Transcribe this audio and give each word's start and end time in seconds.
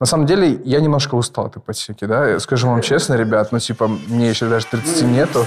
На 0.00 0.06
самом 0.06 0.26
деле, 0.26 0.60
я 0.64 0.80
немножко 0.80 1.16
устал 1.16 1.46
от 1.46 1.56
ипотеки, 1.56 2.04
да, 2.04 2.38
скажу 2.38 2.68
вам 2.68 2.82
честно, 2.82 3.14
ребят, 3.14 3.50
ну, 3.50 3.58
типа, 3.58 3.88
мне 3.88 4.28
еще 4.28 4.48
даже 4.48 4.66
30 4.66 5.02
ну, 5.02 5.08
нету. 5.08 5.46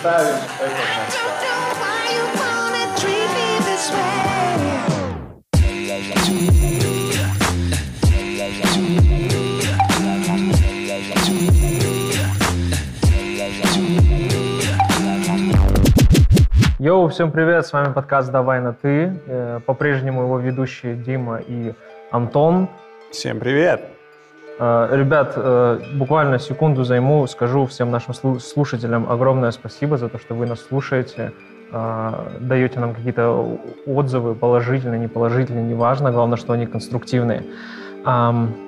Йоу, 16.78 17.08
всем 17.08 17.32
привет, 17.32 17.66
с 17.66 17.72
вами 17.72 17.94
подкаст 17.94 18.32
«Давай 18.32 18.60
на 18.60 18.74
ты». 18.74 19.18
Э, 19.28 19.60
по-прежнему 19.66 20.24
его 20.24 20.40
ведущие 20.40 20.96
Дима 20.96 21.38
и 21.38 21.74
Антон. 22.12 22.68
Всем 23.12 23.40
привет. 23.40 24.01
Э, 24.60 24.90
ребят, 24.92 25.34
э, 25.36 25.80
буквально 25.96 26.40
секунду 26.40 26.84
займу, 26.84 27.28
скажу 27.28 27.66
всем 27.66 27.92
нашим 27.92 28.14
слушателям 28.40 29.10
огромное 29.10 29.52
спасибо 29.52 29.98
за 29.98 30.10
то, 30.10 30.20
что 30.20 30.36
вы 30.36 30.46
нас 30.46 30.60
слушаете, 30.62 31.32
даете 32.42 32.82
нам 32.82 32.94
какие-то 32.94 33.58
отзывы, 33.86 34.36
положительные, 34.36 35.00
неположительные, 35.00 35.64
неважно, 35.64 36.12
главное, 36.12 36.36
что 36.36 36.52
они 36.52 36.66
конструктивные. 36.66 37.44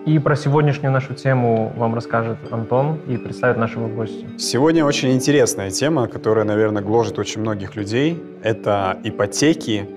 И 0.05 0.19
про 0.19 0.35
сегодняшнюю 0.35 0.93
нашу 0.93 1.13
тему 1.13 1.73
вам 1.75 1.95
расскажет 1.95 2.37
Антон 2.51 2.99
и 3.07 3.17
представит 3.17 3.57
нашего 3.57 3.89
гостя. 3.89 4.25
Сегодня 4.37 4.85
очень 4.85 5.11
интересная 5.11 5.69
тема, 5.69 6.07
которая, 6.07 6.45
наверное, 6.45 6.81
гложет 6.81 7.19
очень 7.19 7.41
многих 7.41 7.75
людей. 7.75 8.23
Это 8.41 8.97
ипотеки, 9.03 9.89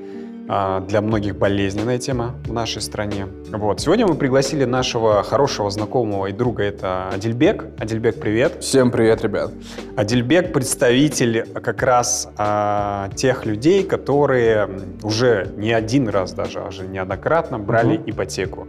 для 0.46 1.00
многих 1.00 1.36
болезненная 1.36 1.98
тема 1.98 2.36
в 2.44 2.52
нашей 2.52 2.80
стране. 2.80 3.26
Вот. 3.50 3.80
Сегодня 3.80 4.06
мы 4.06 4.14
пригласили 4.14 4.64
нашего 4.64 5.24
хорошего 5.24 5.70
знакомого 5.70 6.26
и 6.26 6.32
друга, 6.32 6.62
это 6.62 7.08
Адильбек. 7.08 7.66
Адильбек, 7.78 8.20
привет. 8.20 8.62
Всем 8.62 8.92
привет, 8.92 9.22
ребят. 9.22 9.52
Адильбек– 9.96 10.52
представитель 10.54 11.46
как 11.52 11.82
раз 11.82 12.28
а, 12.36 13.10
тех 13.16 13.44
людей, 13.44 13.82
которые 13.82 14.68
уже 15.02 15.52
не 15.56 15.72
один 15.72 16.08
раз 16.08 16.32
даже, 16.32 16.60
а 16.60 16.68
уже 16.68 16.86
неоднократно 16.86 17.58
брали 17.58 17.96
угу. 17.96 18.10
ипотеку. 18.10 18.68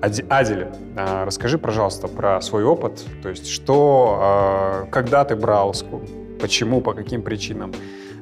Адель, 0.00 0.66
а, 0.96 1.24
расскажи, 1.24 1.58
пожалуйста, 1.58 2.06
про 2.06 2.40
свой 2.40 2.64
опыт. 2.64 3.04
То 3.22 3.30
есть, 3.30 3.48
что, 3.48 4.18
а, 4.20 4.86
когда 4.90 5.24
ты 5.24 5.36
брал, 5.36 5.74
почему, 6.40 6.80
по 6.80 6.92
каким 6.92 7.22
причинам, 7.22 7.72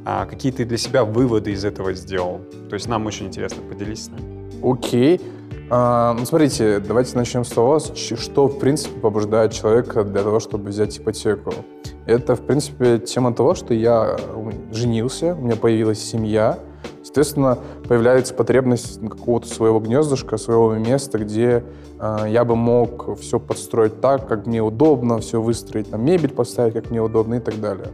а, 0.07 0.25
какие 0.25 0.53
ты 0.53 0.65
для 0.65 0.79
себя 0.79 1.05
выводы 1.05 1.51
из 1.51 1.65
этого 1.65 1.93
сделал. 1.95 2.41
То 2.69 2.75
есть, 2.75 2.87
нам 2.89 3.07
очень 3.07 3.27
интересно, 3.27 3.61
поделись 3.69 4.05
с 4.05 4.09
нами. 4.09 4.49
Окей. 4.62 5.21
А, 5.69 6.15
ну, 6.17 6.25
смотрите, 6.25 6.79
давайте 6.79 7.17
начнем 7.17 7.45
с 7.45 7.49
того, 7.49 7.81
что, 7.81 8.47
в 8.47 8.61
принципе, 8.61 9.01
побуждает 9.01 9.53
человека 9.53 10.05
для 10.05 10.23
того, 10.23 10.39
чтобы 10.39 10.69
взять 10.69 10.97
ипотеку. 10.97 11.53
Это, 12.07 12.37
в 12.37 12.43
принципе, 12.43 13.01
тема 13.01 13.34
того, 13.34 13.57
что 13.57 13.75
я 13.75 14.17
женился, 14.71 15.34
у 15.34 15.43
меня 15.43 15.57
появилась 15.57 15.99
семья, 15.99 16.59
Соответственно, 17.03 17.59
появляется 17.89 18.34
потребность 18.34 19.01
какого-то 19.01 19.49
своего 19.49 19.81
гнездышка, 19.81 20.37
своего 20.37 20.75
места, 20.75 21.19
где 21.19 21.65
э, 21.99 22.27
я 22.29 22.45
бы 22.45 22.57
мог 22.57 23.19
все 23.21 23.41
подстроить 23.41 24.03
так, 24.03 24.29
как 24.29 24.45
мне 24.47 24.61
удобно, 24.61 25.19
все 25.21 25.41
выстроить, 25.41 25.91
там, 25.91 26.05
мебель 26.05 26.33
поставить, 26.33 26.75
как 26.75 26.91
мне 26.91 27.01
удобно 27.01 27.37
и 27.37 27.41
так 27.41 27.59
далее. 27.59 27.89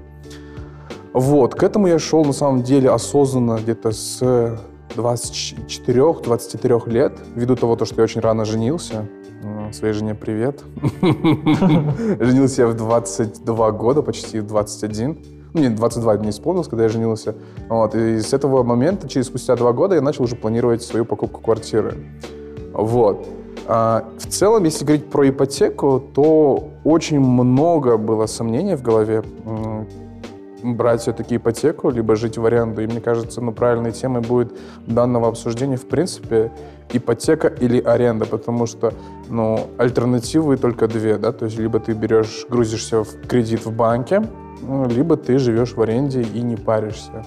Вот, 1.13 1.55
к 1.55 1.63
этому 1.63 1.87
я 1.87 1.99
шел 1.99 2.25
на 2.25 2.33
самом 2.33 2.63
деле 2.63 2.91
осознанно 2.91 3.59
где-то 3.59 3.93
с 3.93 4.59
24-23 4.97 6.91
лет, 6.91 7.19
ввиду 7.35 7.57
того, 7.57 7.77
что 7.85 7.97
я 7.97 8.05
очень 8.05 8.21
рано 8.21 8.45
женился. 8.45 9.07
Своей 9.73 9.95
жене 9.95 10.15
привет. 10.15 10.63
Женился 12.21 12.63
я 12.63 12.69
в 12.69 12.75
22 12.75 13.73
года, 13.73 14.03
почти 14.03 14.39
в 14.41 14.47
21 14.47 15.19
ну, 15.55 15.61
мне 15.61 15.71
22 15.71 16.17
не 16.19 16.31
исполнилось, 16.31 16.69
когда 16.69 16.85
я 16.85 16.89
женился. 16.89 17.35
Вот, 17.69 17.95
и 17.95 18.21
с 18.21 18.33
этого 18.33 18.63
момента, 18.63 19.09
через 19.09 19.27
спустя 19.27 19.55
два 19.57 19.73
года, 19.73 19.95
я 19.95 20.01
начал 20.01 20.25
уже 20.25 20.37
планировать 20.37 20.83
свою 20.83 21.05
покупку 21.05 21.41
квартиры. 21.41 21.95
Вот. 22.73 23.27
А, 23.67 24.05
в 24.19 24.27
целом, 24.27 24.65
если 24.65 24.85
говорить 24.85 25.11
про 25.11 25.29
ипотеку, 25.29 26.03
то 26.15 26.71
очень 26.85 27.21
много 27.21 27.99
было 27.99 28.27
сомнений 28.27 28.77
в 28.77 28.83
голове 28.83 29.23
брать 30.63 31.03
все-таки 31.03 31.37
ипотеку, 31.37 31.91
либо 31.91 32.17
жить 32.17 32.39
в 32.39 32.47
аренду. 32.47 32.83
И 32.83 32.87
мне 32.87 33.01
кажется, 33.01 33.41
ну, 33.41 33.53
правильной 33.53 33.93
темой 33.93 34.23
будет 34.23 34.53
данного 34.87 35.29
обсуждения, 35.29 35.77
в 35.77 35.87
принципе, 35.87 36.51
ипотека 36.93 37.49
или 37.49 37.81
аренда, 37.81 38.27
потому 38.27 38.67
что, 38.67 38.93
ну, 39.29 39.69
альтернативы 39.79 40.57
только 40.57 40.89
две, 40.89 41.19
да, 41.19 41.33
то 41.33 41.47
есть 41.47 41.59
либо 41.59 41.81
ты 41.81 41.93
берешь, 41.93 42.47
грузишься 42.49 43.05
в 43.05 43.27
кредит 43.27 43.65
в 43.65 43.73
банке, 43.75 44.23
ну, 44.63 44.89
либо 44.89 45.17
ты 45.17 45.39
живешь 45.39 45.75
в 45.75 45.83
аренде 45.83 46.23
и 46.23 46.43
не 46.43 46.57
паришься. 46.57 47.25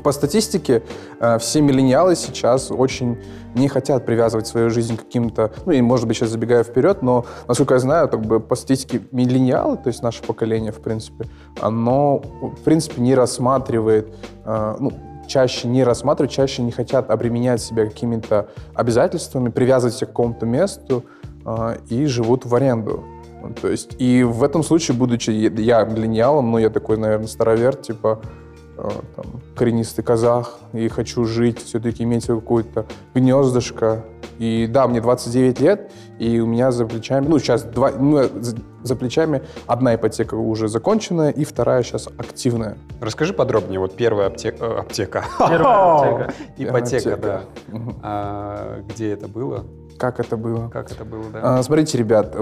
По 0.00 0.12
статистике, 0.12 0.82
э, 1.20 1.38
все 1.38 1.60
миллениалы 1.60 2.16
сейчас 2.16 2.70
очень 2.70 3.18
не 3.54 3.68
хотят 3.68 4.06
привязывать 4.06 4.46
свою 4.46 4.70
жизнь 4.70 4.96
к 4.96 5.00
каким-то, 5.00 5.52
ну 5.66 5.72
и, 5.72 5.80
может 5.82 6.06
быть, 6.06 6.16
сейчас 6.16 6.30
забегая 6.30 6.64
вперед, 6.64 7.02
но, 7.02 7.26
насколько 7.48 7.74
я 7.74 7.80
знаю, 7.80 8.08
как 8.08 8.22
бы 8.22 8.40
по 8.40 8.54
статистике 8.54 9.02
миллениалы, 9.12 9.76
то 9.76 9.88
есть 9.88 10.02
наше 10.02 10.22
поколение, 10.22 10.72
в 10.72 10.80
принципе, 10.80 11.26
оно, 11.60 12.18
в 12.18 12.62
принципе, 12.64 13.02
не 13.02 13.14
рассматривает, 13.14 14.14
э, 14.44 14.76
ну, 14.78 14.92
чаще 15.26 15.68
не 15.68 15.84
рассматривают, 15.84 16.32
чаще 16.32 16.62
не 16.62 16.72
хотят 16.72 17.10
обременять 17.10 17.60
себя 17.60 17.86
какими-то 17.86 18.48
обязательствами, 18.74 19.50
привязывать 19.50 19.94
себя 19.94 20.06
к 20.06 20.10
какому-то 20.10 20.46
месту 20.46 21.04
э, 21.44 21.76
и 21.88 22.06
живут 22.06 22.44
в 22.46 22.54
аренду. 22.54 23.04
То 23.60 23.68
есть, 23.68 23.96
и 23.98 24.22
в 24.22 24.44
этом 24.44 24.62
случае, 24.62 24.96
будучи 24.96 25.30
я 25.30 25.84
миллениалом, 25.84 26.50
ну, 26.52 26.58
я 26.58 26.70
такой, 26.70 26.96
наверное, 26.96 27.26
староверт, 27.26 27.82
типа, 27.82 28.20
там, 29.16 29.24
коренистый 29.54 30.04
казах, 30.04 30.58
и 30.72 30.88
хочу 30.88 31.24
жить, 31.24 31.62
все-таки 31.62 32.02
иметь 32.04 32.26
какое-то 32.26 32.86
гнездышко. 33.14 34.04
И 34.38 34.66
да, 34.66 34.88
мне 34.88 35.00
29 35.00 35.60
лет, 35.60 35.92
и 36.18 36.40
у 36.40 36.46
меня 36.46 36.72
за 36.72 36.86
плечами, 36.86 37.26
ну, 37.28 37.38
сейчас 37.38 37.62
два, 37.62 37.92
ну, 37.92 38.22
за 38.82 38.96
плечами 38.96 39.42
одна 39.66 39.94
ипотека 39.94 40.34
уже 40.34 40.68
законченная, 40.68 41.30
и 41.30 41.44
вторая 41.44 41.82
сейчас 41.82 42.08
активная. 42.16 42.76
Расскажи 43.00 43.34
подробнее, 43.34 43.78
вот 43.78 43.94
первая 43.94 44.28
аптека. 44.28 44.64
Э, 44.64 44.78
аптека. 44.80 45.24
Первая 45.38 46.26
аптека. 46.26 46.34
Ипотека, 46.58 47.16
да. 47.16 47.42
А, 48.02 48.80
где 48.88 49.12
это 49.12 49.28
было? 49.28 49.66
Как 49.98 50.18
это 50.18 50.36
было? 50.36 50.68
Как 50.68 50.90
это 50.90 51.04
было, 51.04 51.24
да. 51.32 51.58
А, 51.58 51.62
смотрите, 51.62 51.98
ребят, 51.98 52.34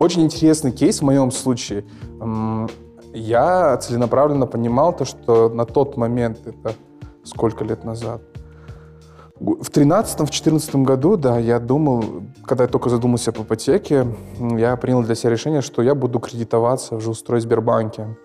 очень 0.00 0.22
интересный 0.22 0.72
кейс 0.72 1.00
в 1.00 1.04
моем 1.04 1.30
случае. 1.30 1.84
Я 3.14 3.76
целенаправленно 3.76 4.46
понимал 4.46 4.92
то, 4.94 5.04
что 5.04 5.48
на 5.48 5.64
тот 5.64 5.96
момент, 5.96 6.40
это 6.44 6.74
сколько 7.22 7.64
лет 7.64 7.84
назад, 7.84 8.20
в 9.38 9.68
13-14 9.70 10.82
году, 10.82 11.16
да, 11.16 11.38
я 11.38 11.58
думал, 11.58 12.04
когда 12.44 12.64
я 12.64 12.68
только 12.68 12.88
задумался 12.88 13.30
об 13.30 13.40
ипотеке, 13.40 14.06
я 14.38 14.76
принял 14.76 15.02
для 15.02 15.14
себя 15.14 15.30
решение, 15.30 15.60
что 15.60 15.82
я 15.82 15.94
буду 15.94 16.20
кредитоваться 16.20 16.96
в 16.96 17.00
жилстрой 17.00 17.40
Сбербанке. 17.40 18.16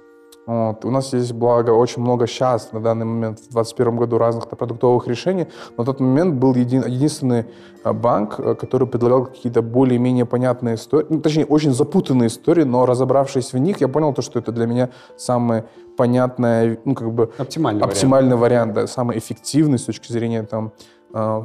Вот. 0.46 0.84
У 0.86 0.90
нас 0.90 1.14
есть, 1.14 1.34
благо, 1.34 1.72
очень 1.72 2.02
много 2.02 2.26
сейчас, 2.26 2.72
на 2.72 2.80
данный 2.80 3.06
момент, 3.06 3.38
в 3.38 3.54
2021 3.54 3.98
году, 3.98 4.18
разных 4.18 4.48
продуктовых 4.48 5.08
решений. 5.08 5.48
Но 5.78 5.84
на 5.84 5.86
тот 5.86 6.00
момент 6.00 6.36
был 6.36 6.56
един, 6.56 6.84
единственный 6.88 7.46
э, 7.84 7.94
банк, 7.94 8.40
э, 8.40 8.56
который 8.56 8.88
предлагал 8.88 9.26
какие-то 9.26 9.62
более-менее 9.62 10.26
понятные 10.26 10.76
истории, 10.76 11.06
ну, 11.10 11.22
точнее, 11.22 11.46
очень 11.46 11.72
запутанные 11.72 12.28
истории, 12.28 12.64
но 12.64 12.86
разобравшись 12.86 13.54
в 13.54 13.58
них, 13.58 13.82
я 13.82 13.88
понял 13.88 14.14
то, 14.14 14.22
что 14.22 14.40
это 14.40 14.52
для 14.52 14.66
меня 14.66 14.90
самое 15.18 15.66
понятное, 15.98 16.80
ну, 16.86 16.96
как 16.96 17.12
бы... 17.12 17.30
Оптимальный, 17.38 17.84
оптимальный 17.84 18.36
вариант. 18.36 18.74
вариант, 18.74 18.74
да, 18.74 18.88
самый 18.88 19.18
эффективный 19.18 19.78
с 19.78 19.84
точки 19.84 20.12
зрения, 20.12 20.44
там, 20.44 20.72
э, 21.14 21.44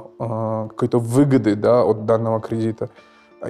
какой-то 0.69 0.99
выгоды, 0.99 1.56
да, 1.56 1.84
от 1.84 2.06
данного 2.06 2.41
кредита. 2.41 2.88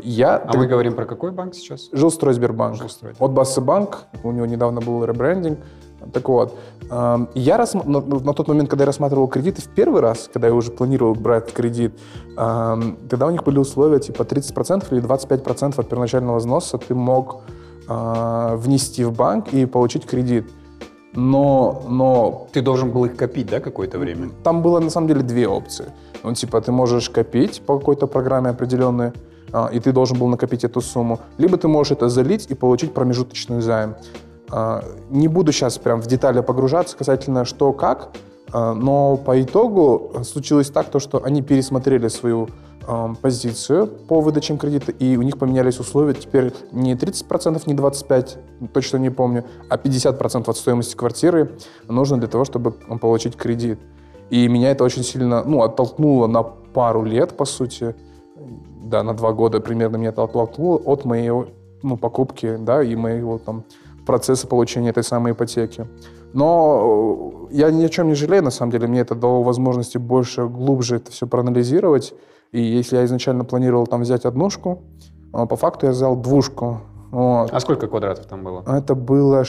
Я, 0.03 0.37
а 0.37 0.53
ты... 0.53 0.59
мы 0.59 0.67
говорим 0.67 0.95
про 0.95 1.05
какой 1.05 1.31
банк 1.31 1.55
сейчас? 1.55 1.89
Жилстройсбербанк. 1.93 2.77
Жилстрой. 2.77 3.15
От 3.19 3.33
Бассы 3.33 3.61
банк, 3.61 4.07
у 4.23 4.33
него 4.33 4.47
недавно 4.47 4.81
был 4.81 5.05
ребрендинг. 5.05 5.59
Так 6.13 6.29
вот, 6.29 6.59
эм, 6.91 7.29
я 7.35 7.57
рас... 7.57 7.75
на, 7.75 8.01
на 8.01 8.35
тот 8.35 8.49
момент, 8.49 8.69
когда 8.69 8.83
я 8.83 8.87
рассматривал 8.87 9.29
кредиты 9.29 9.63
в 9.63 9.69
первый 9.69 10.01
раз, 10.03 10.29
когда 10.33 10.49
я 10.49 10.55
уже 10.55 10.71
планировал 10.71 11.15
брать 11.15 11.53
кредит, 11.53 11.99
эм, 12.37 12.99
тогда 13.09 13.27
у 13.27 13.31
них 13.31 13.43
были 13.45 13.59
условия 13.59 14.01
типа 14.01 14.23
30% 14.23 14.87
или 14.91 15.03
25% 15.03 15.81
от 15.81 15.89
первоначального 15.89 16.39
взноса 16.39 16.79
ты 16.79 16.95
мог 16.95 17.43
э, 17.89 18.57
внести 18.57 19.05
в 19.05 19.13
банк 19.13 19.53
и 19.55 19.67
получить 19.67 20.07
кредит. 20.07 20.51
Но, 21.17 21.83
но... 21.89 22.49
Ты 22.53 22.61
должен 22.61 22.91
был 22.91 23.05
их 23.05 23.17
копить, 23.17 23.49
да, 23.49 23.61
какое-то 23.61 23.99
время? 23.99 24.31
Там 24.43 24.63
было, 24.63 24.81
на 24.81 24.91
самом 24.91 25.07
деле, 25.07 25.23
две 25.23 25.47
опции. 25.47 25.87
Ну, 26.25 26.35
типа, 26.35 26.61
ты 26.61 26.73
можешь 26.73 27.09
копить 27.09 27.63
по 27.65 27.79
какой-то 27.79 28.07
программе 28.09 28.51
определенной, 28.51 29.13
и 29.73 29.79
ты 29.79 29.93
должен 29.93 30.19
был 30.19 30.29
накопить 30.29 30.65
эту 30.65 30.81
сумму, 30.81 31.21
либо 31.39 31.57
ты 31.57 31.69
можешь 31.69 31.93
это 31.93 32.09
залить 32.09 32.47
и 32.51 32.55
получить 32.55 32.93
промежуточный 32.93 33.61
займ. 33.61 33.95
А, 34.51 34.85
не 35.11 35.29
буду 35.29 35.53
сейчас 35.53 35.79
прям 35.79 36.01
в 36.01 36.07
детали 36.07 36.41
погружаться 36.41 36.97
касательно 36.97 37.45
что 37.45 37.73
как, 37.73 38.11
а, 38.53 38.75
но 38.75 39.17
по 39.17 39.41
итогу 39.41 40.13
случилось 40.25 40.71
так, 40.71 40.91
то, 40.91 40.99
что 40.99 41.25
они 41.25 41.43
пересмотрели 41.43 42.09
свою 42.09 42.49
позицию 43.23 43.87
по 43.87 44.21
выдачам 44.21 44.59
кредита, 44.59 44.93
и 44.93 45.17
у 45.17 45.23
них 45.23 45.39
поменялись 45.39 45.81
условия. 45.81 46.13
Теперь 46.13 46.53
не 46.71 46.95
30%, 46.95 47.63
не 47.65 47.75
25%, 47.75 48.37
точно 48.75 48.99
не 48.99 49.09
помню, 49.09 49.45
а 49.71 49.79
50% 49.79 50.51
от 50.51 50.57
стоимости 50.59 50.95
квартиры 50.95 51.57
нужно 51.89 52.19
для 52.19 52.29
того, 52.29 52.45
чтобы 52.45 52.73
получить 52.73 53.37
кредит. 53.37 53.79
И 54.29 54.49
меня 54.49 54.71
это 54.71 54.85
очень 54.85 55.03
сильно, 55.03 55.45
ну, 55.45 55.63
оттолкнуло 55.63 56.27
на 56.27 56.43
пару 56.43 57.05
лет, 57.05 57.35
по 57.37 57.47
сути, 57.47 57.95
да, 58.85 59.03
на 59.03 59.15
два 59.15 59.33
года 59.33 59.61
примерно 59.61 59.97
меня 59.97 60.11
оттолкнуло 60.11 60.77
от 60.77 61.05
моей 61.05 61.31
ну, 61.83 61.97
покупки, 61.97 62.57
да, 62.59 62.83
и 62.83 62.97
моего 62.97 63.39
там 63.39 63.65
процесса 64.07 64.47
получения 64.47 64.91
этой 64.91 65.03
самой 65.03 65.33
ипотеки. 65.33 65.87
Но 66.33 67.47
э, 67.51 67.55
я 67.55 67.71
ни 67.71 67.85
о 67.85 67.89
чем 67.89 68.09
не 68.09 68.15
жалею, 68.15 68.43
на 68.43 68.51
самом 68.51 68.73
деле. 68.73 68.89
Мне 68.89 69.01
это 69.01 69.15
дало 69.15 69.43
возможности 69.43 69.99
больше, 69.99 70.47
глубже 70.47 70.97
это 70.97 71.13
все 71.13 71.27
проанализировать. 71.27 72.15
И 72.53 72.61
если 72.61 72.97
я 72.97 73.05
изначально 73.05 73.45
планировал 73.45 73.87
там 73.87 74.03
взять 74.03 74.25
однушку, 74.25 74.83
э, 75.33 75.47
по 75.47 75.57
факту 75.57 75.87
я 75.87 75.93
взял 75.93 76.17
двушку. 76.17 76.81
Вот. 77.11 77.51
А 77.53 77.61
сколько 77.61 77.87
квадратов 77.87 78.27
там 78.27 78.43
было? 78.43 78.65
Это 78.67 78.95
было 78.95 79.45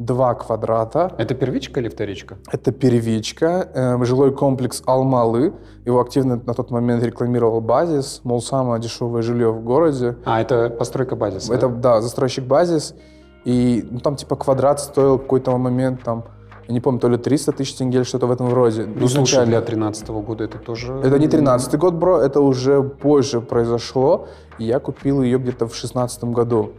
62 0.00 0.34
квадрата. 0.34 1.12
Это 1.18 1.34
первичка 1.34 1.80
или 1.80 1.88
вторичка? 1.88 2.38
Это 2.50 2.72
первичка. 2.72 3.68
Э, 3.74 4.04
жилой 4.04 4.32
комплекс 4.32 4.82
Алмалы. 4.86 5.52
Его 5.86 6.00
активно 6.00 6.40
на 6.46 6.54
тот 6.54 6.70
момент 6.70 7.04
рекламировал 7.04 7.60
Базис. 7.60 8.20
Мол, 8.24 8.40
самое 8.40 8.80
дешевое 8.80 9.22
жилье 9.22 9.52
в 9.52 9.62
городе. 9.62 10.16
А, 10.24 10.40
это 10.40 10.70
постройка 10.70 11.16
Базиса? 11.16 11.54
Это, 11.54 11.68
да, 11.68 11.76
да 11.76 12.00
застройщик 12.00 12.44
Базис. 12.44 12.94
И 13.44 13.86
ну, 13.90 13.98
там 14.00 14.16
типа 14.16 14.36
квадрат 14.36 14.80
стоил 14.80 15.18
какой-то 15.18 15.56
момент 15.58 16.02
там, 16.02 16.24
я 16.68 16.74
не 16.74 16.80
помню, 16.80 17.00
то 17.00 17.08
ли 17.08 17.16
300 17.16 17.52
тысяч 17.52 17.74
тенге 17.74 17.98
или 17.98 18.04
что-то 18.04 18.26
в 18.26 18.32
этом 18.32 18.52
роде. 18.52 18.86
Ну, 18.86 19.08
слушай, 19.08 19.46
для 19.46 19.60
13 19.60 20.08
-го 20.08 20.22
года 20.22 20.44
это 20.44 20.58
тоже... 20.58 20.92
Это 21.04 21.18
не 21.18 21.28
13 21.28 21.78
год, 21.78 21.94
бро, 21.94 22.18
это 22.18 22.40
уже 22.40 22.82
позже 22.82 23.40
произошло. 23.40 24.26
И 24.58 24.64
я 24.64 24.78
купил 24.78 25.22
ее 25.22 25.38
где-то 25.38 25.66
в 25.66 25.74
16 25.74 26.24
году. 26.24 26.70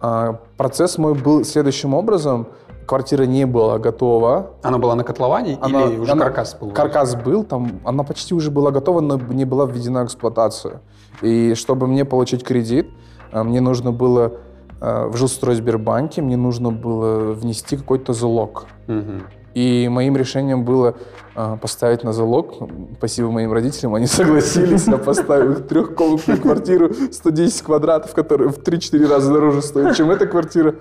А, 0.00 0.40
процесс 0.56 0.98
мой 0.98 1.14
был 1.14 1.44
следующим 1.44 1.94
образом. 1.94 2.46
Квартира 2.86 3.24
не 3.24 3.44
была 3.44 3.78
готова. 3.78 4.52
Она 4.62 4.78
была 4.78 4.94
на 4.94 5.04
котловане 5.04 5.58
она, 5.60 5.82
или 5.84 5.98
уже 5.98 6.12
она, 6.12 6.24
каркас 6.24 6.54
был? 6.54 6.70
Каркас 6.70 7.14
был, 7.16 7.44
там 7.44 7.80
она 7.84 8.02
почти 8.02 8.34
уже 8.34 8.50
была 8.50 8.70
готова, 8.70 9.00
но 9.00 9.18
не 9.18 9.44
была 9.44 9.66
введена 9.66 10.04
в 10.04 10.06
эксплуатацию. 10.06 10.80
И 11.20 11.54
чтобы 11.54 11.86
мне 11.86 12.04
получить 12.04 12.44
кредит, 12.44 12.88
а, 13.32 13.44
мне 13.44 13.60
нужно 13.60 13.92
было 13.92 14.32
Э, 14.80 15.06
в 15.06 15.16
жилстройсбербанке 15.16 16.22
мне 16.22 16.36
нужно 16.36 16.70
было 16.70 17.32
внести 17.32 17.76
какой-то 17.76 18.12
залог. 18.12 18.66
Угу. 18.86 19.22
И 19.54 19.88
моим 19.88 20.16
решением 20.16 20.64
было 20.64 20.94
э, 21.34 21.56
поставить 21.60 22.04
на 22.04 22.12
залог. 22.12 22.54
Спасибо 22.98 23.30
моим 23.30 23.52
родителям, 23.52 23.94
они 23.94 24.06
согласились. 24.18 24.86
Я 24.86 24.98
поставил 24.98 25.52
их 25.52 25.66
трехкомнатную 25.66 26.40
квартиру 26.40 26.92
110 27.10 27.62
квадратов, 27.62 28.14
которая 28.14 28.48
в 28.48 28.58
3-4 28.58 29.06
раза 29.08 29.32
дороже 29.32 29.62
стоит, 29.62 29.96
чем 29.96 30.10
эта 30.10 30.26
квартира. 30.26 30.74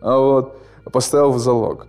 А 0.00 0.18
вот. 0.18 0.56
Поставил 0.92 1.32
в 1.32 1.38
залог. 1.38 1.86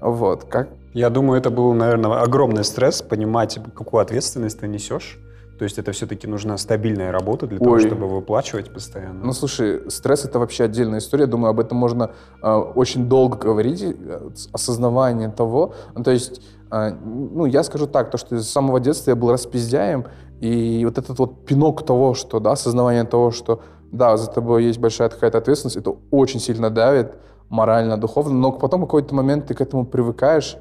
Вот. 0.00 0.44
Как? 0.44 0.68
Я 0.92 1.10
думаю, 1.10 1.38
это 1.38 1.50
был, 1.50 1.72
наверное, 1.72 2.20
огромный 2.20 2.62
стресс, 2.62 3.02
понимать, 3.02 3.58
какую 3.74 4.00
ответственность 4.00 4.60
ты 4.60 4.68
несешь. 4.68 5.18
То 5.58 5.64
есть 5.64 5.78
это 5.78 5.92
все-таки 5.92 6.26
нужна 6.26 6.58
стабильная 6.58 7.12
работа 7.12 7.46
для 7.46 7.58
Ой. 7.58 7.64
того, 7.64 7.78
чтобы 7.78 8.08
выплачивать 8.08 8.72
постоянно. 8.72 9.24
Ну, 9.24 9.32
слушай, 9.32 9.88
стресс— 9.88 10.24
это 10.26 10.38
вообще 10.38 10.64
отдельная 10.64 10.98
история. 10.98 11.26
Думаю, 11.26 11.50
об 11.50 11.60
этом 11.60 11.78
можно 11.78 12.10
э, 12.42 12.52
очень 12.52 13.08
долго 13.08 13.36
говорить, 13.36 13.82
э, 13.82 14.30
осознавание 14.52 15.30
того. 15.30 15.74
Ну, 15.94 16.02
то 16.02 16.10
есть, 16.10 16.42
э, 16.72 16.90
ну, 16.90 17.46
я 17.46 17.62
скажу 17.62 17.86
так, 17.86 18.10
то, 18.10 18.18
что 18.18 18.36
с 18.36 18.48
самого 18.48 18.80
детства 18.80 19.10
я 19.10 19.16
был 19.16 19.30
распиздяем, 19.30 20.06
и 20.40 20.84
вот 20.84 20.98
этот 20.98 21.18
вот 21.18 21.46
пинок 21.46 21.86
того, 21.86 22.14
что, 22.14 22.40
да, 22.40 22.52
осознавание 22.52 23.04
того, 23.04 23.30
что, 23.30 23.60
да, 23.92 24.16
за 24.16 24.30
тобой 24.30 24.64
есть 24.64 24.80
большая 24.80 25.08
какая-то 25.08 25.38
ответственность, 25.38 25.76
это 25.76 25.94
очень 26.10 26.40
сильно 26.40 26.68
давит 26.68 27.14
морально, 27.48 27.96
духовно, 27.96 28.34
но 28.34 28.50
потом 28.50 28.80
в 28.80 28.86
какой-то 28.86 29.14
момент 29.14 29.46
ты 29.46 29.54
к 29.54 29.60
этому 29.60 29.86
привыкаешь, 29.86 30.56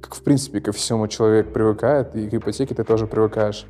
как, 0.00 0.14
в 0.14 0.22
принципе, 0.22 0.60
ко 0.60 0.72
всему 0.72 1.06
человек 1.08 1.52
привыкает, 1.52 2.16
и 2.16 2.28
к 2.30 2.34
ипотеке 2.34 2.74
ты 2.74 2.84
тоже 2.84 3.06
привыкаешь. 3.06 3.66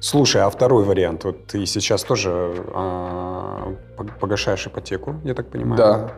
Слушай, 0.00 0.42
а 0.42 0.50
второй 0.50 0.84
вариант? 0.84 1.24
Вот 1.24 1.46
ты 1.46 1.66
сейчас 1.66 2.02
тоже 2.04 2.54
а, 2.74 3.74
погашаешь 4.20 4.66
ипотеку, 4.66 5.16
я 5.24 5.34
так 5.34 5.48
понимаю. 5.48 5.76
Да. 5.76 6.12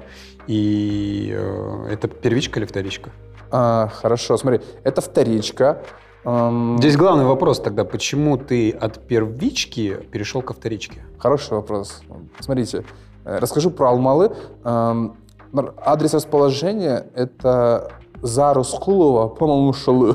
И 0.47 1.33
э, 1.37 1.89
это 1.93 2.09
первичка 2.09 2.59
или 2.59 2.67
вторичка? 2.67 3.11
А, 3.51 3.89
хорошо, 3.89 4.37
смотри, 4.37 4.61
это 4.85 5.01
вторичка. 5.01 5.83
Здесь 6.25 6.97
главный 6.97 7.25
вопрос 7.25 7.61
тогда, 7.61 7.85
почему 7.85 8.37
ты 8.37 8.71
от 8.71 9.07
первички 9.07 9.97
перешел 10.11 10.43
ко 10.43 10.53
вторичке? 10.53 11.03
Хороший 11.19 11.53
вопрос. 11.53 12.03
Смотрите, 12.41 12.85
э, 13.25 13.39
расскажу 13.39 13.71
про 13.71 13.91
Алмалы. 13.91 14.33
Адрес 14.65 16.13
расположения– 16.13 17.07
это 17.15 17.93
за 18.23 18.55
Рускулова, 18.55 19.29
по-моему, 19.29 19.73
шалы. 19.73 20.15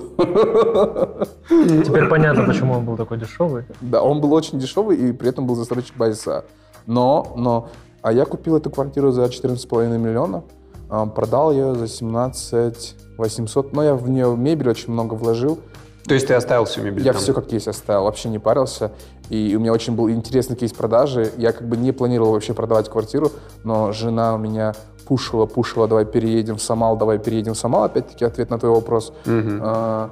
Теперь 1.50 2.08
понятно, 2.08 2.46
почему 2.46 2.74
он 2.74 2.86
был 2.86 2.98
такой 2.98 3.18
дешевый. 3.18 3.66
Да, 3.82 4.02
он 4.02 4.22
был 4.22 4.34
очень 4.34 4.60
дешевый 4.60 4.98
и 4.98 5.12
при 5.12 5.30
этом 5.30 5.48
был 5.48 5.56
застройщик 5.56 5.96
базиса. 5.98 6.46
Но, 6.86 7.34
но, 7.36 7.70
а 8.02 8.12
я 8.12 8.26
купил 8.26 8.58
эту 8.58 8.70
квартиру 8.70 9.12
за 9.12 9.24
14,5 9.24 9.98
миллиона, 9.98 10.44
а, 10.90 11.06
продал 11.06 11.52
ее 11.52 11.76
за 11.76 11.88
17 11.88 12.96
800, 13.18 13.74
но 13.74 13.84
я 13.84 13.96
в 13.96 14.10
нее 14.10 14.36
мебель 14.36 14.70
очень 14.70 14.92
много 14.92 15.14
вложил. 15.14 15.60
То 16.06 16.14
есть 16.14 16.28
ты 16.28 16.34
оставил 16.34 16.66
всю 16.66 16.82
мебель? 16.82 17.02
Я 17.04 17.14
там? 17.14 17.22
все 17.22 17.34
как 17.34 17.52
есть 17.52 17.68
оставил, 17.68 18.04
вообще 18.04 18.28
не 18.30 18.40
парился. 18.40 18.92
И 19.30 19.56
у 19.56 19.60
меня 19.60 19.72
очень 19.72 19.96
был 19.96 20.10
интересный 20.10 20.58
кейс 20.58 20.74
продажи. 20.74 21.32
Я 21.38 21.54
как 21.54 21.68
бы 21.68 21.78
не 21.78 21.94
планировал 21.94 22.34
вообще 22.34 22.54
продавать 22.54 22.90
квартиру, 22.90 23.32
но 23.64 23.94
жена 23.94 24.36
у 24.36 24.38
меня 24.38 24.74
пушила, 25.04 25.46
пушила, 25.46 25.88
давай 25.88 26.06
переедем 26.06 26.56
в 26.56 26.62
Самал, 26.62 26.98
давай 26.98 27.20
переедем 27.20 27.54
в 27.54 27.58
Самал. 27.58 27.84
Опять-таки 27.84 28.26
ответ 28.26 28.50
на 28.50 28.58
твой 28.58 28.72
вопрос. 28.72 29.14
Угу. 29.26 29.60
А, 29.62 30.10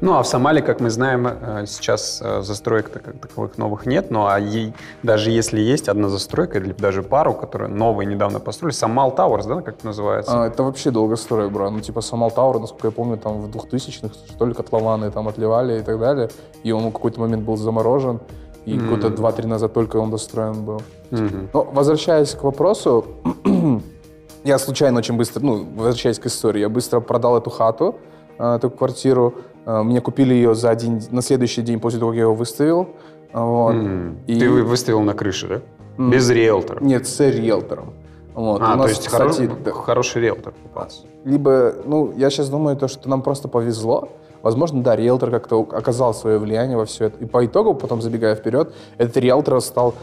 ну, 0.00 0.14
а 0.14 0.22
в 0.22 0.26
Самале, 0.26 0.60
как 0.60 0.80
мы 0.80 0.90
знаем, 0.90 1.26
э, 1.26 1.64
сейчас 1.66 2.22
э, 2.22 2.42
застроек 2.42 2.90
как 2.90 3.18
таковых 3.18 3.58
новых 3.58 3.84
нет, 3.84 4.10
но 4.12 4.28
а 4.28 4.38
ей, 4.38 4.72
даже 5.02 5.32
если 5.32 5.60
есть 5.60 5.88
одна 5.88 6.08
застройка 6.08 6.58
или 6.58 6.72
даже 6.72 7.02
пару, 7.02 7.34
которые 7.34 7.68
новые 7.68 8.06
недавно 8.06 8.38
построили, 8.38 8.74
Самал 8.74 9.12
Towers, 9.14 9.46
да, 9.46 9.56
как 9.56 9.74
это 9.74 9.86
называется? 9.86 10.44
А, 10.44 10.46
это 10.46 10.62
вообще 10.62 10.92
долгострой, 10.92 11.50
бро. 11.50 11.70
Ну, 11.70 11.80
типа 11.80 12.00
Самал 12.00 12.30
Tower, 12.30 12.60
насколько 12.60 12.88
я 12.88 12.92
помню, 12.92 13.16
там 13.16 13.40
в 13.40 13.48
2000-х, 13.48 14.14
что 14.28 14.46
ли, 14.46 14.54
котлованы 14.54 15.10
там 15.10 15.26
отливали 15.26 15.80
и 15.80 15.82
так 15.82 15.98
далее. 15.98 16.30
И 16.62 16.70
он 16.70 16.90
в 16.90 16.92
какой-то 16.92 17.20
момент 17.20 17.42
был 17.42 17.56
заморожен. 17.56 18.20
И 18.66 18.74
mm-hmm. 18.76 18.88
года 18.88 19.10
два-три 19.10 19.46
назад 19.46 19.72
только 19.72 19.96
он 19.96 20.10
достроен 20.10 20.64
был. 20.64 20.82
Mm-hmm. 21.10 21.48
Но 21.54 21.64
возвращаясь 21.72 22.34
к 22.34 22.44
вопросу, 22.44 23.04
я 24.44 24.58
случайно 24.58 24.98
очень 24.98 25.16
быстро, 25.16 25.40
ну, 25.40 25.66
возвращаясь 25.76 26.18
к 26.18 26.26
истории, 26.26 26.60
я 26.60 26.68
быстро 26.68 27.00
продал 27.00 27.36
эту 27.36 27.50
хату, 27.50 27.96
э, 28.38 28.56
эту 28.56 28.70
квартиру. 28.70 29.34
Э, 29.66 29.82
мне 29.82 30.00
купили 30.00 30.34
ее 30.34 30.54
за 30.54 30.70
один, 30.70 31.00
на 31.10 31.22
следующий 31.22 31.62
день 31.62 31.80
после 31.80 31.98
того, 31.98 32.10
как 32.12 32.16
я 32.16 32.22
его 32.22 32.34
выставил. 32.34 32.88
Вот. 33.32 33.74
Mm. 33.74 34.16
И... 34.26 34.38
Ты 34.38 34.50
выставил 34.50 35.00
на 35.02 35.14
крыше, 35.14 35.48
да? 35.48 35.60
Mm. 36.02 36.10
Без 36.10 36.30
риэлтора? 36.30 36.82
Нет, 36.82 37.06
с 37.06 37.20
риэлтором. 37.20 37.92
Вот. 38.34 38.62
А, 38.62 38.74
У 38.74 38.76
нас, 38.76 38.84
то 38.84 38.88
есть 38.88 39.06
кстати, 39.06 39.46
хоро... 39.46 39.58
да, 39.64 39.72
хороший 39.72 40.22
риэлтор 40.22 40.54
попался. 40.62 41.02
Либо, 41.24 41.74
ну, 41.84 42.12
я 42.16 42.30
сейчас 42.30 42.48
думаю, 42.48 42.76
то, 42.76 42.88
что 42.88 43.08
нам 43.08 43.22
просто 43.22 43.48
повезло. 43.48 44.08
Возможно, 44.42 44.82
да, 44.82 44.94
риэлтор 44.94 45.30
как-то 45.30 45.60
оказал 45.72 46.14
свое 46.14 46.38
влияние 46.38 46.76
во 46.76 46.84
все 46.84 47.06
это. 47.06 47.18
И 47.18 47.26
по 47.26 47.44
итогу, 47.44 47.74
потом 47.74 48.00
забегая 48.00 48.36
вперед, 48.36 48.72
этот 48.96 49.16
риэлтор 49.16 49.60
стал 49.60 49.94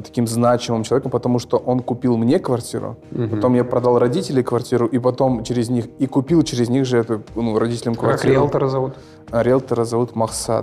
таким 0.00 0.26
значимым 0.26 0.82
человеком, 0.82 1.10
потому 1.10 1.38
что 1.38 1.56
он 1.56 1.80
купил 1.80 2.16
мне 2.16 2.38
квартиру, 2.38 2.96
угу. 3.12 3.28
потом 3.28 3.54
я 3.54 3.64
продал 3.64 3.98
родителей 3.98 4.42
квартиру, 4.42 4.86
и 4.86 4.98
потом 4.98 5.42
через 5.44 5.68
них, 5.68 5.86
и 5.98 6.06
купил 6.06 6.42
через 6.42 6.68
них 6.68 6.84
же 6.84 6.98
эту, 6.98 7.22
ну, 7.34 7.58
родителям 7.58 7.94
квартиру. 7.94 8.34
Как 8.34 8.42
риэлтора 8.42 8.68
зовут? 8.68 8.94
А, 9.30 9.42
риэлтора 9.42 9.84
зовут. 9.84 10.10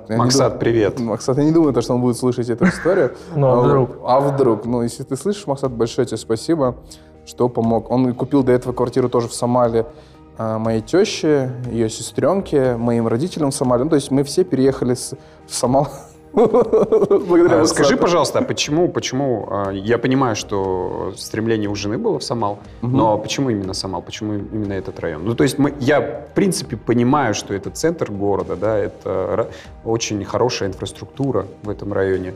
Я 0.09 0.17
Махсат, 0.17 0.51
дум... 0.51 0.59
привет. 0.59 0.99
Махсат, 0.99 1.37
я 1.37 1.43
не 1.43 1.51
думаю, 1.51 1.79
что 1.81 1.93
он 1.93 2.01
будет 2.01 2.17
слышать 2.17 2.49
эту 2.49 2.65
историю. 2.65 3.13
Ну, 3.35 3.47
а 3.47 3.61
вдруг? 3.61 3.89
А 4.05 4.19
вдруг? 4.19 4.65
Ну, 4.65 4.83
если 4.83 5.03
ты 5.03 5.15
слышишь, 5.15 5.47
Махсат, 5.47 5.71
большое 5.71 6.05
тебе 6.05 6.17
спасибо, 6.17 6.75
что 7.25 7.49
помог. 7.49 7.89
Он 7.89 8.13
купил 8.13 8.43
до 8.43 8.51
этого 8.51 8.73
квартиру 8.73 9.09
тоже 9.09 9.27
в 9.27 9.33
Сомали 9.33 9.85
а, 10.37 10.57
моей 10.59 10.81
теще, 10.81 11.51
ее 11.71 11.89
сестренке, 11.89 12.75
моим 12.75 13.07
родителям 13.07 13.51
в 13.51 13.55
Сомали. 13.55 13.83
Ну, 13.83 13.89
то 13.89 13.95
есть 13.95 14.11
мы 14.11 14.23
все 14.23 14.43
переехали 14.43 14.93
с, 14.93 15.13
в 15.47 15.53
Сомал 15.53 15.87
Благодаря 16.33 17.61
а, 17.61 17.65
Скажи, 17.65 17.95
пожалуйста, 17.95 18.39
а 18.39 18.41
почему, 18.41 18.89
почему, 18.89 19.47
а, 19.51 19.69
я 19.69 19.99
понимаю, 19.99 20.35
что 20.35 21.13
стремление 21.15 21.69
у 21.69 21.75
жены 21.75 21.99
было 21.99 22.17
в 22.17 22.23
Самал, 22.23 22.59
но 22.81 23.17
почему 23.19 23.51
именно 23.51 23.73
Самал, 23.73 24.01
почему 24.01 24.33
именно 24.33 24.73
этот 24.73 24.99
район? 24.99 25.25
Ну, 25.25 25.35
то 25.35 25.43
есть 25.43 25.57
я, 25.79 26.01
в 26.01 26.33
принципе, 26.33 26.75
понимаю, 26.75 27.35
что 27.35 27.53
это 27.53 27.69
центр 27.69 28.11
города, 28.11 28.55
да, 28.55 28.77
это 28.77 29.49
очень 29.85 30.23
хорошая 30.25 30.69
инфраструктура 30.69 31.45
в 31.61 31.69
этом 31.69 31.93
районе, 31.93 32.33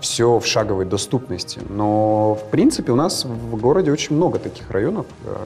все 0.00 0.38
в 0.38 0.46
шаговой 0.46 0.86
доступности, 0.86 1.60
но, 1.68 2.34
в 2.34 2.50
принципе, 2.50 2.92
у 2.92 2.96
нас 2.96 3.26
в 3.26 3.60
городе 3.60 3.92
очень 3.92 4.16
много 4.16 4.38
таких 4.38 4.70
районов, 4.70 5.04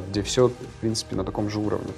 где 0.08 0.22
все, 0.22 0.48
в 0.48 0.80
принципе, 0.80 1.16
на 1.16 1.24
таком 1.24 1.50
же 1.50 1.58
уровне. 1.58 1.90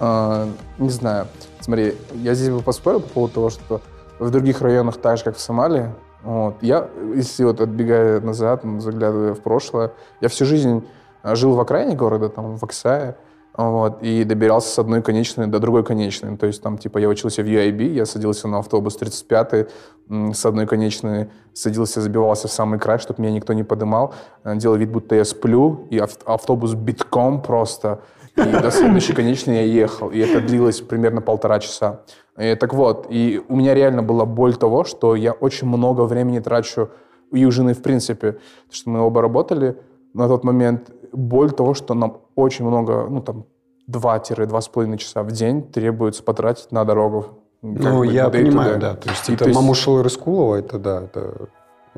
Не 0.00 0.90
знаю. 0.90 1.26
Смотри, 1.60 1.96
я 2.14 2.34
здесь 2.34 2.48
бы 2.48 2.60
поспорил 2.60 3.00
по 3.00 3.08
поводу 3.08 3.34
того, 3.34 3.50
что 3.50 3.82
в 4.18 4.30
других 4.30 4.60
районах, 4.60 4.96
так 4.96 5.18
же, 5.18 5.24
как 5.24 5.36
в 5.36 5.40
Сомали, 5.40 5.92
Вот. 6.22 6.56
Я, 6.62 6.88
если 7.14 7.44
вот 7.44 7.60
отбегая 7.60 8.20
назад, 8.20 8.62
заглядывая 8.78 9.34
в 9.34 9.40
прошлое, 9.40 9.92
я 10.20 10.28
всю 10.28 10.44
жизнь 10.44 10.84
а, 11.22 11.36
жил 11.36 11.54
в 11.54 11.60
окраине 11.60 11.94
города, 11.94 12.28
там, 12.28 12.56
в 12.56 12.64
Оксае, 12.64 13.16
вот, 13.54 14.02
и 14.02 14.22
добирался 14.24 14.68
с 14.68 14.78
одной 14.78 15.02
конечной 15.02 15.48
до 15.48 15.58
другой 15.58 15.84
конечной. 15.84 16.36
То 16.36 16.46
есть 16.46 16.62
там, 16.62 16.78
типа, 16.78 16.98
я 16.98 17.08
учился 17.08 17.42
в 17.42 17.46
UIB, 17.46 17.92
я 17.92 18.06
садился 18.06 18.46
на 18.46 18.58
автобус 18.58 18.96
35 18.96 19.68
с 20.08 20.46
одной 20.46 20.66
конечной, 20.66 21.28
садился, 21.54 22.00
забивался 22.00 22.46
в 22.46 22.52
самый 22.52 22.78
край, 22.78 22.98
чтобы 22.98 23.20
меня 23.22 23.32
никто 23.32 23.52
не 23.54 23.64
подымал, 23.64 24.14
делал 24.44 24.76
вид, 24.76 24.90
будто 24.90 25.16
я 25.16 25.24
сплю, 25.24 25.88
и 25.90 25.98
автобус 25.98 26.74
битком 26.74 27.42
просто, 27.42 28.00
и 28.38 28.62
до 28.62 28.70
следующей 28.70 29.12
конечной 29.12 29.56
я 29.56 29.62
ехал, 29.62 30.10
и 30.10 30.18
это 30.18 30.40
длилось 30.40 30.80
примерно 30.80 31.20
полтора 31.20 31.58
часа. 31.58 32.02
И, 32.38 32.54
так 32.54 32.72
вот, 32.74 33.06
и 33.10 33.42
у 33.48 33.56
меня 33.56 33.74
реально 33.74 34.02
была 34.02 34.24
боль 34.24 34.54
того, 34.56 34.84
что 34.84 35.14
я 35.14 35.32
очень 35.32 35.68
много 35.68 36.02
времени 36.02 36.40
трачу, 36.40 36.90
и 37.32 37.44
у 37.44 37.50
жены 37.50 37.74
в 37.74 37.82
принципе, 37.82 38.32
потому 38.32 38.72
что 38.72 38.90
мы 38.90 39.00
оба 39.00 39.22
работали 39.22 39.76
на 40.14 40.28
тот 40.28 40.44
момент, 40.44 40.90
боль 41.12 41.50
того, 41.50 41.74
что 41.74 41.94
нам 41.94 42.22
очень 42.34 42.64
много, 42.64 43.06
ну 43.08 43.20
там 43.20 43.44
2-2,5 43.90 44.96
часа 44.98 45.22
в 45.22 45.32
день 45.32 45.62
требуется 45.62 46.22
потратить 46.22 46.72
на 46.72 46.84
дорогу. 46.84 47.26
Ну, 47.62 48.02
я 48.04 48.28
понимаю, 48.30 48.78
да. 48.78 48.94
То 48.94 49.10
есть 49.10 49.28
и, 49.28 49.32
это 49.32 49.44
то 49.44 49.50
есть... 49.50 49.60
Мамушева 49.60 50.04
Рыскулова, 50.04 50.56
это 50.56 50.78
да, 50.78 51.02
это 51.02 51.48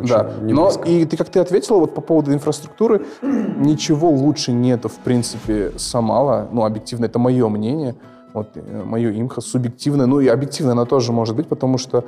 да, 0.02 0.30
но 0.42 0.70
и 0.84 1.04
ты 1.04 1.16
как 1.16 1.28
ты 1.28 1.40
ответила 1.40 1.78
вот 1.78 1.94
по 1.94 2.00
поводу 2.00 2.32
инфраструктуры, 2.32 3.06
ничего 3.22 4.10
лучше 4.10 4.52
нету, 4.52 4.88
в 4.88 4.98
принципе, 4.98 5.72
Самала, 5.76 6.48
ну, 6.52 6.64
объективно, 6.64 7.06
это 7.06 7.18
мое 7.18 7.48
мнение, 7.48 7.94
вот, 8.32 8.48
э, 8.54 8.82
мое 8.84 9.12
имхо, 9.12 9.40
субъективное, 9.40 10.06
ну, 10.06 10.20
и 10.20 10.28
объективно 10.28 10.72
оно 10.72 10.84
тоже 10.84 11.12
может 11.12 11.36
быть, 11.36 11.48
потому 11.48 11.78
что 11.78 12.04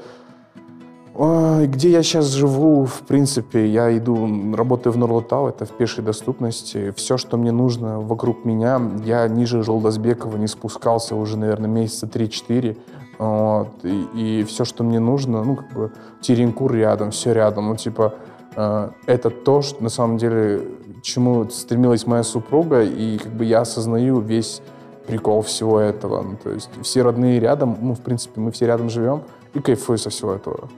где 1.14 1.90
я 1.90 2.02
сейчас 2.02 2.26
живу, 2.28 2.86
в 2.86 3.02
принципе, 3.02 3.68
я 3.68 3.96
иду, 3.96 4.54
работаю 4.56 4.94
в 4.94 4.96
Нурлатау, 4.96 5.48
это 5.48 5.66
в 5.66 5.70
пешей 5.70 6.02
доступности. 6.02 6.92
Все, 6.96 7.18
что 7.18 7.36
мне 7.36 7.52
нужно 7.52 8.00
вокруг 8.00 8.46
меня, 8.46 8.80
я 9.04 9.28
ниже 9.28 9.62
Желдозбекова 9.62 10.38
не 10.38 10.46
спускался 10.46 11.14
уже, 11.14 11.36
наверное, 11.36 11.68
месяца 11.68 12.06
3-4. 12.06 12.78
Вот. 13.18 13.84
И, 13.84 14.40
и 14.40 14.44
все, 14.44 14.64
что 14.64 14.84
мне 14.84 14.98
нужно, 14.98 15.44
ну, 15.44 15.56
как 15.56 15.72
бы, 15.72 15.92
Теренкур 16.20 16.74
рядом, 16.74 17.10
все 17.10 17.32
рядом. 17.32 17.68
Ну, 17.68 17.76
типа, 17.76 18.14
э, 18.56 18.90
это 19.06 19.30
то, 19.30 19.62
что, 19.62 19.82
на 19.82 19.88
самом 19.88 20.18
деле, 20.18 20.62
чему 21.02 21.48
стремилась 21.50 22.06
моя 22.06 22.22
супруга, 22.22 22.82
и 22.82 23.18
как 23.18 23.32
бы 23.32 23.44
я 23.44 23.60
осознаю 23.60 24.20
весь 24.20 24.62
прикол 25.06 25.42
всего 25.42 25.80
этого. 25.80 26.22
Ну, 26.22 26.36
то 26.42 26.50
есть 26.50 26.70
все 26.82 27.02
родные 27.02 27.40
рядом, 27.40 27.76
ну, 27.80 27.94
в 27.94 28.00
принципе, 28.00 28.40
мы 28.40 28.52
все 28.52 28.66
рядом 28.66 28.88
живем, 28.88 29.22
и 29.54 29.60
кайфую 29.60 29.98
со 29.98 30.10
всего 30.10 30.32
этого. 30.32 30.68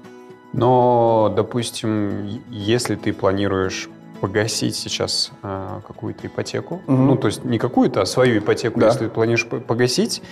Но, 0.52 1.32
допустим, 1.34 2.42
если 2.48 2.94
ты 2.94 3.12
планируешь 3.12 3.88
погасить 4.20 4.76
сейчас 4.76 5.32
э, 5.42 5.80
какую-то 5.86 6.26
ипотеку, 6.26 6.76
угу. 6.86 6.92
ну, 6.96 7.16
то 7.16 7.26
есть 7.26 7.44
не 7.44 7.58
какую-то, 7.58 8.02
а 8.02 8.06
свою 8.06 8.38
ипотеку, 8.38 8.80
да. 8.80 8.86
если 8.86 9.00
ты 9.00 9.08
планируешь 9.08 9.46
погасить, 9.46 10.22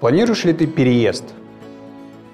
планируешь 0.00 0.44
ли 0.44 0.52
ты 0.52 0.66
переезд? 0.66 1.24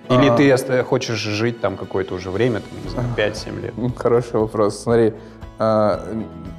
Или 0.09 0.29
а... 0.29 0.57
ты 0.57 0.83
хочешь 0.83 1.19
жить 1.19 1.61
там 1.61 1.77
какое-то 1.77 2.15
уже 2.15 2.31
время, 2.31 2.61
там, 2.61 2.85
не 2.85 2.91
знаю, 2.91 3.09
5-7 3.17 3.61
лет? 3.61 3.75
Хороший 3.97 4.41
вопрос. 4.41 4.79
Смотри, 4.79 5.15
а, 5.59 6.01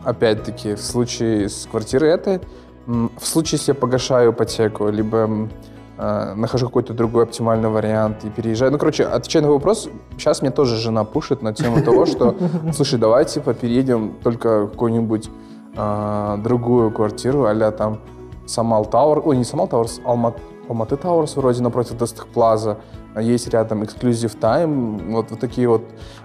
опять-таки, 0.04 0.76
в 0.76 0.82
случае 0.82 1.50
с 1.50 1.68
квартирой 1.70 2.12
этой, 2.12 2.42
в 2.86 3.26
случае, 3.26 3.60
если 3.60 3.72
я 3.72 3.76
погашаю 3.76 4.32
ипотеку, 4.32 4.88
либо 4.88 5.50
э, 5.98 6.34
нахожу 6.36 6.68
какой-то 6.68 6.94
другой 6.94 7.24
оптимальный 7.24 7.68
вариант 7.68 8.24
и 8.24 8.30
переезжаю. 8.30 8.72
Ну, 8.72 8.78
короче, 8.78 9.04
отвечая 9.04 9.44
на 9.44 9.50
вопрос, 9.50 9.90
сейчас 10.18 10.42
мне 10.42 10.52
тоже 10.52 10.78
жена 10.78 11.04
пушит 11.04 11.42
на 11.42 11.54
тему 11.54 11.84
того, 11.84 12.06
что, 12.06 12.38
слушай, 12.74 12.98
давай, 12.98 13.26
типа, 13.26 13.54
переедем 13.54 14.16
только 14.24 14.66
в 14.66 14.72
какую-нибудь 14.72 15.30
э, 15.76 16.38
другую 16.42 16.92
квартиру, 16.92 17.46
а 17.46 17.72
там 17.72 18.00
Самал 18.46 18.86
Tower, 18.86 19.22
ой, 19.26 19.36
не 19.36 19.44
Самал 19.44 19.68
Towers, 19.68 20.00
Алмат, 20.06 20.38
Алматы 20.70 20.96
Towers 20.96 21.36
вроде 21.36 21.62
напротив 21.62 21.98
Достык 21.98 22.28
Плаза, 22.28 22.78
есть 23.22 23.48
рядом 23.50 23.84
Exclusive 23.84 24.38
Time, 24.40 25.12
вот, 25.12 25.32
вот 25.32 25.40
такие 25.40 25.68
вот 25.68 25.84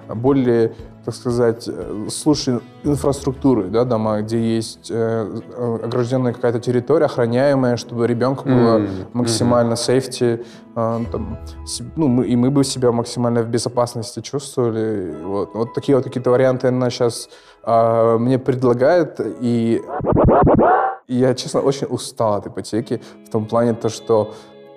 более 0.09 0.73
так 1.05 1.15
сказать, 1.15 1.69
э, 1.69 2.07
слушай 2.11 2.61
инфраструктуры, 2.85 3.65
да, 3.65 3.85
дома, 3.85 4.21
где 4.21 4.39
есть 4.39 4.89
э, 4.91 5.41
э, 5.57 5.79
огражденная 5.83 6.33
какая-то 6.33 6.61
территория, 6.61 7.07
охраняемая, 7.07 7.77
чтобы 7.77 8.07
ребенку 8.07 8.45
было 8.45 8.79
mm-hmm. 8.79 9.07
максимально 9.13 9.77
safety, 9.77 10.45
э, 10.77 11.05
там, 11.11 11.39
ну, 11.97 12.09
мы, 12.09 12.27
и 12.27 12.37
мы 12.37 12.51
бы 12.51 12.63
себя 12.63 12.93
максимально 12.93 13.43
в 13.43 13.49
безопасности 13.49 14.21
чувствовали. 14.21 15.17
Вот, 15.25 15.55
вот 15.55 15.75
такие 15.75 15.97
вот 15.97 16.05
какие-то 16.05 16.31
варианты 16.31 16.69
она 16.69 16.89
сейчас 16.91 17.29
э, 17.65 18.17
мне 18.19 18.39
предлагает, 18.39 19.21
и 19.41 19.83
я, 21.09 21.35
честно, 21.35 21.61
очень 21.61 21.89
устал 21.89 22.35
от 22.35 22.47
ипотеки 22.47 23.01
в 23.27 23.31
том 23.31 23.47
плане, 23.47 23.75
то, 23.75 23.89
что 23.89 24.35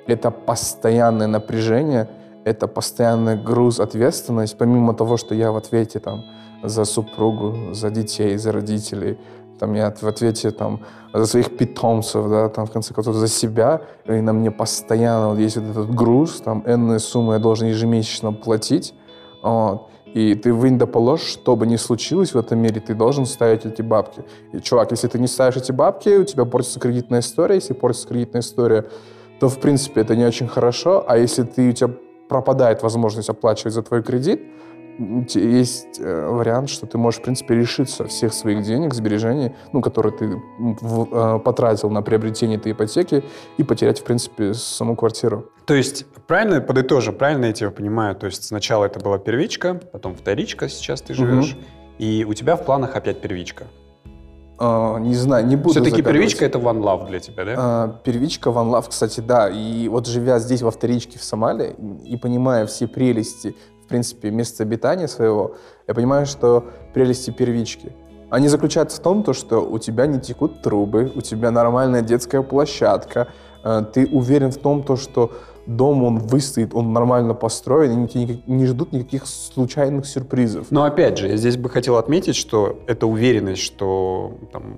это 0.07 0.31
постоянное 0.31 1.27
напряжение– 1.27 2.09
это 2.45 2.67
постоянный 2.67 3.35
груз 3.35 3.79
ответственность, 3.79 4.57
помимо 4.57 4.93
того, 4.93 5.17
что 5.17 5.35
я 5.35 5.51
в 5.51 5.57
ответе 5.57 5.99
там 5.99 6.23
за 6.63 6.85
супругу, 6.85 7.73
за 7.73 7.89
детей, 7.89 8.37
за 8.37 8.51
родителей, 8.51 9.17
там 9.59 9.73
я 9.73 9.91
в 9.91 10.03
ответе 10.03 10.51
там 10.51 10.81
за 11.13 11.25
своих 11.25 11.57
питомцев, 11.57 12.29
да, 12.29 12.49
там 12.49 12.65
в 12.67 12.71
конце 12.71 12.93
концов 12.93 13.15
за 13.15 13.27
себя, 13.27 13.81
и 14.05 14.21
на 14.21 14.31
мне 14.31 14.51
постоянно 14.51 15.29
вот 15.29 15.39
есть 15.39 15.57
вот 15.57 15.69
этот 15.69 15.95
груз, 15.95 16.41
там 16.41 16.63
энные 16.67 16.99
суммы 16.99 17.33
я 17.33 17.39
должен 17.39 17.67
ежемесячно 17.67 18.31
платить, 18.31 18.93
вот. 19.41 19.89
И 20.13 20.33
ты 20.35 20.53
вынь 20.53 20.77
да 20.77 20.85
положь, 20.85 21.23
что 21.23 21.57
бы 21.57 21.67
ни 21.67 21.75
случилось 21.75 22.33
в 22.33 22.37
этом 22.37 22.59
мире, 22.59 22.79
ты 22.79 22.93
должен 22.93 23.25
ставить 23.25 23.65
эти 23.65 23.81
бабки. 23.81 24.23
И, 24.53 24.59
чувак, 24.59 24.91
если 24.91 25.09
ты 25.09 25.19
не 25.19 25.27
ставишь 25.27 25.57
эти 25.57 25.73
бабки, 25.73 26.07
у 26.07 26.23
тебя 26.23 26.45
портится 26.45 26.79
кредитная 26.79 27.19
история. 27.19 27.55
Если 27.55 27.73
портится 27.73 28.07
кредитная 28.07 28.41
история, 28.41 28.85
то, 29.39 29.49
в 29.49 29.59
принципе, 29.59 30.01
это 30.01 30.15
не 30.15 30.25
очень 30.25 30.47
хорошо. 30.47 31.03
А 31.07 31.17
если 31.17 31.43
ты, 31.43 31.69
у 31.69 31.71
тебя 31.73 31.91
пропадает 32.29 32.83
возможность 32.83 33.29
оплачивать 33.29 33.73
за 33.73 33.83
твой 33.83 34.03
кредит, 34.03 34.41
есть 34.97 35.99
э, 35.99 36.27
вариант, 36.29 36.69
что 36.69 36.87
ты 36.87 36.97
можешь, 36.97 37.19
в 37.19 37.23
принципе, 37.23 37.53
лишиться 37.55 38.05
всех 38.05 38.33
своих 38.33 38.63
денег, 38.63 38.93
сбережений, 38.93 39.53
ну, 39.73 39.81
которые 39.81 40.13
ты 40.13 40.25
э, 40.25 41.39
потратил 41.39 41.89
на 41.89 42.01
приобретение 42.01 42.57
этой 42.57 42.71
ипотеки, 42.71 43.23
и 43.57 43.63
потерять, 43.63 43.99
в 43.99 44.03
принципе, 44.03 44.53
саму 44.53 44.95
квартиру. 44.95 45.49
То 45.65 45.73
есть, 45.73 46.05
правильно 46.27 46.61
подытожу, 46.61 47.11
правильно 47.11 47.45
я 47.45 47.53
тебя 47.53 47.71
понимаю? 47.71 48.15
То 48.15 48.27
есть 48.27 48.45
сначала 48.45 48.85
это 48.85 48.99
была 48.99 49.17
первичка, 49.17 49.81
потом 49.91 50.15
вторичка, 50.15 50.69
сейчас 50.69 51.01
ты 51.01 51.13
живешь, 51.13 51.53
угу. 51.53 51.61
и 51.97 52.23
у 52.23 52.33
тебя 52.33 52.55
в 52.55 52.63
планах 52.63 52.95
опять 52.95 53.19
первичка. 53.19 53.65
Uh, 54.57 55.01
не 55.01 55.15
знаю, 55.15 55.45
не 55.45 55.57
буду 55.57 55.71
Все-таки 55.71 56.01
первичка— 56.01 56.45
это 56.47 56.59
One 56.59 56.79
Love 56.79 57.07
для 57.07 57.19
тебя, 57.19 57.43
да? 57.43 57.53
Uh, 57.53 57.93
первичка 58.03 58.49
One 58.49 58.71
Love, 58.71 58.85
кстати, 58.87 59.19
да. 59.19 59.49
И 59.49 59.89
вот 59.89 60.07
живя 60.07 60.39
здесь, 60.39 60.61
во 60.61 60.71
вторичке 60.71 61.19
в 61.19 61.23
Сомали, 61.23 61.75
и 62.05 62.15
понимая 62.15 62.65
все 62.65 62.87
прелести, 62.87 63.55
в 63.83 63.87
принципе, 63.87 64.31
места 64.31 64.63
обитания 64.63 65.09
своего, 65.09 65.55
я 65.87 65.93
понимаю, 65.93 66.25
что 66.25 66.63
прелести 66.93 67.31
первички, 67.31 67.91
они 68.29 68.47
заключаются 68.47 68.97
в 68.97 69.03
том, 69.03 69.23
то, 69.23 69.33
что 69.33 69.59
у 69.59 69.77
тебя 69.77 70.07
не 70.07 70.21
текут 70.21 70.61
трубы, 70.61 71.11
у 71.13 71.19
тебя 71.19 71.51
нормальная 71.51 72.01
детская 72.01 72.41
площадка, 72.41 73.27
uh, 73.65 73.83
ты 73.83 74.07
уверен 74.07 74.51
в 74.51 74.57
том, 74.57 74.83
то, 74.83 74.95
что 74.95 75.33
дом, 75.65 76.03
он 76.03 76.19
выстоит, 76.19 76.73
он 76.73 76.93
нормально 76.93 77.33
построен, 77.33 78.05
и 78.05 78.17
не, 78.17 78.43
не 78.45 78.65
ждут 78.65 78.91
никаких 78.91 79.25
случайных 79.25 80.05
сюрпризов. 80.05 80.67
Но 80.71 80.83
опять 80.83 81.17
же, 81.17 81.27
я 81.27 81.37
здесь 81.37 81.57
бы 81.57 81.69
хотел 81.69 81.97
отметить, 81.97 82.35
что 82.35 82.79
эта 82.87 83.07
уверенность, 83.07 83.61
что 83.61 84.37
там, 84.51 84.77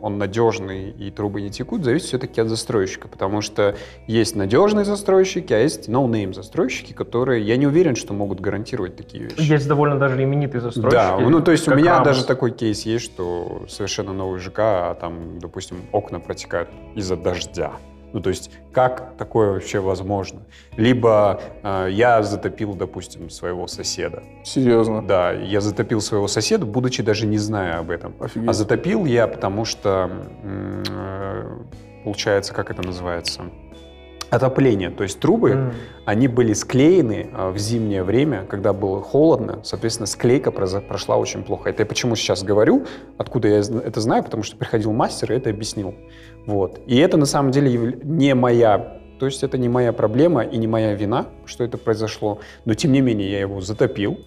он 0.00 0.18
надежный 0.18 0.90
и 0.90 1.10
трубы 1.10 1.42
не 1.42 1.50
текут, 1.50 1.84
зависит 1.84 2.08
все-таки 2.08 2.40
от 2.40 2.48
застройщика, 2.48 3.08
потому 3.08 3.40
что 3.40 3.76
есть 4.06 4.36
надежные 4.36 4.84
застройщики, 4.84 5.52
а 5.52 5.58
есть 5.58 5.88
no-name 5.88 6.32
застройщики, 6.32 6.92
которые, 6.92 7.42
я 7.44 7.56
не 7.56 7.66
уверен, 7.66 7.96
что 7.96 8.14
могут 8.14 8.40
гарантировать 8.40 8.96
такие 8.96 9.24
вещи. 9.24 9.40
Есть 9.40 9.68
довольно 9.68 9.98
даже 9.98 10.22
именитые 10.22 10.60
застройщики. 10.60 10.94
Да, 10.94 11.18
ну 11.18 11.40
то 11.40 11.52
есть 11.52 11.68
у 11.68 11.74
меня 11.74 11.92
Рамос. 11.92 12.06
даже 12.06 12.24
такой 12.24 12.52
кейс 12.52 12.82
есть, 12.82 13.04
что 13.04 13.62
совершенно 13.68 14.12
новый 14.12 14.40
ЖК, 14.40 14.58
а 14.58 14.94
там, 14.94 15.38
допустим, 15.38 15.78
окна 15.92 16.20
протекают 16.20 16.68
из-за 16.94 17.16
дождя. 17.16 17.72
Ну, 18.12 18.20
то 18.20 18.30
есть, 18.30 18.50
как 18.72 19.14
такое 19.16 19.52
вообще 19.52 19.80
возможно? 19.80 20.42
Либо 20.76 21.40
э, 21.62 21.88
я 21.90 22.22
затопил, 22.22 22.74
допустим, 22.74 23.30
своего 23.30 23.66
соседа. 23.66 24.22
Серьезно? 24.44 25.02
Да, 25.02 25.32
я 25.32 25.60
затопил 25.60 26.00
своего 26.00 26.28
соседа, 26.28 26.66
будучи 26.66 27.02
даже 27.02 27.26
не 27.26 27.38
зная 27.38 27.78
об 27.78 27.90
этом. 27.90 28.14
Офигеть. 28.20 28.48
А 28.48 28.52
затопил 28.52 29.04
я, 29.04 29.26
потому 29.26 29.64
что, 29.64 30.10
э, 30.42 31.46
получается, 32.04 32.52
как 32.52 32.70
это 32.70 32.82
называется? 32.82 33.42
отопление. 34.32 34.88
То 34.88 35.02
есть 35.02 35.20
трубы, 35.20 35.50
mm. 35.50 35.72
они 36.06 36.26
были 36.26 36.54
склеены 36.54 37.28
а, 37.34 37.50
в 37.50 37.58
зимнее 37.58 38.02
время, 38.02 38.46
когда 38.48 38.72
было 38.72 39.02
холодно, 39.02 39.60
соответственно, 39.62 40.06
склейка 40.06 40.50
прошла 40.50 41.18
очень 41.18 41.42
плохо. 41.42 41.68
Это 41.68 41.82
я 41.82 41.86
почему 41.86 42.16
сейчас 42.16 42.42
говорю, 42.42 42.86
откуда 43.18 43.48
я 43.48 43.58
это 43.58 44.00
знаю, 44.00 44.24
потому 44.24 44.42
что 44.42 44.56
приходил 44.56 44.90
мастер 44.92 45.32
и 45.32 45.36
это 45.36 45.50
объяснил. 45.50 45.94
Вот. 46.46 46.80
И 46.86 46.96
это 46.96 47.16
на 47.16 47.26
самом 47.26 47.52
деле 47.52 47.98
не 48.02 48.34
моя, 48.34 49.00
то 49.18 49.26
есть 49.26 49.42
это 49.42 49.58
не 49.58 49.68
моя 49.68 49.92
проблема 49.92 50.42
и 50.42 50.56
не 50.58 50.66
моя 50.66 50.94
вина, 50.94 51.26
что 51.44 51.64
это 51.64 51.78
произошло, 51.78 52.38
но 52.64 52.74
тем 52.74 52.92
не 52.92 53.00
менее 53.00 53.30
я 53.30 53.40
его 53.40 53.60
затопил, 53.60 54.18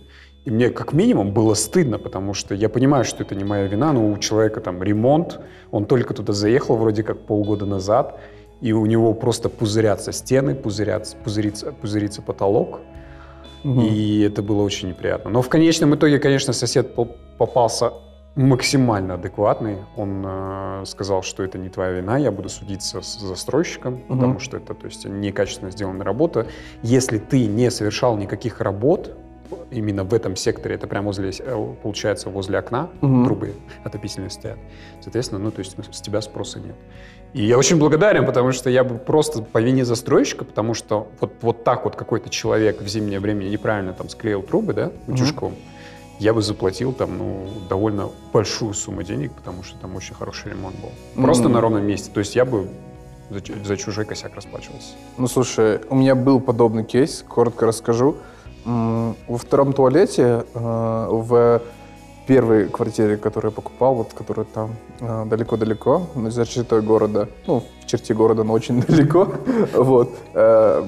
И 0.46 0.52
мне 0.52 0.70
как 0.70 0.94
минимум 0.94 1.34
было 1.34 1.56
стыдно, 1.56 1.98
потому 1.98 2.36
что 2.36 2.54
я 2.54 2.70
понимаю, 2.70 3.04
что 3.04 3.24
это 3.24 3.34
не 3.34 3.44
моя 3.44 3.66
вина, 3.66 3.94
но 3.94 4.12
у 4.12 4.18
человека 4.20 4.62
там 4.62 4.84
ремонт, 4.84 5.40
он 5.72 5.86
только 5.86 6.14
туда 6.14 6.34
заехал 6.34 6.78
вроде 6.78 7.02
как 7.04 7.20
полгода 7.26 7.66
назад, 7.66 8.20
и 8.62 8.72
у 8.72 8.86
него 8.86 9.14
просто 9.14 9.50
пузырятся 9.50 10.12
стены, 10.12 10.54
пузырятся, 10.56 11.18
пузырится, 11.18 11.72
пузырится 11.72 12.22
потолок. 12.22 12.80
Угу. 13.64 13.82
И 13.82 14.22
это 14.22 14.44
было 14.44 14.62
очень 14.62 14.90
неприятно. 14.90 15.32
Но 15.32 15.42
в 15.42 15.50
конечном 15.50 15.96
итоге, 15.96 16.20
конечно, 16.20 16.54
сосед 16.54 16.94
попался 17.38 17.92
максимально 18.36 19.14
адекватный. 19.16 19.78
Он 19.96 20.24
э, 20.26 20.84
сказал, 20.86 21.24
что 21.24 21.44
это 21.44 21.58
не 21.58 21.70
твоя 21.70 21.92
вина, 21.92 22.18
я 22.18 22.32
буду 22.32 22.50
судиться 22.50 23.02
с 23.02 23.20
застройщиком, 23.20 23.96
угу. 23.96 24.04
потому 24.08 24.40
что 24.40 24.58
это 24.58 24.74
то 24.74 24.86
есть, 24.86 25.06
некачественно 25.06 25.72
сделанная 25.72 26.06
работа. 26.06 26.48
Если 26.82 27.18
ты 27.18 27.46
не 27.48 27.72
совершал 27.72 28.18
никаких 28.18 28.62
работ, 28.62 29.16
именно 29.72 30.04
в 30.04 30.14
этом 30.14 30.36
секторе, 30.36 30.76
это 30.76 30.88
прямо 30.88 31.08
возле, 31.08 31.32
э, 31.38 31.76
получается, 31.82 32.30
возле 32.30 32.58
окна 32.58 32.90
угу. 33.02 33.26
трубы 33.26 33.54
отопительные 33.84 34.30
стоят. 34.30 34.58
Соответственно, 35.02 35.40
ну, 35.40 35.52
то 35.52 35.60
есть 35.60 35.76
с 35.92 36.02
тебя 36.02 36.22
спроса 36.22 36.60
нет. 36.60 36.76
И 37.34 37.44
я 37.44 37.58
очень 37.58 37.78
благодарен, 37.78 38.26
потому 38.26 38.52
что 38.52 38.70
я 38.70 38.84
бы 38.84 38.98
просто 38.98 39.42
по 39.42 39.62
вине 39.62 39.84
застройщика, 39.84 40.46
потому 40.46 40.74
что 40.74 41.10
вот, 41.20 41.34
вот 41.42 41.64
так 41.64 41.84
вот 41.84 41.96
какой-то 41.96 42.30
человек 42.30 42.82
в 42.82 42.88
зимнее 42.88 43.20
время 43.20 43.44
неправильно 43.44 43.94
там 43.94 44.08
склеил 44.10 44.42
трубы, 44.42 44.74
да, 44.74 44.92
утюжком, 45.08 45.54
угу. 45.54 45.60
Я 46.20 46.34
бы 46.34 46.42
заплатил 46.42 46.94
там, 46.94 47.18
ну, 47.18 47.48
довольно 47.70 48.10
большую 48.32 48.74
сумму 48.74 49.04
денег, 49.04 49.34
потому 49.34 49.64
что 49.64 49.78
там 49.78 49.96
очень 49.96 50.16
хороший 50.16 50.52
ремонт 50.52 50.76
был. 50.80 51.24
Просто 51.24 51.46
угу. 51.46 51.54
на 51.54 51.62
ровном 51.62 51.86
месте. 51.86 52.12
То 52.14 52.20
есть 52.20 52.36
я 52.36 52.46
бы 52.46 52.70
за, 53.30 53.42
за 53.64 53.78
чужой 53.78 54.06
косяк 54.06 54.36
расплачивался. 54.36 54.94
Ну, 55.18 55.28
слушай, 55.28 55.82
у 55.90 55.96
меня 55.96 56.16
был 56.16 56.40
подобный 56.40 56.84
кейс, 56.84 57.24
коротко 57.28 57.66
расскажу. 57.66 58.18
Во 58.66 59.38
втором 59.38 59.74
туалете 59.74 60.44
э, 60.54 61.08
в 61.12 61.62
первой 62.26 62.68
квартире, 62.68 63.18
которую 63.18 63.52
я 63.52 63.56
покупал, 63.56 63.96
вот, 63.96 64.14
которая 64.14 64.46
там 64.46 64.76
э, 65.00 65.26
далеко-далеко, 65.26 66.08
ну, 66.16 66.32
за 66.32 66.46
чертой 66.46 66.82
города, 66.82 67.30
ну, 67.46 67.64
в 67.82 67.86
черте 67.86 68.14
города, 68.14 68.44
но 68.44 68.54
очень 68.54 68.82
далеко, 68.88 69.28
вот, 69.74 70.16
э, 70.34 70.84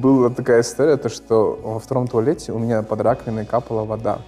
была 0.00 0.30
такая 0.30 0.60
история, 0.60 0.96
то, 0.96 1.08
что 1.08 1.58
во 1.62 1.78
втором 1.78 2.06
туалете 2.06 2.52
у 2.52 2.58
меня 2.58 2.82
под 2.82 3.00
раковиной 3.00 3.44
капала 3.44 3.84
вода. 3.84 4.20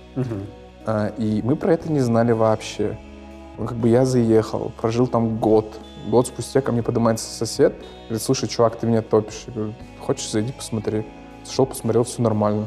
И 1.19 1.41
мы 1.45 1.57
про 1.57 1.73
это 1.73 1.91
не 1.91 2.01
знали 2.01 2.33
вообще. 2.33 2.99
Ну, 3.59 3.67
как 3.67 3.77
бы 3.77 3.89
я 3.89 4.05
заехал, 4.05 4.73
прожил 4.81 5.07
там 5.07 5.39
год. 5.39 5.79
Год 6.09 6.27
спустя 6.27 6.63
ко 6.63 6.73
мне 6.73 6.83
поднимается 6.83 7.27
сосед, 7.27 7.75
говорит, 8.05 8.23
слушай, 8.23 8.49
чувак, 8.49 8.77
ты 8.77 8.87
меня 8.87 9.03
топишь. 9.03 9.45
Я 9.47 9.53
говорю, 9.53 9.75
хочешь, 10.01 10.31
зайди, 10.31 10.53
посмотри. 10.53 11.07
Зашел, 11.45 11.67
посмотрел, 11.67 12.05
все 12.05 12.23
нормально 12.23 12.67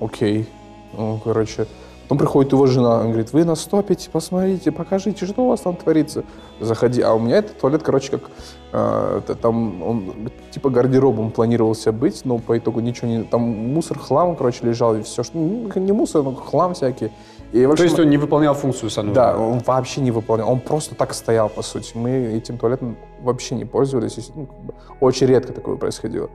окей. 0.00 0.48
Ну, 0.96 1.20
короче, 1.22 1.66
потом 2.02 2.18
приходит 2.18 2.52
его 2.52 2.66
жена, 2.66 3.00
он 3.00 3.08
говорит, 3.08 3.32
вы 3.32 3.44
нас 3.44 3.64
топите, 3.64 4.10
посмотрите, 4.10 4.72
покажите, 4.72 5.26
что 5.26 5.44
у 5.44 5.48
вас 5.48 5.60
там 5.60 5.76
творится. 5.76 6.24
Заходи. 6.60 7.00
А 7.00 7.12
у 7.14 7.18
меня 7.18 7.36
этот 7.36 7.60
туалет, 7.60 7.82
короче, 7.82 8.10
как 8.10 8.22
там 8.70 9.82
он 9.82 10.30
типа 10.50 10.70
гардеробом 10.70 11.30
планировался 11.30 11.92
быть, 11.92 12.24
но 12.24 12.38
по 12.38 12.58
итогу 12.58 12.80
ничего 12.80 13.08
не... 13.08 13.22
Там 13.24 13.40
мусор, 13.42 13.98
хлам, 13.98 14.36
короче, 14.36 14.66
лежал, 14.66 14.96
и 14.96 15.02
все, 15.02 15.22
что... 15.22 15.38
Ну, 15.38 15.70
не 15.76 15.92
мусор, 15.92 16.22
но 16.22 16.34
хлам 16.34 16.74
всякий. 16.74 17.10
И, 17.52 17.64
общем, 17.64 17.76
То 17.76 17.82
есть 17.84 17.98
он 17.98 18.10
не 18.10 18.18
выполнял 18.18 18.54
функцию 18.54 18.90
санузла? 18.90 19.32
Да, 19.32 19.38
он 19.38 19.60
вообще 19.60 20.02
не 20.02 20.10
выполнял. 20.10 20.50
Он 20.50 20.60
просто 20.60 20.94
так 20.94 21.14
стоял, 21.14 21.48
по 21.48 21.62
сути. 21.62 21.92
Мы 21.94 22.10
этим 22.10 22.58
туалетом 22.58 22.96
вообще 23.22 23.54
не 23.54 23.64
пользовались. 23.64 24.30
Ну, 24.34 24.46
как 24.46 24.58
бы, 24.58 24.74
очень 25.00 25.26
редко 25.26 25.52
такое 25.52 25.76
происходило. 25.76 26.28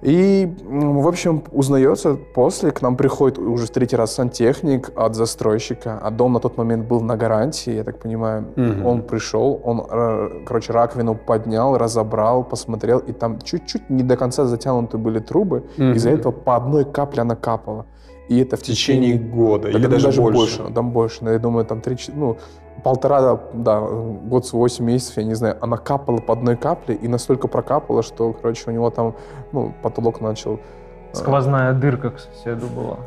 И, 0.00 0.48
в 0.64 1.08
общем, 1.08 1.42
узнается 1.50 2.14
после, 2.14 2.70
к 2.70 2.82
нам 2.82 2.96
приходит 2.96 3.38
уже 3.38 3.66
в 3.66 3.70
третий 3.70 3.96
раз 3.96 4.14
сантехник 4.14 4.92
от 4.94 5.16
застройщика, 5.16 5.98
а 6.00 6.10
дом 6.10 6.34
на 6.34 6.40
тот 6.40 6.56
момент 6.56 6.86
был 6.86 7.00
на 7.00 7.16
гарантии, 7.16 7.72
я 7.72 7.82
так 7.82 7.98
понимаю. 7.98 8.46
Угу. 8.56 8.88
Он 8.88 9.02
пришел, 9.02 9.60
он, 9.64 9.84
э, 9.90 10.44
короче, 10.46 10.72
раковину 10.72 11.16
поднял, 11.16 11.76
разобрал, 11.76 12.44
посмотрел, 12.44 12.98
и 12.98 13.12
там 13.12 13.40
чуть-чуть 13.40 13.90
не 13.90 14.04
до 14.04 14.16
конца 14.16 14.44
затянуты 14.44 14.98
были 14.98 15.18
трубы, 15.18 15.64
угу. 15.76 15.90
из-за 15.90 16.10
этого 16.10 16.32
по 16.32 16.54
одной 16.54 16.84
капле 16.84 17.22
она 17.22 17.34
капала. 17.34 17.86
И 18.28 18.38
это 18.38 18.56
в, 18.56 18.60
в 18.60 18.62
течение, 18.62 19.14
течение 19.14 19.30
года, 19.34 19.68
или 19.68 19.86
даже, 19.86 20.06
даже 20.06 20.20
больше. 20.20 20.58
больше. 20.58 20.74
Там 20.74 20.92
больше, 20.92 21.24
я 21.24 21.38
думаю, 21.38 21.64
там 21.64 21.80
три, 21.80 21.96
ну, 22.14 22.36
полтора, 22.82 23.40
да, 23.52 23.80
год 23.80 24.46
с 24.46 24.52
8 24.52 24.84
месяцев, 24.84 25.16
я 25.16 25.24
не 25.24 25.34
знаю, 25.34 25.56
она 25.60 25.76
капала 25.76 26.18
по 26.18 26.32
одной 26.32 26.56
капле 26.56 26.94
и 26.94 27.08
настолько 27.08 27.48
прокапала, 27.48 28.02
что, 28.02 28.32
короче, 28.32 28.64
у 28.66 28.72
него 28.72 28.90
там, 28.90 29.14
ну, 29.52 29.74
потолок 29.82 30.20
начал... 30.20 30.54
Э, 30.54 31.16
Сквозная 31.16 31.72
дырка 31.72 32.10
к 32.10 32.20
соседу 32.20 32.66
была. 32.66 32.98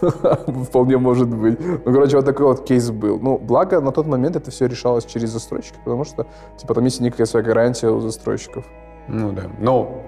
Вполне 0.64 0.98
может 0.98 1.28
быть. 1.28 1.58
Ну, 1.60 1.92
короче, 1.92 2.16
вот 2.16 2.26
такой 2.26 2.46
вот 2.46 2.64
кейс 2.64 2.90
был. 2.90 3.18
Ну, 3.18 3.38
благо, 3.38 3.80
на 3.80 3.92
тот 3.92 4.06
момент 4.06 4.36
это 4.36 4.50
все 4.50 4.66
решалось 4.66 5.04
через 5.04 5.30
застройщика, 5.30 5.78
потому 5.84 6.04
что, 6.04 6.26
типа, 6.56 6.74
там 6.74 6.84
есть 6.84 7.00
некая 7.00 7.26
своя 7.26 7.44
гарантия 7.44 7.88
у 7.88 8.00
застройщиков. 8.00 8.64
Ну 9.08 9.32
да. 9.32 9.44
Но 9.58 10.02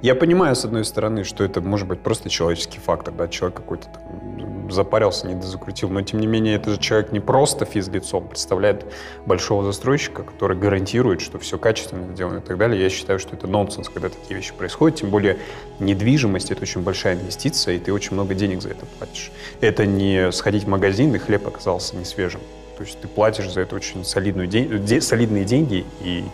я 0.00 0.14
понимаю, 0.14 0.54
с 0.54 0.64
одной 0.64 0.84
стороны, 0.84 1.24
что 1.24 1.42
это 1.42 1.60
может 1.60 1.88
быть 1.88 2.00
просто 2.00 2.30
человеческий 2.30 2.78
фактор, 2.78 3.12
да, 3.12 3.26
человек 3.26 3.56
какой-то 3.56 3.88
там 3.88 4.57
запарился, 4.70 5.26
не 5.26 5.40
закрутил, 5.42 5.88
но 5.88 6.02
тем 6.02 6.20
не 6.20 6.26
менее 6.26 6.56
это 6.56 6.70
же 6.70 6.78
человек 6.78 7.12
не 7.12 7.20
просто 7.20 7.64
физлицо, 7.64 8.20
представляет 8.20 8.86
большого 9.26 9.64
застройщика, 9.64 10.22
который 10.22 10.56
гарантирует, 10.56 11.20
что 11.20 11.38
все 11.38 11.58
качественно 11.58 12.14
сделано 12.14 12.38
и 12.38 12.40
так 12.40 12.58
далее. 12.58 12.82
Я 12.82 12.90
считаю, 12.90 13.18
что 13.18 13.36
это 13.36 13.46
нонсенс, 13.46 13.88
когда 13.88 14.08
такие 14.08 14.36
вещи 14.36 14.52
происходят, 14.54 14.98
тем 14.98 15.10
более 15.10 15.38
недвижимость— 15.78 16.50
это 16.52 16.62
очень 16.62 16.82
большая 16.82 17.14
инвестиция, 17.14 17.74
и 17.74 17.78
ты 17.78 17.92
очень 17.92 18.14
много 18.14 18.34
денег 18.34 18.62
за 18.62 18.70
это 18.70 18.86
платишь. 18.98 19.30
Это 19.60 19.86
не 19.86 20.32
сходить 20.32 20.64
в 20.64 20.68
магазин, 20.68 21.14
и 21.14 21.18
хлеб 21.18 21.46
оказался 21.46 21.96
не 21.96 22.04
свежим. 22.04 22.40
То 22.76 22.84
есть 22.84 23.00
ты 23.00 23.08
платишь 23.08 23.50
за 23.50 23.62
это 23.62 23.74
очень 23.74 24.04
солидную 24.04 24.46
день, 24.46 25.00
солидные 25.00 25.44
деньги, 25.44 25.84
и 26.00 26.24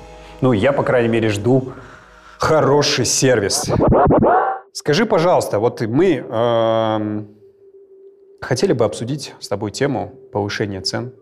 ну, 0.41 0.53
я, 0.53 0.73
по 0.73 0.83
крайней 0.83 1.09
мере, 1.09 1.31
жду 1.31 1.73
хороший 2.39 3.07
сервис. 3.07 3.71
Скажи, 4.73 5.07
пожалуйста, 5.07 5.59
вот 5.59 5.81
мы 5.81 6.25
э, 6.29 7.25
хотели 8.45 8.73
бы 8.73 8.85
обсудить 8.85 9.35
с 9.41 9.49
тобой 9.49 9.71
тему 9.71 10.15
повышения 10.33 10.81
цен. 10.81 11.13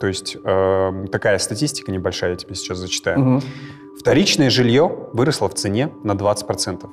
То 0.00 0.06
есть 0.06 0.36
э, 0.42 1.06
такая 1.12 1.38
статистика 1.38 1.92
небольшая, 1.92 2.30
я 2.30 2.36
тебе 2.36 2.54
сейчас 2.54 2.78
зачитаю. 2.78 3.20
Угу. 3.20 3.42
Вторичное 3.98 4.48
жилье 4.48 5.08
выросло 5.12 5.48
в 5.48 5.54
цене 5.54 5.92
на 6.04 6.12
20%, 6.12 6.88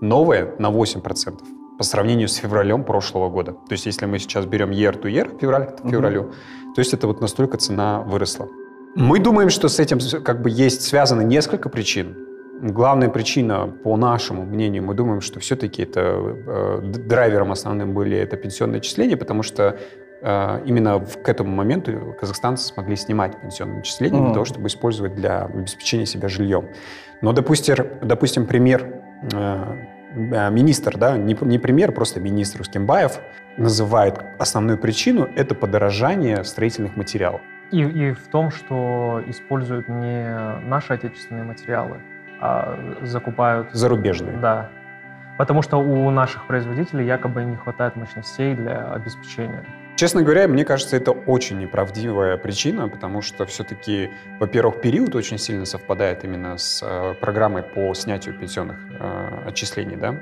новое 0.00 0.54
на 0.58 0.70
8% 0.70 1.38
по 1.78 1.84
сравнению 1.84 2.28
с 2.28 2.34
февралем 2.34 2.82
прошлого 2.82 3.28
года. 3.30 3.52
То 3.52 3.72
есть 3.72 3.86
если 3.86 4.06
мы 4.06 4.18
сейчас 4.18 4.46
берем 4.46 4.70
year 4.70 5.00
to 5.00 5.04
year, 5.04 5.38
февраль 5.38 5.66
к 5.66 5.88
февралю, 5.88 6.22
угу. 6.22 6.32
то 6.74 6.80
есть 6.80 6.92
это 6.92 7.06
вот 7.06 7.20
настолько 7.20 7.58
цена 7.58 8.00
выросла. 8.00 8.48
Мы 8.96 9.20
думаем, 9.20 9.50
что 9.50 9.68
с 9.68 9.78
этим 9.78 10.00
как 10.22 10.42
бы 10.42 10.50
есть 10.50 10.82
связано 10.82 11.20
несколько 11.20 11.68
причин. 11.68 12.16
Главная 12.60 13.08
причина, 13.08 13.68
по 13.68 13.96
нашему 13.96 14.44
мнению, 14.44 14.82
мы 14.82 14.94
думаем, 14.94 15.20
что 15.20 15.38
все-таки 15.38 15.82
это 15.82 16.00
э, 16.00 16.80
драйвером 16.82 17.52
основным 17.52 17.94
были 17.94 18.16
это 18.16 18.36
пенсионные 18.36 18.78
отчисления, 18.78 19.16
потому 19.16 19.44
что 19.44 19.78
э, 20.22 20.62
именно 20.66 20.98
в, 20.98 21.22
к 21.22 21.28
этому 21.28 21.54
моменту 21.54 22.16
казахстанцы 22.18 22.64
смогли 22.64 22.96
снимать 22.96 23.40
пенсионные 23.40 23.80
отчисления 23.80 24.18
mm-hmm. 24.18 24.24
для 24.24 24.32
того, 24.32 24.44
чтобы 24.44 24.66
использовать 24.66 25.14
для 25.14 25.44
обеспечения 25.44 26.06
себя 26.06 26.28
жильем. 26.28 26.68
Но, 27.22 27.32
допустим, 27.32 27.76
допустим 28.02 28.44
пример 28.44 29.02
э, 29.32 29.64
э 30.16 30.50
министр, 30.50 30.98
да, 30.98 31.16
не, 31.16 31.36
не 31.40 31.58
пример, 31.58 31.92
просто 31.92 32.18
министр 32.18 32.62
Ускимбаев 32.62 33.20
называет 33.56 34.18
основную 34.38 34.78
причину– 34.78 35.28
это 35.36 35.54
подорожание 35.54 36.42
строительных 36.42 36.96
материалов. 36.96 37.40
И, 37.70 37.82
и 37.82 38.12
в 38.12 38.26
том, 38.28 38.50
что 38.50 39.22
используют 39.26 39.88
не 39.88 40.58
наши 40.64 40.94
отечественные 40.94 41.44
материалы, 41.44 41.98
закупают... 43.02 43.68
Зарубежные. 43.72 44.36
Да. 44.36 44.70
Потому 45.38 45.62
что 45.62 45.78
у 45.78 46.10
наших 46.10 46.46
производителей 46.46 47.06
якобы 47.06 47.44
не 47.44 47.56
хватает 47.56 47.94
мощностей 47.96 48.54
для 48.54 48.92
обеспечения. 48.92 49.64
Честно 49.98 50.22
говоря, 50.22 50.46
мне 50.46 50.64
кажется, 50.64 50.96
это 50.96 51.10
очень 51.10 51.58
неправдивая 51.58 52.36
причина, 52.36 52.88
потому 52.88 53.20
что 53.20 53.46
все-таки, 53.46 54.10
во-первых, 54.38 54.80
период 54.80 55.14
очень 55.16 55.38
сильно 55.38 55.64
совпадает 55.64 56.22
именно 56.22 56.56
с 56.56 56.80
э, 56.84 57.14
программой 57.20 57.64
по 57.64 57.92
снятию 57.94 58.38
пенсионных 58.38 58.76
э, 58.90 59.42
отчислений, 59.46 59.96
да. 59.96 60.14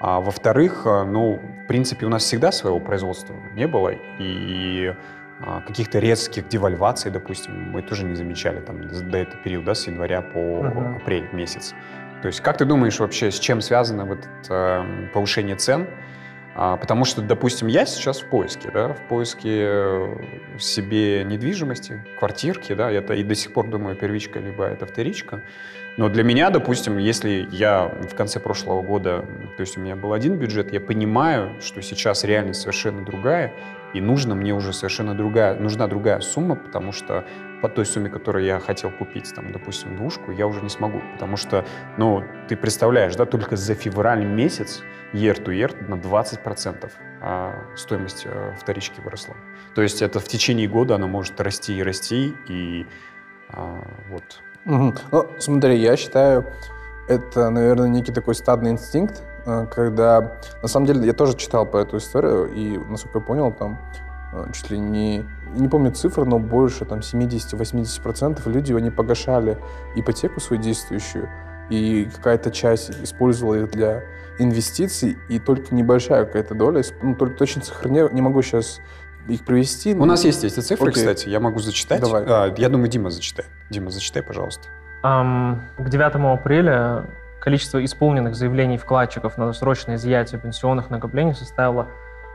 А 0.00 0.20
во-вторых, 0.20 0.82
э, 0.84 1.04
ну, 1.04 1.40
в 1.64 1.66
принципе, 1.66 2.04
у 2.04 2.10
нас 2.10 2.24
всегда 2.24 2.52
своего 2.52 2.78
производства 2.78 3.34
не 3.54 3.66
было, 3.66 3.94
и 4.18 4.88
а, 4.88 4.96
каких-то 5.66 5.98
резких 5.98 6.48
девальваций, 6.48 7.10
допустим, 7.10 7.70
мы 7.70 7.82
тоже 7.82 8.04
не 8.04 8.14
замечали 8.14 8.60
там 8.60 8.88
до 8.88 9.18
этого 9.18 9.42
периода, 9.42 9.74
с 9.74 9.86
января 9.86 10.22
по 10.22 10.38
uh-huh. 10.38 10.96
апрель 10.96 11.28
месяц. 11.32 11.74
То 12.22 12.28
есть 12.28 12.40
как 12.40 12.56
ты 12.56 12.64
думаешь 12.64 12.98
вообще, 12.98 13.30
с 13.30 13.38
чем 13.38 13.60
связано 13.60 14.06
вот 14.06 14.20
это 14.42 14.84
э, 14.86 15.08
повышение 15.12 15.56
цен? 15.56 15.86
А, 16.58 16.78
потому 16.78 17.04
что, 17.04 17.20
допустим, 17.20 17.68
я 17.68 17.84
сейчас 17.84 18.20
в 18.20 18.30
поиске, 18.30 18.70
да, 18.70 18.94
в 18.94 19.00
поиске 19.08 19.66
э, 19.68 20.16
себе 20.58 21.22
недвижимости, 21.24 22.02
квартирки, 22.18 22.72
да, 22.72 22.90
это 22.90 23.12
и 23.12 23.22
до 23.22 23.34
сих 23.34 23.52
пор 23.52 23.68
думаю, 23.68 23.94
первичка 23.94 24.38
либо 24.38 24.64
это 24.64 24.86
вторичка. 24.86 25.42
Но 25.98 26.08
для 26.08 26.24
меня, 26.24 26.48
допустим, 26.48 26.96
если 26.96 27.46
я 27.50 27.88
в 27.88 28.14
конце 28.14 28.40
прошлого 28.40 28.80
года, 28.80 29.26
то 29.56 29.60
есть 29.60 29.76
у 29.76 29.80
меня 29.80 29.96
был 29.96 30.14
один 30.14 30.36
бюджет, 30.36 30.72
я 30.72 30.80
понимаю, 30.80 31.60
что 31.60 31.82
сейчас 31.82 32.24
реальность 32.24 32.62
совершенно 32.62 33.04
другая, 33.04 33.52
и 33.96 34.00
нужно 34.00 34.34
мне 34.34 34.52
уже 34.52 34.72
совершенно 34.72 35.14
другая, 35.14 35.58
нужна 35.58 35.86
другая 35.86 36.20
сумма, 36.20 36.56
потому 36.56 36.92
что 36.92 37.24
по 37.62 37.68
той 37.68 37.86
сумме, 37.86 38.10
которую 38.10 38.44
я 38.44 38.60
хотел 38.60 38.90
купить, 38.90 39.34
там, 39.34 39.52
допустим, 39.52 39.96
двушку, 39.96 40.30
я 40.30 40.46
уже 40.46 40.60
не 40.60 40.68
смогу, 40.68 41.00
потому 41.14 41.36
что, 41.36 41.64
ну, 41.96 42.22
ты 42.48 42.56
представляешь, 42.56 43.16
да, 43.16 43.24
только 43.24 43.56
за 43.56 43.74
февраль 43.74 44.24
месяц 44.24 44.82
year 45.12 45.42
to 45.42 45.46
year 45.46 45.74
на 45.88 45.94
20% 45.94 46.90
а 47.22 47.54
стоимость 47.76 48.26
э, 48.26 48.54
вторички 48.60 49.00
выросла. 49.00 49.34
То 49.74 49.82
есть 49.82 50.02
это 50.02 50.20
в 50.20 50.24
течение 50.24 50.68
года 50.68 50.96
она 50.96 51.06
может 51.06 51.40
расти 51.40 51.76
и 51.76 51.82
расти, 51.82 52.34
и 52.48 52.86
а, 53.48 53.82
вот. 54.10 54.42
Угу. 54.66 54.94
Ну, 55.12 55.26
смотри, 55.38 55.78
я 55.78 55.96
считаю, 55.96 56.44
это, 57.08 57.50
наверное, 57.50 57.88
некий 57.88 58.12
такой 58.12 58.34
стадный 58.34 58.70
инстинкт, 58.70 59.22
когда, 59.46 60.32
на 60.62 60.68
самом 60.68 60.86
деле, 60.86 61.06
я 61.06 61.12
тоже 61.12 61.36
читал 61.36 61.66
по 61.66 61.76
эту 61.76 61.98
историю, 61.98 62.52
и, 62.52 62.78
насколько 62.78 63.18
я 63.20 63.24
понял, 63.24 63.52
там 63.52 63.78
э, 64.32 64.44
чуть 64.52 64.70
ли 64.70 64.78
не, 64.78 65.24
не 65.54 65.68
помню 65.68 65.92
цифры, 65.92 66.24
но 66.24 66.38
больше 66.38 66.84
там 66.84 66.98
70-80% 66.98 68.40
люди, 68.50 68.72
они 68.72 68.90
погашали 68.90 69.56
ипотеку 69.94 70.40
свою 70.40 70.60
действующую, 70.60 71.28
и 71.70 72.08
какая-то 72.16 72.50
часть 72.50 72.90
использовала 73.02 73.54
их 73.54 73.70
для 73.70 74.02
инвестиций, 74.38 75.16
и 75.28 75.38
только 75.38 75.74
небольшая 75.74 76.24
какая-то 76.24 76.54
доля, 76.54 76.82
ну, 77.02 77.14
только 77.14 77.36
точно 77.36 77.62
цифр 77.62 77.88
не, 77.88 78.12
не 78.12 78.20
могу 78.20 78.42
сейчас 78.42 78.80
их 79.28 79.44
привести. 79.44 79.94
У 79.94 80.04
нас 80.04 80.24
есть 80.24 80.44
эти 80.44 80.60
цифры, 80.60 80.90
Окей. 80.90 81.02
кстати, 81.02 81.28
я 81.28 81.40
могу 81.40 81.58
зачитать. 81.58 82.00
Давай. 82.00 82.24
А, 82.26 82.54
я 82.56 82.68
думаю, 82.68 82.88
Дима 82.88 83.10
зачитает. 83.10 83.48
Дима, 83.70 83.90
зачитай, 83.90 84.22
пожалуйста. 84.22 84.68
Ам, 85.02 85.68
К 85.78 85.88
9 85.88 86.14
апреля 86.40 87.06
количество 87.46 87.82
исполненных 87.84 88.34
заявлений 88.34 88.76
вкладчиков 88.76 89.38
на 89.38 89.46
досрочное 89.46 89.94
изъятие 89.94 90.40
пенсионных 90.40 90.90
накоплений 90.90 91.32
составило 91.32 91.86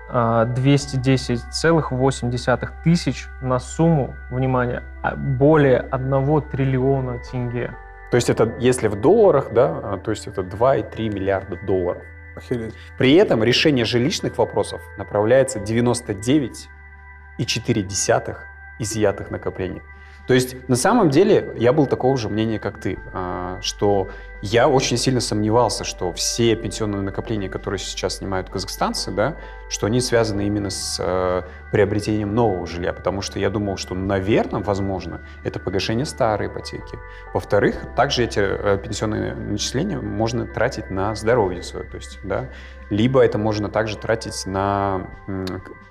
а, 0.07 0.45
210,8 0.45 2.69
тысяч 2.85 3.27
на 3.41 3.59
сумму, 3.59 4.15
внимание, 4.29 4.83
а, 5.03 5.17
более 5.17 5.79
1 5.79 6.41
триллиона 6.43 7.19
тенге. 7.29 7.75
То 8.09 8.15
есть 8.15 8.29
это, 8.29 8.55
если 8.57 8.87
в 8.87 9.01
долларах, 9.01 9.51
да, 9.51 9.81
а, 9.83 9.97
то 9.97 10.11
есть 10.11 10.27
это 10.27 10.43
2,3 10.43 11.09
миллиарда 11.09 11.57
долларов. 11.67 12.03
Охереть. 12.37 12.73
При 12.97 13.15
этом 13.15 13.43
решение 13.43 13.83
жилищных 13.83 14.37
вопросов 14.37 14.81
направляется 14.97 15.59
99,4 15.59 18.37
изъятых 18.79 19.29
накоплений. 19.29 19.81
То 20.27 20.33
есть 20.33 20.67
на 20.69 20.75
самом 20.75 21.09
деле 21.09 21.53
я 21.57 21.73
был 21.73 21.87
такого 21.87 22.15
же 22.17 22.29
мнения, 22.29 22.59
как 22.59 22.79
ты, 22.79 22.99
а, 23.13 23.59
что 23.61 24.09
я 24.41 24.67
очень 24.67 24.97
сильно 24.97 25.19
сомневался, 25.19 25.83
что 25.83 26.11
все 26.13 26.55
пенсионные 26.55 27.01
накопления, 27.01 27.49
которые 27.49 27.79
сейчас 27.79 28.17
снимают 28.17 28.49
казахстанцы, 28.49 29.11
да, 29.11 29.35
что 29.69 29.85
они 29.85 30.01
связаны 30.01 30.47
именно 30.47 30.71
с 30.71 30.97
э, 30.99 31.43
приобретением 31.71 32.33
нового 32.33 32.65
жилья, 32.65 32.91
потому 32.91 33.21
что 33.21 33.37
я 33.37 33.51
думал, 33.51 33.77
что, 33.77 33.93
наверное, 33.93 34.61
возможно, 34.61 35.21
это 35.43 35.59
погашение 35.59 36.05
старой 36.05 36.47
ипотеки. 36.47 36.97
Во-вторых, 37.33 37.75
также 37.95 38.23
эти 38.23 38.39
э, 38.39 38.79
пенсионные 38.83 39.35
начисления 39.35 39.99
можно 39.99 40.47
тратить 40.47 40.89
на 40.89 41.13
здоровье 41.13 41.61
свое, 41.61 41.85
то 41.85 41.97
есть, 41.97 42.19
да, 42.23 42.49
либо 42.91 43.23
это 43.23 43.37
можно 43.37 43.69
также 43.69 43.97
тратить 43.97 44.45
на 44.45 45.07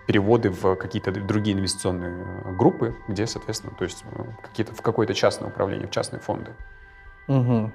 переводы 0.07 0.51
в 0.51 0.77
какие-то 0.77 1.11
другие 1.13 1.57
инвестиционные 1.57 2.27
э, 2.45 2.53
группы, 2.53 2.95
где, 3.09 3.27
соответственно, 3.27 3.73
то 3.77 3.85
есть 3.85 4.05
э, 4.13 4.23
какие-то, 4.43 4.75
в 4.75 4.83
какое-то 4.83 5.15
частное 5.15 5.49
управление, 5.49 5.89
в 5.89 5.91
частные 5.91 6.21
фонды. 6.21 6.51
Угу. 7.27 7.73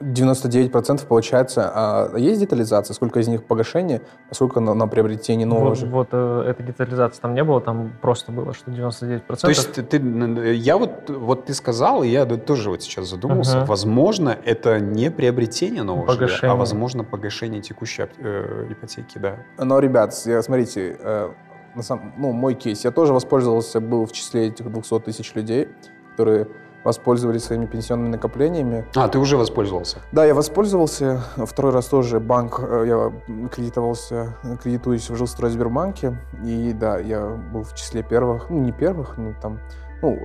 99% 0.00 1.06
получается. 1.06 1.70
А 1.74 2.16
есть 2.16 2.40
детализация? 2.40 2.94
Сколько 2.94 3.20
из 3.20 3.28
них 3.28 3.44
погашение, 3.44 4.00
а 4.30 4.34
сколько 4.34 4.60
на, 4.60 4.74
на 4.74 4.86
приобретение 4.88 5.46
нового 5.46 5.68
Вот, 5.70 5.78
же? 5.78 5.86
вот, 5.86 6.08
э, 6.12 6.44
этой 6.48 6.64
детализации 6.66 7.20
там 7.20 7.34
не 7.34 7.44
было, 7.44 7.60
там 7.60 7.92
просто 8.00 8.32
было, 8.32 8.54
что 8.54 8.70
99%. 8.70 9.22
То 9.40 9.48
есть 9.48 9.72
ты, 9.72 9.82
ты- 9.82 10.54
я 10.54 10.78
вот, 10.78 11.10
вот 11.10 11.44
ты 11.46 11.54
сказал, 11.54 12.02
и 12.02 12.08
я 12.08 12.24
тоже 12.24 12.70
вот 12.70 12.82
сейчас 12.82 13.08
задумался, 13.10 13.58
Ага. 13.58 13.66
возможно, 13.66 14.36
это 14.44 14.80
не 14.80 15.10
приобретение 15.10 15.82
нового 15.82 16.06
жилья, 16.08 16.26
Погашение. 16.26 16.52
а 16.52 16.56
возможно 16.56 17.04
погашение 17.04 17.60
текущей 17.60 18.06
э, 18.18 18.66
ипотеки, 18.70 19.18
да. 19.18 19.36
Но, 19.58 19.78
ребят, 19.80 20.14
я- 20.24 20.42
смотрите, 20.42 20.96
э, 20.98 21.30
на 21.74 21.82
самом, 21.82 22.14
ну, 22.16 22.32
мой 22.32 22.54
кейс, 22.54 22.84
я 22.84 22.90
тоже 22.90 23.12
воспользовался, 23.12 23.80
был 23.80 24.06
в 24.06 24.12
числе 24.12 24.48
этих 24.48 24.70
200 24.72 25.00
тысяч 25.00 25.34
людей, 25.34 25.68
которые 26.12 26.48
воспользовались 26.84 27.44
своими 27.44 27.66
пенсионными 27.66 28.08
накоплениями. 28.08 28.86
А, 28.94 29.08
ты 29.08 29.18
уже 29.18 29.36
воспользовался. 29.36 29.98
Да, 30.12 30.24
я 30.24 30.34
воспользовался. 30.34 31.22
Второй 31.36 31.72
раз 31.72 31.86
тоже 31.86 32.20
банк, 32.20 32.60
э, 32.60 32.84
я 32.86 33.48
кредитовался, 33.48 34.34
кредитуюсь 34.62 35.08
в 35.10 35.16
Жилстройсбербанке. 35.16 36.16
И 36.44 36.72
да, 36.72 36.98
я 36.98 37.26
был 37.26 37.62
в 37.62 37.74
числе 37.74 38.02
первых, 38.02 38.50
ну 38.50 38.60
не 38.60 38.72
первых, 38.72 39.18
но 39.18 39.34
там, 39.40 39.60
ну, 40.02 40.18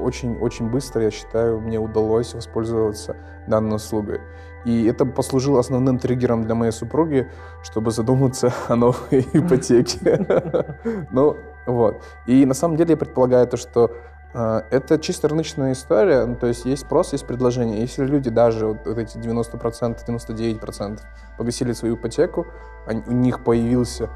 очень-очень 0.00 0.70
быстро, 0.70 1.02
я 1.02 1.10
считаю, 1.10 1.60
мне 1.60 1.78
удалось 1.78 2.34
воспользоваться 2.34 3.16
данной 3.48 3.76
услугой. 3.76 4.20
И 4.64 4.84
это 4.86 5.04
послужило 5.06 5.60
основным 5.60 5.98
триггером 5.98 6.44
для 6.44 6.54
моей 6.54 6.72
супруги, 6.72 7.28
чтобы 7.62 7.90
задуматься 7.90 8.52
о 8.68 8.76
новой 8.76 9.26
ипотеке. 9.32 10.26
Ну, 11.10 11.36
вот. 11.66 12.02
И 12.26 12.46
на 12.46 12.54
самом 12.54 12.76
деле 12.76 12.92
я 12.92 12.96
предполагаю 12.96 13.46
то, 13.46 13.56
что 13.56 13.90
Это 14.34 14.98
чисто 15.00 15.28
рыночная 15.28 15.72
история, 15.72 16.26
ну, 16.26 16.36
то 16.36 16.46
есть 16.48 16.66
есть 16.66 16.82
спрос, 16.82 17.12
есть 17.12 17.26
предложение. 17.26 17.80
Если 17.80 18.04
люди 18.04 18.28
даже 18.28 18.66
вот, 18.66 18.86
вот 18.86 18.98
эти 18.98 19.16
90%, 19.16 20.04
99% 20.06 21.00
погасили 21.38 21.72
свою 21.72 21.96
ипотеку, 21.96 22.46
они- 22.86 23.02
у 23.06 23.12
них 23.12 23.42
появился, 23.42 24.10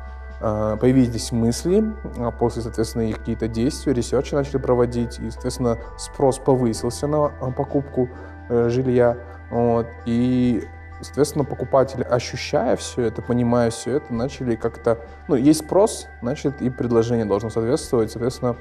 а, 0.45 0.77
появились 0.77 1.31
мысли, 1.31 1.85
а 2.19 2.33
после, 2.33 2.63
соответственно, 2.63 3.03
их 3.03 3.19
какие-то 3.19 3.47
действия, 3.47 3.93
ресерчи 3.93 4.35
начали 4.35 4.59
проводить, 4.59 5.21
и, 5.21 5.31
соответственно, 5.31 5.79
спрос 5.97 6.39
повысился 6.39 7.07
на 7.07 7.27
а, 7.27 7.51
покупку 7.53 8.09
э, 8.49 8.69
жилья. 8.69 9.17
Вот, 9.51 9.87
и, 10.05 10.65
соответственно, 11.01 11.45
покупатели, 11.45 12.03
ощущая 12.03 12.75
все 12.77 13.03
это, 13.03 13.23
понимая 13.23 13.71
все 13.71 13.99
это, 13.99 14.13
начали 14.13 14.57
как-то... 14.57 14.99
Ну, 15.29 15.37
есть 15.37 15.61
спрос, 15.65 16.09
значит, 16.23 16.61
и 16.61 16.71
предложение 16.71 17.25
должно 17.25 17.49
соответствовать, 17.49 18.11
соответственно, 18.11 18.57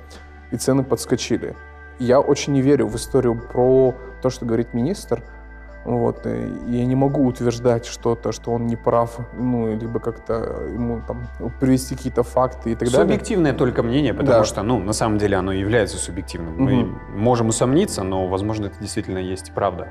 и 0.51 0.57
цены 0.57 0.83
подскочили. 0.83 1.55
Я 1.99 2.19
очень 2.19 2.53
не 2.53 2.61
верю 2.61 2.87
в 2.87 2.95
историю 2.95 3.35
про 3.35 3.95
то, 4.21 4.29
что 4.29 4.45
говорит 4.45 4.73
министр. 4.73 5.23
Вот, 5.83 6.27
и 6.27 6.29
я 6.67 6.85
не 6.85 6.95
могу 6.95 7.25
утверждать 7.25 7.87
что-то, 7.87 8.31
что 8.31 8.51
он 8.51 8.67
не 8.67 8.75
прав, 8.75 9.17
ну, 9.33 9.75
либо 9.75 9.99
как-то 9.99 10.67
ему 10.71 11.01
там 11.07 11.23
привести 11.59 11.95
какие-то 11.95 12.21
факты 12.21 12.73
и 12.73 12.75
так 12.75 12.87
далее. 12.91 13.01
Субъективное 13.01 13.53
только 13.53 13.81
мнение, 13.81 14.13
потому 14.13 14.39
Да. 14.39 14.43
что, 14.45 14.61
ну, 14.61 14.77
на 14.79 14.93
самом 14.93 15.17
деле 15.17 15.37
оно 15.37 15.51
является 15.51 15.97
субъективным. 15.97 16.53
Мы 16.55 16.83
Мгм. 16.83 16.99
можем 17.17 17.47
усомниться, 17.47 18.03
но, 18.03 18.27
возможно, 18.27 18.67
это 18.67 18.75
действительно 18.79 19.17
есть 19.17 19.53
правда. 19.53 19.87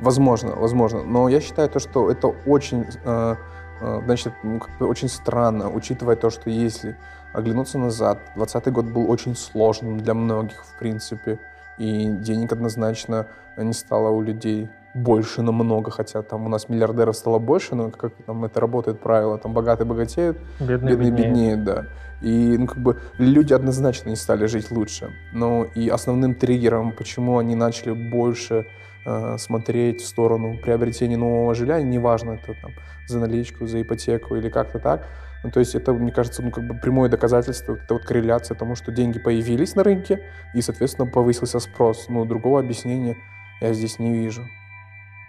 Возможно, 0.00 0.52
возможно. 0.54 1.02
Но 1.02 1.28
я 1.28 1.40
считаю 1.40 1.68
то, 1.68 1.80
что 1.80 2.08
это 2.08 2.28
очень, 2.46 2.86
э, 3.04 3.34
э, 3.80 4.00
значит, 4.04 4.34
ну, 4.44 4.60
как 4.60 4.70
бы 4.78 4.86
очень 4.86 5.08
странно, 5.08 5.68
учитывая 5.70 6.14
то, 6.14 6.30
что 6.30 6.50
если 6.50 6.96
оглянуться 7.32 7.78
назад, 7.78 8.18
2020 8.36 8.72
год 8.72 8.84
был 8.86 9.10
очень 9.10 9.36
сложным 9.36 9.98
для 9.98 10.14
многих, 10.14 10.64
в 10.64 10.78
принципе, 10.78 11.38
и 11.78 12.06
денег 12.06 12.52
однозначно 12.52 13.26
не 13.56 13.72
стало 13.72 14.10
у 14.10 14.22
людей 14.22 14.68
больше 14.94 15.42
намного, 15.42 15.90
хотя 15.90 16.22
там 16.22 16.44
у 16.44 16.48
нас 16.48 16.68
миллиардеров 16.68 17.16
стало 17.16 17.38
больше, 17.38 17.74
но 17.74 17.90
как 17.90 18.12
там 18.26 18.44
это 18.44 18.60
работает 18.60 19.00
правило, 19.00 19.38
там 19.38 19.54
богатые 19.54 19.86
богатеют, 19.86 20.38
Бедные, 20.60 20.96
бедные 20.96 21.10
беднее. 21.10 21.28
беднеют, 21.28 21.64
да. 21.64 21.86
И 22.20 22.56
ну, 22.58 22.66
как 22.66 22.78
бы 22.78 23.00
люди 23.18 23.52
однозначно 23.52 24.10
не 24.10 24.16
стали 24.16 24.46
жить 24.46 24.70
лучше. 24.70 25.10
Но 25.32 25.64
и 25.64 25.88
основным 25.88 26.34
триггером, 26.34 26.92
почему 26.92 27.38
они 27.38 27.54
начали 27.54 27.92
больше 27.92 28.66
э, 29.06 29.36
смотреть 29.38 30.02
в 30.02 30.06
сторону 30.06 30.58
приобретения 30.62 31.16
нового 31.16 31.54
жилья, 31.54 31.80
неважно, 31.80 32.32
это 32.32 32.54
там 32.60 32.72
за 33.08 33.18
наличку, 33.18 33.66
за 33.66 33.80
ипотеку 33.82 34.36
или 34.36 34.50
как-то 34.50 34.78
так. 34.78 35.08
Ну, 35.44 35.50
то 35.50 35.60
есть 35.60 35.74
это, 35.74 35.92
мне 35.92 36.12
кажется, 36.12 36.42
ну, 36.42 36.50
как 36.50 36.66
бы 36.66 36.74
прямое 36.74 37.08
доказательство, 37.08 37.74
это 37.74 37.94
вот 37.94 38.04
корреляция 38.04 38.56
тому, 38.56 38.76
что 38.76 38.92
деньги 38.92 39.18
появились 39.18 39.74
на 39.74 39.82
рынке, 39.82 40.20
и, 40.54 40.62
соответственно, 40.62 41.10
повысился 41.10 41.58
спрос. 41.58 42.06
Ну, 42.08 42.24
другого 42.24 42.60
объяснения 42.60 43.16
я 43.60 43.72
здесь 43.72 43.98
не 43.98 44.12
вижу. 44.12 44.42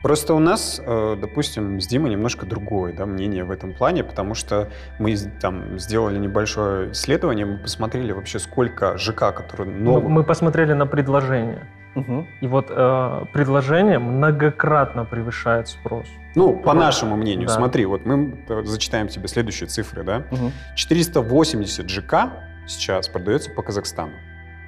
Просто 0.04 0.34
у 0.34 0.39
нас, 0.39 0.82
э, 0.86 1.15
допустим, 1.19 1.80
с 1.80 1.88
Димой 1.88 2.12
немножко 2.12 2.45
другое 2.45 2.91
да, 2.91 3.06
мнение 3.06 3.45
в 3.45 3.52
этом 3.52 3.73
плане, 3.73 4.04
потому 4.04 4.36
что 4.36 4.69
мы 4.99 5.15
там 5.39 5.80
сделали 5.80 6.19
небольшое 6.19 6.91
исследование, 6.91 7.45
мы 7.45 7.58
посмотрели 7.58 8.12
вообще, 8.12 8.38
сколько 8.38 8.97
ЖК, 8.97 9.34
которые 9.34 9.71
Мы, 9.73 9.80
новых... 9.80 10.10
мы 10.10 10.23
посмотрели 10.26 10.73
на 10.73 10.88
предложение. 10.88 11.65
Мгм. 11.95 12.28
И 12.41 12.47
вот 12.47 12.67
э, 12.69 13.26
предложение 13.32 13.97
многократно 13.99 15.06
превышает 15.06 15.69
спрос. 15.69 16.08
Ну, 16.36 16.56
по 16.56 16.74
нашему 16.74 17.15
мнению, 17.15 17.48
Да. 17.48 17.54
смотри, 17.56 17.86
вот 17.86 18.06
мы 18.06 18.38
э, 18.48 18.62
зачитаем 18.63 19.08
тебе 19.08 19.28
следующие 19.28 19.67
цифры, 19.67 20.04
да? 20.04 20.24
Мгм. 20.32 20.52
480 20.76 21.89
ЖК 21.89 22.34
сейчас 22.67 23.08
продается 23.08 23.52
по 23.52 23.62
Казахстану. 23.62 24.13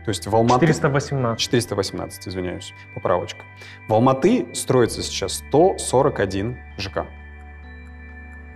То 0.06 0.10
есть 0.10 0.28
в 0.28 0.36
Алматы... 0.36 0.68
418. 0.68 1.42
418, 1.42 2.28
извиняюсь, 2.28 2.74
поправочка. 2.94 3.42
В 3.88 3.94
Алматы 3.94 4.48
строится 4.54 5.02
сейчас 5.02 5.44
141 5.48 6.58
ЖК. 6.78 7.06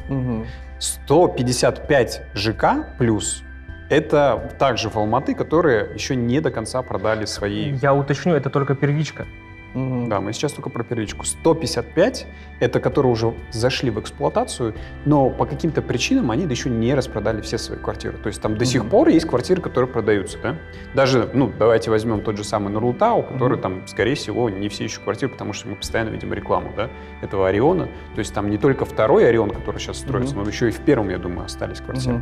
Мгм. 0.08 0.46
155 0.80 2.22
ЖК 2.36 2.96
плюс 2.98 3.44
это 3.90 4.54
также 4.60 4.90
в 4.90 4.96
Алматы, 4.98 5.34
которые 5.34 5.94
еще 5.94 6.16
не 6.16 6.40
до 6.40 6.52
конца 6.52 6.82
продали 6.84 7.26
свои... 7.26 7.74
Я 7.82 7.94
уточню, 7.94 8.36
это 8.36 8.50
только 8.50 8.76
первичка. 8.76 9.26
Да, 9.74 10.20
мы 10.20 10.34
сейчас 10.34 10.54
только 10.54 10.70
про 10.70 10.84
первичку. 10.84 11.26
155 11.26 12.26
это 12.60 12.80
которые 12.80 13.12
уже 13.12 13.34
зашли 13.52 13.90
в 13.92 14.00
эксплуатацию, 14.00 14.74
но 15.06 15.30
по 15.30 15.46
каким-то 15.46 15.82
причинам 15.82 16.32
они 16.32 16.46
еще 16.46 16.70
не 16.70 16.94
распродали 16.94 17.42
все 17.42 17.58
свои 17.58 17.78
квартиры. 17.78 18.18
То 18.18 18.28
есть 18.28 18.42
там 18.42 18.58
до 18.58 18.66
сих 18.66 18.90
пор 18.90 19.08
есть 19.10 19.28
квартиры, 19.28 19.62
которые 19.62 19.90
продаются, 19.90 20.38
да? 20.42 20.56
Даже, 20.94 21.30
ну, 21.34 21.52
давайте 21.58 21.90
возьмем 21.90 22.22
тот 22.22 22.36
же 22.38 22.44
самый 22.44 22.70
Нурлтау, 22.74 23.24
который 23.24 23.58
там, 23.58 23.88
скорее 23.88 24.16
всего, 24.16 24.50
не 24.50 24.68
все 24.70 24.84
еще 24.86 25.00
квартиры, 25.02 25.32
потому 25.32 25.54
что 25.54 25.70
мы 25.70 25.76
постоянно 25.76 26.10
видим 26.10 26.34
рекламу, 26.34 26.74
да, 26.76 26.90
этого 27.22 27.48
Ориона. 27.48 27.86
То 28.16 28.20
есть 28.20 28.34
там 28.34 28.50
не 28.50 28.58
только 28.58 28.86
второй 28.86 29.28
Орион, 29.30 29.52
который 29.52 29.80
сейчас 29.80 29.98
строится, 29.98 30.36
Мгм. 30.36 30.44
но 30.44 30.50
еще 30.50 30.68
и 30.68 30.72
в 30.72 30.80
первом, 30.80 31.10
я 31.10 31.18
думаю, 31.18 31.46
остались 31.46 31.80
квартиры. 31.80 32.22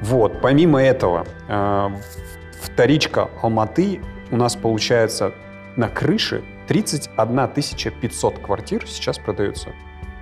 Вот, 0.00 0.40
помимо 0.40 0.82
этого, 0.82 1.26
э, 1.48 1.88
вторичка 2.60 3.28
Алматы 3.42 4.00
у 4.30 4.36
нас 4.36 4.56
получается 4.56 5.32
на 5.76 5.88
крыше 5.88 6.42
31 6.70 7.48
500 8.00 8.38
квартир 8.38 8.86
сейчас 8.86 9.18
продается 9.18 9.70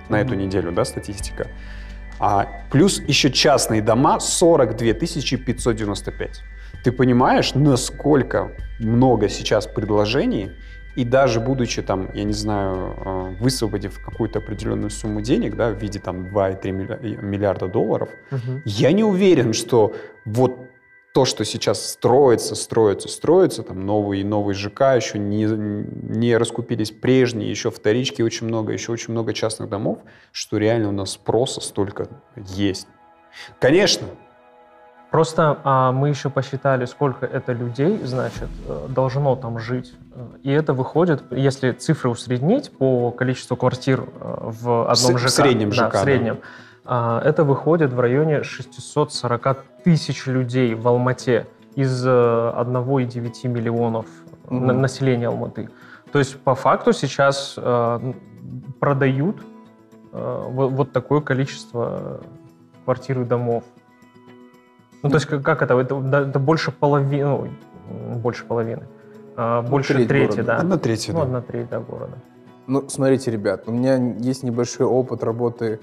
на 0.09 0.19
эту 0.19 0.33
неделю, 0.33 0.71
да, 0.71 0.83
статистика. 0.83 1.47
А 2.19 2.47
плюс 2.71 2.99
еще 3.07 3.31
частные 3.31 3.83
дома 3.83 4.19
42 4.19 4.93
595. 4.93 6.41
Ты 6.83 6.91
понимаешь, 6.91 7.53
насколько 7.53 8.51
много 8.79 9.29
сейчас 9.29 9.67
предложений, 9.67 10.53
и 10.95 11.03
даже 11.05 11.39
будучи 11.39 11.83
там, 11.83 12.09
я 12.15 12.23
не 12.23 12.33
знаю, 12.33 12.95
э, 12.97 13.35
высвободив 13.39 14.03
какую-то 14.03 14.39
определенную 14.39 14.89
сумму 14.89 15.21
денег, 15.21 15.55
да, 15.55 15.69
в 15.69 15.77
виде 15.79 15.99
там 15.99 16.25
2,3 16.29 16.71
милля- 16.71 17.21
миллиарда 17.21 17.67
долларов, 17.67 18.09
я 18.65 18.91
не 18.91 19.03
уверен, 19.03 19.53
что 19.53 19.93
вот 20.25 20.67
то, 21.13 21.25
что 21.25 21.43
сейчас 21.43 21.83
строится, 21.91 22.55
строится, 22.55 23.07
строится, 23.07 23.63
там 23.63 23.85
новый 23.85 24.21
и 24.21 24.23
новый 24.23 24.53
ЖК, 24.53 24.81
еще 24.95 25.17
не, 25.17 25.45
не 25.45 26.37
раскупились 26.37 26.91
прежние, 26.91 27.49
еще 27.49 27.71
вторички 27.71 28.21
очень 28.21 28.47
много, 28.47 28.73
еще 28.73 28.91
очень 28.91 29.11
много 29.13 29.33
частных 29.33 29.69
домов, 29.69 29.99
что 30.31 30.57
реально 30.57 30.89
у 30.89 30.91
нас 30.91 31.11
спроса 31.11 31.61
столько 31.61 32.07
есть. 32.35 32.87
Конечно, 33.59 34.07
Просто 35.11 35.59
а, 35.63 35.91
мы 35.91 36.09
еще 36.09 36.29
посчитали, 36.29 36.85
сколько 36.85 37.25
это 37.25 37.51
людей, 37.51 37.99
значит, 38.03 38.47
э, 38.67 38.85
должно 38.89 39.35
там 39.35 39.57
жить. 39.57 39.91
Э, 40.13 40.27
И 40.43 40.51
это 40.51 40.73
выходит, 40.73 41.23
если 41.31 41.71
цифры 41.71 42.11
усреднить 42.11 42.71
по 42.77 43.09
количеству 43.09 43.57
квартир 43.57 44.01
э, 44.01 44.05
в 44.21 44.87
одном 44.87 45.15
В 45.15 45.17
ЖК. 45.17 45.29
с- 45.29 45.31
в 45.31 45.35
среднем 45.35 45.69
да, 45.71 45.75
ЖК, 45.75 45.89
в 45.89 45.93
да. 45.93 46.03
среднем. 46.03 46.35
а, 46.43 46.45
Это 46.89 47.43
выходит 47.43 47.93
в 47.93 47.99
районе 47.99 48.41
640 48.43 49.63
тысяч 49.83 50.25
людей 50.25 50.73
в 50.73 50.87
Алмате 50.87 51.45
из 51.75 52.03
э, 52.05 52.09
1,9 52.09 53.47
миллионов 53.47 54.07
Мгм. 54.49 54.65
на- 54.65 54.73
населения 54.73 55.27
Алматы. 55.27 55.69
То 56.11 56.19
есть 56.19 56.39
по 56.39 56.55
факту 56.55 56.91
сейчас 56.91 57.53
э, 57.57 58.13
продают 58.79 59.37
э, 60.11 60.43
вот, 60.49 60.91
такое 60.91 61.21
количество 61.21 62.21
квартир 62.85 63.21
и 63.21 63.25
домов. 63.25 63.63
Ну, 65.03 65.09
то 65.09 65.15
есть 65.15 65.27
как, 65.27 65.61
это? 65.61 65.75
Это, 65.79 65.95
это 65.95 66.39
больше 66.39 66.71
половины, 66.71 67.23
ну, 67.23 68.15
больше 68.15 68.45
половины. 68.45 68.83
А, 69.37 69.61
больше 69.61 69.93
треть 69.93 70.07
трети, 70.07 70.31
города. 70.31 70.43
да. 70.43 70.57
одна 70.57 70.77
третья. 70.77 71.13
Ну, 71.13 71.19
да. 71.19 71.25
одна 71.25 71.41
треть, 71.41 71.69
да, 71.69 71.79
города. 71.79 72.17
Ну, 72.67 72.89
смотрите, 72.89 73.31
ребят, 73.31 73.63
у 73.67 73.71
меня 73.71 73.95
есть 74.17 74.43
небольшой 74.43 74.85
опыт 74.87 75.23
работы... 75.23 75.79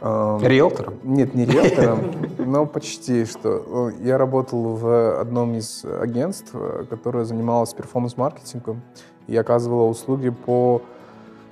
эм, 0.00 0.42
Риэлтором? 0.42 0.94
Нет, 1.02 1.34
не 1.34 1.44
риэлтором, 1.44 2.00
но 2.38 2.66
почти 2.66 3.24
что. 3.24 3.90
Э, 3.92 4.02
Я 4.02 4.18
работал 4.18 4.76
в 4.76 5.20
одном 5.20 5.54
из 5.54 5.84
агентств, 5.84 6.54
которое 6.90 7.24
занималось 7.24 7.74
перформанс-маркетингом 7.74 8.82
и 9.26 9.36
оказывало 9.36 9.88
услуги 9.88 10.30
по 10.30 10.82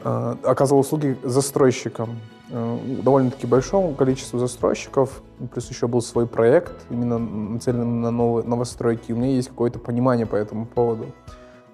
э, 0.03 0.37
оказывал 0.43 0.81
услуги 0.81 1.17
застройщикам. 1.23 2.19
Э, 2.51 2.79
Довольно-таки 3.03 3.47
большому 3.47 3.95
количеству 3.95 4.39
застройщиков. 4.39 5.23
Плюс 5.53 5.69
еще 5.69 5.87
был 5.87 6.01
свой 6.01 6.27
проект, 6.27 6.73
именно 6.91 7.19
нацеленный 7.19 7.85
на 7.85 8.11
новые, 8.11 8.47
новостройки. 8.47 9.13
У 9.13 9.17
меня 9.17 9.35
есть 9.35 9.49
какое-то 9.49 9.79
понимание 9.79 10.27
по 10.27 10.37
этому 10.37 10.67
поводу. 10.67 11.07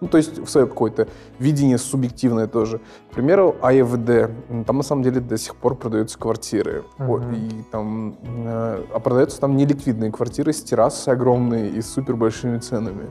Ну, 0.03 0.09
то 0.09 0.19
есть 0.19 0.49
свое 0.49 0.67
какое-то 0.67 1.07
видение 1.39 1.79
субъективное 1.79 2.49
тоже. 2.49 2.81
К 3.11 3.15
примеру. 3.15 3.55
М, 4.51 4.65
Там 4.65 4.77
на 4.77 4.83
самом 4.83 5.03
деле 5.05 5.21
до 5.21 5.39
сих 5.39 5.55
пор 5.55 5.77
продаются 5.77 6.19
квартиры. 6.19 6.83
Мгм. 6.99 7.35
и 7.35 7.63
там, 7.71 8.17
э, 8.23 8.85
а 8.95 8.99
продаются 8.99 9.41
там 9.41 9.57
неликвидные 9.57 10.11
квартиры 10.11 10.53
с 10.53 10.63
террасой 10.63 11.15
огромные 11.15 11.71
и 11.71 11.81
с 11.81 11.87
супер 11.93 12.17
большими 12.17 12.59
ценами. 12.59 13.07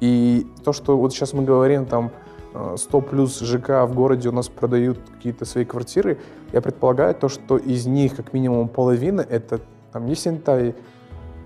И 0.00 0.46
то, 0.64 0.72
что 0.72 0.96
вот 0.96 1.12
сейчас 1.12 1.32
мы 1.32 1.42
говорим, 1.42 1.84
там 1.84 2.10
э, 2.54 2.76
100 2.78 3.00
плюс 3.00 3.40
ЖК 3.40 3.84
в 3.86 3.94
городе 3.94 4.28
у 4.28 4.32
нас 4.32 4.48
продают 4.48 4.98
какие-то 5.16 5.44
свои 5.44 5.64
квартиры, 5.64 6.16
я 6.52 6.60
предполагаю 6.60 7.14
то, 7.14 7.28
что 7.28 7.56
из 7.56 7.86
них 7.86 8.14
как 8.16 8.32
минимум 8.32 8.68
половина 8.68 9.20
это 9.20 9.58
там 9.92 10.06
Есентай, 10.06 10.74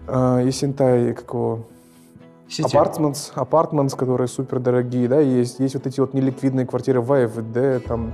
э, 0.08 0.42
Есентай, 0.44 1.14
как 1.14 1.34
Апартментс, 2.58 3.32
апартментс, 3.34 3.94
которые 3.94 4.28
супер 4.28 4.58
дорогие, 4.58 5.08
да, 5.08 5.20
есть, 5.20 5.60
есть 5.60 5.74
вот 5.74 5.86
эти 5.86 6.00
вот 6.00 6.14
неликвидные 6.14 6.66
квартиры 6.66 7.00
в 7.00 7.12
АФД, 7.12 7.86
там, 7.86 8.12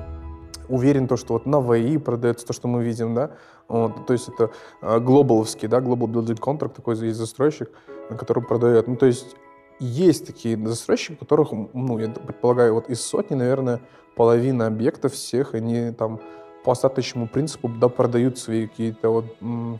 уверен 0.68 1.08
то, 1.08 1.16
что 1.16 1.34
вот 1.34 1.46
на 1.46 1.60
ВИ 1.60 1.98
продается 1.98 2.46
то, 2.46 2.52
что 2.52 2.68
мы 2.68 2.84
видим, 2.84 3.14
да, 3.14 3.30
вот, 3.68 4.06
то 4.06 4.12
есть 4.12 4.28
это 4.28 4.50
э, 4.82 5.00
глобаловский, 5.00 5.68
да, 5.68 5.78
Global 5.78 6.06
Building 6.06 6.38
Contract, 6.38 6.74
такой 6.74 6.96
есть 6.98 7.18
застройщик, 7.18 7.70
э, 8.10 8.14
который 8.14 8.42
продает, 8.42 8.88
ну, 8.88 8.96
то 8.96 9.06
есть 9.06 9.36
есть 9.78 10.26
такие 10.26 10.56
застройщики, 10.66 11.14
которых, 11.14 11.52
ну, 11.52 11.98
я 11.98 12.08
предполагаю, 12.08 12.74
вот 12.74 12.88
из 12.90 13.00
сотни, 13.00 13.34
наверное, 13.34 13.80
половина 14.14 14.66
объектов 14.66 15.12
всех, 15.12 15.54
они 15.54 15.92
там 15.92 16.20
по 16.66 16.72
остаточному 16.72 17.28
принципу, 17.28 17.68
да, 17.68 17.88
продают 17.88 18.38
свои 18.38 18.66
какие-то 18.66 19.10
вот 19.10 19.26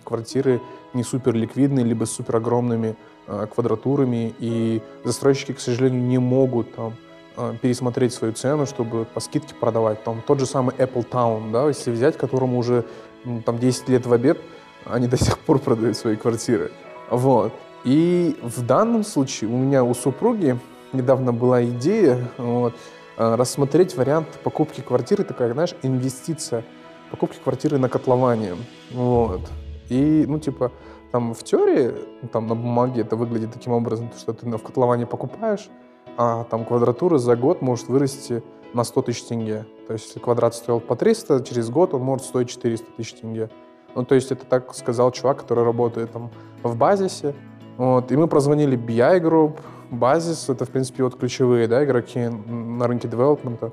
квартиры 0.05 0.61
не 0.95 1.03
супер 1.03 1.35
ликвидные, 1.35 1.85
либо 1.85 2.05
супер 2.05 2.37
огромными 2.37 2.95
э, 3.27 3.49
квадратурами, 3.53 4.33
и 4.39 4.81
застройщики, 5.03 5.53
к 5.53 5.59
сожалению, 5.59 6.01
не 6.01 6.19
могут 6.19 6.73
там 6.77 6.95
э, 7.37 7.55
пересмотреть 7.61 8.15
свою 8.15 8.35
цену, 8.35 8.67
чтобы 8.67 9.05
по 9.05 9.19
скидке 9.19 9.53
продавать. 9.57 10.05
Там 10.05 10.23
тот 10.25 10.39
же 10.39 10.47
самый 10.47 10.77
Apple 10.77 11.05
Town, 11.11 11.51
да, 11.51 11.67
если 11.67 11.91
взять, 11.91 12.17
которому 12.17 12.57
уже 12.57 12.85
ну, 13.25 13.43
там 13.43 13.59
10 13.59 13.89
лет 13.89 14.07
в 14.07 14.13
обед, 14.13 14.39
они 14.85 15.09
до 15.09 15.17
сих 15.17 15.41
пор 15.41 15.59
продают 15.59 15.97
свои 15.97 16.15
квартиры. 16.15 16.71
Вот. 17.11 17.53
И 17.83 18.39
в 18.43 18.65
данном 18.65 19.03
случае 19.03 19.51
у 19.51 19.57
меня 19.57 19.83
у 19.83 19.93
супруги 19.93 20.57
недавно 20.93 21.33
была 21.33 21.65
идея 21.65 22.29
вот, 22.39 22.75
рассмотреть 23.17 23.97
вариант 23.97 24.29
покупки 24.43 24.81
квартиры, 24.81 25.25
такая, 25.25 25.53
знаешь, 25.53 25.75
инвестиция, 25.83 26.65
покупки 27.11 27.39
квартиры 27.43 27.79
на 27.79 27.89
котловане. 27.89 28.57
Вот. 28.93 29.41
И, 29.89 30.25
ну, 30.27 30.39
типа, 30.39 30.73
там 31.13 31.35
в 31.35 31.43
теории, 31.43 31.95
ну, 32.23 32.29
там 32.29 32.47
на 32.47 32.55
бумаге 32.55 33.03
это 33.03 33.17
выглядит 33.17 33.53
таким 33.53 33.73
образом, 33.73 34.11
что 34.19 34.33
ты 34.33 34.47
в 34.47 34.63
котловане 34.63 35.07
покупаешь, 35.07 35.69
а 36.17 36.45
там 36.45 36.65
квадратура 36.65 37.19
за 37.19 37.37
год 37.37 37.63
может 37.63 37.89
вырасти 37.89 38.43
на 38.75 38.85
100 38.85 39.03
тысяч 39.03 39.23
тенге. 39.25 39.67
То 39.87 39.93
есть 39.95 40.07
если 40.07 40.19
квадрат 40.19 40.55
стоил 40.55 40.81
по 40.81 40.97
300, 40.97 41.45
через 41.45 41.71
год 41.71 41.95
он 41.95 42.03
может 42.03 42.27
стоить 42.27 42.51
400 42.51 42.87
тысяч 42.97 43.15
тенге. 43.15 43.51
Ну, 43.95 44.05
то 44.05 44.15
есть 44.15 44.31
это 44.33 44.45
так 44.45 44.75
сказал 44.75 45.11
чувак, 45.13 45.39
который 45.39 45.65
работает 45.65 46.13
там 46.13 46.31
в 46.63 46.77
базисе. 46.77 47.35
Вот. 47.79 48.11
И 48.13 48.17
мы 48.17 48.27
прозвонили 48.29 48.77
BI 48.77 49.21
Group, 49.21 49.61
базис, 49.91 50.49
это, 50.49 50.65
в 50.65 50.71
принципе, 50.71 51.03
вот 51.05 51.17
ключевые 51.17 51.69
да, 51.69 51.85
игроки 51.85 52.29
на 52.29 52.87
рынке 52.87 53.09
девелопмента. 53.09 53.73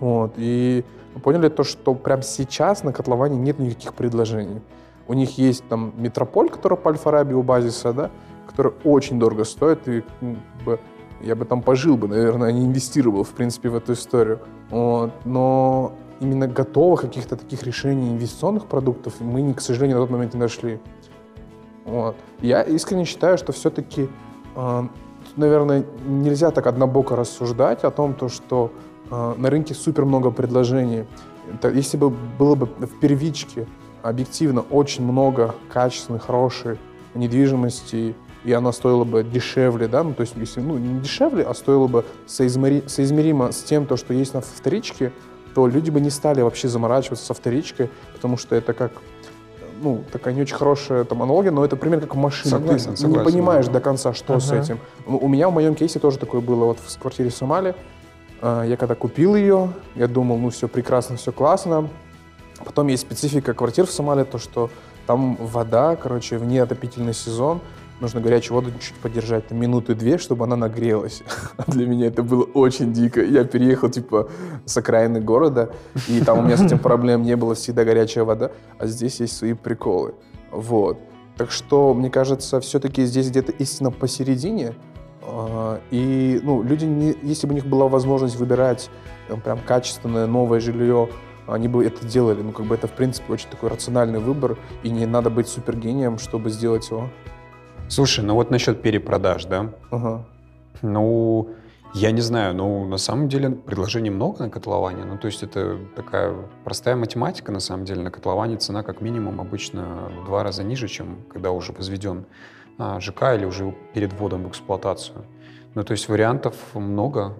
Вот. 0.00 0.34
И 0.36 0.84
поняли 1.22 1.48
то, 1.48 1.64
что 1.64 1.94
прямо 1.94 2.22
сейчас 2.22 2.82
на 2.82 2.92
котловане 2.92 3.36
нет 3.36 3.58
никаких 3.58 3.94
предложений. 3.94 4.62
У 5.06 5.14
них 5.14 5.38
есть 5.38 5.66
там 5.68 5.92
Метрополь, 5.96 6.48
который 6.48 6.78
по 6.78 6.90
Альфараби 6.90 7.34
у 7.34 7.42
базиса, 7.42 7.92
да, 7.92 8.10
который 8.46 8.72
очень 8.84 9.18
дорого 9.18 9.44
стоит, 9.44 9.86
и 9.88 10.02
бы, 10.64 10.78
я 11.20 11.34
бы 11.34 11.44
там 11.44 11.62
пожил 11.62 11.96
бы, 11.96 12.08
наверное, 12.08 12.48
а 12.48 12.52
не 12.52 12.64
инвестировал, 12.64 13.24
в 13.24 13.30
принципе, 13.30 13.68
в 13.68 13.76
эту 13.76 13.92
историю. 13.92 14.40
Вот. 14.70 15.12
Но 15.24 15.92
именно 16.20 16.46
готовых 16.46 17.00
каких-то 17.00 17.36
таких 17.36 17.64
решений 17.64 18.10
инвестиционных 18.10 18.66
продуктов 18.66 19.20
мы, 19.20 19.52
к 19.54 19.60
сожалению, 19.60 19.98
на 19.98 20.04
тот 20.04 20.10
момент 20.10 20.34
не 20.34 20.40
нашли. 20.40 20.80
Вот. 21.84 22.16
Я 22.40 22.62
искренне 22.62 23.04
считаю, 23.04 23.38
что 23.38 23.52
все-таки 23.52 24.08
э, 24.54 24.82
наверное, 25.36 25.84
нельзя 26.06 26.50
так 26.50 26.66
однобоко 26.66 27.16
рассуждать 27.16 27.84
о 27.84 27.90
том, 27.90 28.14
то, 28.14 28.28
что 28.28 28.72
э, 29.10 29.34
на 29.36 29.50
рынке 29.50 29.74
супер 29.74 30.04
много 30.04 30.30
предложений. 30.30 31.06
Это, 31.52 31.70
если 31.70 31.96
бы 31.96 32.10
было 32.10 32.54
бы 32.54 32.66
в 32.66 33.00
первичке 33.00 33.66
объективно 34.02 34.60
очень 34.60 35.04
много 35.04 35.54
качественной, 35.72 36.20
хорошей 36.20 36.78
недвижимости, 37.14 38.14
и 38.44 38.52
она 38.52 38.72
стоила 38.72 39.04
бы 39.04 39.22
дешевле, 39.22 39.86
да, 39.86 40.02
ну, 40.02 40.14
то 40.14 40.22
есть, 40.22 40.34
если, 40.36 40.60
ну, 40.60 40.76
не 40.78 41.00
дешевле, 41.00 41.44
а 41.44 41.54
стоила 41.54 41.86
бы 41.86 42.04
соизмери, 42.26 42.82
соизмеримо 42.86 43.52
с 43.52 43.62
тем, 43.62 43.86
то, 43.86 43.96
что 43.96 44.14
есть 44.14 44.34
на 44.34 44.40
вторичке, 44.40 45.12
то 45.54 45.66
люди 45.66 45.90
бы 45.90 46.00
не 46.00 46.10
стали 46.10 46.40
вообще 46.40 46.68
заморачиваться 46.68 47.26
со 47.26 47.34
вторичкой, 47.34 47.90
потому 48.14 48.36
что 48.36 48.56
это 48.56 48.72
как 48.72 48.92
ну, 49.82 50.04
такая 50.12 50.32
не 50.34 50.42
очень 50.42 50.54
хорошая 50.54 51.04
там 51.04 51.22
аналогия, 51.22 51.50
но 51.50 51.64
это 51.64 51.76
пример 51.76 52.00
как 52.00 52.14
машина. 52.14 52.50
Согласен, 52.58 52.90
Ты 52.92 52.96
согласен, 52.98 53.24
не 53.26 53.32
понимаешь 53.32 53.66
да. 53.66 53.72
до 53.72 53.80
конца, 53.80 54.12
что 54.14 54.38
с 54.38 54.50
Ага. 54.50 54.60
этим. 54.62 54.78
Ну, 55.06 55.18
У 55.18 55.28
меня 55.28 55.48
в 55.48 55.52
моем 55.52 55.74
кейсе 55.74 55.98
тоже 55.98 56.18
такое 56.18 56.40
было 56.40 56.66
вот 56.66 56.78
в 56.78 56.98
квартире 56.98 57.30
в 57.30 57.34
Сомали. 57.34 57.74
А, 58.40 58.62
Я 58.64 58.76
когда 58.76 58.94
купил 58.94 59.34
ее, 59.34 59.72
я 59.94 60.06
думал, 60.08 60.38
ну 60.38 60.50
все 60.50 60.68
прекрасно, 60.68 61.16
все 61.16 61.32
классно. 61.32 61.88
Потом 62.64 62.86
есть 62.88 63.02
специфика 63.02 63.54
квартир 63.54 63.86
в 63.86 63.90
Сомали, 63.90 64.24
то 64.24 64.38
что 64.38 64.70
там 65.06 65.36
вода, 65.36 65.96
короче, 65.96 66.38
вне 66.38 66.62
отопительный 66.62 67.12
сезон, 67.14 67.60
нужно 68.02 68.20
горячую 68.20 68.56
воду 68.60 68.70
чуть 68.80 68.94
подержать 68.96 69.50
на 69.50 69.54
минуты-две, 69.54 70.18
чтобы 70.18 70.44
она 70.44 70.56
нагрелась. 70.56 71.22
Для 71.66 71.86
меня 71.86 72.08
это 72.08 72.22
было 72.22 72.42
очень 72.42 72.92
дико. 72.92 73.22
Я 73.22 73.44
переехал, 73.44 73.88
типа, 73.88 74.28
с 74.66 74.76
окраины 74.76 75.20
города, 75.20 75.70
и 76.08 76.20
там 76.20 76.40
у 76.40 76.42
меня 76.42 76.56
с 76.56 76.62
этим 76.62 76.78
проблем 76.90 77.22
не 77.22 77.36
было, 77.36 77.54
всегда 77.54 77.84
горячая 77.84 78.24
вода, 78.24 78.50
а 78.78 78.86
здесь 78.86 79.20
есть 79.20 79.36
свои 79.36 79.54
приколы. 79.54 80.14
Вот. 80.50 80.98
Так 81.38 81.50
что, 81.50 81.94
мне 81.94 82.10
кажется, 82.10 82.60
все-таки 82.60 83.04
здесь 83.06 83.30
где-то 83.30 83.52
истина 83.52 83.90
посередине. 83.90 84.74
А, 85.22 85.80
И, 85.90 86.40
ну, 86.42 86.62
люди, 86.62 86.84
не- 86.84 87.16
если 87.22 87.46
бы 87.46 87.52
у 87.52 87.54
них 87.54 87.66
была 87.66 87.88
возможность 87.88 88.36
выбирать 88.36 88.90
э, 89.28 89.36
прям 89.36 89.60
качественное 89.60 90.26
новое 90.26 90.60
жилье, 90.60 91.08
они 91.46 91.68
бы 91.68 91.84
это 91.86 92.04
делали. 92.06 92.42
Ну, 92.42 92.52
как 92.52 92.66
бы 92.66 92.74
это, 92.74 92.86
в 92.86 92.92
принципе, 92.92 93.32
очень 93.32 93.48
такой 93.48 93.70
рациональный 93.70 94.18
выбор, 94.18 94.58
и 94.82 94.90
не 94.90 95.06
надо 95.06 95.30
быть 95.30 95.48
супергением, 95.48 96.18
чтобы 96.18 96.50
сделать 96.50 96.90
его. 96.90 97.08
Слушай, 97.92 98.24
ну 98.24 98.34
вот 98.36 98.50
насчет 98.50 98.80
перепродаж, 98.80 99.44
да? 99.44 99.70
Ага. 99.90 100.24
Ну, 100.80 101.50
я 101.92 102.10
не 102.10 102.22
знаю, 102.22 102.54
ну, 102.54 102.86
на 102.86 102.96
самом 102.96 103.28
деле 103.28 103.50
предложений 103.50 104.10
много 104.10 104.44
на 104.44 104.48
котловане. 104.48 105.04
Ну, 105.04 105.18
то 105.18 105.26
есть 105.26 105.42
это 105.42 105.76
такая 105.94 106.34
простая 106.64 106.96
математика, 106.96 107.52
на 107.52 107.60
самом 107.60 107.84
деле. 107.84 108.00
На 108.00 108.10
котловане 108.10 108.56
цена 108.56 108.82
как 108.82 109.02
минимум 109.02 109.42
обычно 109.42 110.10
в 110.22 110.24
два 110.24 110.42
раза 110.42 110.64
ниже, 110.64 110.88
чем 110.88 111.18
когда 111.28 111.50
уже 111.50 111.72
возведен 111.72 112.24
а, 112.78 112.98
ЖК 112.98 113.34
или 113.34 113.44
уже 113.44 113.74
перед 113.92 114.14
вводом 114.14 114.44
в 114.44 114.48
эксплуатацию. 114.48 115.26
Ну, 115.74 115.84
то 115.84 115.92
есть 115.92 116.08
вариантов 116.08 116.54
много. 116.74 117.34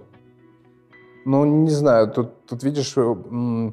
Ну, 1.25 1.45
не 1.45 1.71
знаю, 1.71 2.11
тут, 2.11 2.45
тут 2.45 2.61
видишь, 2.61 2.93
э, 2.95 3.71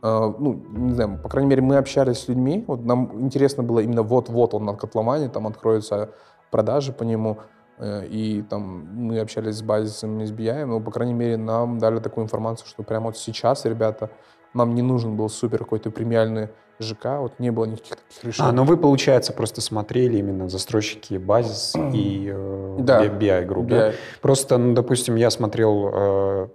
ну, 0.00 0.62
не 0.70 0.94
знаю, 0.94 1.18
по 1.22 1.28
крайней 1.28 1.50
мере, 1.50 1.62
мы 1.62 1.76
общались 1.76 2.18
с 2.18 2.28
людьми, 2.28 2.64
вот 2.66 2.84
нам 2.84 3.20
интересно 3.20 3.62
было 3.62 3.80
именно 3.80 4.02
вот-вот 4.02 4.54
он 4.54 4.64
на 4.64 4.74
котловане, 4.74 5.28
там 5.28 5.46
откроются 5.46 6.10
продажи 6.50 6.92
по 6.92 7.02
нему, 7.02 7.38
э, 7.78 8.06
и 8.06 8.42
там 8.42 8.86
мы 8.94 9.20
общались 9.20 9.56
с 9.56 9.62
базисом 9.62 10.18
SBI, 10.20 10.64
но, 10.66 10.80
по 10.80 10.90
крайней 10.90 11.14
мере, 11.14 11.36
нам 11.36 11.78
дали 11.78 11.98
такую 11.98 12.24
информацию, 12.24 12.68
что 12.68 12.82
прямо 12.82 13.06
вот 13.06 13.18
сейчас, 13.18 13.64
ребята, 13.64 14.10
нам 14.54 14.74
не 14.74 14.82
нужен 14.82 15.16
был 15.16 15.28
супер 15.28 15.58
какой-то 15.58 15.90
премиальный 15.90 16.48
ЖК, 16.80 17.18
вот 17.18 17.38
не 17.38 17.50
было 17.50 17.64
никаких 17.64 17.96
таких 17.96 18.24
решений. 18.24 18.48
А, 18.48 18.52
ну 18.52 18.64
вы, 18.64 18.76
получается, 18.76 19.32
просто 19.32 19.60
смотрели 19.60 20.18
именно 20.18 20.48
застройщики 20.48 21.14
базис 21.14 21.74
и 21.92 22.30
э, 22.32 22.76
Да. 22.80 23.04
BI 23.06 23.44
групп, 23.46 23.66
да? 23.66 23.92
Просто, 24.22 24.58
ну, 24.58 24.74
допустим, 24.74 25.16
я 25.16 25.30
смотрел, 25.30 25.90
э, 25.92 26.48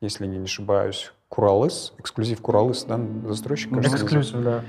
если 0.00 0.26
не 0.26 0.38
ошибаюсь, 0.38 1.12
Куралыс, 1.32 1.94
эксклюзив 1.98 2.42
Куралыс, 2.42 2.84
да, 2.84 3.00
застройщик? 3.26 3.72
кажется, 3.74 3.96
Эксклюзив, 3.96 4.42
да. 4.44 4.60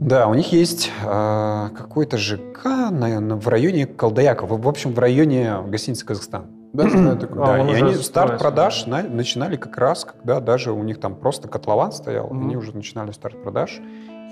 Да, 0.00 0.26
у 0.28 0.34
них 0.34 0.52
есть 0.52 0.90
э, 1.02 1.68
какой-то 1.74 2.18
ЖК 2.18 2.90
на- 2.90 3.20
на- 3.20 3.36
в 3.36 3.48
районе 3.48 3.86
Колдаяка, 3.86 4.44
в, 4.44 4.68
общем, 4.68 4.92
в 4.92 4.98
районе 4.98 5.62
гостиницы 5.66 6.04
«Казахстан». 6.04 6.44
Да, 6.74 6.90
знаю 6.90 7.16
такое. 7.16 7.42
А, 7.42 7.46
да, 7.46 7.70
и 7.72 7.74
они 7.82 7.94
старт 7.94 8.38
продаж 8.38 8.86
на- 8.86 9.02
начинали 9.02 9.56
как 9.56 9.78
раз, 9.78 10.04
когда 10.04 10.40
даже 10.40 10.72
у 10.72 10.82
них 10.82 11.00
там 11.00 11.14
просто 11.14 11.48
котлован 11.48 11.92
стоял, 11.92 12.26
Мгм. 12.26 12.44
они 12.44 12.56
уже 12.58 12.76
начинали 12.76 13.12
старт 13.12 13.42
продаж. 13.42 13.80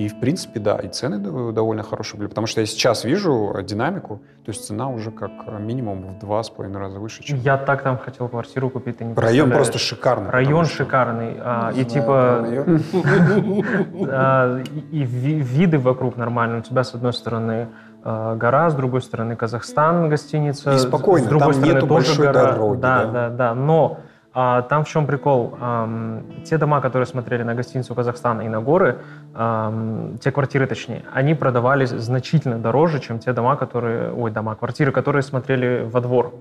И, 0.00 0.08
в 0.08 0.18
принципе, 0.18 0.60
да, 0.60 0.78
и 0.78 0.88
цены 0.88 1.18
довольно 1.52 1.82
хорошие 1.82 2.16
были, 2.18 2.28
потому 2.28 2.46
что 2.46 2.62
я 2.62 2.66
сейчас 2.66 3.04
вижу 3.04 3.52
э, 3.54 3.62
динамику, 3.62 4.22
то 4.46 4.50
есть 4.50 4.66
цена 4.66 4.88
уже 4.88 5.10
как 5.10 5.30
э, 5.46 5.58
минимум 5.58 6.06
в 6.06 6.18
два 6.18 6.42
с 6.42 6.48
половиной 6.48 6.80
раза 6.80 6.98
выше, 6.98 7.22
чем... 7.22 7.36
Я 7.40 7.58
так 7.58 7.82
там 7.82 7.98
хотел 7.98 8.26
квартиру 8.30 8.70
купить, 8.70 8.96
ты 8.96 9.04
не 9.04 9.12
Район 9.12 9.50
просто 9.50 9.78
шикарный. 9.78 10.30
Район 10.30 10.64
что- 10.64 10.76
шикарный. 10.76 11.36
а, 11.38 11.72
и 11.76 11.84
типа 11.84 12.46
а, 14.08 14.62
и, 14.62 15.00
и 15.00 15.04
ви- 15.04 15.40
виды 15.40 15.78
вокруг 15.78 16.16
нормальные. 16.16 16.60
У 16.60 16.62
тебя 16.62 16.82
с 16.82 16.94
одной 16.94 17.12
стороны 17.12 17.68
а, 18.02 18.36
гора, 18.36 18.70
с 18.70 18.74
другой 18.74 19.02
стороны 19.02 19.36
Казахстан 19.36 20.08
гостиница. 20.08 20.76
И 20.76 20.78
спокойно, 20.78 21.26
с 21.26 21.28
другой 21.28 21.52
там 21.52 21.62
стороны 21.62 21.74
нету 21.74 21.86
большой 21.86 22.26
гора. 22.26 22.52
дороги, 22.52 22.80
да. 22.80 23.04
да, 23.04 23.28
да. 23.28 23.54
Но 23.54 23.98
а, 24.34 24.62
там 24.62 24.84
в 24.84 24.88
чем 24.88 25.06
прикол? 25.06 25.56
Ам, 25.60 26.22
те 26.44 26.58
дома, 26.58 26.80
которые 26.80 27.06
смотрели 27.06 27.42
на 27.42 27.54
гостиницу 27.54 27.94
Казахстана 27.94 28.42
и 28.42 28.48
на 28.48 28.60
горы, 28.60 28.98
ам, 29.34 30.18
те 30.20 30.30
квартиры, 30.30 30.66
точнее, 30.66 31.02
они 31.12 31.34
продавались 31.34 31.90
значительно 31.90 32.58
дороже, 32.58 33.00
чем 33.00 33.18
те 33.18 33.32
дома, 33.32 33.56
которые, 33.56 34.12
ой, 34.12 34.30
дома, 34.30 34.54
квартиры, 34.54 34.92
которые 34.92 35.22
смотрели 35.22 35.84
во 35.92 36.00
двор, 36.00 36.32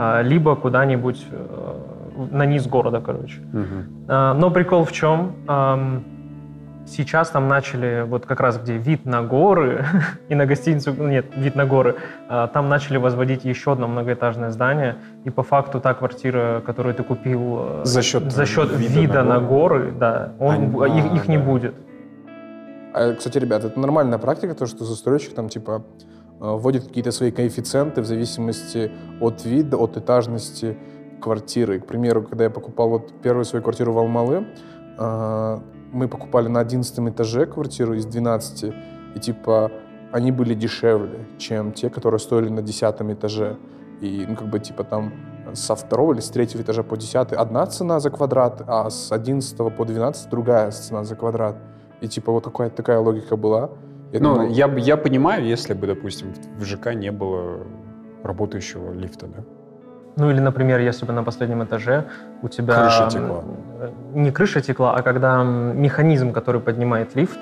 А, 0.00 0.22
либо 0.22 0.54
куда-нибудь 0.54 1.26
э, 1.32 2.28
на 2.30 2.46
низ 2.46 2.66
города, 2.68 3.00
короче. 3.00 3.40
Мгм. 3.52 3.84
А, 4.08 4.34
Но 4.34 4.50
прикол 4.50 4.84
в 4.84 4.92
чем? 4.92 5.32
Сейчас 6.90 7.28
там 7.30 7.48
начали, 7.48 8.04
вот 8.08 8.24
как 8.24 8.40
раз 8.40 8.58
где 8.58 8.78
вид 8.78 9.04
на 9.04 9.22
горы 9.22 9.84
и 10.28 10.34
на 10.34 10.46
гостиницу, 10.46 10.94
ну, 10.96 11.08
нет, 11.08 11.26
вид 11.36 11.54
на 11.54 11.66
горы, 11.66 11.96
а, 12.28 12.46
там 12.48 12.68
начали 12.68 12.96
возводить 12.96 13.44
еще 13.44 13.72
одно 13.72 13.88
многоэтажное 13.88 14.50
здание, 14.50 14.96
и 15.24 15.30
по 15.30 15.42
факту 15.42 15.80
та 15.80 15.92
квартира, 15.92 16.62
которую 16.64 16.94
ты 16.94 17.02
купил 17.02 17.58
э, 17.60 17.80
За 17.84 18.02
счет 18.02 18.32
за 18.32 18.46
счет 18.46 18.70
вида 18.76 19.00
вида, 19.00 19.22
на 19.22 19.34
на 19.34 19.40
горы, 19.40 19.92
да, 19.92 20.32
он, 20.38 20.74
Они- 20.82 20.98
их, 20.98 21.14
их 21.14 21.28
не 21.28 21.36
а, 21.36 21.40
да. 21.40 21.44
будет. 21.44 21.74
А, 22.94 23.12
кстати, 23.12 23.38
ребят, 23.38 23.64
это 23.64 23.78
нормальная 23.78 24.18
практика, 24.18 24.54
то, 24.54 24.66
что 24.66 24.84
застройщик 24.84 25.34
там, 25.34 25.48
типа, 25.50 25.84
э, 26.00 26.34
вводит 26.40 26.86
какие-то 26.86 27.12
свои 27.12 27.30
коэффициенты 27.30 28.00
в 28.00 28.06
зависимости 28.06 28.90
от 29.20 29.44
вида, 29.44 29.76
от 29.76 29.98
этажности 29.98 30.76
квартиры. 31.20 31.80
К 31.80 31.86
примеру, 31.86 32.22
когда 32.22 32.44
я 32.44 32.50
покупал 32.50 32.88
вот 32.88 33.12
первую 33.22 33.44
свою 33.44 33.62
квартиру 33.62 33.92
в 33.92 33.98
Алмалы, 33.98 34.46
мы 34.98 36.08
покупали 36.08 36.48
на 36.48 36.60
11 36.60 36.98
этаже 37.08 37.46
квартиру 37.46 37.94
из 37.94 38.06
12, 38.06 38.74
и, 39.14 39.18
типа, 39.20 39.70
они 40.12 40.32
были 40.32 40.54
дешевле, 40.54 41.26
чем 41.38 41.72
те, 41.72 41.88
которые 41.90 42.18
стоили 42.18 42.48
на 42.48 42.62
10 42.62 42.82
этаже. 43.12 43.56
И, 44.00 44.26
ну, 44.28 44.36
как 44.36 44.48
бы, 44.48 44.58
типа, 44.58 44.84
там 44.84 45.12
со 45.54 45.74
второго 45.74 46.12
или 46.12 46.20
с 46.20 46.28
третьего 46.28 46.62
этажа 46.62 46.82
по 46.82 46.96
десятый 46.96 47.38
одна 47.38 47.66
цена 47.66 48.00
за 48.00 48.10
квадрат, 48.10 48.62
а 48.66 48.90
с 48.90 49.12
11 49.12 49.56
по 49.76 49.84
12 49.84 50.30
другая 50.30 50.70
цена 50.70 51.04
за 51.04 51.16
квадрат. 51.16 51.56
И 52.00 52.08
типа 52.08 52.32
вот 52.32 52.44
какая-то 52.44 52.76
такая 52.76 53.00
логика 53.00 53.36
была. 53.36 53.70
Я 54.12 54.20
Ну, 54.20 54.34
думал, 54.34 54.48
я, 54.50 54.66
я 54.76 54.96
понимаю, 54.96 55.44
если 55.46 55.74
бы, 55.74 55.86
допустим, 55.86 56.32
в 56.32 56.60
в 56.60 56.64
ЖК 56.64 56.94
не 56.94 57.12
было 57.12 57.66
работающего 58.22 58.92
лифта, 58.92 59.26
да? 59.26 59.44
Ну 60.18 60.30
или, 60.30 60.40
например, 60.40 60.80
если 60.80 61.06
бы 61.06 61.12
на 61.12 61.22
последнем 61.22 61.62
этаже 61.62 62.04
у 62.42 62.48
тебя... 62.48 62.74
Крыша 62.74 63.08
текла. 63.10 63.44
э, 63.80 63.90
Не 64.14 64.30
крыша 64.32 64.60
текла, 64.60 64.94
а 64.96 65.02
когда 65.02 65.42
механизм, 65.44 66.32
который 66.32 66.60
поднимает 66.60 67.14
лифт, 67.16 67.38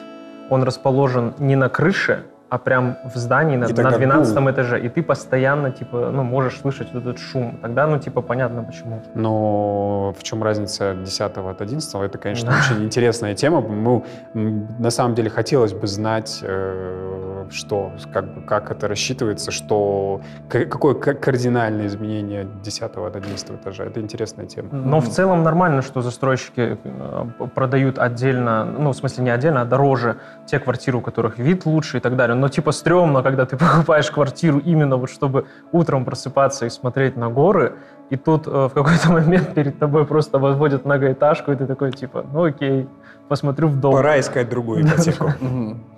он 0.51 0.62
расположен 0.62 1.33
не 1.39 1.57
на 1.57 1.69
крыше, 1.69 2.19
а 2.51 2.59
прям 2.59 2.97
в 3.15 3.17
здании 3.19 3.57
на, 3.57 3.67
на 3.69 3.75
тогда 3.75 3.91
12 3.99 4.35
гул. 4.39 4.51
этаже. 4.51 4.79
И 4.81 4.89
ты 4.89 5.03
постоянно, 5.03 5.71
типа, 5.71 6.11
ну, 6.12 6.23
можешь 6.23 6.61
слышать 6.61 6.89
вот 6.93 7.03
этот 7.03 7.19
шум. 7.19 7.59
Тогда, 7.62 7.87
ну, 7.87 7.99
типа, 7.99 8.21
понятно 8.23 8.62
почему. 8.62 9.03
Но 9.15 10.12
в 10.17 10.23
чем 10.23 10.43
разница 10.45 10.95
10 10.95 11.21
от 11.39 11.61
11? 11.61 11.95
Это, 12.05 12.19
конечно, 12.19 12.51
Да. 12.51 12.57
очень 12.59 12.85
интересная 12.85 13.35
тема. 13.35 13.61
Мы, 13.62 14.03
м, 14.35 14.69
на 14.79 14.91
самом 14.91 15.15
деле 15.15 15.31
хотелось 15.31 15.73
бы 15.73 15.87
знать, 15.89 16.41
э, 16.43 17.36
что, 17.51 17.93
как, 18.13 18.47
как 18.47 18.71
это 18.71 18.89
рассчитывается, 18.89 19.51
что, 19.51 20.21
какое 20.49 20.95
кардинальное 20.95 21.87
изменение 21.87 22.47
10 22.63 22.83
от 22.83 23.17
11 23.17 23.51
этажа. 23.51 23.85
Это 23.85 24.01
интересная 24.01 24.47
тема. 24.47 24.69
Но 24.73 25.01
в 25.01 25.09
целом 25.09 25.43
нормально, 25.43 25.83
что 25.83 26.03
застройщики 26.03 26.79
э, 26.83 27.25
продают 27.55 27.99
отдельно, 27.99 28.65
ну, 28.65 28.91
в 28.93 28.97
смысле 28.97 29.25
не 29.25 29.31
отдельно, 29.31 29.63
а 29.63 29.65
дороже 29.65 30.17
те 30.47 30.59
квартиры, 30.59 30.99
у 30.99 31.01
которых 31.01 31.39
вид 31.39 31.67
лучше 31.67 31.99
и 31.99 32.01
так 32.01 32.16
далее. 32.16 32.37
Но 32.37 32.49
типа 32.49 32.73
стрёмно, 32.73 33.23
когда 33.23 33.47
ты 33.47 33.57
покупаешь 33.59 34.11
квартиру 34.11 34.59
именно 34.59 34.97
вот 34.97 35.11
чтобы 35.11 35.47
утром 35.73 36.05
просыпаться 36.05 36.66
и 36.66 36.70
смотреть 36.70 37.16
на 37.16 37.29
горы, 37.29 37.75
и 38.11 38.16
тут 38.16 38.47
э, 38.47 38.51
в 38.51 38.70
какой-то 38.70 39.12
момент 39.12 39.55
перед 39.55 39.79
тобой 39.79 40.07
просто 40.07 40.39
возводят 40.39 40.85
многоэтажку, 40.85 41.53
и 41.53 41.57
ты 41.57 41.66
такой 41.66 41.93
типа, 41.93 42.25
ну 42.33 42.45
окей, 42.45 42.89
посмотрю 43.29 43.68
в 43.68 43.81
дом. 43.81 43.93
Пора 43.93 44.20
искать 44.20 44.49
другую 44.49 44.83
ипотеку. 44.83 45.33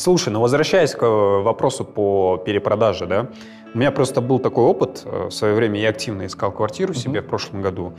Слушай, 0.00 0.30
ну 0.30 0.40
возвращаясь 0.40 0.92
к 0.92 1.02
э, 1.02 1.42
вопросу 1.42 1.84
по 1.84 2.38
перепродаже, 2.38 3.04
да, 3.04 3.28
У 3.74 3.78
меня 3.78 3.90
просто 3.90 4.22
был 4.22 4.38
такой 4.38 4.64
опыт. 4.64 5.02
Э, 5.04 5.26
в 5.26 5.30
свое 5.30 5.52
время 5.54 5.78
я 5.78 5.90
активно 5.90 6.24
искал 6.24 6.52
квартиру 6.52 6.94
себе 6.94 7.20
в 7.20 7.26
прошлом 7.26 7.60
году. 7.60 7.92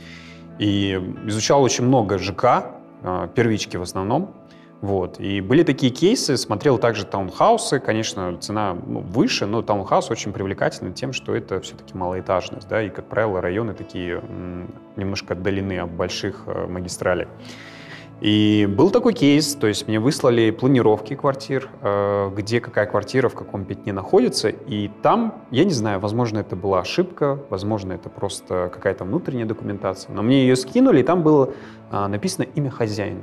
И 0.58 1.00
изучал 1.28 1.62
очень 1.62 1.84
много 1.84 2.18
ЖК, 2.18 2.72
э, 3.04 3.28
первички 3.36 3.76
в 3.76 3.82
основном. 3.82 4.34
Вот. 4.80 5.20
И 5.20 5.40
были 5.40 5.62
такие 5.62 5.92
кейсы, 5.92 6.36
смотрел 6.36 6.76
также 6.76 7.04
таунхаусы, 7.04 7.78
конечно, 7.78 8.36
цена 8.40 8.76
ну, 8.84 8.98
выше, 8.98 9.46
но 9.46 9.62
таунхаус 9.62 10.10
очень 10.10 10.32
привлекательный 10.32 10.92
тем, 10.92 11.12
что 11.12 11.36
это 11.36 11.60
все-таки 11.60 11.96
малоэтажность, 11.96 12.66
да, 12.66 12.82
и, 12.82 12.90
как 12.90 13.04
правило, 13.04 13.40
районы 13.40 13.74
такие 13.74 14.20
немножко 14.96 15.34
отдалены 15.34 15.78
от 15.78 15.92
больших 15.92 16.48
магистралей. 16.68 17.28
И 18.22 18.68
был 18.70 18.90
такой 18.90 19.14
кейс, 19.14 19.56
то 19.56 19.66
есть 19.66 19.88
мне 19.88 19.98
выслали 19.98 20.52
планировки 20.52 21.16
квартир, 21.16 21.68
э, 21.80 22.30
где 22.36 22.60
какая 22.60 22.86
квартира 22.86 23.28
в 23.28 23.34
каком 23.34 23.64
пятне 23.64 23.92
находится, 23.92 24.48
и 24.48 24.88
там, 25.02 25.42
я 25.50 25.64
не 25.64 25.72
знаю, 25.72 25.98
возможно, 25.98 26.38
это 26.38 26.54
была 26.54 26.78
ошибка, 26.78 27.40
возможно, 27.50 27.94
это 27.94 28.08
просто 28.08 28.70
какая-то 28.72 29.02
внутренняя 29.02 29.44
документация, 29.44 30.14
но 30.14 30.22
мне 30.22 30.42
ее 30.42 30.54
скинули, 30.54 31.00
и 31.00 31.02
там 31.02 31.24
было 31.24 31.52
э, 31.90 32.06
написано 32.06 32.46
имя 32.54 32.70
хозяина. 32.70 33.22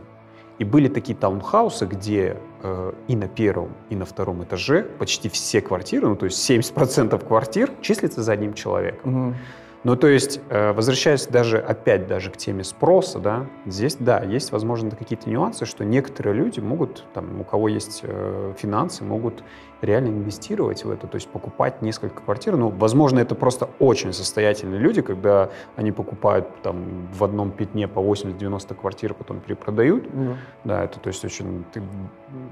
И 0.58 0.66
были 0.66 0.90
такие 0.90 1.18
таунхаусы, 1.18 1.86
где 1.86 2.36
э, 2.62 2.92
и 3.08 3.16
на 3.16 3.30
первом, 3.30 3.70
и 3.90 3.96
на 3.96 4.04
втором 4.04 4.44
этаже 4.44 4.84
почти 4.84 5.30
все 5.30 5.62
квартиры, 5.62 6.10
ну 6.10 6.18
то 6.18 6.26
есть 6.26 6.50
70% 6.50 7.26
квартир 7.26 7.72
числятся 7.80 8.22
за 8.22 8.34
одним 8.34 8.54
человеком. 8.54 9.28
Угу. 9.28 9.36
Ну, 9.84 9.96
то 9.96 10.08
есть, 10.08 10.42
э, 10.50 10.74
возвращаясь 10.74 11.26
даже 11.28 11.58
опять 11.58 12.06
даже 12.06 12.32
к 12.32 12.38
теме 12.38 12.64
спроса, 12.66 13.20
да, 13.20 13.46
здесь, 13.66 13.96
да, 13.96 14.20
есть, 14.20 14.52
возможно, 14.52 14.92
какие-то 14.92 15.30
нюансы, 15.30 15.66
что 15.66 15.86
некоторые 15.86 16.36
люди 16.36 16.60
могут, 16.60 17.06
там, 17.14 17.40
у 17.40 17.44
кого 17.46 17.70
есть 17.70 18.02
э, 18.04 18.54
финансы, 18.58 19.06
могут 19.06 19.44
реально 19.82 20.10
инвестировать 20.10 20.84
в 20.84 20.92
это, 20.92 21.08
то 21.08 21.16
есть 21.16 21.30
покупать 21.30 21.82
несколько 21.82 22.22
квартир. 22.22 22.58
Ну, 22.58 22.70
возможно, 22.70 23.20
это 23.20 23.36
просто 23.36 23.70
очень 23.80 24.12
состоятельные 24.12 24.80
люди, 24.80 25.02
когда 25.02 25.50
они 25.78 25.94
покупают 25.94 26.62
там 26.62 27.08
в 27.14 27.24
одном 27.24 27.52
пятне 27.52 27.88
по 27.88 28.00
80-90 28.00 28.76
квартир, 28.76 29.14
потом 29.14 29.40
перепродают. 29.40 30.14
Ну, 30.14 30.36
Да, 30.66 30.84
это 30.84 31.00
то 31.00 31.08
есть 31.08 31.24
очень 31.24 31.64
ты, 31.72 31.82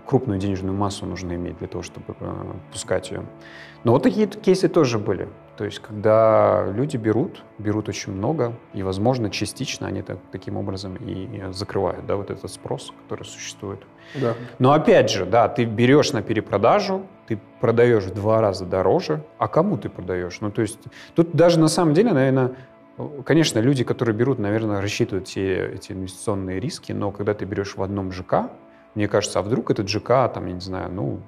крупную 0.06 0.40
денежную 0.40 0.76
массу 0.76 1.06
нужно 1.06 1.36
иметь 1.36 1.58
для 1.58 1.68
того, 1.68 1.84
чтобы 1.84 2.16
э, 2.18 2.34
пускать 2.72 3.12
ее. 3.12 3.24
Но 3.84 3.92
вот 3.92 4.04
такие 4.04 4.28
кейсы 4.28 4.70
тоже 4.70 4.98
были. 4.98 5.28
То 5.58 5.66
есть, 5.66 5.80
когда 5.80 6.68
люди 6.72 6.97
берут, 6.97 7.43
берут 7.58 7.89
очень 7.89 8.14
много, 8.14 8.53
и, 8.74 8.84
возможно, 8.84 9.32
частично 9.32 9.88
они 9.88 10.03
так, 10.03 10.20
таким 10.32 10.55
образом 10.55 10.95
и 10.97 11.51
закрывают, 11.51 12.05
да, 12.05 12.16
вот 12.16 12.30
этот 12.30 12.51
спрос, 12.51 12.93
который 13.03 13.24
существует. 13.24 13.80
да. 14.14 14.36
Но 14.60 14.72
опять 14.72 15.10
же, 15.10 15.26
да, 15.26 15.49
ты 15.49 15.66
берешь 15.66 16.14
на 16.14 16.22
перепродажу, 16.22 17.08
ты 17.28 17.39
продаешь 17.60 18.03
в 18.03 18.14
два 18.14 18.39
раза 18.39 18.66
дороже, 18.66 19.24
а 19.39 19.47
кому 19.47 19.78
ты 19.78 19.89
продаешь? 19.89 20.39
Ну, 20.41 20.51
то 20.51 20.62
есть, 20.62 20.80
тут 21.16 21.32
даже 21.32 21.60
на 21.60 21.70
самом 21.70 21.95
деле, 21.95 22.14
наверное, 22.14 22.55
конечно, 23.26 23.60
люди, 23.60 23.84
которые 23.84 24.16
берут, 24.16 24.38
наверное, 24.38 24.80
рассчитывают 24.80 25.28
все 25.28 25.70
эти 25.74 25.91
инвестиционные 25.91 26.60
риски, 26.60 26.91
но 26.91 27.12
когда 27.12 27.34
ты 27.34 27.45
берешь 27.45 27.76
в 27.76 27.82
одном 27.82 28.12
ЖК, 28.12 28.51
мне 28.93 29.08
кажется, 29.08 29.39
а 29.39 29.41
вдруг 29.41 29.72
этот 29.72 29.89
ЖК, 29.89 30.32
там, 30.32 30.45
я 30.45 30.53
не 30.53 30.62
знаю, 30.62 30.91
ну, 30.91 31.20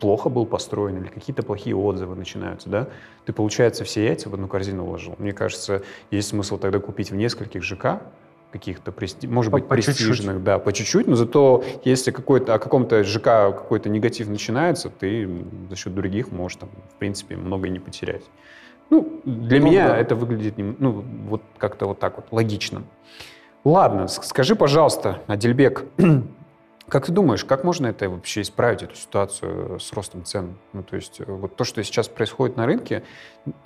плохо 0.00 0.28
был 0.28 0.46
построен 0.46 0.98
или 0.98 1.08
какие-то 1.08 1.42
плохие 1.42 1.76
отзывы 1.76 2.14
начинаются, 2.16 2.68
да, 2.68 2.88
ты, 3.26 3.32
получается, 3.32 3.84
все 3.84 4.04
яйца 4.04 4.28
в 4.28 4.34
одну 4.34 4.48
корзину 4.48 4.84
вложил. 4.84 5.14
Мне 5.18 5.32
кажется, 5.32 5.82
есть 6.10 6.28
смысл 6.28 6.58
тогда 6.58 6.78
купить 6.78 7.10
в 7.10 7.14
нескольких 7.16 7.62
ЖК, 7.62 8.02
каких-то, 8.52 8.94
может 9.26 9.50
По- 9.50 9.58
быть, 9.58 9.66
по 9.66 9.76
чуть-чуть. 9.76 9.96
престижных, 9.96 10.44
да, 10.44 10.60
по 10.60 10.72
чуть-чуть, 10.72 11.08
но 11.08 11.16
зато 11.16 11.64
если 11.84 12.12
какой-то, 12.12 12.54
о 12.54 12.58
каком-то 12.60 13.02
ЖК 13.02 13.24
какой-то 13.52 13.88
негатив 13.88 14.28
начинается, 14.28 14.90
ты 14.90 15.28
за 15.68 15.74
счет 15.74 15.92
других 15.92 16.30
можешь, 16.30 16.58
там, 16.58 16.68
в 16.94 16.98
принципе, 17.00 17.36
много 17.36 17.68
не 17.68 17.80
потерять. 17.80 18.22
Ну, 18.90 19.20
для 19.24 19.58
Ну 19.58 19.66
меня 19.66 19.88
да. 19.88 19.96
это 19.98 20.14
выглядит, 20.14 20.54
ну, 20.56 21.04
вот 21.28 21.42
как-то 21.58 21.86
вот 21.86 21.98
так 21.98 22.16
вот, 22.16 22.26
логично. 22.30 22.82
Ладно, 23.64 24.06
скажи, 24.06 24.54
пожалуйста, 24.54 25.20
Адельбек, 25.26 25.84
как 26.88 27.06
ты 27.06 27.12
думаешь, 27.12 27.44
как 27.44 27.64
можно 27.64 27.86
это 27.86 28.08
вообще 28.10 28.42
исправить, 28.42 28.82
эту 28.82 28.94
ситуацию 28.94 29.80
с 29.80 29.92
ростом 29.92 30.24
цен? 30.24 30.56
Ну, 30.72 30.82
то 30.82 30.96
есть 30.96 31.20
э, 31.20 31.24
вот 31.26 31.56
то, 31.56 31.64
что 31.64 31.82
сейчас 31.82 32.08
происходит 32.08 32.56
на 32.56 32.66
рынке, 32.66 33.04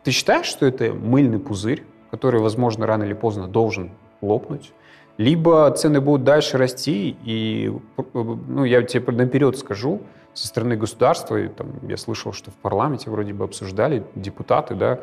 ты 0.05 0.11
считаешь, 0.11 0.47
что 0.47 0.67
это 0.67 0.93
мыльный 0.93 1.39
пузырь, 1.39 1.85
который, 2.11 2.41
возможно, 2.41 2.87
рано 2.87 3.05
или 3.05 3.15
поздно 3.15 3.49
должен 3.49 3.91
лопнуть? 4.21 4.73
Либо 5.17 5.69
цены 5.73 6.01
будут 6.01 6.25
дальше 6.25 6.59
расти, 6.59 7.17
и, 7.25 7.73
э, 7.97 8.03
ну, 8.15 8.65
я 8.65 8.83
тебе 8.83 9.13
наперед 9.13 9.59
скажу, 9.59 10.03
со 10.33 10.47
стороны 10.47 10.77
государства, 10.77 11.37
и, 11.37 11.49
там, 11.49 11.73
я 11.89 11.97
слышал, 11.97 12.33
что 12.33 12.53
в 12.53 12.55
парламенте 12.55 13.11
вроде 13.11 13.33
бы 13.33 13.45
обсуждали, 13.45 14.05
депутаты, 14.15 14.77
да, 14.77 15.01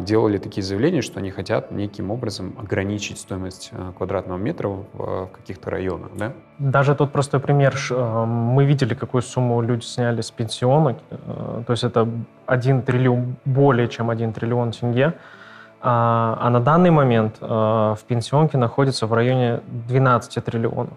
делали 0.00 0.38
такие 0.38 0.62
заявления, 0.62 1.02
что 1.02 1.18
они 1.20 1.30
хотят 1.30 1.70
неким 1.72 2.10
образом 2.10 2.54
ограничить 2.58 3.18
стоимость 3.18 3.70
э, 3.72 3.92
квадратного 3.96 4.38
метра 4.38 4.68
в, 4.68 5.28
каких-то 5.32 5.70
районах, 5.70 6.10
да? 6.16 6.32
Даже 6.58 6.94
тот 6.94 7.12
простой 7.12 7.40
пример. 7.40 7.74
э, 7.90 8.24
Мы 8.24 8.64
видели, 8.64 8.94
какую 8.94 9.22
сумму 9.22 9.60
люди 9.62 9.84
сняли 9.84 10.20
с 10.20 10.30
пенсионок. 10.30 10.96
э, 11.10 11.62
То 11.66 11.72
есть 11.72 11.84
это 11.84 12.08
1 12.46 12.82
триллион, 12.82 13.36
более 13.44 13.88
чем 13.88 14.10
1 14.10 14.32
триллион 14.32 14.70
тенге. 14.70 15.12
А 15.80 16.38
а 16.40 16.50
на 16.50 16.60
данный 16.60 16.90
момент 16.90 17.40
в 17.40 17.98
пенсионке 18.08 18.56
находится 18.58 19.06
в 19.06 19.12
районе 19.12 19.60
12 19.88 20.42
триллионов. 20.44 20.96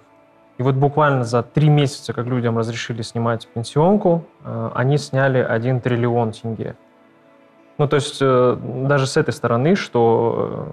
И 0.59 0.63
вот 0.63 0.75
буквально 0.75 1.23
за 1.23 1.43
три 1.43 1.69
месяца, 1.69 2.13
как 2.13 2.25
людям 2.25 2.57
разрешили 2.57 3.01
снимать 3.01 3.47
пенсионку, 3.53 4.23
они 4.73 4.97
сняли 4.97 5.39
1 5.39 5.81
триллион 5.81 6.31
тенге. 6.31 6.75
Ну, 7.77 7.87
то 7.87 7.95
есть 7.95 8.17
э, 8.21 8.57
даже 8.87 9.05
с 9.07 9.17
этой 9.17 9.33
стороны, 9.33 9.75
что 9.75 10.69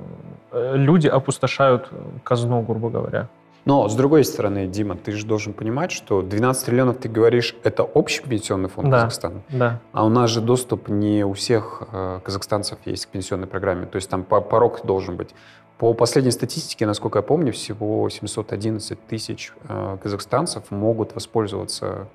э, 0.52 0.72
люди 0.76 1.07
опустошают 1.07 1.88
казну, 2.22 2.62
грубо 2.62 2.88
говоря. 2.90 3.28
Но, 3.66 3.88
с 3.88 3.94
другой 3.94 4.24
стороны, 4.24 4.66
Дима, 4.66 4.94
ты 4.96 5.12
же 5.12 5.24
должен 5.26 5.55
понимать, 5.55 5.90
что 5.90 6.20
12 6.20 6.66
триллионов, 6.66 6.98
ты 6.98 7.09
говоришь, 7.09 7.57
это 7.62 7.82
общий 7.82 8.22
пенсионный 8.22 8.68
фонд 8.68 8.90
Да. 8.90 8.96
Казахстана. 8.98 9.40
Да. 9.48 9.80
А 9.92 10.05
у 10.05 10.11
нас 10.11 10.30
же 10.30 10.40
доступ 10.42 10.88
не 10.88 11.24
у 11.24 11.32
всех 11.32 11.82
э, 11.90 12.20
казахстанцев 12.22 12.78
есть 12.84 13.07
к 13.07 13.09
пенсионной 13.09 13.46
программе. 13.46 13.86
То 13.86 13.96
есть 13.96 14.11
там 14.11 14.22
по- 14.22 14.42
порог 14.42 14.84
должен 14.84 15.16
быть. 15.16 15.30
По 15.78 15.92
последней 15.94 16.30
статистике, 16.30 16.86
насколько 16.86 17.18
я 17.18 17.22
помню, 17.22 17.52
всего 17.52 18.09
711 18.09 18.98
тысяч 19.07 19.52
э, 19.68 19.96
казахстанцев 20.02 20.70
могут 20.70 21.14
воспользоваться 21.14 22.07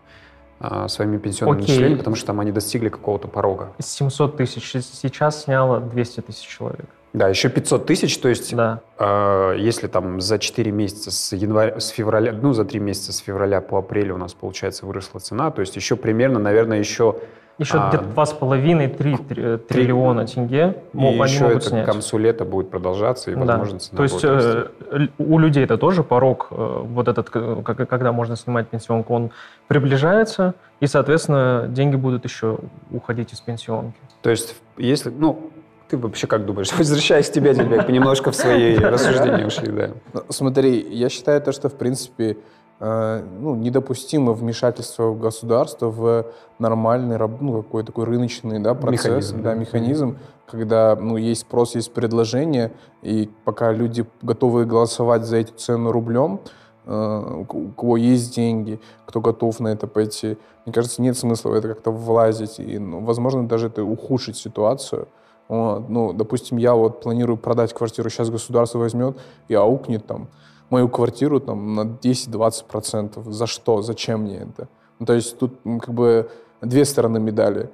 своими 0.88 1.18
пенсионными 1.18 1.57
Окей. 1.62 1.68
начислениями, 1.68 1.97
потому 1.99 2.16
что 2.16 2.28
там 2.28 2.39
они 2.39 2.51
достигли 2.51 2.89
какого-то 2.89 3.28
порога. 3.28 3.72
700 3.80 4.38
тысяч. 4.38 4.70
Сейчас 4.72 5.43
сняло 5.43 5.80
200 5.80 6.22
тысяч 6.22 6.45
человек. 6.47 6.86
Да, 7.14 7.28
еще 7.28 7.49
500 7.49 7.86
тысяч, 7.88 8.18
то 8.20 8.30
есть 8.30 8.55
Да. 8.55 8.82
э, 8.99 9.55
если 9.57 9.88
там 9.88 10.22
за 10.22 10.38
4 10.38 10.70
месяца 10.72 11.10
с 11.12 11.34
января, 11.34 11.80
с 11.80 11.88
февраля, 11.88 12.34
ну 12.34 12.53
за 12.53 12.66
3 12.66 12.80
месяца 12.80 13.14
с 13.14 13.18
февраля 13.18 13.62
по 13.62 13.80
апрель 13.80 14.12
у 14.12 14.18
нас, 14.18 14.34
получается, 14.36 14.86
выросла 14.86 15.20
цена, 15.20 15.49
то 15.49 15.62
есть 15.62 15.76
еще 15.76 15.95
примерно, 15.95 16.38
наверное, 16.39 16.78
еще 16.78 17.16
Еще 17.60 17.78
А, 17.78 17.89
где-то 17.89 18.05
2,5-3 18.05 19.57
триллиона 19.68 20.26
тенге 20.26 20.78
И 20.93 20.97
мо- 20.97 21.10
они 21.10 21.24
еще 21.34 21.43
могут 21.43 21.57
это 21.57 21.70
снять. 21.70 21.84
к 21.84 21.91
концу 21.91 22.18
лета 22.18 22.45
будет 22.45 22.70
продолжаться, 22.72 23.32
и, 23.32 23.36
Да. 23.36 23.41
возможно, 23.41 23.80
цена 23.80 23.97
То 23.97 24.03
есть 24.03 24.16
будет 24.16 24.24
расти. 24.24 24.60
э, 24.91 25.07
у 25.18 25.38
людей 25.39 25.64
это 25.66 25.78
тоже 25.78 26.03
порог, 26.03 26.47
э, 26.51 26.55
вот 26.86 27.07
этот, 27.10 27.30
когда 27.30 28.12
можно 28.14 28.38
снимать 28.38 28.70
пенсионку, 28.70 29.14
он 29.14 29.32
приближается, 29.68 30.53
и, 30.80 30.88
соответственно, 30.88 31.66
деньги 31.68 31.97
будут 31.97 32.24
еще 32.24 32.57
уходить 32.91 33.34
из 33.34 33.41
пенсионки. 33.41 33.97
То 34.22 34.30
есть, 34.30 34.55
если, 34.78 35.10
ну, 35.10 35.51
ты 35.89 35.97
вообще 35.97 36.28
как 36.28 36.45
думаешь? 36.45 36.70
Возвращаясь 36.78 37.30
к 37.30 37.34
тебе, 37.34 37.53
Дельбек, 37.53 37.89
немножко 37.89 38.32
в 38.32 38.36
свои 38.36 38.78
рассуждения 38.78 39.45
ушли, 39.45 39.68
да. 39.72 39.89
Ну, 40.14 40.22
Смотри, 40.30 40.80
я 40.95 41.10
считаю 41.10 41.41
то, 41.41 41.51
что, 41.51 41.68
в 41.68 41.76
принципе, 41.76 42.32
э, 42.32 42.36
ну, 42.80 43.55
недопустимо 43.55 44.32
вмешательство 44.32 45.13
государства 45.13 45.88
в 45.88 46.25
нормальный, 46.59 47.17
ну, 47.17 47.61
какой 47.61 47.84
такой 47.84 48.05
рыночный 48.05 48.59
да, 48.59 48.73
процесс, 48.73 49.05
Механизм, 49.05 49.41
да, 49.41 49.49
да. 49.49 49.55
механизм, 49.55 50.17
когда 50.47 50.95
ну, 50.95 51.17
есть 51.17 51.41
спрос, 51.41 51.75
есть 51.75 51.93
предложение, 51.93 52.71
и 53.01 53.30
пока 53.43 53.73
люди 53.73 54.05
готовы 54.21 54.65
голосовать 54.65 55.25
за 55.25 55.38
эту 55.38 55.53
цену 55.55 55.91
рублем, 55.91 56.39
э, 56.86 57.43
у 57.49 57.71
кого 57.71 57.97
есть 57.97 58.34
деньги, 58.34 58.80
кто 59.05 59.19
готов 59.19 59.59
на 59.59 59.69
это 59.69 59.86
пойти, 59.88 60.38
мне 60.65 60.73
кажется, 60.73 61.01
нет 61.01 61.17
смысла 61.17 61.49
в 61.49 61.53
это 61.53 61.67
как-то 61.67 61.91
влазить, 61.91 62.59
и, 62.59 62.80
ну, 62.80 63.01
возможно, 63.01 63.47
даже 63.47 63.67
это 63.67 63.84
ухудшить 63.84 64.38
ситуацию. 64.38 65.07
Вот. 65.49 65.89
Ну, 65.89 66.13
допустим, 66.13 66.57
я 66.57 66.75
вот 66.75 67.01
планирую 67.01 67.38
продать 67.38 67.73
квартиру, 67.73 68.09
сейчас 68.09 68.30
государство 68.30 68.77
возьмет 68.77 69.17
и 69.47 69.55
аукнет 69.55 70.05
там 70.05 70.27
мою 70.70 70.89
квартиру 70.89 71.39
там 71.39 71.76
на 71.76 71.82
10-20%. 71.82 73.32
За 73.32 73.47
что? 73.47 73.82
Зачем 73.82 74.22
мне 74.22 74.38
это? 74.38 74.67
Ну, 74.99 75.05
то 75.05 75.13
есть 75.13 75.38
тут 75.38 75.59
как 75.63 75.93
бы 75.93 76.30
две 76.61 76.86
стороны 76.86 77.20
медали. 77.20 77.70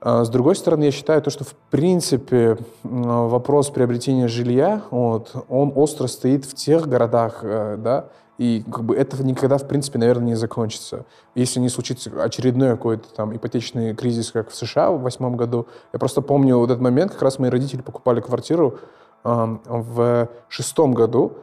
А 0.00 0.22
с 0.22 0.28
другой 0.28 0.54
стороны, 0.54 0.84
я 0.84 0.90
считаю, 0.90 1.22
то, 1.22 1.30
что 1.30 1.44
в 1.44 1.54
принципе 1.70 2.58
вопрос 2.82 3.70
приобретения 3.70 4.28
жилья, 4.28 4.82
вот, 4.90 5.34
он 5.48 5.72
остро 5.74 6.08
стоит 6.08 6.44
в 6.44 6.54
тех 6.54 6.86
городах, 6.86 7.40
э, 7.42 7.76
да, 7.78 8.08
И 8.36 8.64
как 8.70 8.84
бы 8.84 8.96
этого 8.96 9.22
никогда, 9.22 9.56
в 9.56 9.66
принципе, 9.66 9.98
наверное, 9.98 10.26
не 10.26 10.34
закончится. 10.34 11.06
Если 11.34 11.60
не 11.60 11.70
случится 11.70 12.10
очередной 12.22 12.70
какой-то 12.70 13.08
там 13.14 13.34
ипотечный 13.34 13.94
кризис, 13.94 14.30
как 14.32 14.50
в 14.50 14.54
США 14.54 14.90
в 14.90 15.00
восьмом 15.00 15.36
году. 15.36 15.68
Я 15.92 15.98
просто 15.98 16.20
помню 16.20 16.58
вот 16.58 16.70
этот 16.70 16.82
момент, 16.82 17.12
как 17.12 17.22
раз 17.22 17.38
мои 17.38 17.48
родители 17.48 17.80
покупали 17.80 18.20
квартиру 18.20 18.80
э, 19.24 19.56
в 19.64 20.28
шестом 20.48 20.92
году, 20.92 21.38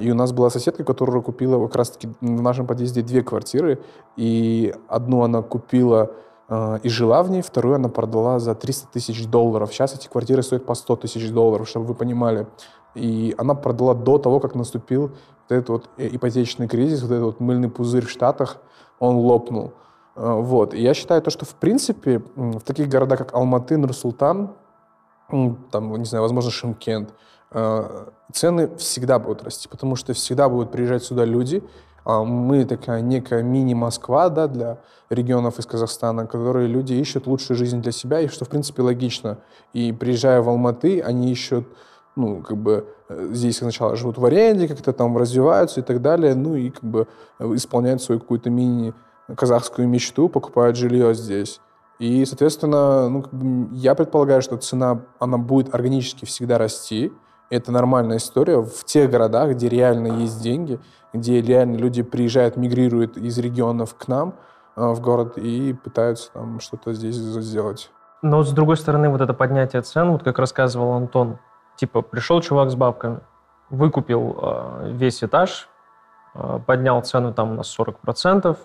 и 0.00 0.10
у 0.10 0.14
нас 0.14 0.32
была 0.32 0.50
соседка, 0.50 0.84
которая 0.84 1.20
купила 1.20 1.66
как 1.66 1.76
раз-таки 1.76 2.08
в 2.20 2.42
нашем 2.42 2.66
подъезде 2.66 3.02
две 3.02 3.22
квартиры, 3.22 3.80
и 4.16 4.74
одну 4.88 5.22
она 5.22 5.42
купила 5.42 6.12
э, 6.48 6.78
и 6.82 6.88
жила 6.88 7.22
в 7.22 7.30
ней, 7.30 7.42
вторую 7.42 7.76
она 7.76 7.88
продала 7.88 8.38
за 8.38 8.54
300 8.54 8.88
тысяч 8.92 9.26
долларов. 9.26 9.72
Сейчас 9.72 9.94
эти 9.94 10.08
квартиры 10.08 10.42
стоят 10.42 10.64
по 10.64 10.74
100 10.74 10.96
тысяч 10.96 11.30
долларов, 11.30 11.68
чтобы 11.68 11.86
вы 11.86 11.94
понимали. 11.94 12.46
И 12.94 13.34
она 13.36 13.54
продала 13.54 13.94
до 13.94 14.18
того, 14.18 14.38
как 14.38 14.54
наступил 14.54 15.02
вот 15.48 15.50
этот 15.50 15.68
вот 15.68 15.90
э, 15.96 16.08
ипотечный 16.12 16.68
кризис, 16.68 17.02
вот 17.02 17.10
этот 17.10 17.24
вот 17.24 17.40
мыльный 17.40 17.68
пузырь 17.68 18.06
в 18.06 18.10
Штатах, 18.10 18.58
он 19.00 19.16
лопнул. 19.16 19.72
Э, 20.16 20.34
вот. 20.34 20.74
И 20.74 20.80
я 20.80 20.94
считаю 20.94 21.20
то, 21.20 21.30
что 21.30 21.44
в 21.44 21.54
принципе 21.56 22.22
в 22.36 22.60
таких 22.60 22.88
городах, 22.88 23.18
как 23.18 23.34
Алматы, 23.34 23.76
Нур-Султан, 23.76 24.50
там, 25.70 25.96
не 25.96 26.04
знаю, 26.04 26.22
возможно, 26.22 26.50
Шимкент, 26.50 27.14
цены 28.32 28.76
всегда 28.76 29.18
будут 29.18 29.44
расти, 29.44 29.68
потому 29.68 29.96
что 29.96 30.12
всегда 30.12 30.48
будут 30.48 30.72
приезжать 30.72 31.04
сюда 31.04 31.24
люди. 31.24 31.62
А 32.04 32.22
мы 32.22 32.64
такая 32.66 33.00
некая 33.00 33.42
мини-Москва 33.42 34.28
да, 34.28 34.46
для 34.46 34.78
регионов 35.08 35.58
из 35.58 35.64
Казахстана, 35.64 36.26
которые 36.26 36.66
люди 36.68 36.92
ищут 36.92 37.26
лучшую 37.26 37.56
жизнь 37.56 37.80
для 37.80 37.92
себя, 37.92 38.20
и 38.20 38.28
что, 38.28 38.44
в 38.44 38.48
принципе, 38.48 38.82
логично. 38.82 39.38
И 39.72 39.92
приезжая 39.92 40.42
в 40.42 40.48
Алматы, 40.50 41.00
они 41.00 41.32
ищут 41.32 41.66
ну, 42.16 42.42
как 42.42 42.56
бы 42.56 42.86
э, 43.08 43.28
здесь 43.32 43.58
сначала 43.58 43.96
живут 43.96 44.18
в 44.18 44.24
аренде, 44.24 44.68
как-то 44.68 44.92
там 44.92 45.16
развиваются 45.16 45.80
и 45.80 45.82
так 45.82 46.00
далее, 46.00 46.34
ну 46.34 46.54
и 46.54 46.70
как 46.70 46.84
бы 46.84 47.08
э, 47.38 47.54
исполняют 47.54 48.02
свою 48.02 48.20
какую-то 48.20 48.50
мини-казахскую 48.50 49.88
мечту, 49.88 50.28
покупают 50.28 50.76
жилье 50.76 51.14
здесь. 51.14 51.60
И, 51.98 52.24
соответственно, 52.24 53.08
ну, 53.08 53.22
как 53.22 53.32
бы 53.32 53.74
я 53.74 53.94
предполагаю, 53.94 54.42
что 54.42 54.56
цена, 54.56 55.02
она 55.18 55.38
будет 55.38 55.74
органически 55.74 56.24
всегда 56.24 56.58
расти. 56.58 57.12
Это 57.50 57.72
нормальная 57.72 58.16
история 58.16 58.60
в 58.62 58.84
тех 58.84 59.10
городах, 59.10 59.50
где 59.50 59.68
реально 59.68 60.22
есть 60.22 60.42
деньги, 60.42 60.80
где 61.12 61.40
реально 61.40 61.76
люди 61.76 62.02
приезжают, 62.02 62.56
мигрируют 62.56 63.16
из 63.16 63.38
регионов 63.38 63.94
к 63.96 64.08
нам 64.08 64.34
э, 64.76 64.86
в 64.86 65.00
город 65.00 65.38
и 65.38 65.72
пытаются 65.72 66.32
там 66.32 66.60
что-то 66.60 66.92
здесь 66.92 67.16
сделать. 67.16 67.90
Но, 68.22 68.42
с 68.42 68.52
другой 68.52 68.76
стороны, 68.76 69.08
вот 69.10 69.20
это 69.20 69.34
поднятие 69.34 69.82
цен, 69.82 70.10
вот 70.10 70.22
как 70.22 70.38
рассказывал 70.38 70.92
Антон, 70.92 71.38
Типа 71.76 72.02
пришел 72.02 72.40
чувак 72.40 72.70
с 72.70 72.76
бабками, 72.76 73.20
выкупил 73.68 74.38
э, 74.40 74.90
весь 74.92 75.24
этаж, 75.24 75.68
э, 76.34 76.60
поднял 76.64 77.02
цену 77.02 77.32
там 77.34 77.56
на 77.56 77.62
40%, 77.62 78.56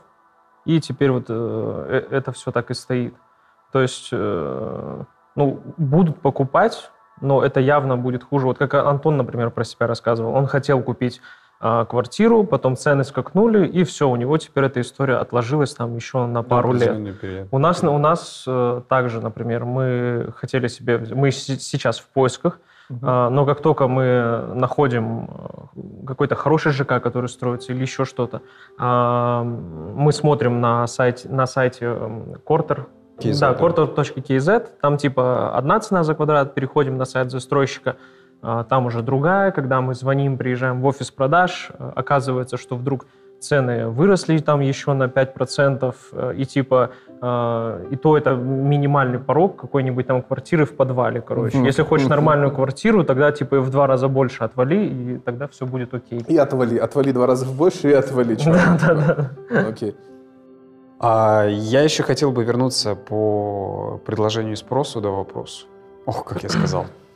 и 0.66 0.80
теперь 0.80 1.12
вот 1.12 1.26
э, 1.28 2.06
э, 2.10 2.16
это 2.16 2.32
все 2.32 2.52
так 2.52 2.70
и 2.70 2.76
стоит. 2.76 3.16
То 3.72 3.82
есть, 3.82 4.10
э, 4.12 5.04
ну, 5.36 5.60
будут 5.78 6.22
покупать, 6.22 6.92
но 7.22 7.44
это 7.44 7.60
явно 7.60 7.98
будет 7.98 8.24
хуже. 8.24 8.46
Вот 8.46 8.58
как 8.58 8.74
Антон, 8.74 9.18
например, 9.18 9.52
про 9.52 9.64
себя 9.64 9.88
рассказывал. 9.88 10.34
Он 10.34 10.48
хотел 10.48 10.82
купить 10.82 11.22
э, 11.62 11.86
квартиру, 11.90 12.44
потом 12.44 12.76
цены 12.76 13.04
скакнули, 13.04 13.68
и 13.68 13.84
все, 13.84 14.10
у 14.10 14.16
него 14.16 14.38
теперь 14.38 14.66
эта 14.66 14.82
история 14.82 15.16
отложилась 15.16 15.74
там 15.74 15.96
еще 15.96 16.26
на 16.26 16.44
пару 16.44 16.74
да, 16.74 16.94
лет. 16.94 17.20
Период. 17.20 17.48
У 17.52 17.58
нас, 17.58 17.84
у 17.84 17.98
нас 17.98 18.44
э, 18.48 18.82
также, 18.88 19.22
например, 19.22 19.66
мы 19.66 20.34
хотели 20.36 20.68
себе... 20.68 20.98
Мы 21.14 21.32
сейчас 21.32 22.00
в 22.00 22.08
поисках 22.08 22.60
Uh-huh. 22.92 23.30
Но 23.30 23.46
как 23.46 23.62
только 23.62 23.88
мы 23.88 24.56
находим 24.56 25.30
э, 25.76 26.08
какой-то 26.08 26.34
хороший 26.34 26.72
ЖК, 26.72 27.00
который 27.00 27.30
строится, 27.30 27.72
или 27.72 27.82
еще 27.82 28.04
что-то, 28.04 28.42
а, 28.80 29.44
мы 29.44 30.12
смотрим 30.12 30.60
на 30.60 30.88
сайте, 30.88 31.30
на 31.30 31.46
сайте 31.46 31.86
Quarter, 31.86 32.86
KZ, 33.20 33.40
да, 33.40 33.54
quarter.kz, 33.54 34.68
там 34.82 34.98
типа 34.98 35.58
одна 35.58 35.80
цена 35.80 36.04
за 36.04 36.16
квадрат, 36.16 36.54
переходим 36.54 36.98
на 36.98 37.06
сайт 37.06 37.32
застройщика, 37.32 37.96
а, 38.42 38.64
там 38.64 38.86
уже 38.86 39.02
другая, 39.02 39.52
когда 39.52 39.82
мы 39.82 39.94
звоним, 39.94 40.38
приезжаем 40.38 40.82
в 40.82 40.86
офис 40.86 41.12
продаж, 41.12 41.72
э, 41.78 41.92
оказывается, 41.96 42.58
что 42.58 42.76
вдруг 42.76 43.06
цены 43.40 43.88
выросли 43.88 44.38
там 44.40 44.62
еще 44.62 44.94
на 44.94 45.08
5%, 45.08 45.96
э, 46.12 46.34
и 46.38 46.46
типа 46.46 46.92
э, 47.22 47.86
и 47.92 47.96
то 47.96 48.18
это 48.18 48.36
минимальный 48.36 49.20
порог 49.20 49.58
какой-нибудь 49.58 50.08
там 50.08 50.22
квартиры 50.22 50.66
в 50.66 50.76
подвале, 50.76 51.22
короче. 51.22 51.58
Если 51.60 51.84
хочешь 51.84 52.08
нормальную 52.08 52.52
квартиру, 52.52 53.04
тогда 53.04 53.32
типа 53.32 53.56
и 53.56 53.60
в 53.60 53.70
два 53.70 53.88
раза 53.88 54.08
больше 54.08 54.44
отвали, 54.44 54.86
и 54.86 55.18
тогда 55.18 55.48
все 55.48 55.66
будет 55.66 55.94
окей. 55.94 56.24
И 56.28 56.38
отвали, 56.38 56.78
отвали 56.78 57.12
два 57.12 57.28
раза 57.28 57.46
больше 57.46 57.90
и 57.90 57.94
отвали. 57.94 58.38
Да, 58.46 58.78
да, 58.82 59.30
да. 59.50 59.66
А 61.00 61.48
я 61.48 61.82
еще 61.82 62.04
хотел 62.04 62.32
бы 62.32 62.44
вернуться 62.44 62.96
по 62.96 64.02
предложению 64.06 64.58
спросу 64.58 65.00
до 65.02 65.10
вопроса. 65.10 65.66
Ох, 66.06 66.26
как 66.26 66.44
я 66.44 66.50
сказал. 66.50 66.88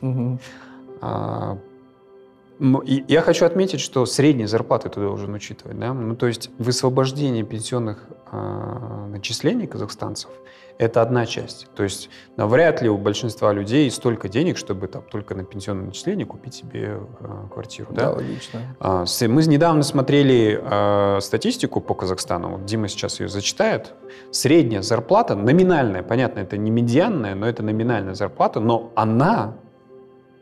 И 2.84 3.04
я 3.08 3.20
хочу 3.20 3.44
отметить, 3.44 3.80
что 3.80 4.06
средние 4.06 4.46
зарплаты 4.46 4.88
ты 4.88 5.00
должен 5.00 5.34
учитывать. 5.34 5.78
Да? 5.78 5.92
Ну, 5.92 6.14
то 6.14 6.26
есть 6.26 6.50
высвобождение 6.58 7.42
пенсионных 7.42 8.08
э, 8.30 9.06
начислений 9.10 9.66
казахстанцев– 9.66 10.30
это 10.78 11.02
одна 11.02 11.26
часть. 11.26 11.68
То 11.74 11.82
есть 11.82 12.10
навряд 12.36 12.82
ли 12.82 12.88
у 12.88 12.98
большинства 12.98 13.52
людей 13.52 13.90
столько 13.90 14.28
денег, 14.28 14.56
чтобы 14.56 14.88
там, 14.88 15.02
только 15.02 15.34
на 15.34 15.44
пенсионное 15.44 15.86
начисление 15.86 16.26
купить 16.26 16.54
себе 16.54 16.98
э, 17.20 17.26
квартиру. 17.52 17.88
Да, 17.92 18.06
да 18.06 18.10
логично. 18.12 18.60
А, 18.80 19.04
мы 19.28 19.44
недавно 19.44 19.82
смотрели 19.82 20.60
э, 20.62 21.20
статистику 21.20 21.80
по 21.80 21.94
Казахстану. 21.94 22.50
Вот 22.50 22.64
Дима 22.64 22.88
сейчас 22.88 23.20
ее 23.20 23.28
зачитает. 23.28 23.94
Средняя 24.30 24.82
зарплата, 24.82 25.34
номинальная, 25.34 26.02
понятно, 26.02 26.40
это 26.40 26.56
не 26.56 26.70
медианная, 26.70 27.34
но 27.34 27.48
это 27.48 27.62
номинальная 27.62 28.14
зарплата, 28.14 28.60
но 28.60 28.90
она 28.94 29.56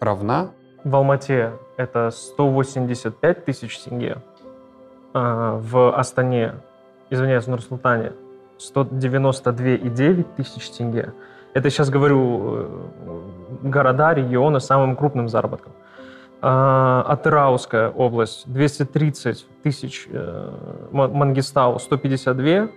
равна 0.01 0.53
в 0.85 0.97
Алмате 0.97 1.53
это 1.77 2.11
185 2.11 3.45
тысяч 3.45 3.79
тенге, 3.79 4.19
а 5.15 5.57
в 5.59 5.97
Астане, 5.97 6.55
извиняюсь, 7.09 7.45
в 7.45 7.49
Нур-Султане 7.49 8.13
192,9 8.71 10.27
тысяч 10.37 10.71
тенге. 10.71 11.13
Это 11.55 11.71
сейчас 11.71 11.91
говорю 11.91 12.41
э, 12.45 12.69
города, 13.63 14.15
регионы 14.15 14.61
с 14.61 14.67
самым 14.67 14.97
крупным 14.97 15.29
заработком. 15.29 15.73
А, 16.41 17.05
Атырауская 17.07 17.91
область 17.91 18.53
230 18.53 19.47
тысяч, 19.63 20.09
э, 20.11 20.51
Мангистау 20.91 21.79
152. 21.79 22.69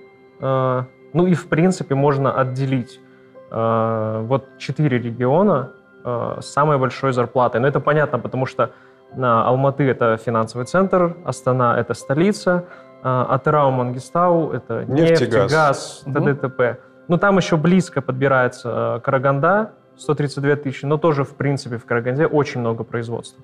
А, 0.42 0.86
ну 1.14 1.28
и 1.28 1.34
в 1.34 1.48
принципе 1.48 1.96
можно 1.96 2.32
отделить 2.34 3.00
вот 3.52 4.58
четыре 4.58 4.98
региона 4.98 5.72
э, 6.04 6.38
самой 6.42 6.78
большой 6.78 7.14
зарплатой. 7.14 7.62
Но 7.62 7.68
это 7.68 7.80
понятно, 7.80 8.20
потому 8.20 8.46
что 8.48 8.72
Алматы 9.18 9.84
это 9.84 10.18
финансовый 10.18 10.66
центр, 10.66 11.16
Астана 11.24 11.78
это 11.78 11.94
столица, 11.94 12.66
Атырау, 13.08 13.72
Мангистау 13.72 14.52
это 14.52 14.84
нефть, 14.86 15.22
нефть 15.22 15.52
газ, 15.52 16.04
ТДТП. 16.06 16.60
Угу. 16.60 16.78
Ну 17.08 17.18
там 17.18 17.38
еще 17.38 17.56
близко 17.58 18.02
подбирается 18.02 18.98
э, 18.98 19.00
Караганда, 19.02 19.72
132 19.98 20.56
тысячи, 20.58 20.86
но 20.86 20.98
тоже, 20.98 21.24
в 21.24 21.36
принципе, 21.36 21.78
в 21.78 21.86
Караганде 21.86 22.26
очень 22.26 22.62
много 22.62 22.84
производства. 22.84 23.44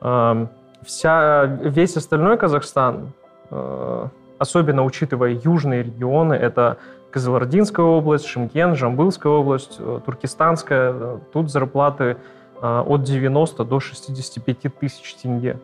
Э, 0.00 0.46
вся, 0.82 1.44
весь 1.44 1.96
остальной 1.96 2.36
Казахстан, 2.36 3.12
э, 3.50 4.06
особенно 4.38 4.84
учитывая 4.84 5.30
южные 5.30 5.82
регионы, 5.82 6.34
это 6.34 6.78
Кызылординская 7.10 7.86
область, 7.86 8.26
Шимкент, 8.26 8.76
Жамбылская 8.76 9.32
область, 9.32 9.76
э, 9.78 10.00
Туркестанская. 10.04 11.20
Тут 11.32 11.50
зарплаты 11.50 12.16
от 12.60 13.02
90 13.02 13.64
до 13.64 13.78
65 13.78 14.68
тысяч 14.78 15.14
тенге. 15.16 15.58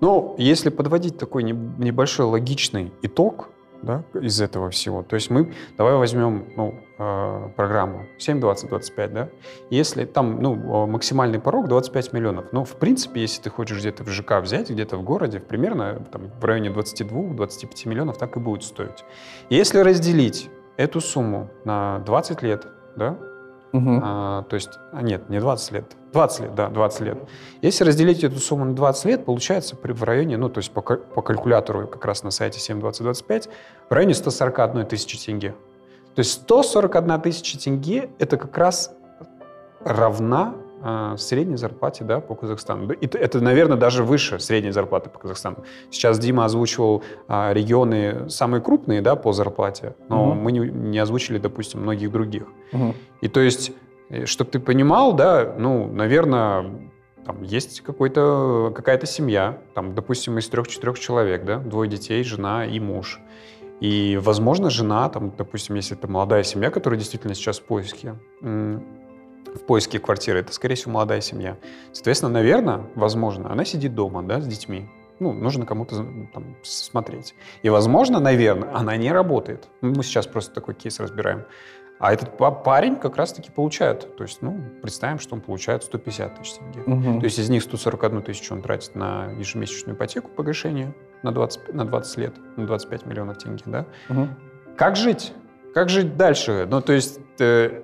Ну, 0.00 0.34
если 0.38 0.70
подводить 0.70 1.18
такой 1.18 1.42
небольшой 1.42 2.26
логичный 2.26 2.92
итог 3.02 3.50
да, 3.82 4.02
из 4.14 4.40
этого 4.40 4.70
всего, 4.70 5.02
то 5.02 5.14
есть 5.14 5.30
мы, 5.30 5.52
давай 5.76 5.94
возьмем 5.94 6.46
ну, 6.56 6.74
программу 7.56 8.06
7, 8.18 8.40
20, 8.40 8.68
25, 8.68 9.12
да, 9.12 9.28
если 9.70 10.04
там 10.04 10.40
ну, 10.42 10.86
максимальный 10.86 11.40
порог 11.40 11.68
25 11.68 12.12
миллионов, 12.12 12.46
ну, 12.52 12.64
в 12.64 12.76
принципе, 12.76 13.20
если 13.20 13.42
ты 13.42 13.50
хочешь 13.50 13.78
где-то 13.78 14.04
в 14.04 14.08
ЖК 14.08 14.40
взять, 14.40 14.70
где-то 14.70 14.96
в 14.96 15.02
городе, 15.02 15.40
примерно 15.40 16.04
там, 16.12 16.30
в 16.40 16.44
районе 16.44 16.70
22-25 16.70 17.88
миллионов 17.88 18.18
так 18.18 18.36
и 18.36 18.40
будет 18.40 18.64
стоить. 18.64 19.04
Если 19.50 19.78
разделить 19.78 20.50
эту 20.76 21.00
сумму 21.00 21.50
на 21.64 22.00
20 22.00 22.42
лет, 22.42 22.66
да, 22.96 23.16
Угу. 23.72 24.00
А, 24.02 24.42
то 24.44 24.54
есть, 24.54 24.78
а 24.92 25.02
нет, 25.02 25.28
не 25.28 25.40
20 25.40 25.72
лет, 25.72 25.96
20 26.12 26.40
лет, 26.40 26.54
да, 26.54 26.68
20 26.68 27.00
лет. 27.00 27.18
Если 27.60 27.84
разделить 27.84 28.24
эту 28.24 28.38
сумму 28.38 28.64
на 28.64 28.74
20 28.74 29.04
лет, 29.04 29.24
получается 29.24 29.76
в 29.80 30.02
районе, 30.04 30.36
ну, 30.38 30.48
то 30.48 30.58
есть 30.58 30.70
по, 30.72 30.80
по 30.80 31.22
калькулятору 31.22 31.86
как 31.86 32.04
раз 32.04 32.22
на 32.22 32.30
сайте 32.30 32.60
72025, 32.60 33.48
в 33.90 33.92
районе 33.92 34.14
141 34.14 34.86
тысячи 34.86 35.18
тенге. 35.18 35.54
То 36.14 36.20
есть 36.20 36.32
141 36.32 37.20
тысяча 37.20 37.58
тенге– 37.58 38.10
это 38.18 38.36
как 38.36 38.56
раз 38.56 38.92
равна 39.84 40.54
средней 41.16 41.56
зарплате 41.56 42.04
да, 42.04 42.20
по 42.20 42.34
Казахстану. 42.34 42.92
И 42.92 43.06
это, 43.06 43.40
наверное, 43.40 43.76
даже 43.76 44.04
выше 44.04 44.38
средней 44.38 44.70
зарплаты 44.70 45.10
по 45.10 45.18
Казахстану. 45.18 45.64
Сейчас 45.90 46.18
Дима 46.18 46.44
озвучивал 46.44 47.02
э, 47.28 47.52
регионы 47.52 48.28
самые 48.28 48.60
крупные 48.60 49.00
да, 49.00 49.16
по 49.16 49.32
зарплате, 49.32 49.94
но 50.08 50.30
угу. 50.30 50.34
мы 50.34 50.52
не, 50.52 50.60
не 50.60 50.98
озвучили, 50.98 51.38
допустим, 51.38 51.82
многих 51.82 52.12
других. 52.12 52.44
Угу. 52.72 52.94
И 53.22 53.28
то 53.28 53.40
есть, 53.40 53.72
э, 54.08 54.26
чтобы 54.26 54.50
ты 54.50 54.60
понимал, 54.60 55.14
да, 55.14 55.54
ну, 55.58 55.86
наверное, 55.86 56.90
там 57.24 57.42
есть 57.42 57.82
какой-то, 57.82 58.72
какая-то 58.74 59.06
семья, 59.06 59.58
там, 59.74 59.94
допустим, 59.94 60.38
из 60.38 60.48
трех-четырех 60.48 60.98
человек, 60.98 61.44
да, 61.44 61.58
двое 61.58 61.90
детей, 61.90 62.22
жена 62.24 62.64
и 62.64 62.80
муж. 62.80 63.20
И, 63.80 64.18
возможно, 64.20 64.70
жена, 64.70 65.08
там, 65.08 65.32
допустим, 65.36 65.76
если 65.76 65.96
это 65.96 66.08
молодая 66.08 66.42
семья, 66.42 66.70
которая 66.70 66.98
действительно 66.98 67.34
сейчас 67.34 67.60
в 67.60 67.64
поиске, 67.64 68.16
в 69.54 69.60
поиске 69.60 69.98
квартиры, 69.98 70.40
это, 70.40 70.52
скорее 70.52 70.74
всего, 70.74 70.92
молодая 70.92 71.20
семья. 71.20 71.56
Соответственно, 71.92 72.32
наверное, 72.32 72.86
возможно, 72.94 73.50
она 73.50 73.64
сидит 73.64 73.94
дома, 73.94 74.22
да, 74.22 74.40
с 74.40 74.46
детьми. 74.46 74.88
Ну, 75.20 75.32
нужно 75.32 75.66
кому-то 75.66 75.96
там, 76.32 76.56
смотреть. 76.62 77.34
И, 77.62 77.68
возможно, 77.68 78.20
наверное, 78.20 78.72
она 78.74 78.96
не 78.96 79.10
работает. 79.10 79.68
Мы 79.80 80.02
сейчас 80.02 80.26
просто 80.26 80.54
такой 80.54 80.74
кейс 80.74 81.00
разбираем. 81.00 81.44
А 81.98 82.12
этот 82.12 82.36
парень 82.62 82.94
как 82.94 83.16
раз-таки 83.16 83.50
получает. 83.50 84.16
То 84.16 84.22
есть, 84.22 84.40
ну, 84.40 84.60
представим, 84.80 85.18
что 85.18 85.34
он 85.34 85.40
получает 85.40 85.82
150 85.82 86.38
тысяч 86.38 86.52
тенге. 86.54 86.82
Угу. 86.82 87.20
То 87.20 87.24
есть 87.24 87.40
из 87.40 87.50
них 87.50 87.62
141 87.64 88.22
тысячу 88.22 88.54
он 88.54 88.62
тратит 88.62 88.94
на 88.94 89.32
ежемесячную 89.32 89.96
ипотеку 89.96 90.30
погашение 90.30 90.94
на 91.24 91.32
20, 91.32 91.74
на 91.74 91.84
20 91.84 92.18
лет, 92.18 92.34
на 92.56 92.66
25 92.66 93.06
миллионов 93.06 93.38
тенге, 93.38 93.64
да? 93.66 93.86
Угу. 94.08 94.28
Как 94.76 94.94
жить? 94.94 95.32
Как 95.74 95.88
жить 95.88 96.16
дальше? 96.16 96.68
Ну, 96.70 96.80
то 96.80 96.92
есть 96.92 97.18
э, 97.40 97.82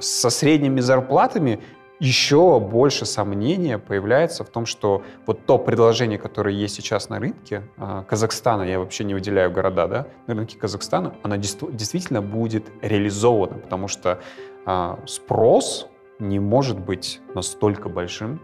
со 0.00 0.30
средними 0.30 0.80
зарплатами 0.80 1.60
еще 2.00 2.60
больше 2.60 3.06
сомнения 3.06 3.78
появляется 3.78 4.44
в 4.44 4.50
том, 4.50 4.66
что 4.66 5.02
вот 5.26 5.46
то 5.46 5.58
предложение, 5.58 6.18
которое 6.18 6.54
есть 6.54 6.74
сейчас 6.74 7.08
на 7.08 7.18
рынке 7.18 7.62
э, 7.76 8.04
Казахстана, 8.08 8.62
я 8.62 8.78
вообще 8.78 9.04
не 9.04 9.14
выделяю 9.14 9.50
города, 9.50 9.86
да, 9.86 10.06
на 10.26 10.34
рынке 10.34 10.58
Казахстана, 10.58 11.14
она 11.22 11.38
действительно 11.38 12.20
будет 12.20 12.66
реализована, 12.82 13.58
потому 13.58 13.88
что 13.88 14.20
э, 14.66 14.96
спрос 15.06 15.88
не 16.18 16.40
может 16.40 16.78
быть 16.78 17.20
настолько 17.34 17.88
большим, 17.88 18.40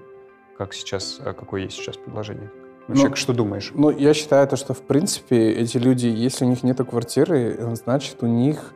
как 0.56 0.72
сейчас, 0.72 1.20
э, 1.20 1.32
какое 1.32 1.62
есть 1.62 1.76
сейчас 1.76 1.96
предложение. 1.96 2.50
Вообще, 2.86 3.08
ну, 3.08 3.16
что 3.16 3.32
думаешь? 3.32 3.72
Ну, 3.74 3.90
я 3.90 4.14
считаю, 4.14 4.48
то, 4.48 4.56
что, 4.56 4.74
в 4.74 4.82
принципе, 4.82 5.52
эти 5.52 5.76
люди, 5.76 6.06
если 6.06 6.44
у 6.44 6.48
них 6.48 6.62
нет 6.62 6.78
квартиры, 6.78 7.56
значит, 7.74 8.22
у 8.22 8.26
них 8.26 8.74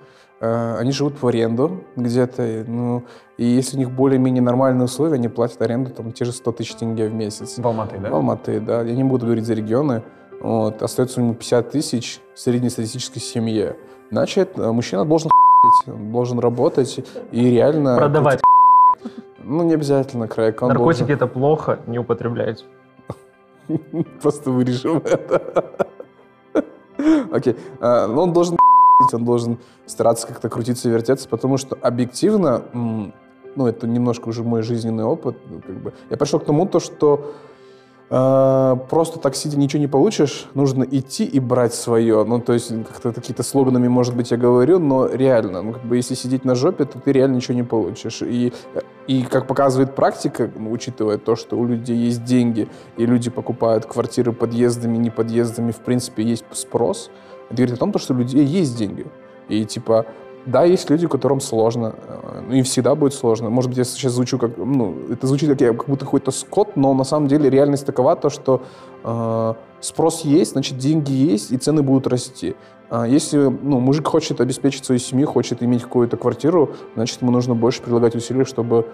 они 0.79 0.93
живут 0.93 1.21
в 1.21 1.27
аренду 1.27 1.85
где-то, 1.97 2.65
ну, 2.67 3.05
и 3.37 3.45
если 3.45 3.77
у 3.77 3.79
них 3.81 3.91
более-менее 3.91 4.43
нормальные 4.43 4.85
условия, 4.85 5.15
они 5.15 5.29
платят 5.29 5.61
аренду 5.63 5.91
там 5.91 6.13
те 6.13 6.25
же 6.25 6.33
100 6.33 6.53
тысяч 6.53 6.75
тенге 6.75 7.09
в 7.09 7.15
месяц. 7.15 7.59
В 7.59 7.67
Алматы, 7.67 7.99
да? 7.99 8.11
В 8.11 8.15
Алматы, 8.15 8.61
да. 8.61 8.83
Я 8.83 8.95
не 8.95 9.05
буду 9.05 9.27
говорить 9.27 9.45
за 9.45 9.55
регионы. 9.55 10.03
Вот. 10.41 10.83
Остается 10.83 11.21
у 11.21 11.25
него 11.25 11.35
50 11.35 11.71
тысяч 11.71 12.21
в 12.35 12.41
среднестатистической 12.41 13.21
семье. 13.21 13.77
Значит, 14.11 14.59
э, 14.59 14.71
мужчина 14.71 15.05
должен 15.05 15.31
он 15.87 16.13
должен 16.13 16.39
работать 16.39 17.01
и 17.33 17.51
реально... 17.51 17.97
Продавать. 17.97 18.43
Ну, 19.43 19.63
не 19.65 19.75
обязательно 19.75 20.29
крэк. 20.29 20.61
Наркотики 20.61 21.01
должен... 21.01 21.17
это 21.17 21.27
плохо, 21.27 21.79
не 21.87 21.99
употребляйте. 21.99 22.65
Просто 24.23 24.51
вырежем 24.51 24.99
это. 24.99 25.89
Окей. 27.33 27.57
А, 27.81 28.07
ну, 28.07 28.23
он 28.23 28.33
должен 28.33 28.57
он 29.13 29.25
должен 29.25 29.59
стараться 29.87 30.27
как-то 30.27 30.49
крутиться 30.49 30.89
и 30.89 30.93
вертеться, 30.93 31.29
потому 31.29 31.57
что 31.57 31.77
объективно, 31.81 32.65
ну, 32.73 33.67
это 33.67 33.87
немножко 33.87 34.29
уже 34.29 34.43
мой 34.43 34.63
жизненный 34.63 35.05
опыт, 35.05 35.37
ну, 35.49 35.61
как 35.61 35.77
бы, 35.77 35.93
я 36.11 36.17
пришел 36.17 36.41
к 36.41 36.45
тому, 36.45 36.67
то, 36.67 36.81
что 36.81 37.35
э, 38.11 38.77
просто 38.91 39.19
так 39.21 39.37
сидя 39.37 39.59
ничего 39.59 39.81
не 39.81 39.87
получишь, 39.87 40.47
нужно 40.55 40.85
идти 40.85 41.25
и 41.25 41.41
брать 41.41 41.75
свое. 41.75 42.25
Ну, 42.25 42.41
то 42.41 42.53
есть, 42.53 42.69
как-то 42.69 43.13
какие-то 43.13 43.43
слоганами, 43.43 43.89
может 43.89 44.17
быть, 44.17 44.31
я 44.31 44.37
говорю, 44.37 44.79
но 44.79 45.07
реально, 45.07 45.63
ну, 45.63 45.73
как 45.73 45.85
бы, 45.85 45.97
если 45.97 46.15
сидеть 46.15 46.45
на 46.45 46.55
жопе, 46.55 46.85
то 46.85 46.99
ты 46.99 47.13
реально 47.13 47.37
ничего 47.37 47.55
не 47.55 47.65
получишь. 47.65 48.23
И, 48.23 48.53
и 49.07 49.23
как 49.23 49.47
показывает 49.47 49.95
практика, 49.95 50.51
ну, 50.57 50.73
учитывая 50.73 51.19
то, 51.19 51.37
что 51.37 51.57
у 51.57 51.65
людей 51.65 51.97
есть 51.97 52.25
деньги, 52.25 52.69
и 52.97 53.07
люди 53.07 53.31
покупают 53.31 53.87
квартиры 53.87 54.33
подъездами, 54.33 54.97
не 54.97 55.11
подъездами, 55.11 55.71
в 55.71 55.79
принципе, 55.79 56.23
есть 56.23 56.45
спрос– 56.53 57.11
это 57.47 57.57
говорит 57.57 57.75
о 57.75 57.79
том, 57.79 57.99
что 57.99 58.15
у 58.15 58.17
людей 58.17 58.45
есть 58.45 58.77
деньги. 58.77 59.07
И 59.49 59.65
типа, 59.65 60.07
да, 60.47 60.65
есть 60.65 60.91
люди, 60.91 61.07
которым 61.07 61.41
сложно, 61.41 61.95
э, 62.07 62.43
ну, 62.49 62.55
им 62.55 62.65
всегда 62.65 62.95
будет 62.95 63.15
сложно. 63.15 63.49
Может 63.51 63.71
быть, 63.71 63.79
я 63.79 63.85
сейчас 63.85 64.13
звучу 64.13 64.39
как, 64.39 64.57
ну, 64.59 64.95
это 65.11 65.27
звучит 65.27 65.49
как, 65.49 65.61
я, 65.61 65.73
как 65.73 65.87
будто 65.87 66.05
какой-то 66.05 66.31
скот, 66.31 66.77
но 66.77 66.93
на 66.93 67.05
самом 67.05 67.29
деле 67.29 67.49
реальность 67.49 67.87
такова, 67.87 68.15
то, 68.17 68.29
что 68.29 68.63
э, 69.05 69.55
спрос 69.81 70.21
есть, 70.23 70.53
значит, 70.53 70.77
деньги 70.77 71.13
есть, 71.13 71.51
и 71.51 71.57
цены 71.57 71.83
будут 71.83 72.07
расти. 72.07 72.57
А 72.91 73.07
если 73.07 73.39
ну, 73.39 73.81
мужик 73.81 74.07
хочет 74.07 74.41
обеспечить 74.41 74.85
свою 74.85 74.99
семью, 74.99 75.27
хочет 75.27 75.63
иметь 75.63 75.83
какую-то 75.83 76.17
квартиру, 76.17 76.75
значит, 76.95 77.23
ему 77.23 77.31
нужно 77.31 77.55
больше 77.55 77.83
прилагать 77.83 78.15
усилий, 78.15 78.45
чтобы 78.45 78.87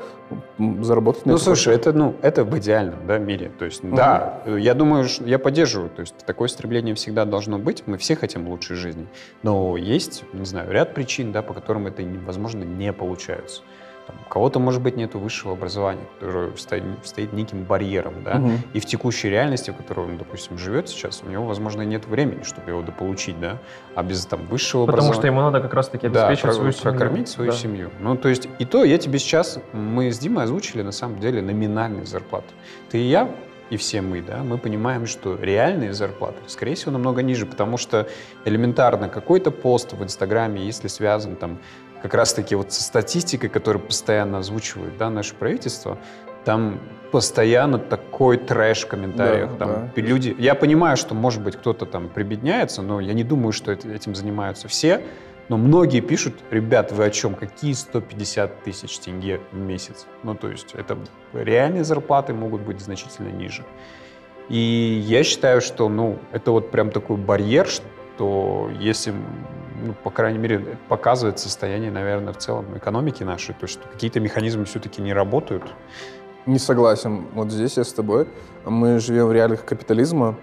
заработать 0.58 1.26
на 1.26 1.32
Ну, 1.32 1.38
слушай, 1.38 1.74
это, 1.74 1.92
ну, 1.92 2.14
это 2.22 2.44
в 2.44 2.56
идеальном 2.58 3.06
да, 3.06 3.18
мире. 3.18 3.50
То 3.58 3.64
есть, 3.64 3.82
угу. 3.82 3.96
да, 3.96 4.42
я 4.46 4.74
думаю, 4.74 5.06
я 5.20 5.38
поддерживаю. 5.38 5.90
То 5.90 6.00
есть, 6.00 6.14
такое 6.24 6.48
стремление 6.48 6.94
всегда 6.94 7.24
должно 7.24 7.58
быть. 7.58 7.82
Мы 7.86 7.98
все 7.98 8.16
хотим 8.16 8.48
лучшей 8.48 8.76
жизни. 8.76 9.06
Но 9.42 9.76
есть, 9.76 10.24
не 10.32 10.44
знаю, 10.44 10.70
ряд 10.70 10.94
причин, 10.94 11.32
да, 11.32 11.42
по 11.42 11.52
которым 11.52 11.86
это, 11.86 12.02
возможно, 12.24 12.62
не 12.62 12.92
получается. 12.92 13.62
Там, 14.10 14.20
у 14.26 14.28
кого-то, 14.28 14.58
может 14.58 14.82
быть, 14.82 14.96
нет 14.96 15.14
высшего 15.14 15.52
образования, 15.52 16.02
которое 16.18 16.56
стоит, 16.56 16.82
стоит 17.04 17.32
неким 17.32 17.62
барьером, 17.62 18.24
да, 18.24 18.36
угу. 18.36 18.50
и 18.72 18.80
в 18.80 18.86
текущей 18.86 19.28
реальности, 19.30 19.70
в 19.70 19.76
которой 19.76 20.06
он, 20.06 20.18
допустим, 20.18 20.58
живет 20.58 20.88
сейчас, 20.88 21.22
у 21.24 21.30
него, 21.30 21.44
возможно, 21.44 21.82
нет 21.82 22.06
времени, 22.06 22.42
чтобы 22.42 22.70
его 22.70 22.82
дополучить, 22.82 23.38
да, 23.38 23.58
а 23.94 24.02
без 24.02 24.26
там 24.26 24.46
высшего 24.46 24.86
Потому 24.86 25.08
образования... 25.08 25.20
что 25.20 25.26
ему 25.28 25.40
надо 25.42 25.60
как 25.60 25.74
раз-таки 25.74 26.06
обеспечить 26.08 26.44
да, 26.44 26.52
свою 26.52 26.72
семью. 26.72 26.82
прокормить 26.82 27.28
свою 27.28 27.50
да. 27.52 27.56
семью. 27.56 27.90
Ну, 28.00 28.16
то 28.16 28.28
есть, 28.28 28.48
и 28.58 28.64
то 28.64 28.84
я 28.84 28.98
тебе 28.98 29.18
сейчас, 29.18 29.60
мы 29.72 30.10
с 30.10 30.18
Димой 30.18 30.44
озвучили, 30.44 30.82
на 30.82 30.92
самом 30.92 31.20
деле, 31.20 31.40
номинальные 31.40 32.06
зарплаты. 32.06 32.48
Ты 32.90 32.98
и 32.98 33.08
я 33.08 33.28
и 33.70 33.76
все 33.76 34.02
мы, 34.02 34.20
да, 34.20 34.42
мы 34.42 34.58
понимаем, 34.58 35.06
что 35.06 35.36
реальные 35.40 35.92
зарплаты, 35.92 36.38
скорее 36.48 36.74
всего, 36.74 36.90
намного 36.90 37.22
ниже, 37.22 37.46
потому 37.46 37.76
что 37.76 38.08
элементарно 38.44 39.08
какой-то 39.08 39.52
пост 39.52 39.92
в 39.92 40.02
Инстаграме, 40.02 40.66
если 40.66 40.88
связан 40.88 41.36
там 41.36 41.58
как 42.02 42.14
раз-таки 42.14 42.54
вот 42.54 42.72
со 42.72 42.82
статистикой, 42.82 43.48
которую 43.48 43.84
постоянно 43.84 44.38
озвучивает 44.38 44.96
да, 44.96 45.10
наше 45.10 45.34
правительство, 45.34 45.98
там 46.44 46.80
постоянно 47.12 47.78
такой 47.78 48.38
трэш 48.38 48.84
в 48.84 48.88
комментариях. 48.88 49.52
Да, 49.52 49.56
там 49.56 49.90
да. 49.94 50.02
люди, 50.02 50.34
я 50.38 50.54
понимаю, 50.54 50.96
что, 50.96 51.14
может 51.14 51.42
быть, 51.42 51.56
кто-то 51.56 51.86
там 51.86 52.08
прибедняется, 52.08 52.82
но 52.82 53.00
я 53.00 53.12
не 53.12 53.24
думаю, 53.24 53.52
что 53.52 53.72
этим 53.72 54.14
занимаются 54.14 54.68
все. 54.68 55.02
Но 55.48 55.56
многие 55.56 56.00
пишут, 56.00 56.34
ребят, 56.52 56.92
вы 56.92 57.06
о 57.06 57.10
чем? 57.10 57.34
Какие 57.34 57.72
150 57.72 58.62
тысяч 58.62 58.98
тенге 59.00 59.40
в 59.50 59.56
месяц? 59.56 60.06
Ну, 60.22 60.36
то 60.36 60.48
есть 60.48 60.74
это 60.74 60.96
реальные 61.32 61.82
зарплаты 61.82 62.32
могут 62.32 62.62
быть 62.62 62.80
значительно 62.80 63.28
ниже. 63.28 63.64
И 64.48 65.02
я 65.04 65.24
считаю, 65.24 65.60
что, 65.60 65.88
ну, 65.88 66.18
это 66.30 66.52
вот 66.52 66.70
прям 66.70 66.90
такой 66.90 67.16
барьер, 67.16 67.68
что 68.20 68.70
если 68.78 69.14
ну, 69.82 69.94
по 70.04 70.10
крайней 70.10 70.38
мере, 70.38 70.76
показывает 70.88 71.38
состояние, 71.38 71.90
наверное, 71.90 72.34
в 72.34 72.36
целом 72.36 72.76
экономики 72.76 73.22
нашей, 73.22 73.54
то, 73.54 73.66
что 73.66 73.88
какие-то 73.88 74.20
механизмы 74.20 74.66
все-таки 74.66 75.00
не 75.00 75.14
работают. 75.14 75.62
Не 76.44 76.58
согласен. 76.58 77.24
Вот 77.32 77.50
здесь 77.50 77.78
я 77.78 77.84
с 77.84 77.92
тобой. 77.94 78.28
Мы 78.66 78.98
живем 78.98 79.28
в 79.28 79.32
реалиях 79.32 79.64
капитализма, 79.64 80.36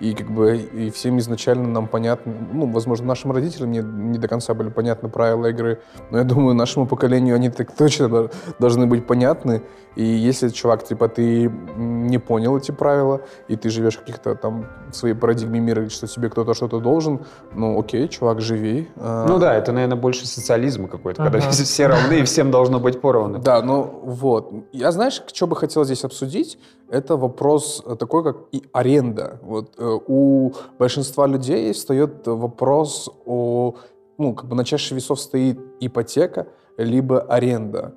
и 0.00 0.14
как 0.14 0.30
бы 0.30 0.56
и 0.56 0.90
всем 0.90 1.18
изначально 1.18 1.68
нам 1.68 1.86
понятно, 1.86 2.32
ну, 2.52 2.66
возможно, 2.66 3.06
нашим 3.06 3.32
родителям 3.32 3.70
не, 3.70 3.80
не 3.80 4.18
до 4.18 4.28
конца 4.28 4.54
были 4.54 4.68
понятны 4.68 5.08
правила 5.08 5.46
игры, 5.46 5.80
но 6.10 6.18
я 6.18 6.24
думаю, 6.24 6.54
нашему 6.54 6.86
поколению 6.86 7.36
они 7.36 7.50
так 7.50 7.72
точно 7.72 8.28
должны 8.58 8.86
быть 8.86 9.06
понятны. 9.06 9.62
И 9.96 10.04
если, 10.04 10.48
чувак, 10.48 10.84
типа, 10.84 11.08
ты 11.08 11.48
не 11.76 12.18
понял 12.18 12.56
эти 12.56 12.72
правила, 12.72 13.20
и 13.46 13.56
ты 13.56 13.70
живешь 13.70 13.96
в 13.96 14.00
каких-то 14.00 14.34
там 14.34 14.66
в 14.90 14.96
своей 14.96 15.14
парадигме 15.14 15.60
мира, 15.60 15.88
что 15.88 16.06
тебе 16.08 16.28
кто-то 16.28 16.54
что-то 16.54 16.80
должен, 16.80 17.20
ну, 17.54 17.78
окей, 17.78 18.08
чувак, 18.08 18.40
живи. 18.40 18.88
А. 18.96 19.26
Ну 19.28 19.38
да, 19.38 19.54
это, 19.54 19.72
наверное, 19.72 19.96
больше 19.96 20.26
социализм 20.26 20.88
какой-то, 20.88 21.22
ага. 21.22 21.30
когда 21.30 21.50
все 21.64 21.86
равны 21.86 22.20
и 22.20 22.24
всем 22.24 22.50
должно 22.50 22.80
быть 22.80 23.00
поровну. 23.00 23.38
Да, 23.38 23.62
ну 23.62 24.00
вот. 24.02 24.52
Я, 24.72 24.90
знаешь, 24.90 25.22
что 25.32 25.46
бы 25.46 25.54
хотел 25.54 25.84
здесь 25.84 26.04
обсудить? 26.04 26.58
Это 26.88 27.16
вопрос 27.16 27.82
такой, 27.98 28.24
как 28.24 28.36
и 28.52 28.64
аренда. 28.72 29.38
Вот 29.42 29.74
э, 29.78 29.93
у 29.96 30.52
большинства 30.78 31.26
людей 31.26 31.72
встает 31.72 32.26
вопрос 32.26 33.10
о, 33.26 33.74
ну, 34.18 34.34
как 34.34 34.48
бы 34.48 34.56
на 34.56 34.64
чаше 34.64 34.94
весов 34.94 35.20
стоит 35.20 35.58
ипотека, 35.80 36.48
либо 36.76 37.20
аренда. 37.20 37.94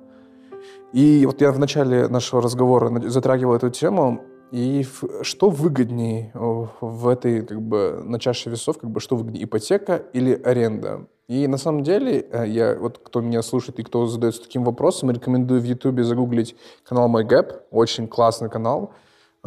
И 0.92 1.26
вот 1.26 1.40
я 1.40 1.52
в 1.52 1.58
начале 1.58 2.08
нашего 2.08 2.40
разговора 2.40 3.08
затрагивал 3.08 3.54
эту 3.54 3.70
тему, 3.70 4.22
и 4.50 4.86
что 5.22 5.50
выгоднее 5.50 6.32
в 6.34 7.08
этой, 7.08 7.44
как 7.44 7.60
бы, 7.60 8.00
на 8.02 8.18
чаше 8.18 8.48
весов, 8.48 8.78
как 8.78 8.90
бы, 8.90 9.00
что 9.00 9.16
выгоднее, 9.16 9.44
ипотека 9.44 9.96
или 10.14 10.32
аренда? 10.32 11.06
И 11.28 11.46
на 11.46 11.58
самом 11.58 11.82
деле, 11.82 12.26
э, 12.32 12.48
я, 12.48 12.78
вот 12.78 12.98
кто 12.98 13.20
меня 13.20 13.42
слушает 13.42 13.78
и 13.78 13.82
кто 13.82 14.06
задается 14.06 14.42
таким 14.42 14.64
вопросом, 14.64 15.10
рекомендую 15.10 15.60
в 15.60 15.64
Ютубе 15.64 16.02
загуглить 16.02 16.56
канал 16.88 17.14
MyGap. 17.14 17.64
Очень 17.70 18.08
классный 18.08 18.48
канал. 18.48 18.94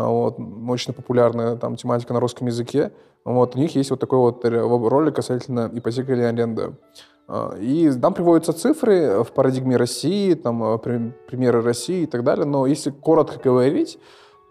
А, 0.01 0.07
вот, 0.07 0.37
очень 0.67 0.93
популярная 0.93 1.55
там 1.55 1.75
тематика 1.75 2.13
на 2.13 2.19
русском 2.19 2.47
языке. 2.47 2.91
Вот, 3.23 3.55
у 3.55 3.59
них 3.59 3.75
есть 3.75 3.91
вот 3.91 3.99
такой 3.99 4.19
вот 4.19 4.43
ролик 4.43 5.15
касательно 5.15 5.69
ипотеки 5.71 6.11
или 6.11 6.21
аренды. 6.21 6.75
А, 7.27 7.55
и 7.59 7.91
там 7.91 8.13
приводятся 8.13 8.53
цифры 8.53 9.23
в 9.23 9.31
парадигме 9.31 9.77
России, 9.77 10.33
там 10.33 10.63
а, 10.63 10.77
примеры 10.77 11.61
России 11.61 12.03
и 12.03 12.05
так 12.07 12.23
далее. 12.23 12.45
Но 12.45 12.65
если 12.65 12.89
коротко 12.89 13.39
говорить, 13.39 13.99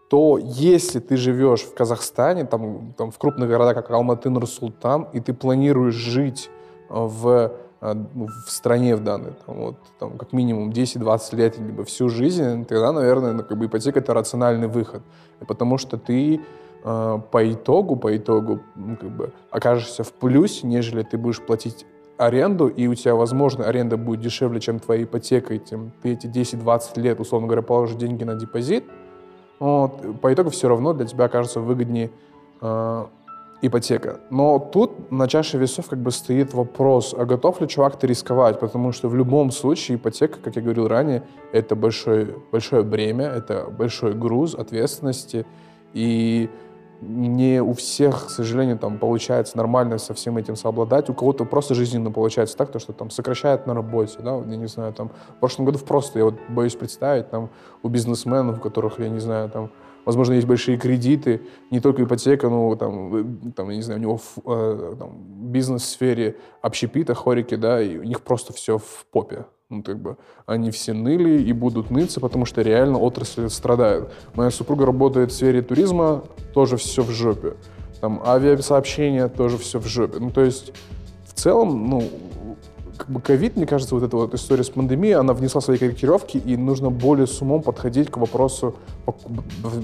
то 0.08 0.38
если 0.38 1.00
ты 1.00 1.16
живешь 1.16 1.62
в 1.62 1.74
Казахстане, 1.74 2.44
там, 2.44 2.94
там 2.96 3.10
в 3.10 3.18
крупных 3.18 3.48
городах, 3.48 3.74
как 3.74 3.90
Алматы, 3.90 4.30
Нур-Султан, 4.30 5.08
и 5.12 5.20
ты 5.20 5.32
планируешь 5.32 5.94
жить 5.94 6.50
в, 6.88 7.52
в 7.80 8.50
стране 8.50 8.94
в 8.94 9.02
данной, 9.02 9.32
там, 9.46 9.56
вот, 9.56 9.76
там, 9.98 10.18
как 10.18 10.32
минимум 10.32 10.70
10-20 10.70 11.36
лет, 11.36 11.58
либо 11.58 11.84
всю 11.84 12.08
жизнь, 12.08 12.64
тогда, 12.66 12.92
наверное, 12.92 13.32
ну, 13.32 13.42
как 13.42 13.58
бы 13.58 13.66
ипотека— 13.66 13.98
это 14.00 14.12
рациональный 14.12 14.68
выход. 14.68 15.02
Потому 15.46 15.78
что 15.78 15.96
ты 15.96 16.40
э, 16.84 17.18
по 17.30 17.52
итогу, 17.52 17.96
по 17.96 18.14
итогу 18.14 18.60
ну, 18.74 18.96
как 18.96 19.10
бы 19.10 19.32
окажешься 19.50 20.04
в 20.04 20.12
плюсе, 20.12 20.66
нежели 20.66 21.02
ты 21.02 21.16
будешь 21.16 21.40
платить 21.40 21.86
аренду, 22.18 22.68
и 22.68 22.86
у 22.86 22.94
тебя, 22.94 23.14
возможно, 23.14 23.64
аренда 23.64 23.96
будет 23.96 24.20
дешевле, 24.20 24.60
чем 24.60 24.78
твоя 24.78 25.04
ипотека, 25.04 25.54
и 25.54 25.58
тем 25.58 25.92
ты 26.02 26.12
эти 26.12 26.26
10-20 26.26 27.00
лет, 27.00 27.18
условно 27.18 27.48
говоря, 27.48 27.62
положишь 27.62 27.96
деньги 27.96 28.24
на 28.24 28.34
депозит, 28.34 28.84
вот, 29.58 30.20
по 30.20 30.32
итогу 30.32 30.50
все 30.50 30.68
равно 30.68 30.92
для 30.92 31.06
тебя 31.06 31.24
окажется 31.26 31.60
выгоднее 31.60 32.10
э, 32.60 33.06
ипотека. 33.62 34.20
Но 34.30 34.58
тут 34.58 35.10
на 35.10 35.28
чаше 35.28 35.58
весов 35.58 35.88
как 35.88 35.98
бы 35.98 36.10
стоит 36.10 36.54
вопрос, 36.54 37.14
а 37.16 37.24
готов 37.24 37.60
ли 37.60 37.68
чувак-то 37.68 38.06
рисковать? 38.06 38.58
Потому 38.58 38.92
что 38.92 39.08
в 39.08 39.14
любом 39.14 39.50
случае 39.50 39.96
ипотека, 39.96 40.38
как 40.40 40.56
я 40.56 40.62
говорил 40.62 40.88
ранее, 40.88 41.22
это 41.52 41.76
большое, 41.76 42.36
большое 42.50 42.82
бремя, 42.82 43.26
это 43.26 43.66
большой 43.70 44.14
груз 44.14 44.54
ответственности. 44.54 45.46
И 45.92 46.48
не 47.00 47.62
у 47.62 47.72
всех, 47.72 48.26
к 48.26 48.30
сожалению, 48.30 48.78
там 48.78 48.98
получается 48.98 49.56
нормально 49.56 49.98
со 49.98 50.12
всем 50.14 50.36
этим 50.36 50.56
совладать. 50.56 51.08
У 51.08 51.14
кого-то 51.14 51.44
просто 51.44 51.74
жизненно 51.74 52.10
получается 52.10 52.56
так, 52.56 52.70
то, 52.70 52.78
что 52.78 52.92
там 52.92 53.10
сокращает 53.10 53.66
на 53.66 53.74
работе, 53.74 54.18
да, 54.20 54.36
я 54.36 54.56
не 54.56 54.68
знаю, 54.68 54.92
там 54.92 55.10
в 55.36 55.40
прошлом 55.40 55.64
году 55.64 55.78
просто, 55.78 56.18
я 56.18 56.26
вот 56.26 56.34
боюсь 56.48 56.74
представить, 56.74 57.30
там 57.30 57.48
у 57.82 57.88
бизнесменов, 57.88 58.58
у 58.58 58.60
которых, 58.60 58.98
я 58.98 59.08
не 59.08 59.20
знаю, 59.20 59.48
там 59.48 59.70
Возможно, 60.04 60.34
есть 60.34 60.46
большие 60.46 60.78
кредиты, 60.78 61.42
не 61.70 61.80
только 61.80 62.02
ипотека, 62.02 62.48
но 62.48 62.74
там, 62.76 63.52
там 63.52 63.70
я 63.70 63.76
не 63.76 63.82
знаю, 63.82 64.00
у 64.00 64.02
него 64.02 64.16
в 64.16 64.38
э, 64.46 64.96
там, 64.98 65.10
бизнес-сфере 65.52 66.36
общепита, 66.62 67.14
хорики, 67.14 67.54
да, 67.56 67.82
и 67.82 67.98
у 67.98 68.02
них 68.02 68.22
просто 68.22 68.52
все 68.52 68.78
в 68.78 69.06
попе. 69.10 69.44
Ну, 69.68 69.84
как 69.84 70.00
бы, 70.00 70.16
они 70.46 70.72
все 70.72 70.92
ныли 70.92 71.42
и 71.42 71.52
будут 71.52 71.90
ныться, 71.90 72.18
потому 72.18 72.44
что 72.44 72.60
реально 72.62 72.98
отрасль 72.98 73.48
страдает. 73.48 74.10
Моя 74.34 74.50
супруга 74.50 74.84
работает 74.84 75.30
в 75.30 75.34
сфере 75.34 75.62
туризма, 75.62 76.24
тоже 76.52 76.76
все 76.76 77.02
в 77.02 77.10
жопе. 77.10 77.54
Там 78.00 78.20
авиасообщения 78.24 79.28
тоже 79.28 79.58
все 79.58 79.78
в 79.78 79.86
жопе. 79.86 80.18
Ну, 80.18 80.30
то 80.30 80.40
есть, 80.40 80.72
в 81.24 81.34
целом, 81.34 81.88
ну, 81.88 82.02
ковид, 83.24 83.56
мне 83.56 83.66
кажется, 83.66 83.94
вот 83.94 84.04
эта 84.04 84.16
вот 84.16 84.34
история 84.34 84.64
с 84.64 84.70
пандемией, 84.70 85.14
она 85.14 85.32
внесла 85.32 85.60
свои 85.60 85.78
корректировки, 85.78 86.36
и 86.38 86.56
нужно 86.56 86.90
более 86.90 87.26
с 87.26 87.40
умом 87.42 87.62
подходить 87.62 88.10
к 88.10 88.16
вопросу, 88.16 88.74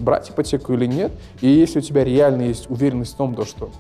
брать 0.01 0.31
ипотеку 0.31 0.73
или 0.75 0.87
нет. 0.87 1.13
И 1.41 1.49
если 1.49 1.79
у 1.79 1.83
тебя 1.83 2.05
реально 2.05 2.43
есть 2.43 2.71
уверенность 2.71 3.15
в 3.15 3.17
том, 3.17 3.37
что 3.45 3.71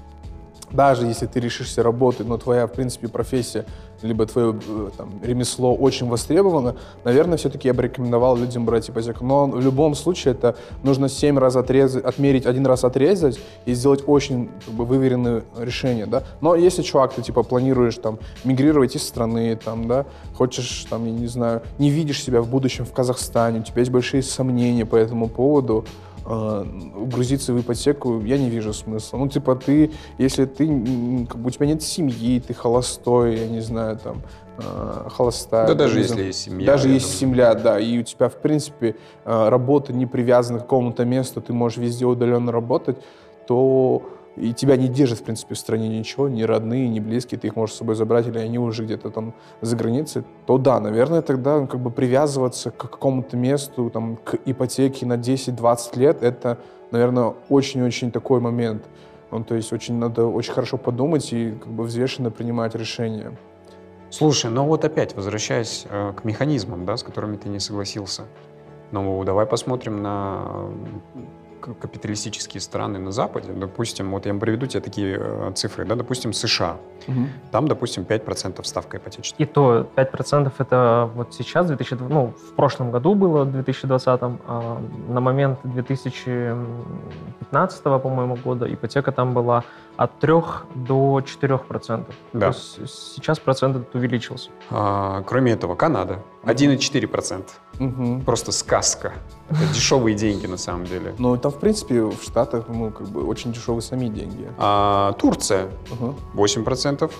даже 0.76 1.06
если 1.06 1.26
ты 1.26 1.40
решишься 1.40 1.82
работать, 1.82 2.28
но 2.28 2.36
твоя, 2.36 2.66
в 2.66 2.72
принципе, 2.72 3.08
профессия, 3.08 3.64
либо 4.02 4.26
твое 4.26 4.54
э, 4.68 4.90
там, 4.96 5.20
ремесло 5.22 5.74
очень 5.74 6.06
востребовано, 6.06 6.76
наверное, 7.02 7.38
все-таки 7.38 7.68
я 7.68 7.74
бы 7.74 7.82
рекомендовал 7.82 8.36
людям 8.36 8.66
брать 8.66 8.88
ипотеку. 8.90 9.24
Но 9.24 9.46
в 9.46 9.60
любом 9.60 9.94
случае 9.94 10.34
это 10.34 10.56
нужно 10.82 11.08
7 11.08 11.38
раз 11.38 11.56
отрезать, 11.56 12.04
отмерить, 12.04 12.46
один 12.46 12.66
раз 12.66 12.84
отрезать 12.84 13.40
и 13.64 13.74
сделать 13.74 14.04
очень 14.06 14.50
как 14.64 14.74
бы, 14.74 14.84
выверенное 14.84 15.42
решение, 15.58 16.06
да. 16.06 16.22
Но 16.40 16.54
если, 16.54 16.82
чувак, 16.82 17.14
ты, 17.14 17.22
типа, 17.22 17.42
планируешь, 17.42 17.96
там, 17.96 18.18
мигрировать 18.44 18.94
из 18.96 19.02
страны, 19.02 19.56
там, 19.56 19.88
да, 19.88 20.04
хочешь, 20.34 20.86
там, 20.90 21.06
я 21.06 21.12
не 21.12 21.26
знаю, 21.26 21.62
не 21.78 21.90
видишь 21.90 22.22
себя 22.22 22.42
в 22.42 22.48
будущем 22.48 22.84
в 22.84 22.92
Казахстане, 22.92 23.60
у 23.60 23.62
тебя 23.62 23.80
есть 23.80 23.90
большие 23.90 24.22
сомнения 24.22 24.84
по 24.84 24.96
этому 24.96 25.28
поводу, 25.28 25.84
э, 26.26 26.64
угрузиться 26.96 27.52
в 27.52 27.60
ипотеку 27.60 28.20
я 28.20 28.38
не 28.38 28.50
вижу 28.50 28.72
смысла. 28.72 29.18
Ну, 29.18 29.28
типа, 29.28 29.56
ты, 29.56 29.90
если 30.18 30.44
ты, 30.44 30.66
как 31.26 31.38
бы 31.38 31.48
у 31.48 31.50
тебя 31.50 31.66
нет 31.66 31.82
семьи, 31.82 32.40
ты 32.40 32.54
холостой, 32.54 33.38
я 33.38 33.48
не 33.48 33.60
знаю, 33.60 33.98
там, 33.98 34.22
э, 34.58 35.08
холостая. 35.10 35.66
Да, 35.68 35.74
даже 35.74 36.00
если 36.00 36.24
есть 36.24 36.40
семья. 36.40 36.66
Даже 36.66 36.88
есть 36.88 37.06
думаю. 37.06 37.20
семья, 37.20 37.54
да, 37.54 37.78
и 37.78 37.98
у 37.98 38.02
тебя, 38.02 38.28
в 38.28 38.36
принципе, 38.36 38.96
э, 39.24 39.48
работа 39.48 39.92
не 39.92 40.06
привязана 40.06 40.58
к 40.58 40.62
какому-то 40.62 41.04
месту, 41.04 41.40
ты 41.40 41.52
можешь 41.52 41.78
везде 41.78 42.04
удаленно 42.04 42.52
работать, 42.52 42.96
то 43.46 44.02
и 44.36 44.52
тебя 44.52 44.76
не 44.76 44.88
держит, 44.88 45.20
в 45.20 45.22
принципе, 45.22 45.54
в 45.54 45.58
стране 45.58 45.88
ничего, 45.88 46.28
ни 46.28 46.42
родные, 46.42 46.88
ни 46.88 47.00
близкие, 47.00 47.40
ты 47.40 47.48
их 47.48 47.56
можешь 47.56 47.74
с 47.74 47.78
собой 47.78 47.94
забрать, 47.94 48.26
или 48.26 48.38
они 48.38 48.58
уже 48.58 48.84
где-то 48.84 49.10
там 49.10 49.34
за 49.62 49.76
границей, 49.76 50.24
то 50.46 50.58
да, 50.58 50.78
наверное, 50.78 51.22
тогда 51.22 51.60
ну, 51.60 51.66
как 51.66 51.80
бы 51.80 51.90
привязываться 51.90 52.70
к 52.70 52.76
какому-то 52.76 53.36
месту, 53.36 53.90
там, 53.90 54.16
к 54.16 54.38
ипотеке 54.44 55.06
на 55.06 55.14
10-20 55.14 55.98
лет, 55.98 56.22
это, 56.22 56.58
наверное, 56.90 57.34
очень-очень 57.48 58.10
такой 58.10 58.40
момент. 58.40 58.84
Ну, 59.30 59.42
то 59.42 59.54
есть 59.54 59.72
очень 59.72 59.98
надо 59.98 60.26
очень 60.26 60.52
хорошо 60.52 60.76
подумать 60.76 61.32
и 61.32 61.52
как 61.52 61.72
бы 61.72 61.84
взвешенно 61.84 62.30
принимать 62.30 62.74
решения. 62.74 63.36
Слушай, 64.10 64.50
ну 64.50 64.64
вот 64.64 64.84
опять, 64.84 65.16
возвращаясь 65.16 65.84
э, 65.90 66.12
к 66.16 66.24
механизмам, 66.24 66.84
да, 66.86 66.96
с 66.96 67.02
которыми 67.02 67.36
ты 67.36 67.48
не 67.48 67.58
согласился, 67.58 68.22
ну 68.92 69.24
давай 69.24 69.46
посмотрим 69.46 70.00
на 70.00 70.70
капиталистические 71.74 72.60
страны 72.60 72.98
на 72.98 73.12
Западе, 73.12 73.52
допустим, 73.52 74.10
вот 74.10 74.26
я 74.26 74.34
приведу 74.34 74.66
тебе 74.66 74.80
такие 74.80 75.18
э, 75.20 75.52
цифры, 75.54 75.84
да, 75.84 75.94
допустим, 75.94 76.32
США, 76.32 76.78
угу. 77.08 77.26
там, 77.50 77.68
допустим, 77.68 78.04
5% 78.04 78.64
ставка 78.64 78.98
ипотечная. 78.98 79.38
И 79.38 79.44
то 79.44 79.86
5% 79.96 80.52
это 80.58 81.10
вот 81.14 81.34
сейчас, 81.34 81.66
2000, 81.66 81.98
ну, 82.08 82.32
в 82.36 82.54
прошлом 82.54 82.90
году 82.90 83.14
было, 83.14 83.44
в 83.44 83.52
2020, 83.52 84.20
а 84.22 84.80
на 85.08 85.20
момент 85.20 85.58
2015, 85.64 87.82
по-моему, 87.82 88.36
года 88.36 88.72
ипотека 88.72 89.12
там 89.12 89.34
была 89.34 89.64
от 89.96 90.18
3 90.18 90.32
до 90.74 91.20
4%. 91.20 92.04
Да. 92.32 92.40
То 92.40 92.46
есть 92.46 93.14
сейчас 93.14 93.38
процент 93.38 93.76
этот 93.76 93.94
увеличился. 93.94 94.50
А, 94.70 95.22
кроме 95.22 95.52
этого, 95.52 95.74
Канада 95.74 96.22
1,4%. 96.44 97.44
Угу. 97.78 98.22
Просто 98.24 98.52
сказка. 98.52 99.12
Это 99.48 99.66
дешевые 99.74 100.14
деньги 100.16 100.46
на 100.46 100.56
самом 100.56 100.84
деле. 100.86 101.14
Ну, 101.18 101.36
там, 101.36 101.52
в 101.52 101.58
принципе, 101.58 102.02
в 102.02 102.22
Штатах, 102.22 102.64
ну, 102.68 102.90
как 102.90 103.08
бы 103.08 103.24
очень 103.24 103.52
дешевые 103.52 103.82
сами 103.82 104.08
деньги. 104.08 104.48
А, 104.58 105.12
Турция 105.14 105.68
угу. 105.90 106.14
8%. 106.34 107.10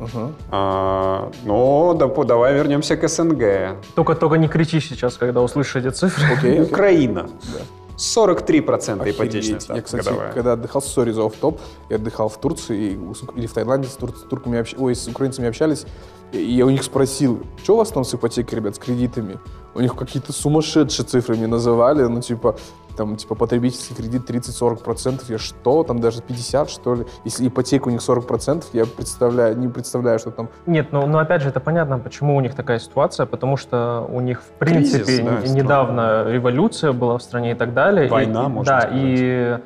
Угу. 0.00 0.32
А, 0.50 1.30
ну, 1.44 1.94
да, 1.94 2.06
давай 2.24 2.54
вернемся 2.54 2.96
к 2.96 3.08
СНГ. 3.08 3.76
Только, 3.94 4.14
только 4.14 4.36
не 4.36 4.48
кричи 4.48 4.80
сейчас, 4.80 5.16
когда 5.16 5.42
услышишь 5.42 5.76
эти 5.76 5.90
цифры. 5.90 6.24
Okay, 6.34 6.58
okay. 6.58 6.62
Украина. 6.62 7.28
Да. 7.52 7.60
43% 7.98 9.00
Охереть. 9.00 9.16
ипотечная 9.16 9.60
ставка 9.60 9.80
Я, 9.80 9.82
кстати, 9.82 10.04
годовая. 10.04 10.32
когда 10.32 10.52
отдыхал, 10.52 10.80
сори 10.80 11.10
за 11.10 11.28
топ 11.28 11.60
я 11.90 11.96
отдыхал 11.96 12.28
в 12.28 12.38
Турции 12.40 12.96
или 13.34 13.46
в 13.46 13.52
Таиланде 13.52 13.88
с, 13.88 13.94
тур, 13.94 14.10
с 14.16 14.22
турками, 14.22 14.64
ой, 14.78 14.94
с 14.94 15.08
украинцами 15.08 15.48
общались, 15.48 15.84
я 16.32 16.66
у 16.66 16.70
них 16.70 16.82
спросил, 16.82 17.42
что 17.62 17.74
у 17.74 17.76
вас 17.78 17.90
там 17.90 18.04
с 18.04 18.14
ипотекой, 18.14 18.58
ребят, 18.58 18.76
с 18.76 18.78
кредитами? 18.78 19.38
У 19.74 19.80
них 19.80 19.94
какие-то 19.94 20.32
сумасшедшие 20.32 21.06
цифры 21.06 21.36
мне 21.36 21.46
называли, 21.46 22.02
ну, 22.02 22.20
типа, 22.20 22.56
там, 22.96 23.16
типа, 23.16 23.34
потребительский 23.36 23.94
кредит 23.94 24.28
30-40%, 24.28 25.22
я 25.28 25.38
что, 25.38 25.84
там 25.84 26.00
даже 26.00 26.20
50, 26.20 26.68
что 26.68 26.96
ли? 26.96 27.06
Если 27.24 27.46
ипотека 27.46 27.88
у 27.88 27.90
них 27.90 28.00
40%, 28.00 28.64
я 28.72 28.84
представляю, 28.86 29.56
не 29.56 29.68
представляю, 29.68 30.18
что 30.18 30.30
там... 30.32 30.48
Нет, 30.66 30.88
ну, 30.90 31.06
ну 31.06 31.18
опять 31.18 31.42
же, 31.42 31.48
это 31.48 31.60
понятно, 31.60 31.98
почему 31.98 32.36
у 32.36 32.40
них 32.40 32.54
такая 32.54 32.80
ситуация, 32.80 33.24
потому 33.26 33.56
что 33.56 34.06
у 34.10 34.20
них, 34.20 34.42
в 34.42 34.58
принципе, 34.58 35.04
Кризис, 35.04 35.24
да, 35.24 35.48
недавно 35.48 36.02
страна. 36.02 36.30
революция 36.32 36.92
была 36.92 37.16
в 37.16 37.22
стране 37.22 37.52
и 37.52 37.54
так 37.54 37.72
далее. 37.72 38.08
Война, 38.08 38.46
и, 38.46 38.48
можно 38.48 38.72
да, 38.72 38.80
сказать. 38.80 38.98
и 39.00 39.58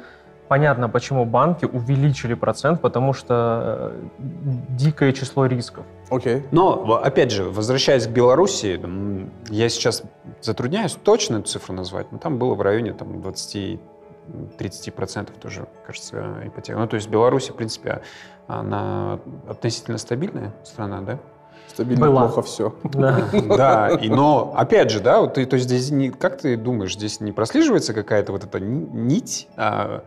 понятно, 0.48 0.90
почему 0.90 1.24
банки 1.24 1.64
увеличили 1.64 2.34
процент, 2.34 2.82
потому 2.82 3.14
что 3.14 3.94
э, 4.18 4.26
дикое 4.76 5.12
число 5.14 5.46
рисков. 5.46 5.86
Okay. 6.12 6.46
Но, 6.50 7.00
опять 7.02 7.30
же, 7.30 7.44
возвращаясь 7.44 8.06
к 8.06 8.10
Беларуси, 8.10 8.80
я 9.50 9.68
сейчас 9.68 10.02
затрудняюсь 10.40 10.92
точно 11.02 11.36
эту 11.36 11.48
цифру 11.48 11.74
назвать, 11.74 12.12
но 12.12 12.18
там 12.18 12.38
было 12.38 12.54
в 12.54 12.60
районе 12.60 12.92
там, 12.92 13.22
20 13.22 13.80
30% 14.58 15.30
тоже, 15.40 15.66
кажется, 15.86 16.36
ипотека. 16.44 16.78
Ну, 16.78 16.86
то 16.86 16.94
есть 16.94 17.08
Беларусь, 17.08 17.50
в 17.50 17.54
принципе, 17.54 18.02
она 18.46 19.18
относительно 19.48 19.98
стабильная 19.98 20.54
страна, 20.64 21.00
да? 21.00 21.18
Стабильно 21.66 22.06
Была. 22.06 22.26
плохо 22.26 22.42
все. 22.42 22.74
Да. 22.84 23.28
да, 23.48 23.88
и, 23.88 24.08
но 24.08 24.52
опять 24.56 24.90
же, 24.90 25.00
да, 25.00 25.20
вот 25.20 25.34
ты, 25.34 25.46
то 25.46 25.54
есть 25.54 25.66
здесь 25.66 25.90
не, 25.90 26.10
как 26.10 26.38
ты 26.38 26.56
думаешь, 26.56 26.94
здесь 26.94 27.20
не 27.20 27.32
прослеживается 27.32 27.94
какая-то 27.94 28.32
вот 28.32 28.44
эта 28.44 28.60
нить, 28.60 29.48
а, 29.56 30.04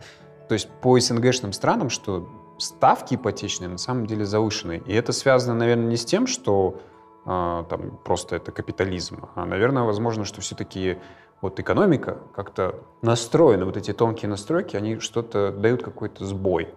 то 0.48 0.52
есть 0.52 0.68
по 0.80 0.98
СНГшным 0.98 1.52
странам, 1.52 1.90
что 1.90 2.28
ставки 2.58 3.14
ипотечные 3.14 3.68
на 3.68 3.78
самом 3.78 4.06
деле 4.06 4.24
завышены. 4.24 4.82
И 4.86 4.94
это 4.94 5.12
связано, 5.12 5.54
наверное, 5.54 5.86
не 5.86 5.96
с 5.96 6.04
тем, 6.04 6.26
что 6.26 6.80
а, 7.24 7.64
там 7.64 7.98
просто 8.04 8.36
это 8.36 8.52
капитализм, 8.52 9.28
а, 9.34 9.44
наверное, 9.46 9.82
возможно, 9.82 10.24
что 10.24 10.40
все-таки 10.40 10.98
вот 11.42 11.58
экономика 11.58 12.18
как-то 12.34 12.76
настроена, 13.02 13.66
вот 13.66 13.76
эти 13.76 13.92
тонкие 13.92 14.30
настройки, 14.30 14.76
они 14.76 15.00
что-то 15.00 15.50
дают 15.50 15.82
какой-то 15.82 16.24
сбой. 16.24 16.72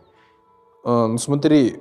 А, 0.84 1.07
ну 1.07 1.17
смотри, 1.17 1.80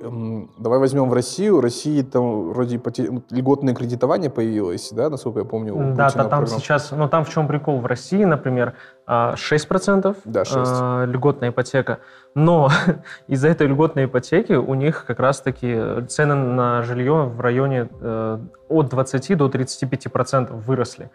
давай 0.57 0.77
возьмем 0.77 1.09
в 1.09 1.13
Россию. 1.13 1.57
В 1.57 1.59
России 1.61 2.01
там 2.03 2.49
вроде 2.49 2.75
ипоте... 2.75 3.23
льготное 3.31 3.73
кредитование 3.73 4.29
появилось, 4.29 4.91
да, 4.91 5.09
насколько 5.09 5.39
я 5.39 5.45
помню. 5.45 5.95
Да, 5.95 6.09
там 6.09 6.29
программ. 6.29 6.47
сейчас, 6.47 6.91
ну 6.91 7.09
там 7.09 7.25
в 7.25 7.29
чем 7.29 7.47
прикол? 7.47 7.79
В 7.79 7.85
России, 7.87 8.23
например, 8.23 8.75
6%, 9.09 10.15
да, 10.25 10.45
6. 10.45 10.57
Э, 10.57 11.05
льготная 11.07 11.49
ипотека. 11.49 11.99
Но 12.35 12.69
из-за 13.27 13.47
этой 13.47 13.67
льготной 13.67 14.05
ипотеки 14.05 14.53
у 14.53 14.75
них 14.75 15.05
как 15.05 15.19
раз-таки 15.19 16.05
цены 16.07 16.35
на 16.35 16.83
жилье 16.83 17.23
в 17.23 17.41
районе 17.41 17.89
э, 18.01 18.39
от 18.69 18.89
20 18.89 19.37
до 19.37 19.47
35% 19.47 20.53
выросли. 20.53 21.09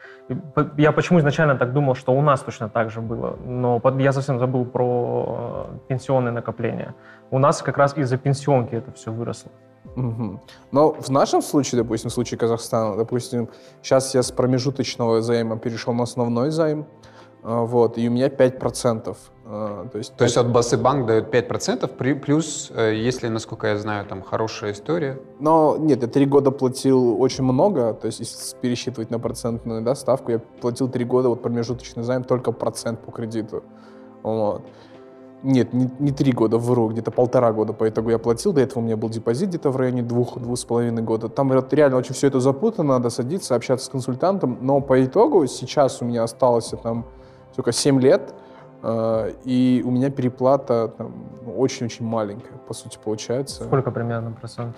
Я 0.77 0.91
почему 0.93 1.21
изначально 1.21 1.57
так 1.57 1.73
думал, 1.73 1.95
что 1.95 2.13
у 2.13 2.21
нас 2.21 2.41
точно 2.41 2.69
так 2.69 2.91
же 2.91 3.01
было, 3.01 3.39
но 3.47 3.81
я 3.99 4.13
совсем 4.13 4.39
забыл 4.39 4.65
про 4.65 5.69
э, 5.71 5.79
пенсионные 5.89 6.33
накопления. 6.33 6.95
У 7.31 7.39
нас 7.39 7.63
как 7.63 7.79
раз 7.79 7.97
из-за 7.97 8.17
пенсионки 8.17 8.75
это 8.75 8.91
все 8.93 9.13
выросло. 9.13 9.53
Угу. 9.97 10.41
Но 10.73 10.93
в 10.93 11.11
нашем 11.11 11.43
случае, 11.43 11.83
допустим, 11.83 12.11
в 12.11 12.13
случае 12.13 12.39
Казахстана, 12.39 12.97
допустим, 12.97 13.49
сейчас 13.83 14.15
я 14.15 14.23
с 14.23 14.33
промежуточного 14.33 15.23
займа 15.23 15.57
перешел 15.59 15.95
на 15.95 16.03
основной 16.03 16.51
займ, 16.51 16.81
а, 16.81 17.14
вот, 17.45 17.99
и 17.99 18.09
у 18.09 18.11
меня 18.11 18.29
5%. 18.29 19.17
А, 19.45 19.87
то 19.93 19.99
есть, 19.99 20.15
то 20.17 20.25
есть 20.25 20.39
от 20.39 20.51
Басы 20.51 20.79
банк 20.79 21.07
дает 21.07 21.33
5%, 21.33 22.19
плюс, 22.19 22.73
э, 22.75 22.95
если, 22.95 23.29
насколько 23.29 23.67
я 23.67 23.77
знаю, 23.77 24.07
там 24.07 24.23
хорошая 24.23 24.73
история. 24.73 25.21
Но 25.41 25.77
нет, 25.79 26.01
я 26.01 26.09
три 26.09 26.25
года 26.25 26.51
платил 26.51 27.21
очень 27.21 27.45
много, 27.45 27.93
то 27.93 28.07
есть 28.07 28.21
если 28.21 28.57
пересчитывать 28.59 29.11
на 29.11 29.19
процентную 29.19 29.83
да, 29.83 29.95
ставку, 29.95 30.33
я 30.33 30.39
платил 30.39 30.89
три 30.89 31.05
года 31.05 31.29
вот 31.29 31.43
промежуточный 31.43 32.03
займ 32.03 32.25
только 32.25 32.51
процент 32.51 33.01
по 33.01 33.13
кредиту. 33.13 33.63
Вот. 34.23 34.63
Нет, 35.43 35.75
не, 35.75 35.91
не 35.99 36.13
три 36.13 36.33
года, 36.33 36.57
вру, 36.57 36.89
где-то 36.89 37.11
полтора 37.11 37.53
года 37.53 37.75
по 37.75 37.87
итогу 37.87 38.09
я 38.09 38.19
платил. 38.19 38.55
До 38.55 38.63
этого 38.63 38.79
у 38.79 38.83
меня 38.83 38.97
был 38.97 39.11
депозит 39.11 39.51
где-то 39.51 39.69
в 39.69 39.77
районе 39.77 40.03
двух, 40.03 40.39
двух 40.39 40.59
с 40.59 40.65
половиной 40.65 41.03
года. 41.03 41.29
Там 41.29 41.53
реально 41.53 41.99
очень 41.99 42.15
все 42.15 42.29
это 42.29 42.41
запутано, 42.41 42.95
надо 42.95 43.11
садиться, 43.11 43.55
общаться 43.55 43.85
с 43.85 43.89
консультантом. 43.91 44.57
Но 44.63 44.81
по 44.81 45.05
итогу 45.05 45.47
сейчас 45.47 46.01
у 46.01 46.07
меня 46.07 46.23
осталось 46.23 46.73
там 46.83 47.05
только 47.55 47.73
7 47.73 48.01
лет, 48.01 48.35
э, 48.83 49.33
и 49.45 49.83
у 49.85 49.91
меня 49.91 50.11
переплата 50.11 50.93
ну, 50.99 51.59
очень-очень 51.59 52.05
маленькая, 52.05 52.57
по 52.67 52.75
сути, 52.75 52.99
получается. 53.03 53.65
Сколько 53.65 53.91
примерно 53.91 54.33
процент? 54.33 54.77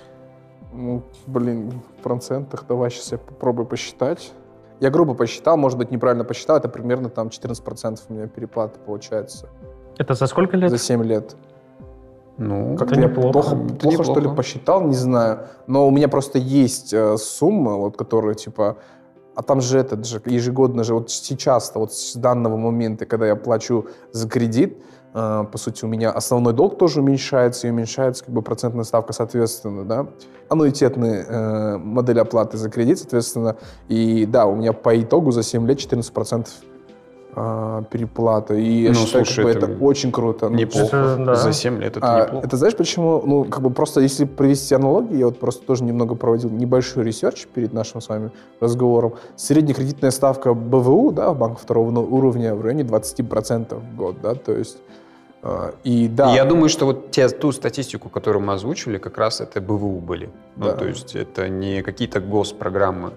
Ну, 0.73 1.03
блин, 1.27 1.73
в 1.99 2.03
процентах, 2.03 2.65
давай 2.69 2.91
сейчас 2.91 3.13
я 3.13 3.19
попробую 3.19 3.67
посчитать. 3.67 4.33
Я 4.81 4.91
грубо 4.91 5.15
посчитал, 5.15 5.57
может 5.57 5.79
быть, 5.79 5.91
неправильно 5.91 6.25
посчитал, 6.25 6.59
это 6.59 6.69
примерно 6.69 7.09
там 7.09 7.29
14% 7.29 7.99
у 8.09 8.13
меня 8.13 8.27
переплата 8.27 8.79
получается. 8.79 9.49
Это 9.97 10.15
за 10.15 10.27
сколько 10.27 10.57
лет? 10.57 10.71
За 10.71 10.79
7 10.79 11.03
лет. 11.05 11.35
Ну, 12.39 12.77
как-то 12.77 13.01
я 13.01 13.07
неплохо. 13.07 13.33
Плохо, 13.33 13.57
это 13.57 13.75
плохо 13.77 13.99
неплохо. 13.99 14.05
что 14.05 14.21
ли, 14.21 14.37
посчитал, 14.37 14.83
не 14.83 14.95
знаю. 14.95 15.47
Но 15.67 15.89
у 15.89 15.91
меня 15.91 16.09
просто 16.09 16.39
есть 16.39 16.93
э, 16.93 17.17
сумма, 17.17 17.77
вот, 17.77 17.97
которая, 17.97 18.35
типа, 18.35 18.77
а 19.37 19.43
там 19.43 19.61
же 19.61 19.79
этот 19.79 20.07
же 20.07 20.21
ежегодно 20.25 20.83
же, 20.83 20.95
вот 20.95 21.11
сейчас-то, 21.11 21.79
вот 21.79 21.93
с 21.93 22.17
данного 22.17 22.57
момента, 22.57 23.05
когда 23.05 23.27
я 23.27 23.37
плачу 23.37 23.87
за 24.11 24.29
кредит, 24.29 24.79
э, 25.13 25.45
по 25.53 25.59
сути, 25.59 25.85
у 25.85 25.89
меня 25.89 26.11
основной 26.11 26.55
долг 26.55 26.79
тоже 26.79 27.01
уменьшается, 27.01 27.69
и 27.69 27.71
уменьшается 27.71 28.25
как 28.25 28.33
бы 28.33 28.41
процентная 28.41 28.85
ставка 28.85 29.13
соответственно, 29.13 29.85
да. 29.85 30.07
Аннуитетные 30.49 31.27
э, 31.29 31.77
модели 31.77 32.19
оплаты 32.19 32.57
за 32.57 32.71
кредит, 32.71 32.99
соответственно, 32.99 33.57
и 33.89 34.25
да, 34.25 34.47
у 34.47 34.57
меня 34.57 34.73
по 34.73 34.99
итогу 34.99 35.33
за 35.33 35.43
7 35.43 35.69
лет 35.69 35.79
14% 35.79 36.49
а, 37.39 37.83
переплата. 37.83 38.55
И 38.55 38.83
я 38.83 38.89
ну, 38.89 38.95
считаю, 38.95 39.27
слушай, 39.27 39.45
как 39.45 39.61
бы, 39.61 39.69
это, 39.75 39.85
очень 39.85 40.11
круто. 40.11 40.49
Ну, 40.49 40.57
неплохо. 40.57 40.97
Это, 40.97 41.25
да. 41.25 41.35
За 41.35 41.53
7 41.53 41.81
лет 41.83 41.99
это 41.99 42.07
а, 42.15 42.25
неплохо. 42.25 42.47
Это 42.47 42.57
знаешь 42.57 42.75
почему? 42.75 43.23
Ну, 43.27 43.45
как 43.45 43.61
бы 43.61 43.69
просто, 43.71 44.01
если 44.01 44.25
провести 44.25 44.75
аналогии, 44.75 45.19
я 45.19 45.27
вот 45.27 45.39
просто 45.39 45.67
тоже 45.67 45.85
немного 45.85 46.15
проводил 46.15 46.49
небольшой 46.49 47.05
research 47.05 47.47
перед 47.47 47.75
нашим 47.75 48.01
с 48.01 48.09
вами 48.09 48.31
разговором. 48.59 49.17
Среднекредитная 49.37 50.13
ставка 50.13 50.55
БВУ, 50.55 51.13
да, 51.13 51.31
в 51.33 51.39
банках 51.39 51.61
второго 51.61 51.91
уровня 52.01 52.55
в 52.55 52.63
районе 52.63 52.85
20% 52.85 53.75
в 53.75 53.97
год, 53.97 54.17
да, 54.23 54.35
то 54.35 54.53
есть 54.53 54.79
а, 55.43 55.75
и 55.85 56.09
да. 56.09 56.35
Я 56.35 56.45
думаю, 56.45 56.69
что 56.69 56.87
вот 56.87 57.11
те, 57.11 57.29
ту 57.29 57.53
статистику, 57.53 58.09
которую 58.09 58.43
мы 58.43 58.55
озвучили, 58.55 58.99
как 58.99 59.19
раз 59.19 59.41
это 59.41 59.61
БВУ 59.61 60.01
были. 60.01 60.31
Ну, 60.57 60.65
да. 60.65 60.73
Ну, 60.73 60.79
то 60.79 60.89
есть 60.89 61.15
это 61.15 61.49
не 61.49 61.83
какие-то 61.83 62.21
госпрограммы. 62.21 63.13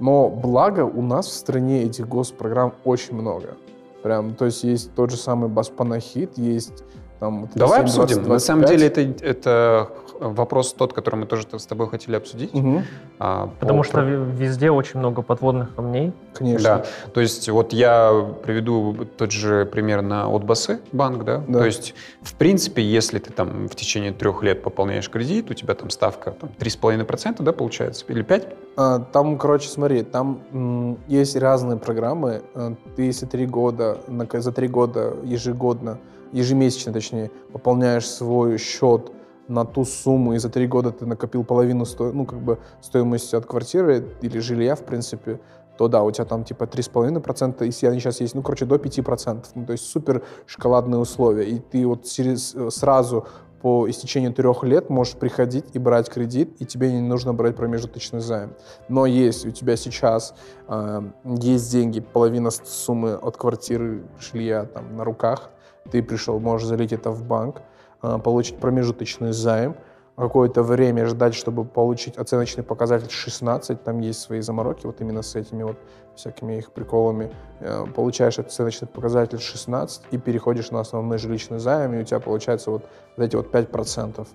Но 0.00 0.28
благо 0.28 0.80
у 0.80 1.02
нас 1.02 1.26
в 1.26 1.32
стране 1.32 1.84
этих 1.84 2.08
госпрограмм 2.08 2.74
очень 2.84 3.14
много. 3.14 3.56
Прям, 4.02 4.34
то 4.34 4.46
есть 4.46 4.64
есть 4.64 4.94
тот 4.94 5.10
же 5.10 5.16
самый 5.16 5.50
Баспанахит, 5.50 6.38
есть 6.38 6.84
там... 7.20 7.48
Давай 7.54 7.80
7, 7.80 7.84
обсудим. 7.84 8.24
20, 8.24 8.28
На 8.28 8.38
самом 8.38 8.64
деле 8.64 8.86
это, 8.86 9.00
это 9.00 9.90
вопрос 10.20 10.72
тот, 10.72 10.92
который 10.92 11.16
мы 11.16 11.26
тоже 11.26 11.46
с 11.56 11.66
тобой 11.66 11.88
хотели 11.88 12.16
обсудить. 12.16 12.54
Угу. 12.54 12.82
А, 13.18 13.50
Потому 13.60 13.80
по, 13.80 13.84
что 13.84 14.00
везде 14.00 14.70
очень 14.70 15.00
много 15.00 15.22
подводных 15.22 15.74
камней. 15.74 16.12
Конечно. 16.34 16.64
Да. 16.64 17.10
То 17.12 17.20
есть 17.20 17.48
вот 17.48 17.72
я 17.72 18.26
приведу 18.42 18.96
тот 19.16 19.32
же 19.32 19.66
пример 19.66 20.02
на 20.02 20.34
Отбасы 20.34 20.80
банк, 20.92 21.24
да? 21.24 21.42
да. 21.46 21.58
То 21.60 21.66
есть 21.66 21.94
в 22.22 22.34
принципе, 22.34 22.82
если 22.82 23.18
ты 23.18 23.32
там 23.32 23.68
в 23.68 23.74
течение 23.74 24.12
трех 24.12 24.42
лет 24.42 24.62
пополняешь 24.62 25.08
кредит, 25.08 25.50
у 25.50 25.54
тебя 25.54 25.74
там 25.74 25.90
ставка 25.90 26.32
там, 26.32 26.50
3,5%, 26.58 27.42
да, 27.42 27.52
получается? 27.52 28.04
Или 28.08 28.24
5%? 28.24 28.54
А, 28.76 28.98
там, 28.98 29.36
короче, 29.38 29.68
смотри, 29.68 30.02
там 30.02 30.40
м, 30.52 30.98
есть 31.06 31.36
разные 31.36 31.78
программы. 31.78 32.42
Э, 32.54 32.74
ты 32.96 33.02
если 33.02 33.26
три 33.26 33.46
года, 33.46 33.98
за 34.32 34.52
три 34.52 34.68
года 34.68 35.14
ежегодно, 35.24 35.98
ежемесячно, 36.32 36.92
точнее, 36.92 37.30
пополняешь 37.52 38.08
свой 38.08 38.58
счет 38.58 39.12
на 39.48 39.64
ту 39.64 39.84
сумму, 39.84 40.34
и 40.34 40.38
за 40.38 40.48
три 40.48 40.66
года 40.66 40.92
ты 40.92 41.06
накопил 41.06 41.44
половину 41.44 41.84
сто... 41.84 42.12
ну, 42.12 42.24
как 42.24 42.40
бы 42.40 42.58
стоимости 42.80 43.34
от 43.34 43.46
квартиры 43.46 44.04
или 44.22 44.38
жилья, 44.38 44.76
в 44.76 44.84
принципе, 44.84 45.40
то 45.76 45.88
да, 45.88 46.02
у 46.02 46.10
тебя 46.10 46.26
там 46.26 46.44
типа 46.44 46.64
3,5%, 46.64 47.64
если 47.64 47.86
они 47.86 48.00
сейчас 48.00 48.20
есть, 48.20 48.34
ну, 48.34 48.42
короче, 48.42 48.66
до 48.66 48.76
5%. 48.76 49.44
Ну, 49.54 49.66
то 49.66 49.72
есть 49.72 49.86
супер 49.86 50.22
шоколадные 50.46 51.00
условия. 51.00 51.48
И 51.48 51.58
ты 51.58 51.86
вот 51.86 52.06
сразу 52.06 53.26
по 53.62 53.88
истечению 53.88 54.32
трех 54.32 54.62
лет 54.62 54.90
можешь 54.90 55.14
приходить 55.14 55.64
и 55.72 55.78
брать 55.78 56.08
кредит, 56.08 56.54
и 56.60 56.66
тебе 56.66 56.92
не 56.92 57.00
нужно 57.00 57.34
брать 57.34 57.56
промежуточный 57.56 58.20
займ. 58.20 58.54
Но 58.88 59.06
если 59.06 59.48
у 59.48 59.52
тебя 59.52 59.76
сейчас 59.76 60.34
э, 60.68 61.02
есть 61.24 61.70
деньги, 61.72 62.00
половина 62.00 62.50
суммы 62.50 63.14
от 63.14 63.36
квартиры, 63.36 64.02
жилья 64.18 64.64
там 64.64 64.96
на 64.96 65.04
руках, 65.04 65.50
ты 65.90 66.02
пришел, 66.02 66.40
можешь 66.40 66.66
залить 66.66 66.92
это 66.92 67.10
в 67.10 67.24
банк, 67.24 67.62
а, 68.02 68.18
получить 68.18 68.58
промежуточный 68.58 69.32
займ, 69.32 69.76
какое-то 70.20 70.62
время 70.62 71.06
ждать, 71.06 71.34
чтобы 71.34 71.64
получить 71.64 72.16
оценочный 72.16 72.62
показатель 72.62 73.10
16, 73.10 73.82
там 73.82 74.00
есть 74.00 74.20
свои 74.20 74.40
замороки, 74.40 74.86
вот 74.86 75.00
именно 75.00 75.22
с 75.22 75.34
этими 75.34 75.62
вот 75.62 75.78
всякими 76.14 76.58
их 76.58 76.72
приколами. 76.72 77.32
Э, 77.60 77.86
получаешь 77.94 78.38
оценочный 78.38 78.88
показатель 78.88 79.40
16 79.40 80.02
и 80.10 80.18
переходишь 80.18 80.70
на 80.70 80.80
основной 80.80 81.18
жилищный 81.18 81.58
займ, 81.58 81.94
и 81.94 82.00
у 82.00 82.04
тебя 82.04 82.20
получается 82.20 82.70
вот, 82.70 82.84
эти 83.16 83.36
вот 83.36 83.50
5%. 83.50 84.26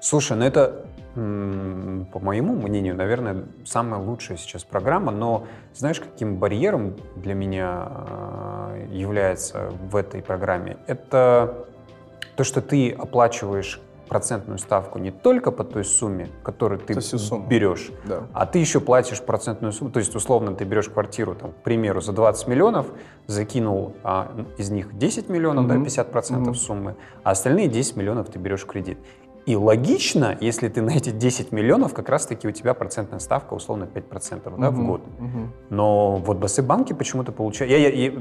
Слушай, 0.00 0.36
ну 0.36 0.44
это, 0.44 0.84
по 1.14 2.20
моему 2.20 2.54
мнению, 2.54 2.94
наверное, 2.96 3.44
самая 3.64 4.00
лучшая 4.00 4.36
сейчас 4.36 4.64
программа, 4.64 5.12
но 5.12 5.46
знаешь, 5.74 6.00
каким 6.00 6.36
барьером 6.36 6.96
для 7.16 7.34
меня 7.34 7.86
а, 7.86 8.86
является 8.90 9.70
в 9.90 9.96
этой 9.96 10.22
программе? 10.22 10.76
Это 10.86 11.66
то, 12.36 12.44
что 12.44 12.60
ты 12.60 12.90
оплачиваешь 12.90 13.80
процентную 14.08 14.58
ставку 14.58 14.98
не 14.98 15.10
только 15.10 15.50
по 15.50 15.64
той 15.64 15.84
сумме, 15.84 16.28
которую 16.42 16.80
ты 16.80 16.94
берешь, 17.48 17.90
да. 18.04 18.24
а 18.32 18.46
ты 18.46 18.58
еще 18.58 18.80
платишь 18.80 19.20
процентную 19.20 19.72
сумму. 19.72 19.90
То 19.90 19.98
есть, 19.98 20.14
условно, 20.14 20.54
ты 20.54 20.64
берешь 20.64 20.88
квартиру, 20.88 21.34
там, 21.34 21.52
к 21.52 21.56
примеру, 21.56 22.00
за 22.00 22.12
20 22.12 22.46
миллионов, 22.48 22.86
закинул 23.26 23.94
а, 24.02 24.30
из 24.58 24.70
них 24.70 24.96
10 24.96 25.28
миллионов, 25.28 25.66
mm-hmm. 25.66 25.84
да, 25.84 26.02
50% 26.02 26.44
mm-hmm. 26.44 26.54
суммы, 26.54 26.96
а 27.22 27.30
остальные 27.30 27.68
10 27.68 27.96
миллионов 27.96 28.28
ты 28.28 28.38
берешь 28.38 28.64
кредит. 28.66 28.98
И 29.46 29.56
логично, 29.56 30.36
если 30.40 30.68
ты 30.68 30.80
на 30.80 30.90
эти 30.90 31.10
10 31.10 31.52
миллионов, 31.52 31.92
как 31.92 32.08
раз-таки 32.08 32.48
у 32.48 32.50
тебя 32.50 32.72
процентная 32.72 33.18
ставка 33.18 33.54
условно 33.54 33.84
5% 33.84 34.58
да, 34.58 34.68
угу, 34.68 34.76
в 34.76 34.86
год. 34.86 35.02
Угу. 35.18 35.48
Но 35.70 36.16
вот 36.16 36.38
басы 36.38 36.62
банки 36.62 36.94
почему-то 36.94 37.30
получают... 37.32 37.70
Я, 37.70 37.78
я, 37.78 37.88
я, 37.90 38.12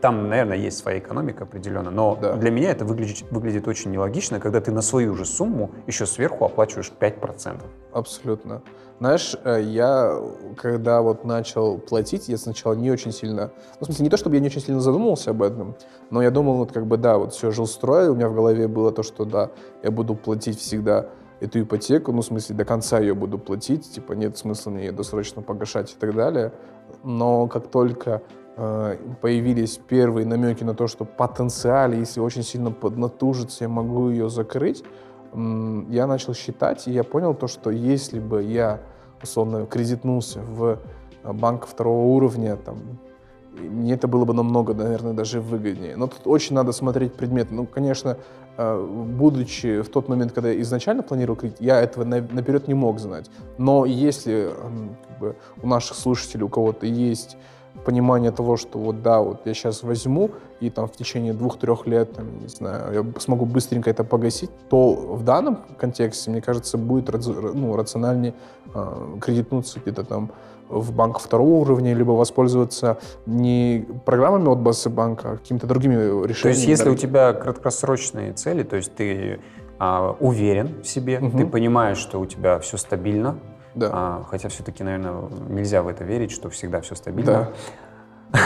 там, 0.00 0.28
наверное, 0.28 0.58
есть 0.58 0.78
своя 0.78 0.98
экономика 0.98 1.44
определенно, 1.44 1.90
но 1.90 2.18
Да. 2.20 2.34
для 2.34 2.50
меня 2.50 2.70
это 2.70 2.84
выглядит, 2.84 3.30
выглядит 3.30 3.66
очень 3.68 3.90
нелогично, 3.90 4.38
когда 4.38 4.60
ты 4.60 4.70
на 4.70 4.82
свою 4.82 5.14
же 5.14 5.24
сумму 5.24 5.70
еще 5.86 6.04
сверху 6.04 6.44
оплачиваешь 6.44 6.92
5%. 6.98 7.62
Абсолютно. 7.92 8.62
Знаешь, 8.98 9.36
э, 9.44 9.60
я, 9.62 10.18
когда 10.56 11.02
вот 11.02 11.24
начал 11.24 11.76
платить, 11.78 12.28
я 12.28 12.38
сначала 12.38 12.72
не 12.72 12.90
очень 12.90 13.12
сильно... 13.12 13.50
Ну, 13.78 13.82
в 13.82 13.84
смысле, 13.86 14.04
не 14.04 14.10
то, 14.10 14.16
чтобы 14.16 14.36
я 14.36 14.40
не 14.40 14.46
очень 14.46 14.62
сильно 14.62 14.80
задумывался 14.80 15.32
об 15.32 15.42
этом, 15.42 15.74
но 16.10 16.22
я 16.22 16.30
думал, 16.30 16.56
вот 16.56 16.72
как 16.72 16.86
бы, 16.86 16.96
да, 16.96 17.18
вот 17.18 17.34
все, 17.34 17.50
жил 17.50 17.66
строй, 17.66 18.08
у 18.08 18.14
меня 18.14 18.28
в 18.28 18.34
голове 18.34 18.68
было 18.68 18.92
то, 18.92 19.02
что, 19.02 19.26
да, 19.26 19.50
я 19.82 19.90
буду 19.90 20.14
платить 20.14 20.58
всегда 20.58 21.10
эту 21.40 21.60
ипотеку, 21.60 22.12
ну, 22.12 22.22
в 22.22 22.24
смысле, 22.24 22.56
до 22.56 22.64
конца 22.64 22.98
ее 22.98 23.14
буду 23.14 23.38
платить, 23.38 23.92
типа, 23.92 24.14
нет 24.14 24.38
смысла 24.38 24.70
мне 24.70 24.86
ее 24.86 24.92
досрочно 24.92 25.42
погашать 25.42 25.92
и 25.92 25.96
так 25.98 26.14
далее. 26.14 26.52
Но 27.04 27.46
как 27.48 27.68
только 27.68 28.22
э, 28.56 28.96
появились 29.20 29.78
первые 29.88 30.26
намеки 30.26 30.64
на 30.64 30.74
то, 30.74 30.86
что 30.86 31.04
потенциале, 31.04 31.98
если 31.98 32.20
очень 32.20 32.42
сильно 32.42 32.70
поднатужиться, 32.70 33.64
я 33.64 33.68
могу 33.68 34.08
ее 34.08 34.30
закрыть, 34.30 34.82
я 35.90 36.06
начал 36.06 36.34
считать, 36.34 36.88
и 36.88 36.92
я 36.92 37.04
понял 37.04 37.34
то, 37.34 37.46
что 37.48 37.70
если 37.70 38.20
бы 38.20 38.42
я, 38.42 38.80
условно, 39.22 39.66
кредитнулся 39.66 40.40
в 40.40 40.78
э, 41.24 41.32
банк 41.32 41.66
второго 41.66 42.06
уровня, 42.06 42.56
там, 42.56 42.78
мне 43.58 43.94
это 43.94 44.08
было 44.08 44.24
бы 44.24 44.34
намного, 44.34 44.74
наверное, 44.74 45.12
даже 45.12 45.40
выгоднее. 45.40 45.96
Но 45.96 46.06
тут 46.06 46.26
очень 46.26 46.54
надо 46.54 46.72
смотреть 46.72 47.14
предметы. 47.14 47.54
Ну, 47.54 47.66
конечно, 47.66 48.16
э, 48.56 48.86
будучи 49.18 49.82
в 49.82 49.88
тот 49.88 50.08
момент, 50.08 50.32
когда 50.32 50.50
я 50.50 50.60
изначально 50.62 51.02
планировал 51.02 51.36
кредит, 51.36 51.60
я 51.60 51.80
этого 51.80 52.04
на- 52.04 52.26
наперед 52.32 52.68
не 52.68 52.74
мог 52.74 52.98
знать. 52.98 53.30
Но 53.58 53.84
если 53.86 54.50
как 55.08 55.18
бы, 55.18 55.36
у 55.62 55.66
наших 55.66 55.96
слушателей, 55.96 56.44
у 56.44 56.48
кого-то 56.48 56.86
есть 56.86 57.36
понимание 57.84 58.30
того, 58.30 58.56
что 58.56 58.78
вот 58.78 59.02
да, 59.02 59.20
вот 59.20 59.40
я 59.44 59.54
сейчас 59.54 59.82
возьму 59.82 60.30
и 60.60 60.70
там 60.70 60.88
в 60.88 60.92
течение 60.92 61.32
двух-трех 61.32 61.86
лет, 61.86 62.12
там, 62.14 62.40
не 62.40 62.48
знаю, 62.48 62.94
я 62.94 63.20
смогу 63.20 63.44
быстренько 63.44 63.90
это 63.90 64.04
погасить, 64.04 64.50
то 64.68 64.94
в 64.94 65.22
данном 65.22 65.58
контексте, 65.78 66.30
мне 66.30 66.40
кажется, 66.40 66.78
будет 66.78 67.10
ну, 67.54 67.76
рациональнее 67.76 68.34
э, 68.74 69.18
кредитнуться 69.20 69.80
где-то 69.80 70.04
там 70.04 70.30
в 70.68 70.92
банк 70.92 71.18
второго 71.18 71.56
уровня, 71.60 71.94
либо 71.94 72.12
воспользоваться 72.12 72.98
не 73.26 73.86
программами 74.04 74.48
от 74.48 74.58
Басы 74.58 74.90
банка, 74.90 75.32
а 75.32 75.36
какими-то 75.36 75.66
другими 75.66 75.94
решениями. 75.94 76.42
То 76.42 76.48
есть, 76.48 76.66
если 76.66 76.90
у 76.90 76.96
тебя 76.96 77.32
краткосрочные 77.32 78.32
цели, 78.32 78.62
то 78.62 78.76
есть 78.76 78.94
ты 78.94 79.40
а, 79.78 80.16
уверен 80.18 80.82
в 80.82 80.86
себе, 80.86 81.20
Мгм. 81.20 81.38
ты 81.38 81.46
понимаешь, 81.46 81.98
что 81.98 82.18
у 82.18 82.26
тебя 82.26 82.58
все 82.58 82.78
стабильно, 82.78 83.38
Да. 83.76 83.90
а, 83.92 84.24
хотя 84.28 84.48
все-таки, 84.48 84.82
наверное, 84.82 85.14
нельзя 85.48 85.82
в 85.82 85.88
это 85.88 86.02
верить, 86.02 86.32
что 86.32 86.48
всегда 86.50 86.80
все 86.80 86.94
стабильно. 86.96 87.50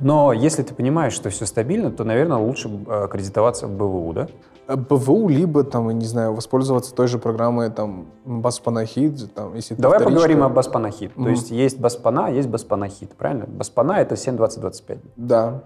Но 0.00 0.32
если 0.32 0.62
ты 0.62 0.74
понимаешь, 0.74 1.12
что 1.12 1.30
все 1.30 1.46
стабильно, 1.46 1.90
то, 1.90 2.02
наверное, 2.04 2.38
лучше 2.38 2.68
э, 2.88 3.08
кредитоваться 3.10 3.66
в 3.66 3.70
БВУ, 3.70 4.12
да? 4.12 4.28
Э, 4.66 4.76
БВУ, 4.76 5.28
либо 5.28 5.62
там, 5.62 5.88
я 5.88 5.94
не 5.94 6.04
знаю, 6.06 6.34
воспользоваться 6.34 6.94
той 6.94 7.06
же 7.06 7.18
программой 7.18 7.70
там 7.70 8.06
Баспанахид, 8.24 9.32
там, 9.34 9.54
если 9.54 9.74
Давай 9.74 9.98
вторичка. 9.98 10.14
поговорим 10.20 10.42
о 10.42 10.48
Баспанахит. 10.48 11.14
То 11.14 11.20
Мгм. 11.20 11.30
есть 11.30 11.50
есть 11.50 11.78
Баспана, 11.78 12.30
есть 12.32 12.48
Баспанахит, 12.48 13.14
правильно? 13.14 13.46
Баспана— 13.46 13.92
это 14.00 14.16
7,20-25. 14.16 14.98
Да. 15.16 15.62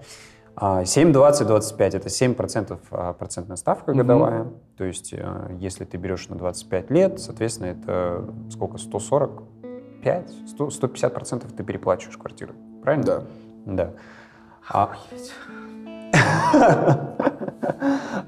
А 0.62 0.82
7,20-25— 0.82 1.96
это 1.96 2.08
7% 2.08 2.78
а, 2.90 3.14
процентная 3.14 3.56
ставка 3.56 3.94
годовая. 3.94 4.48
То 4.76 4.84
есть 4.84 5.14
э, 5.14 5.56
если 5.58 5.86
ты 5.86 5.96
берешь 5.96 6.28
на 6.28 6.36
25 6.36 6.90
лет, 6.90 7.18
соответственно, 7.18 7.68
это 7.68 8.26
сколько? 8.50 8.76
145? 8.76 10.30
100, 10.48 10.66
150% 10.66 11.54
ты 11.56 11.64
переплачиваешь 11.64 12.18
квартиру. 12.18 12.52
Правильно? 12.82 13.04
Да. 13.06 13.22
Да. 13.64 13.90
А... 14.68 14.92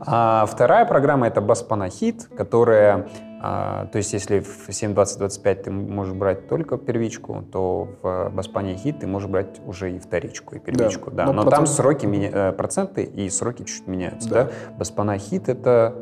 А 0.05 0.47
вторая 0.47 0.85
программа 0.85 1.29
это 1.29 1.41
Баспанахит, 1.41 2.25
которая, 2.37 3.09
а, 3.45 3.87
то 3.87 3.99
есть 3.99 4.13
если 4.13 4.39
в 4.39 4.69
7.20-25 4.69 5.55
ты 5.65 5.71
можешь 5.73 6.15
брать 6.15 6.47
только 6.49 6.79
первичку, 6.79 7.43
то 7.51 7.89
в 8.01 8.31
Баспане 8.33 8.77
Хит 8.77 9.01
ты 9.01 9.09
можешь 9.09 9.29
брать 9.29 9.61
уже 9.67 9.91
и 9.91 9.99
вторичку, 9.99 10.55
и 10.55 10.61
первичку. 10.61 11.11
Да. 11.11 11.25
Но 11.27 11.33
Но, 11.33 11.43
там 11.43 11.51
процент- 11.51 11.69
сроки, 11.69 12.07
меня- 12.07 12.31
э, 12.33 12.53
проценты 12.53 13.03
и 13.03 13.29
сроки 13.31 13.65
чуть 13.65 13.89
меняются. 13.89 14.29
Да. 14.29 14.45
Да. 14.45 14.51
Баспана 14.79 15.19
Хит 15.19 15.49
это 15.49 15.93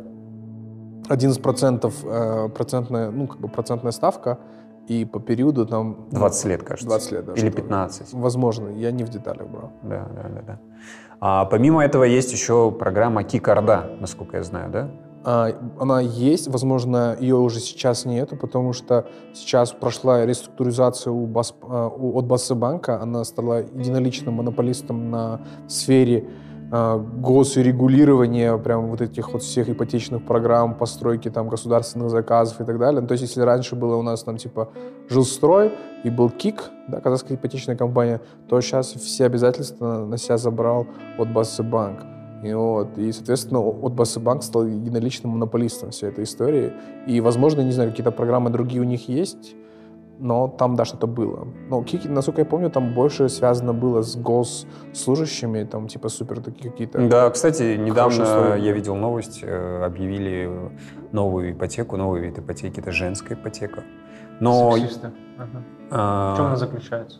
11% 1.09 1.95
э, 2.05 2.49
процентная, 2.51 3.11
ну, 3.11 3.27
как 3.27 3.41
бы 3.41 3.49
процентная 3.49 3.93
ставка, 3.93 4.39
и 4.87 5.05
по 5.05 5.19
периоду 5.21 5.67
там... 5.67 6.07
ну, 6.13 6.19
20 6.19 6.45
лет, 6.47 6.63
кажется. 6.63 6.87
20 6.89 7.13
лет, 7.13 7.25
да. 7.25 7.33
Или 7.33 7.49
что- 7.49 7.57
15. 7.57 8.13
Возможно, 8.13 8.69
я 8.69 8.91
не 8.93 9.05
в 9.05 9.09
деталях 9.09 9.47
брал. 9.49 9.73
Да, 9.83 10.09
да, 10.15 10.23
да. 10.29 10.43
да. 10.47 10.59
А 11.21 11.45
помимо 11.47 11.83
этого 11.85 12.05
есть 12.05 12.33
еще 12.33 12.71
программа 12.71 13.25
Кикарда, 13.25 13.97
насколько 14.01 14.37
я 14.37 14.43
знаю, 14.43 14.71
да? 14.71 14.91
А, 15.25 15.51
Она 15.79 16.01
есть, 16.01 16.49
возможно, 16.49 17.17
ее 17.21 17.37
уже 17.37 17.61
сейчас 17.61 18.07
нету, 18.07 18.37
потому 18.37 18.73
что 18.73 19.07
сейчас 19.35 19.73
прошла 19.73 20.25
реструктуризация 20.25 21.13
у 21.13 21.27
Бас- 21.27 21.55
а, 21.63 21.89
у- 21.89 22.17
от 22.19 22.25
Басы 22.27 22.55
банка, 22.55 23.01
она 23.03 23.25
стала 23.25 23.61
единоличным 23.61 24.35
монополистом 24.35 25.11
на 25.11 25.41
сфере 25.69 26.25
а, 26.73 26.99
госрегулирования 26.99 28.57
прям 28.59 28.91
вот 28.91 29.01
этих 29.01 29.33
вот 29.33 29.43
всех 29.43 29.69
ипотечных 29.69 30.25
программ, 30.25 30.75
постройки 30.75 31.29
там 31.29 31.49
государственных 31.49 32.11
заказов 32.11 32.61
и 32.61 32.65
так 32.65 32.79
далее. 32.79 33.01
Ну, 33.01 33.09
То 33.09 33.13
есть 33.13 33.23
если 33.23 33.43
раньше 33.43 33.75
было 33.77 33.97
у 33.97 34.03
нас 34.03 34.23
там 34.23 34.37
типа 34.37 34.69
жилстрой 35.09 35.73
и 36.05 36.11
был 36.11 36.31
КИК, 36.31 36.71
да, 36.89 37.01
казахская 37.01 37.37
ипотечная 37.37 37.77
компания, 37.77 38.21
то 38.49 38.61
сейчас 38.61 38.93
все 38.93 39.27
обязательства 39.27 40.07
на 40.07 40.17
себя 40.17 40.39
забрал 40.39 40.87
от 41.19 41.33
Басы 41.33 41.63
банк. 41.65 42.01
И, 42.43 42.55
вот, 42.55 42.97
и, 42.97 43.13
соответственно, 43.13 43.61
от 43.61 43.93
Басы 43.93 44.19
банк 44.19 44.43
стал 44.43 44.67
единоличным 44.67 45.33
монополистом 45.33 45.91
всей 45.91 46.09
этой 46.09 46.25
истории. 46.25 46.73
И, 47.07 47.21
возможно, 47.21 47.61
не 47.61 47.73
знаю, 47.73 47.91
какие-то 47.91 48.13
программы 48.13 48.51
другие 48.51 48.81
у 48.81 48.85
них 48.85 49.09
есть, 49.09 49.55
но 50.19 50.49
там, 50.49 50.77
да, 50.77 50.85
что-то 50.85 51.07
было. 51.07 51.49
Но 51.69 51.83
Кики, 51.83 52.09
насколько 52.09 52.43
я 52.43 52.45
помню, 52.45 52.71
там 52.71 52.95
больше 52.95 53.29
связано 53.29 53.73
было 53.73 54.03
с 54.03 54.17
госслужащими, 54.17 55.65
там, 55.65 55.89
типа, 55.89 56.09
супер 56.09 56.41
такие 56.41 56.71
какие-то... 56.71 57.09
Да, 57.09 57.31
кстати, 57.31 57.77
недавно 57.77 58.57
я 58.57 58.73
видел 58.73 58.97
новость, 58.97 59.41
э, 59.43 59.83
объявили 59.85 60.51
новую 61.13 61.53
ипотеку, 61.53 61.97
новый 61.97 62.21
вид 62.21 62.39
ипотеки, 62.39 62.81
это 62.81 62.93
женская 62.93 63.35
ипотека. 63.35 63.83
Но 64.41 64.73
Сексисты. 64.73 65.11
Ага. 65.39 65.63
а, 65.91 66.35
В 66.35 66.37
чем 66.37 66.47
она 66.47 66.57
заключается? 66.57 67.19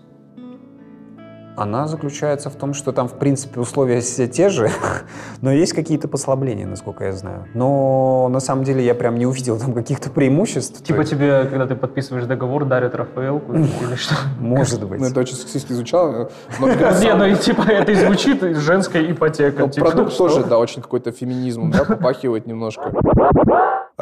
Она 1.61 1.87
заключается 1.87 2.49
в 2.49 2.57
том, 2.57 2.73
что 2.73 2.91
там, 2.93 3.07
в 3.07 3.19
принципе, 3.19 3.61
условия 3.61 4.01
все 4.01 4.27
те 4.27 4.49
же, 4.49 4.71
но 5.43 5.53
есть 5.53 5.75
какие-то 5.75 6.09
послабления, 6.09 6.67
насколько 6.67 7.05
я 7.05 7.13
знаю. 7.13 7.47
Но 7.53 8.29
на 8.31 8.41
самом 8.41 8.65
деле 8.65 8.83
я 8.83 8.95
прям 8.95 9.17
не 9.17 9.27
увидел 9.27 9.59
там 9.59 9.75
каких-то 9.75 10.09
преимуществ. 10.09 10.83
Типа 10.83 11.05
тебе, 11.05 11.45
когда 11.45 11.67
ты 11.67 11.77
подписываешь 11.77 12.25
договор, 12.25 12.65
дарят 12.65 12.95
Рафаэлку 12.95 13.53
или 13.53 13.95
что? 13.95 14.15
Может 14.41 14.87
быть. 14.87 15.01
Ну, 15.01 15.07
это 15.07 15.21
очень 15.21 15.35
сексистски 15.35 15.75
звучало, 15.75 16.31
Не, 16.59 17.15
ну 17.15 17.27
и 17.27 17.37
типа 17.37 17.63
это 17.63 17.93
и 17.93 17.95
звучит 17.95 18.41
женская 18.57 19.11
ипотека. 19.11 19.65
Ну, 19.67 19.69
типа, 19.71 19.91
продукт 19.91 20.17
тоже, 20.17 20.45
да, 20.45 20.59
очень 20.59 20.81
какой-то 20.81 21.13
феминизм, 21.13 21.71
да, 21.71 21.85
попахивает 21.85 22.47
немножко. 22.47 22.91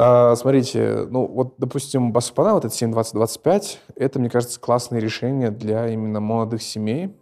А, 0.01 0.33
смотрите, 0.37 1.07
ну 1.09 1.27
вот, 1.27 1.55
допустим, 1.57 2.13
Баспана, 2.13 2.53
вот 2.53 2.63
это 2.63 2.73
7-20-25, 2.73 3.79
это, 3.97 4.19
мне 4.19 4.29
кажется, 4.29 4.57
классное 4.57 5.01
решение 5.01 5.51
для 5.51 5.89
именно 5.89 6.21
молодых 6.21 6.61
семей, 6.61 7.13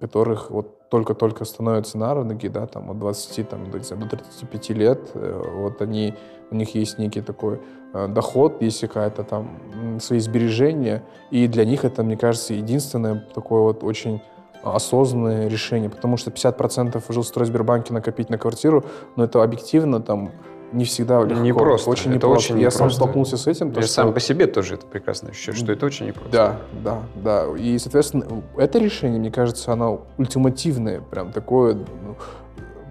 которых 0.00 0.50
вот 0.50 0.88
только-только 0.88 1.44
становятся 1.44 1.98
на 1.98 2.14
ноги, 2.14 2.48
да, 2.48 2.66
там 2.66 2.90
от 2.90 2.98
20 2.98 3.48
там, 3.48 3.70
до, 3.70 3.80
знаю, 3.80 4.02
до 4.02 4.16
35 4.16 4.70
лет, 4.70 5.10
э, 5.14 5.42
вот 5.54 5.82
они, 5.82 6.14
у 6.50 6.54
них 6.54 6.74
есть 6.74 6.98
некий 6.98 7.20
такой 7.20 7.60
э, 7.92 8.08
доход, 8.08 8.62
есть 8.62 8.80
какая-то 8.80 9.24
там 9.24 9.98
свои 10.00 10.20
сбережения, 10.20 11.02
и 11.30 11.46
для 11.46 11.64
них 11.64 11.84
это, 11.84 12.02
мне 12.02 12.16
кажется, 12.16 12.54
единственное 12.54 13.26
такое 13.34 13.60
вот 13.60 13.84
очень 13.84 14.22
осознанное 14.62 15.48
решение, 15.48 15.90
потому 15.90 16.16
что 16.16 16.30
50% 16.30 17.02
в 17.06 17.12
жилстройсбербанке 17.12 17.92
накопить 17.92 18.30
на 18.30 18.38
квартиру, 18.38 18.84
но 19.16 19.24
это 19.24 19.42
объективно 19.42 20.00
там 20.00 20.32
не 20.72 20.84
всегда 20.84 21.22
легко. 21.22 21.40
Непросто, 21.42 21.90
Очень 21.90 22.10
это 22.10 22.26
непросто. 22.26 22.52
очень 22.52 22.60
Я 22.62 22.70
сам 22.70 22.86
непросто. 22.88 22.96
столкнулся 23.02 23.36
с 23.36 23.46
этим. 23.46 23.70
то, 23.72 23.80
Я 23.80 23.86
что- 23.86 23.94
сам 23.94 24.12
по 24.12 24.20
себе 24.20 24.46
тоже 24.46 24.74
это 24.74 24.86
прекрасно 24.86 25.30
ощущаю, 25.30 25.56
что 25.56 25.72
это 25.72 25.86
очень 25.86 26.06
непросто. 26.06 26.30
Да, 26.32 26.56
да, 26.82 27.02
да. 27.46 27.56
И, 27.56 27.78
соответственно, 27.78 28.26
это 28.56 28.78
решение, 28.78 29.18
мне 29.20 29.30
кажется, 29.30 29.72
оно 29.72 30.02
ультимативное, 30.18 31.00
прям 31.00 31.32
такое, 31.32 31.74
ну, 31.74 32.16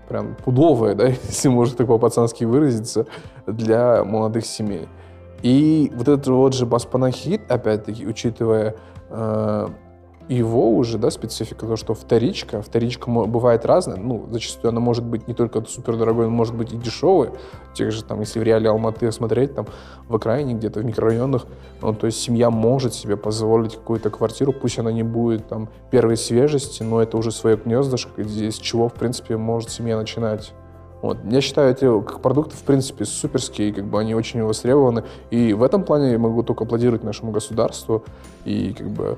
прям 0.08 0.36
пудовое, 0.36 0.96
да, 0.96 1.08
если 1.28 1.50
можно 1.50 1.76
так 1.78 1.88
по-пацански 1.88 2.44
выразиться, 2.46 3.06
для 3.48 4.04
молодых 4.04 4.46
семей. 4.46 4.88
И 5.42 5.92
вот 5.96 6.08
этот 6.08 6.28
вот 6.28 6.54
же 6.54 6.66
Баспанахит, 6.66 7.52
опять-таки, 7.52 8.08
учитывая 8.08 8.76
э, 9.10 9.68
его 10.28 10.76
уже, 10.76 10.98
да, 10.98 11.12
специфика, 11.12 11.66
то, 11.66 11.76
что 11.76 11.94
вторичка, 11.94 12.62
вторичка 12.62 13.10
бывает 13.10 13.66
разная, 13.66 13.98
ну, 13.98 14.28
зачастую 14.32 14.70
она 14.70 14.80
может 14.80 15.04
быть 15.04 15.28
не 15.28 15.34
только 15.34 15.64
супер 15.66 15.98
дорогой, 15.98 16.26
она 16.26 16.34
может 16.34 16.56
быть 16.56 16.74
и 16.74 16.78
дешевой, 16.78 17.30
тех 17.74 17.92
же, 17.92 18.04
там, 18.04 18.22
если 18.22 18.40
в 18.40 18.44
реале 18.44 18.70
Алматы 18.70 19.12
смотреть, 19.12 19.54
там, 19.54 19.68
в 20.08 20.16
окраине, 20.16 20.54
где-то 20.56 20.80
в 20.80 20.86
микрорайонах, 20.86 21.46
ну, 21.82 21.94
то 21.94 22.08
есть 22.08 22.20
семья 22.20 22.50
может 22.50 22.94
себе 22.94 23.18
позволить 23.18 23.76
какую-то 23.76 24.10
квартиру, 24.10 24.52
пусть 24.54 24.80
она 24.80 24.92
не 24.92 25.04
будет, 25.04 25.48
там, 25.48 25.70
первой 25.92 26.18
свежести, 26.18 26.82
но 26.82 27.02
это 27.02 27.18
уже 27.18 27.32
свое 27.32 27.58
гнездышко, 27.58 28.22
из 28.22 28.56
чего, 28.56 28.90
в 28.90 28.94
принципе, 28.94 29.38
может 29.38 29.70
семья 29.70 29.98
начинать. 29.98 30.54
Вот. 31.02 31.20
Я 31.30 31.40
считаю, 31.40 31.72
эти 31.72 31.82
как 32.04 32.20
продукты, 32.22 32.56
в 32.56 32.64
принципе, 32.64 33.06
суперские, 33.06 33.72
как 33.72 33.86
бы 33.86 34.00
они 34.00 34.16
очень 34.16 34.42
востребованы. 34.42 35.04
И 35.30 35.54
в 35.54 35.62
этом 35.62 35.84
плане 35.84 36.14
я 36.14 36.18
могу 36.18 36.42
только 36.42 36.64
аплодировать 36.64 37.04
нашему 37.04 37.32
государству. 37.32 38.04
И 38.44 38.74
как 38.74 38.88
бы 38.90 39.16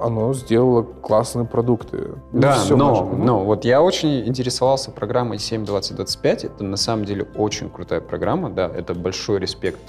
оно 0.00 0.34
сделало 0.34 0.82
классные 0.82 1.46
продукты. 1.46 2.10
Ну, 2.32 2.40
да, 2.40 2.54
Все 2.54 2.76
но, 2.76 2.90
наше, 2.90 3.16
но 3.16 3.44
вот 3.44 3.64
я 3.64 3.82
очень 3.82 4.26
интересовался 4.26 4.90
программой 4.90 5.38
7.20.25. 5.38 6.46
Это 6.46 6.64
на 6.64 6.76
самом 6.76 7.04
деле 7.04 7.26
очень 7.36 7.70
крутая 7.70 8.00
программа, 8.00 8.50
да, 8.50 8.66
это 8.66 8.94
большой 8.94 9.38
респект 9.38 9.80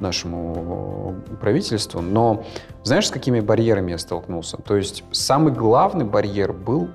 нашему 0.00 1.14
правительству. 1.40 2.00
Но 2.00 2.44
знаешь, 2.82 3.08
с 3.08 3.10
какими 3.10 3.40
барьерами 3.40 3.92
я 3.92 3.98
столкнулся? 3.98 4.56
То 4.56 4.76
есть 4.76 5.04
самый 5.12 5.52
главный 5.52 6.04
барьер 6.04 6.52
был 6.52 6.88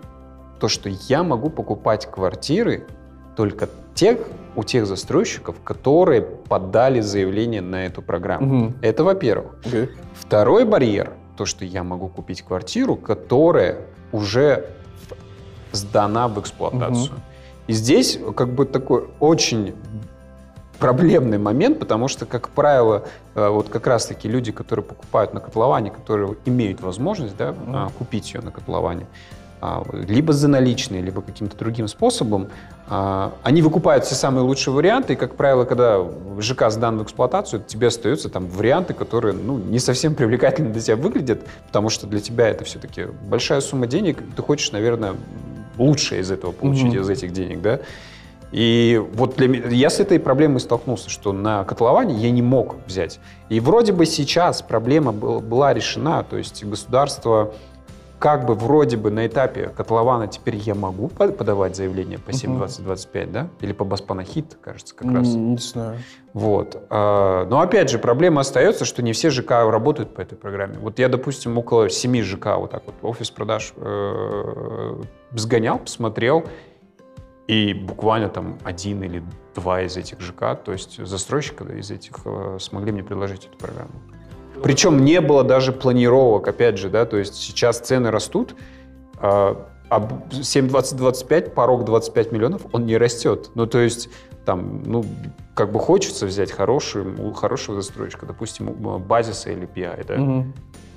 то, 0.60 0.68
что 0.68 0.90
я 0.90 1.24
могу 1.24 1.50
покупать 1.50 2.10
квартиры 2.10 2.86
только 3.36 3.70
тех, 3.94 4.20
у 4.56 4.64
тех 4.64 4.86
застройщиков, 4.86 5.56
которые 5.64 6.22
подали 6.22 7.02
заявление 7.02 7.62
на 7.62 7.86
эту 7.86 8.02
программу. 8.02 8.66
Угу. 8.68 8.74
Это 8.82 9.04
во-первых. 9.04 9.56
Okay. 9.64 9.90
Второй 10.14 10.66
барьер, 10.66 11.14
то, 11.36 11.46
что 11.46 11.66
я 11.66 11.84
могу 11.84 12.08
купить 12.08 12.42
квартиру, 12.42 12.96
которая 12.96 13.82
уже 14.12 14.70
сдана 15.72 16.28
в 16.28 16.40
эксплуатацию. 16.40 17.14
Угу. 17.14 17.22
И 17.68 17.74
здесь 17.74 18.20
как 18.36 18.50
бы 18.50 18.66
такой 18.66 19.08
очень 19.20 19.76
проблемный 20.80 21.38
момент, 21.38 21.80
потому 21.80 22.08
что, 22.08 22.26
как 22.26 22.50
правило, 22.50 23.06
э, 23.34 23.48
вот 23.48 23.70
как 23.70 23.88
раз-таки 23.88 24.28
люди, 24.28 24.52
которые 24.52 24.84
покупают 24.84 25.34
на 25.34 25.40
котловане, 25.40 25.90
которые 25.90 26.36
имеют 26.46 26.82
возможность 26.82 27.36
да, 27.38 27.50
mm 27.50 27.92
купить 27.98 28.34
ее 28.34 28.42
на 28.42 28.52
котловане, 28.52 29.08
а, 29.62 29.84
либо 29.94 30.34
за 30.34 30.48
наличные, 30.48 31.02
либо 31.02 31.22
каким-то 31.22 31.58
другим 31.58 31.88
способом, 31.88 32.50
они 32.88 33.64
выкупают 33.64 34.06
все 34.06 34.14
самые 34.14 34.44
лучшие 34.44 34.74
варианты, 34.74 35.14
и, 35.14 35.16
как 35.16 35.36
правило, 35.36 35.66
когда 35.66 36.06
ЖК 36.40 36.70
сдан 36.70 37.00
в 37.00 37.04
эксплуатацию, 37.04 37.64
тебе 37.66 37.88
остаются 37.88 38.30
там 38.30 38.48
варианты, 38.48 38.94
которые 38.94 39.34
ну, 39.34 39.58
не 39.58 39.80
совсем 39.80 40.14
привлекательно 40.14 40.72
для 40.72 40.82
тебя 40.82 40.96
выглядят, 40.96 41.42
потому 41.68 41.90
что 41.90 42.06
для 42.06 42.20
тебя 42.20 42.48
это 42.48 42.64
все-таки 42.64 43.06
большая 43.28 43.62
сумма 43.62 43.88
денег, 43.88 44.20
ты 44.36 44.42
хочешь, 44.44 44.72
наверное, 44.72 45.16
лучшее 45.78 46.22
из 46.22 46.30
этого 46.30 46.52
получить, 46.52 46.94
mm-hmm. 46.94 47.02
из 47.02 47.10
этих 47.10 47.34
денег, 47.34 47.62
да? 47.62 47.80
И 48.52 49.04
вот 49.14 49.36
для 49.36 49.48
меня, 49.48 49.68
я 49.68 49.90
с 49.90 50.00
этой 50.00 50.20
проблемой 50.20 50.60
столкнулся, 50.60 51.10
что 51.10 51.34
на 51.34 51.64
котловане 51.64 52.16
я 52.16 52.32
не 52.32 52.42
мог 52.42 52.76
взять. 52.86 53.20
И 53.50 53.60
вроде 53.60 53.92
бы 53.92 54.06
сейчас 54.06 54.62
проблема 54.62 55.12
была 55.12 55.74
решена, 55.74 56.24
то 56.24 56.38
есть 56.38 56.64
государство 56.64 57.54
как 58.20 58.46
бы 58.46 58.56
вроде 58.56 58.98
бы 58.98 59.12
на 59.12 59.28
этапе 59.28 59.70
котлована 59.70 60.28
теперь 60.28 60.56
я 60.56 60.76
могу 60.76 61.10
подавать 61.10 61.76
заявление 61.76 62.20
по 62.20 62.32
7.20.25, 62.32 63.32
да? 63.32 63.50
Или 63.62 63.74
по 63.74 63.84
Баспанахит, 63.86 64.58
кажется, 64.62 64.96
как 64.96 65.12
раз. 65.12 65.28
Не 65.28 65.58
знаю. 65.58 66.00
Вот. 66.34 66.86
А, 66.90 67.46
но 67.46 67.62
опять 67.62 67.90
же, 67.90 68.00
проблема 68.00 68.42
остается, 68.42 68.86
что 68.86 69.02
не 69.02 69.14
все 69.14 69.30
ЖК 69.30 69.52
работают 69.52 70.14
по 70.14 70.22
этой 70.22 70.38
программе. 70.38 70.78
Вот 70.80 71.00
я, 71.00 71.10
допустим, 71.10 71.58
около 71.58 71.90
7 71.90 72.22
ЖК 72.24 72.58
вот 72.58 72.72
так 72.72 72.84
вот 72.86 72.96
офис 73.02 73.32
продаж 73.32 73.74
э, 73.78 75.02
сгонял, 75.32 75.80
посмотрел, 75.80 76.46
и 77.48 77.74
буквально 77.74 78.30
там 78.30 78.58
один 78.64 79.04
или 79.04 79.24
два 79.54 79.82
из 79.82 79.98
этих 79.98 80.20
ЖК, 80.20 80.56
то 80.64 80.72
есть 80.72 81.06
застройщика 81.06 81.64
из 81.66 81.92
этих, 81.92 82.16
э, 82.26 82.58
смогли 82.60 82.92
мне 82.92 83.04
предложить 83.04 83.46
эту 83.46 83.58
программу. 83.58 83.94
Причем 84.64 85.04
не 85.04 85.22
было 85.22 85.44
даже 85.44 85.72
планировок, 85.72 86.48
опять 86.48 86.78
же, 86.78 86.90
да, 86.90 87.06
то 87.06 87.18
есть 87.18 87.36
сейчас 87.36 87.80
цены 87.80 88.12
растут, 88.12 88.56
а 89.18 89.68
7-20-25, 89.90 91.52
порог 91.52 91.86
25 91.86 92.32
миллионов, 92.32 92.62
он 92.72 92.86
не 92.86 92.98
растет. 92.98 93.52
Ну, 93.56 93.68
то 93.68 93.80
есть 93.80 94.10
там, 94.46 94.84
ну, 94.86 95.04
как 95.54 95.72
бы 95.72 95.80
хочется 95.80 96.26
взять 96.26 96.52
хорошую, 96.52 97.34
хорошего 97.34 97.82
застройщика, 97.82 98.26
допустим, 98.26 98.68
базиса 99.00 99.52
или 99.52 99.68
PI, 99.68 100.06
да? 100.08 100.22
Угу. 100.22 100.46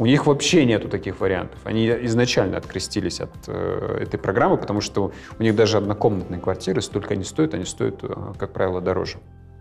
У 0.01 0.07
них 0.07 0.27
вообще 0.27 0.65
нету 0.65 0.89
таких 0.89 1.21
вариантов. 1.21 1.59
Они 1.65 1.89
изначально 1.89 2.57
открестились 2.57 3.21
от 3.21 3.31
э, 3.49 3.99
этой 4.03 4.19
программы, 4.19 4.57
потому 4.57 4.81
что 4.81 5.13
у 5.39 5.43
них 5.43 5.57
даже 5.57 5.79
однокомнатные 5.79 6.41
квартиры 6.41 6.83
столько 6.83 7.17
не 7.17 7.25
стоят, 7.25 7.55
они 7.55 7.65
стоят, 7.65 8.05
э, 8.05 8.15
как 8.39 8.53
правило, 8.53 8.81
дороже. 8.81 9.19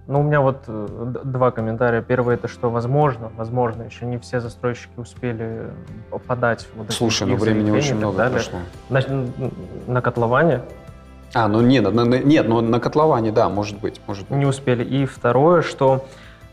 Ну, 0.07 0.21
у 0.21 0.23
меня 0.23 0.39
вот 0.39 0.63
э, 0.67 1.13
два 1.25 1.51
комментария. 1.51 2.01
Первый 2.01 2.35
это 2.35 2.47
что 2.47 2.69
возможно, 2.69 3.29
возможно, 3.35 3.83
еще 3.83 4.05
не 4.05 4.17
все 4.17 4.39
застройщики 4.39 4.97
успели 4.97 5.69
подать 6.27 6.65
вот 6.75 6.91
Слушай, 6.93 7.27
ну 7.27 7.35
времени 7.35 7.71
очень 7.71 7.95
много 7.95 8.17
далее. 8.17 8.39
прошло. 8.39 8.59
На, 8.89 9.01
на 9.87 10.01
котловане. 10.01 10.61
А, 11.33 11.49
ну 11.49 11.59
нет, 11.59 11.93
на, 11.93 12.03
нет, 12.03 12.47
ну 12.47 12.61
на 12.61 12.79
котловане, 12.79 13.33
да, 13.33 13.49
может 13.49 13.79
быть, 13.79 13.99
может 14.07 14.27
быть. 14.29 14.37
Не 14.37 14.45
успели. 14.45 14.83
И 14.83 15.05
второе, 15.05 15.61
что 15.61 16.05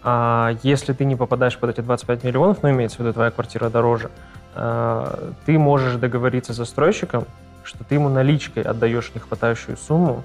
а, 0.02 0.56
если 0.64 0.92
ты 0.92 1.04
не 1.04 1.14
попадаешь 1.14 1.56
под 1.56 1.70
эти 1.70 1.80
25 1.80 2.24
миллионов, 2.24 2.62
ну 2.62 2.70
имеется 2.70 2.96
в 2.96 3.00
виду 3.00 3.12
твоя 3.12 3.30
квартира 3.30 3.70
дороже, 3.70 4.10
а, 4.56 5.32
ты 5.46 5.58
можешь 5.60 5.94
договориться 5.94 6.52
с 6.52 6.56
застройщиком, 6.56 7.24
что 7.62 7.84
ты 7.84 7.94
ему 7.94 8.08
наличкой 8.08 8.64
отдаешь 8.64 9.12
нехватающую 9.14 9.76
сумму, 9.76 10.24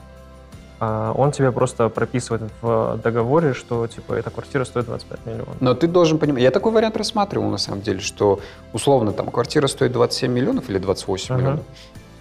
он 0.79 1.31
тебе 1.31 1.51
просто 1.51 1.89
прописывает 1.89 2.43
в 2.61 2.99
договоре, 3.03 3.53
что 3.53 3.85
типа 3.87 4.13
эта 4.13 4.29
квартира 4.29 4.63
стоит 4.63 4.85
25 4.85 5.25
миллионов. 5.25 5.55
Но 5.59 5.73
ты 5.73 5.87
должен 5.87 6.19
понимать, 6.19 6.41
я 6.41 6.51
такой 6.51 6.71
вариант 6.71 6.95
рассматривал 6.95 7.49
на 7.49 7.57
самом 7.57 7.81
деле, 7.81 7.99
что 7.99 8.39
условно 8.71 9.11
там 9.11 9.29
квартира 9.29 9.67
стоит 9.67 9.91
27 9.91 10.31
миллионов 10.31 10.69
или 10.69 10.77
28 10.77 11.35
uh-huh. 11.35 11.37
миллионов, 11.37 11.65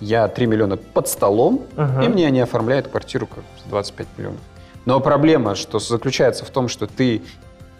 я 0.00 0.26
3 0.26 0.46
миллиона 0.46 0.76
под 0.76 1.08
столом, 1.08 1.62
uh-huh. 1.76 2.04
и 2.04 2.08
мне 2.08 2.26
они 2.26 2.40
оформляют 2.40 2.88
квартиру 2.88 3.28
как 3.28 3.44
25 3.66 4.06
миллионов. 4.16 4.40
Но 4.86 5.00
проблема, 5.00 5.54
что 5.54 5.78
заключается 5.78 6.44
в 6.44 6.50
том, 6.50 6.68
что 6.68 6.86
ты 6.86 7.22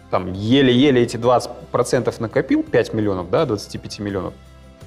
там 0.09 0.31
еле-еле 0.31 1.01
эти 1.01 1.17
20% 1.17 2.13
накопил, 2.19 2.63
5 2.63 2.93
миллионов, 2.93 3.29
да, 3.29 3.45
25 3.45 3.99
миллионов, 3.99 4.33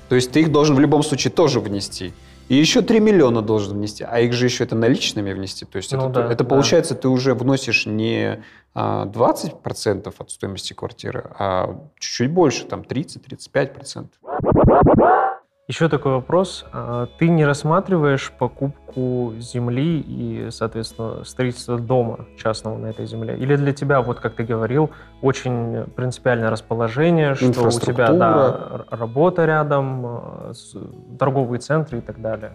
то 0.09 0.15
есть 0.15 0.33
ты 0.33 0.41
их 0.41 0.53
должен 0.53 0.77
в 0.77 0.81
любом 0.81 1.03
случае 1.03 1.33
тоже 1.33 1.61
внести. 1.61 2.13
И 2.49 2.55
еще 2.55 2.83
3 2.83 3.01
миллиона 3.01 3.43
должен 3.43 3.77
внести, 3.77 4.05
а 4.05 4.21
их 4.21 4.33
же 4.33 4.47
еще 4.47 4.65
это 4.65 4.75
наличными 4.75 5.33
внести. 5.33 5.65
То 5.65 5.77
есть 5.77 5.93
ну, 5.93 6.11
это, 6.11 6.23
да, 6.23 6.27
это 6.27 6.45
да. 6.45 6.51
получается, 6.51 6.95
ты 6.95 7.09
уже 7.09 7.35
вносишь 7.35 7.87
не 7.87 8.43
20% 8.75 10.03
а, 10.05 10.23
от 10.23 10.31
стоимости 10.31 10.73
квартиры, 10.73 11.31
а 11.39 11.79
чуть-чуть 11.99 12.31
больше, 12.31 12.65
там 12.67 12.83
30-35%. 12.83 14.07
Еще 15.73 15.89
такой 15.89 16.13
вопрос. 16.13 16.67
А, 16.71 17.09
ты 17.19 17.29
не 17.29 17.47
рассматриваешь 17.47 18.31
покупку 18.39 19.33
земли 19.39 20.05
и, 20.07 20.49
соответственно, 20.51 21.25
строительство 21.25 21.79
дома 21.79 22.27
частного 22.37 22.77
на 22.77 22.89
этой 22.89 23.07
земле? 23.07 23.39
Или 23.39 23.57
для 23.57 23.73
тебя, 23.73 24.03
вот 24.03 24.21
как 24.21 24.35
ты 24.35 24.43
говорил, 24.43 24.91
очень 25.23 25.85
принципиальное 25.97 26.51
расположение, 26.51 27.35
что 27.35 27.69
у 27.69 27.71
тебя 27.71 28.13
да, 28.13 28.85
работа 28.91 29.47
рядом, 29.47 30.05
а, 30.05 30.53
торговые 31.19 31.59
центры 31.59 31.99
и 31.99 32.03
так 32.03 32.21
далее? 32.21 32.53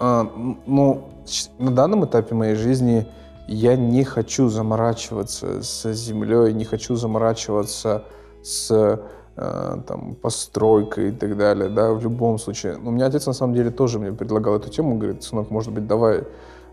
А, 0.00 0.28
ну, 0.66 1.12
на 1.60 1.70
данном 1.70 2.06
этапе 2.06 2.34
моей 2.34 2.56
жизни 2.56 3.06
я 3.46 3.76
не 3.76 4.02
хочу 4.02 4.48
заморачиваться 4.48 5.62
с 5.62 5.92
землей, 5.92 6.52
не 6.54 6.64
хочу 6.64 6.96
заморачиваться 6.96 8.02
с 8.42 9.00
там, 9.34 10.14
постройка 10.20 11.00
и 11.02 11.10
так 11.10 11.36
далее, 11.36 11.68
да, 11.68 11.92
в 11.92 12.02
любом 12.02 12.38
случае. 12.38 12.76
У 12.76 12.90
меня 12.90 13.06
отец, 13.06 13.26
на 13.26 13.32
самом 13.32 13.54
деле, 13.54 13.70
тоже 13.70 13.98
мне 13.98 14.12
предлагал 14.12 14.56
эту 14.56 14.68
тему, 14.68 14.98
говорит, 14.98 15.22
сынок, 15.22 15.50
может 15.50 15.72
быть, 15.72 15.86
давай 15.86 16.24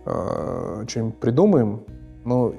э, 0.06 0.86
что-нибудь 0.88 1.18
придумаем, 1.20 1.84
но 2.26 2.54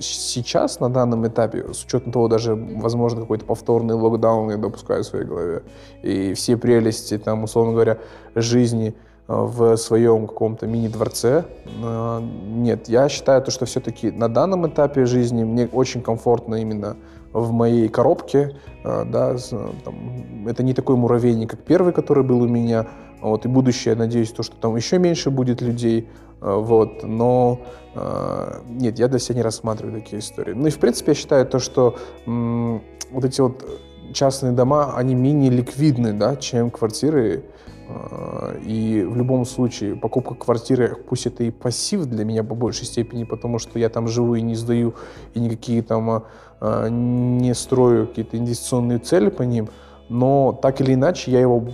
сейчас, 0.00 0.80
на 0.80 0.90
данном 0.90 1.26
этапе, 1.26 1.72
с 1.72 1.84
учетом 1.84 2.12
того, 2.12 2.28
даже, 2.28 2.54
возможно, 2.54 3.20
какой-то 3.20 3.44
повторный 3.44 3.94
локдаун 3.94 4.50
я 4.50 4.56
допускаю 4.56 5.04
в 5.04 5.06
своей 5.06 5.24
голове, 5.24 5.62
и 6.02 6.34
все 6.34 6.56
прелести, 6.56 7.18
там, 7.18 7.44
условно 7.44 7.72
говоря, 7.72 7.98
жизни 8.34 8.88
э, 8.88 9.07
в 9.28 9.76
своем 9.76 10.26
каком-то 10.26 10.66
мини-дворце. 10.66 11.44
Э, 11.82 12.20
нет, 12.20 12.88
я 12.88 13.08
считаю, 13.08 13.42
то, 13.42 13.50
что 13.50 13.66
все-таки 13.66 14.10
на 14.10 14.28
данном 14.28 14.66
этапе 14.66 15.04
жизни 15.04 15.44
мне 15.44 15.68
очень 15.70 16.00
комфортно 16.00 16.56
именно 16.56 16.96
в 17.32 17.52
моей 17.52 17.88
коробке, 17.88 18.56
э, 18.84 19.04
да, 19.04 19.36
там, 19.84 20.48
это 20.48 20.62
не 20.62 20.72
такой 20.72 20.96
муравейник, 20.96 21.50
как 21.50 21.60
первый, 21.60 21.92
который 21.92 22.24
был 22.24 22.42
у 22.42 22.48
меня, 22.48 22.86
вот, 23.20 23.44
и 23.44 23.48
будущее, 23.48 23.92
я 23.92 23.98
надеюсь, 23.98 24.32
то, 24.32 24.42
что 24.42 24.56
там 24.56 24.76
еще 24.76 24.98
меньше 24.98 25.30
будет 25.30 25.60
людей, 25.60 26.08
э, 26.40 26.54
вот, 26.54 27.02
но 27.02 27.60
э, 27.94 28.60
нет, 28.66 28.98
я 28.98 29.08
для 29.08 29.18
себя 29.18 29.36
не 29.36 29.42
рассматриваю 29.42 30.00
такие 30.00 30.20
истории. 30.20 30.54
Ну 30.54 30.66
и, 30.68 30.70
в 30.70 30.78
принципе, 30.78 31.12
я 31.12 31.14
считаю 31.14 31.46
то, 31.46 31.58
что 31.58 31.96
вот 32.26 33.24
эти 33.24 33.40
вот 33.40 33.64
частные 34.12 34.52
дома, 34.52 34.94
они 34.96 35.14
менее 35.14 35.50
ликвидны, 35.50 36.12
да, 36.12 36.36
чем 36.36 36.70
квартиры. 36.70 37.44
А, 37.88 38.54
и 38.64 39.02
в 39.02 39.16
любом 39.16 39.44
случае 39.46 39.96
покупка 39.96 40.34
квартиры, 40.34 40.94
пусть 41.08 41.26
это 41.26 41.44
и 41.44 41.50
пассив 41.50 42.04
для 42.04 42.24
меня 42.24 42.44
по 42.44 42.54
большей 42.54 42.86
степени, 42.86 43.24
потому 43.24 43.58
что 43.58 43.78
я 43.78 43.88
там 43.88 44.08
живу 44.08 44.34
и 44.34 44.42
не 44.42 44.54
сдаю, 44.54 44.94
и 45.34 45.40
никакие 45.40 45.82
там 45.82 46.24
а, 46.60 46.88
не 46.88 47.54
строю 47.54 48.06
какие-то 48.06 48.36
инвестиционные 48.36 48.98
цели 48.98 49.30
по 49.30 49.42
ним, 49.42 49.68
но 50.10 50.58
так 50.60 50.80
или 50.80 50.94
иначе 50.94 51.30
я 51.30 51.40
его 51.40 51.64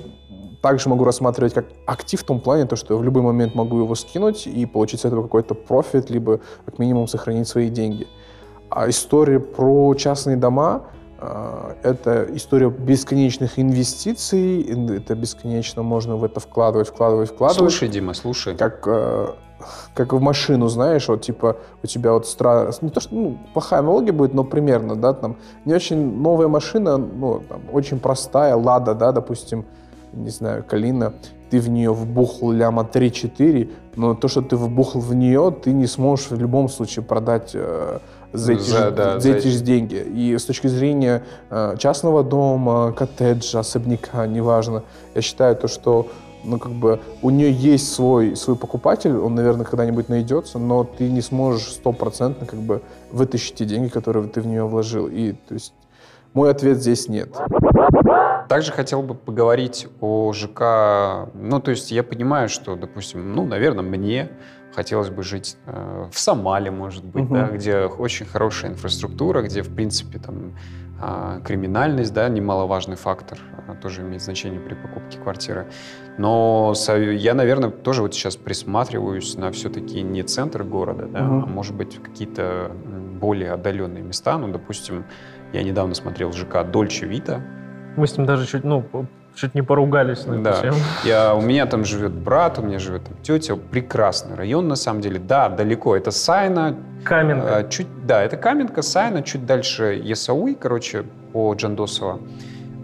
также 0.62 0.88
могу 0.88 1.04
рассматривать 1.04 1.52
как 1.52 1.66
актив 1.84 2.20
в 2.20 2.24
том 2.24 2.40
плане, 2.40 2.64
то, 2.64 2.76
что 2.76 2.94
я 2.94 3.00
в 3.00 3.04
любой 3.04 3.22
момент 3.22 3.54
могу 3.54 3.80
его 3.80 3.94
скинуть 3.94 4.46
и 4.46 4.64
получить 4.66 5.00
с 5.00 5.04
этого 5.04 5.22
какой-то 5.22 5.54
профит, 5.54 6.10
либо 6.10 6.40
как 6.64 6.78
минимум 6.78 7.06
сохранить 7.08 7.48
свои 7.48 7.68
деньги. 7.68 8.06
А 8.70 8.88
история 8.88 9.40
про 9.40 9.94
частные 9.94 10.36
дома 10.36 10.84
это 11.82 12.26
история 12.32 12.70
бесконечных 12.70 13.58
инвестиций, 13.58 14.62
это 14.96 15.14
бесконечно 15.14 15.82
можно 15.82 16.16
в 16.16 16.24
это 16.24 16.40
вкладывать, 16.40 16.88
вкладывать, 16.88 17.30
вкладывать. 17.30 17.58
Слушай, 17.58 17.88
Дима, 17.88 18.14
слушай. 18.14 18.56
Как, 18.56 18.82
э, 18.86 19.28
как 19.94 20.12
в 20.12 20.20
машину, 20.20 20.68
знаешь, 20.68 21.08
вот 21.08 21.22
типа 21.22 21.56
у 21.82 21.86
тебя 21.86 22.12
вот 22.12 22.26
стра... 22.26 22.70
не 22.80 22.90
то 22.90 23.00
что 23.00 23.14
ну, 23.14 23.38
плохая 23.52 23.80
аналогия 23.80 24.12
будет, 24.12 24.34
но 24.34 24.44
примерно, 24.44 24.96
да, 24.96 25.12
там 25.12 25.36
не 25.64 25.74
очень 25.74 26.20
новая 26.20 26.48
машина, 26.48 26.96
ну 26.96 27.42
там 27.48 27.62
очень 27.72 27.98
простая, 27.98 28.56
Лада, 28.56 28.94
да, 28.94 29.12
допустим, 29.12 29.64
не 30.12 30.30
знаю, 30.30 30.64
Калина, 30.64 31.14
ты 31.50 31.60
в 31.60 31.68
нее 31.68 31.92
вбухал 31.92 32.52
ляма 32.52 32.82
3-4, 32.82 33.70
но 33.96 34.14
то, 34.14 34.28
что 34.28 34.42
ты 34.42 34.56
вбухал 34.56 35.00
в 35.00 35.14
нее, 35.14 35.54
ты 35.62 35.72
не 35.72 35.86
сможешь 35.86 36.30
в 36.30 36.38
любом 36.38 36.68
случае 36.68 37.04
продать 37.04 37.52
э, 37.54 37.98
за 38.34 38.52
эти, 38.52 38.60
за, 38.60 38.78
же, 38.78 38.90
да, 38.90 39.20
за 39.20 39.30
эти 39.30 39.46
же 39.48 39.60
деньги. 39.60 39.94
И 39.94 40.36
с 40.36 40.44
точки 40.44 40.66
зрения 40.66 41.22
э, 41.50 41.76
частного 41.78 42.22
дома, 42.22 42.92
коттеджа, 42.92 43.60
особняка, 43.60 44.26
неважно, 44.26 44.82
я 45.14 45.22
считаю 45.22 45.56
то, 45.56 45.68
что 45.68 46.08
ну, 46.44 46.58
как 46.58 46.72
бы 46.72 47.00
у 47.22 47.30
нее 47.30 47.50
есть 47.50 47.92
свой, 47.92 48.36
свой 48.36 48.56
покупатель, 48.56 49.16
он, 49.16 49.34
наверное, 49.34 49.64
когда-нибудь 49.64 50.08
найдется, 50.08 50.58
но 50.58 50.84
ты 50.84 51.08
не 51.08 51.22
сможешь 51.22 51.72
стопроцентно 51.72 52.46
как 52.46 52.58
бы 52.58 52.82
вытащить 53.10 53.54
те 53.54 53.64
деньги, 53.64 53.88
которые 53.88 54.28
ты 54.28 54.40
в 54.40 54.46
нее 54.46 54.64
вложил. 54.64 55.06
И, 55.06 55.32
то 55.32 55.54
есть, 55.54 55.72
мой 56.34 56.50
ответ 56.50 56.78
здесь 56.78 57.08
нет. 57.08 57.30
Также 58.48 58.72
хотел 58.72 59.02
бы 59.02 59.14
поговорить 59.14 59.86
о 60.00 60.32
ЖК. 60.32 61.30
Ну, 61.34 61.60
то 61.60 61.70
есть 61.70 61.90
я 61.90 62.02
понимаю, 62.02 62.48
что, 62.48 62.76
допустим, 62.76 63.32
ну, 63.32 63.46
наверное, 63.46 63.82
мне 63.82 64.30
хотелось 64.74 65.10
бы 65.10 65.22
жить 65.22 65.56
э, 65.66 66.08
в 66.10 66.18
Сомале, 66.18 66.70
может 66.70 67.04
быть, 67.04 67.24
угу. 67.24 67.34
да, 67.34 67.48
где 67.48 67.84
очень 67.84 68.26
хорошая 68.26 68.72
инфраструктура, 68.72 69.42
где, 69.42 69.62
в 69.62 69.74
принципе, 69.74 70.18
там 70.18 70.56
э, 71.00 71.40
криминальность, 71.44 72.12
да, 72.12 72.28
немаловажный 72.28 72.96
фактор, 72.96 73.38
э, 73.68 73.74
тоже 73.80 74.02
имеет 74.02 74.22
значение 74.22 74.60
при 74.60 74.74
покупке 74.74 75.18
квартиры. 75.18 75.66
Но 76.18 76.74
я, 76.88 77.34
наверное, 77.34 77.70
тоже 77.70 78.02
вот 78.02 78.14
сейчас 78.14 78.36
присматриваюсь 78.36 79.36
на 79.36 79.50
все-таки 79.50 80.02
не 80.02 80.22
центр 80.22 80.64
города, 80.64 81.06
да, 81.06 81.24
угу. 81.26 81.44
а 81.44 81.46
может 81.46 81.74
быть 81.74 82.00
какие-то 82.02 82.70
более 83.20 83.52
отдаленные 83.52 84.02
места. 84.02 84.36
Ну, 84.38 84.48
допустим, 84.48 85.04
я 85.52 85.62
недавно 85.62 85.94
смотрел 85.94 86.32
ЖК 86.32 86.64
Dolce 86.64 87.06
Vita. 87.06 87.40
Мы 87.96 88.06
с 88.06 88.16
ним 88.16 88.26
даже 88.26 88.46
чуть, 88.46 88.64
ну, 88.64 88.84
Чуть 89.34 89.54
не 89.54 89.62
поругались 89.62 90.26
на 90.26 90.42
да. 90.42 90.60
тему. 90.60 90.76
Я, 91.04 91.34
у 91.34 91.40
меня 91.40 91.66
там 91.66 91.84
живет 91.84 92.12
брат, 92.12 92.58
у 92.58 92.62
меня 92.62 92.78
живет 92.78 93.04
там 93.04 93.16
тетя. 93.22 93.56
Прекрасный 93.56 94.36
район, 94.36 94.68
на 94.68 94.76
самом 94.76 95.00
деле. 95.00 95.18
Да, 95.18 95.48
далеко. 95.48 95.96
Это 95.96 96.10
Сайна. 96.10 96.76
Каменка. 97.04 97.60
Э, 97.60 97.68
чуть, 97.68 97.88
да, 98.06 98.22
это 98.22 98.36
Каменка, 98.36 98.82
Сайна, 98.82 99.22
чуть 99.22 99.44
дальше 99.44 100.00
Ясауи, 100.02 100.54
короче, 100.54 101.04
по 101.32 101.52
Джандосова. 101.54 102.20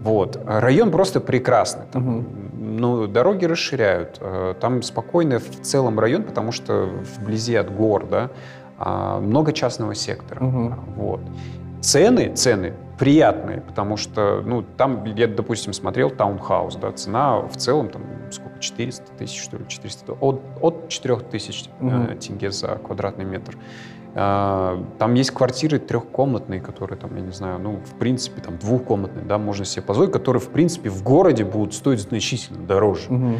Вот. 0.03 0.39
Район 0.45 0.91
просто 0.91 1.21
прекрасный. 1.21 1.85
Там, 1.91 2.17
угу. 2.17 2.25
ну, 2.57 3.07
дороги 3.07 3.45
расширяют. 3.45 4.17
Э, 4.19 4.53
там 4.59 4.81
спокойный 4.81 5.37
в 5.37 5.61
целом 5.61 5.99
район, 5.99 6.23
потому 6.23 6.51
что 6.51 6.89
вблизи 7.17 7.55
от 7.55 7.73
гор, 7.73 8.05
да, 8.07 8.29
а, 8.77 9.19
много 9.19 9.53
частного 9.53 9.93
сектора. 9.93 10.43
Угу. 10.43 10.75
Вот. 10.95 11.21
Цены, 11.81 12.35
цены 12.35 12.73
приятные, 13.01 13.61
потому 13.61 13.97
что, 13.97 14.43
ну, 14.45 14.61
там, 14.61 15.03
я, 15.05 15.27
допустим, 15.27 15.73
смотрел 15.73 16.11
таунхаус, 16.11 16.75
да, 16.75 16.91
цена 16.91 17.39
в 17.39 17.57
целом, 17.57 17.89
там, 17.89 18.03
сколько, 18.29 18.59
400 18.59 19.03
тысяч, 19.17 19.41
что 19.41 19.57
ли, 19.57 19.65
400, 19.67 20.13
от, 20.13 20.41
от 20.61 20.87
4 20.89 21.15
тысяч 21.21 21.65
mm-hmm. 21.79 22.15
тенге 22.19 22.51
за 22.51 22.75
квадратный 22.75 23.25
метр. 23.25 23.57
А, 24.13 24.85
там 24.99 25.15
есть 25.15 25.31
квартиры 25.31 25.79
трехкомнатные, 25.79 26.61
которые, 26.61 26.99
там, 26.99 27.15
я 27.15 27.21
не 27.23 27.31
знаю, 27.31 27.57
ну, 27.57 27.77
в 27.77 27.97
принципе, 27.97 28.39
там, 28.39 28.59
двухкомнатные, 28.59 29.25
да, 29.25 29.39
можно 29.39 29.65
себе 29.65 29.81
позволить, 29.81 30.11
которые, 30.11 30.39
в 30.39 30.49
принципе, 30.49 30.91
в 30.91 31.01
городе 31.01 31.43
будут 31.43 31.73
стоить 31.73 32.01
значительно 32.01 32.59
дороже. 32.59 33.09
Mm-hmm. 33.09 33.39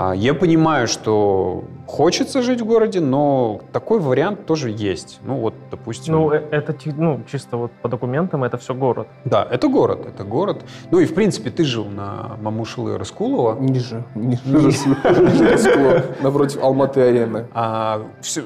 А, 0.00 0.14
я 0.14 0.32
понимаю, 0.32 0.88
что 0.88 1.64
хочется 1.86 2.40
жить 2.40 2.62
в 2.62 2.64
городе, 2.64 3.00
но 3.00 3.60
такой 3.70 4.00
вариант 4.00 4.46
тоже 4.46 4.70
есть. 4.70 5.20
Ну 5.22 5.34
вот, 5.34 5.52
допустим... 5.70 6.14
Ну, 6.14 6.32
э, 6.32 6.42
это 6.50 6.74
ну, 6.96 7.20
чисто 7.30 7.58
вот 7.58 7.70
по 7.82 7.88
документам 7.88 8.42
это 8.42 8.56
все 8.56 8.72
город. 8.72 9.08
Да, 9.26 9.46
это 9.50 9.68
город, 9.68 10.06
это 10.06 10.24
город. 10.24 10.64
Ну 10.90 11.00
и, 11.00 11.04
в 11.04 11.12
принципе, 11.12 11.50
ты 11.50 11.64
жил 11.64 11.84
на 11.84 12.38
Мамушилы 12.40 12.96
Раскулова. 12.96 13.60
Ниже, 13.60 14.02
ниже 14.14 14.96
Раскулова, 15.04 16.02
напротив 16.22 16.62
Алматы-арены. 16.62 17.48
А, 17.52 18.00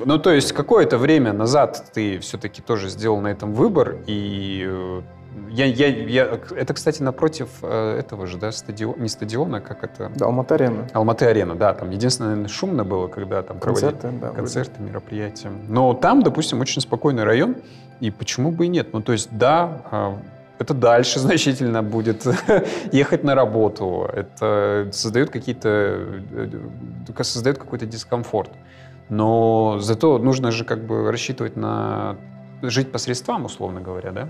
ну, 0.05 0.18
то 0.18 0.31
есть 0.32 0.52
какое-то 0.52 0.98
время 0.98 1.32
назад 1.32 1.85
ты 1.94 2.18
все-таки 2.18 2.62
тоже 2.62 2.89
сделал 2.89 3.20
на 3.20 3.28
этом 3.28 3.55
выбор, 3.55 3.98
и 4.09 4.64
э, 4.66 5.02
я, 5.51 5.66
я, 5.66 5.89
я, 5.89 6.40
это, 6.56 6.74
кстати, 6.74 7.02
напротив 7.02 7.48
э, 7.62 7.98
этого 7.98 8.27
же, 8.27 8.39
да, 8.39 8.52
стадион, 8.52 8.97
не 8.98 9.09
стадиона, 9.09 9.61
как 9.61 9.85
это? 9.85 10.11
Да, 10.15 10.27
Алматы-арена. 10.27 10.89
Алматы-арена, 10.93 11.55
да, 11.55 11.74
там 11.74 11.90
единственное, 11.90 12.31
наверное, 12.31 12.48
шумно 12.48 12.85
было, 12.85 13.09
когда 13.09 13.43
там 13.43 13.59
концерты, 13.59 14.01
проводили 14.01 14.20
да, 14.20 14.31
концерты, 14.31 14.78
были. 14.78 14.90
мероприятия. 14.90 15.51
Но 15.69 15.94
там, 15.94 16.23
допустим, 16.23 16.61
очень 16.61 16.81
спокойный 16.81 17.24
район, 17.24 17.56
и 18.01 18.11
почему 18.11 18.51
бы 18.51 18.66
и 18.66 18.69
нет? 18.69 18.93
Ну, 18.93 19.01
то 19.01 19.12
есть, 19.12 19.28
да, 19.31 19.82
э, 19.90 20.12
это 20.59 20.74
дальше 20.74 21.19
значительно 21.20 21.82
будет 21.82 22.27
ехать 22.93 23.24
на 23.24 23.35
работу, 23.35 24.09
это 24.12 24.89
создает 24.93 25.31
какие-то, 25.31 25.69
э, 25.69 27.23
создает 27.23 27.59
какой-то 27.59 27.86
дискомфорт. 27.86 28.51
Но 29.09 29.78
зато 29.81 30.19
нужно 30.19 30.51
же 30.51 30.65
как 30.65 30.85
бы 30.85 31.11
рассчитывать 31.11 31.56
на 31.56 32.16
жить 32.62 32.90
по 32.90 32.98
средствам, 32.98 33.44
условно 33.44 33.81
говоря, 33.81 34.12
да? 34.12 34.28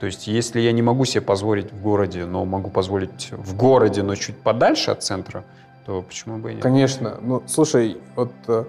То 0.00 0.06
есть, 0.06 0.26
если 0.26 0.60
я 0.60 0.72
не 0.72 0.82
могу 0.82 1.04
себе 1.04 1.22
позволить 1.22 1.72
в 1.72 1.82
городе, 1.82 2.24
но 2.24 2.44
могу 2.44 2.70
позволить 2.70 3.30
в 3.32 3.56
городе, 3.56 4.02
но 4.02 4.14
чуть 4.16 4.36
подальше 4.36 4.90
от 4.90 5.02
центра, 5.02 5.44
то 5.86 6.02
почему 6.02 6.38
бы 6.38 6.50
и 6.50 6.54
нет? 6.54 6.62
Конечно. 6.62 7.18
Ну, 7.20 7.42
слушай, 7.46 7.98
вот 8.16 8.32
э, 8.48 8.64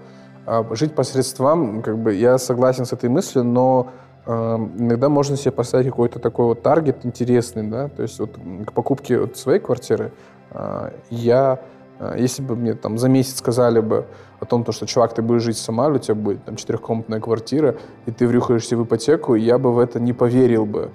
а, 0.46 0.66
жить 0.76 0.94
по 0.94 1.04
средствам, 1.04 1.82
как 1.82 1.98
бы 1.98 2.14
я 2.14 2.38
согласен 2.38 2.86
с 2.86 2.94
этой 2.94 3.10
мыслью, 3.10 3.44
но 3.44 3.92
э, 4.26 4.32
иногда 4.32 5.10
можно 5.10 5.38
себе 5.38 5.52
поставить 5.52 5.88
какой-то 5.88 6.20
такой 6.20 6.46
вот 6.46 6.62
таргет 6.62 7.04
интересный, 7.04 7.64
да, 7.64 7.88
то 7.88 8.04
есть 8.04 8.20
вот 8.20 8.38
к 8.68 8.72
покупке 8.72 9.20
вот 9.20 9.38
своей 9.38 9.60
квартиры 9.60 10.12
э, 10.52 10.92
я, 11.10 11.60
э, 12.00 12.16
если 12.20 12.44
бы 12.44 12.56
мне 12.56 12.76
там 12.76 13.00
за 13.00 13.10
месяц 13.10 13.38
сказали 13.38 13.80
бы 13.80 14.06
о 14.40 14.46
том, 14.46 14.64
то, 14.64 14.72
что, 14.72 14.86
чувак, 14.86 15.16
ты 15.16 15.24
будешь 15.24 15.42
жить 15.42 15.58
Сомали, 15.58 15.96
у 15.96 16.00
тебя 16.00 16.16
будет 16.16 16.46
там 16.46 16.58
четырехкомнатная 16.58 17.20
квартира, 17.20 17.76
и 18.06 18.12
ты 18.12 18.28
врюхаешься 18.28 18.78
в 18.78 18.84
ипотеку, 18.84 19.34
я 19.34 19.58
бы 19.58 19.74
в 19.74 19.80
это 19.80 20.00
не 20.00 20.14
поверил 20.14 20.68
бы. 20.68 20.92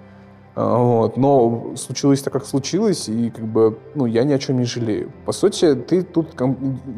А, 0.60 0.76
вот. 0.76 1.16
Но 1.16 1.72
случилось 1.76 2.22
так, 2.22 2.32
как 2.32 2.44
случилось, 2.44 3.08
и 3.08 3.30
как 3.30 3.46
бы, 3.46 3.78
ну, 3.94 4.06
я 4.06 4.24
ни 4.24 4.32
о 4.32 4.38
чем 4.38 4.58
не 4.58 4.64
жалею. 4.64 5.10
По 5.24 5.32
сути, 5.32 5.74
ты 5.74 6.02
тут... 6.02 6.28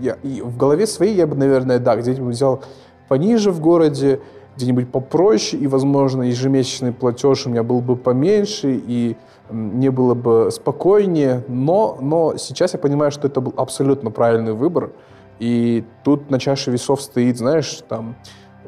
Я, 0.01 0.17
и 0.23 0.41
в 0.41 0.57
голове 0.57 0.87
своей 0.87 1.15
я 1.15 1.27
бы, 1.27 1.37
наверное, 1.37 1.79
да, 1.79 1.97
где-нибудь 1.97 2.35
взял 2.35 2.63
пониже 3.09 3.53
в 3.53 3.61
городе, 3.61 4.21
где-нибудь 4.57 4.91
попроще, 4.91 5.63
и, 5.63 5.67
возможно, 5.69 6.23
ежемесячный 6.25 6.93
платеж 6.93 7.47
у 7.47 7.51
меня 7.51 7.63
был 7.63 7.81
бы 7.81 7.97
поменьше, 7.97 8.83
и 8.85 9.17
мне 9.51 9.91
было 9.91 10.15
бы 10.15 10.51
спокойнее. 10.51 11.45
Но, 11.47 11.99
но 12.01 12.37
сейчас 12.39 12.73
я 12.73 12.81
понимаю, 12.81 13.13
что 13.13 13.29
это 13.29 13.41
был 13.41 13.55
абсолютно 13.57 14.11
правильный 14.11 14.55
выбор. 14.55 14.91
И 15.39 15.85
тут 16.05 16.31
на 16.31 16.39
чаше 16.39 16.71
весов 16.71 17.01
стоит, 17.01 17.39
знаешь, 17.39 17.81
там 17.89 18.17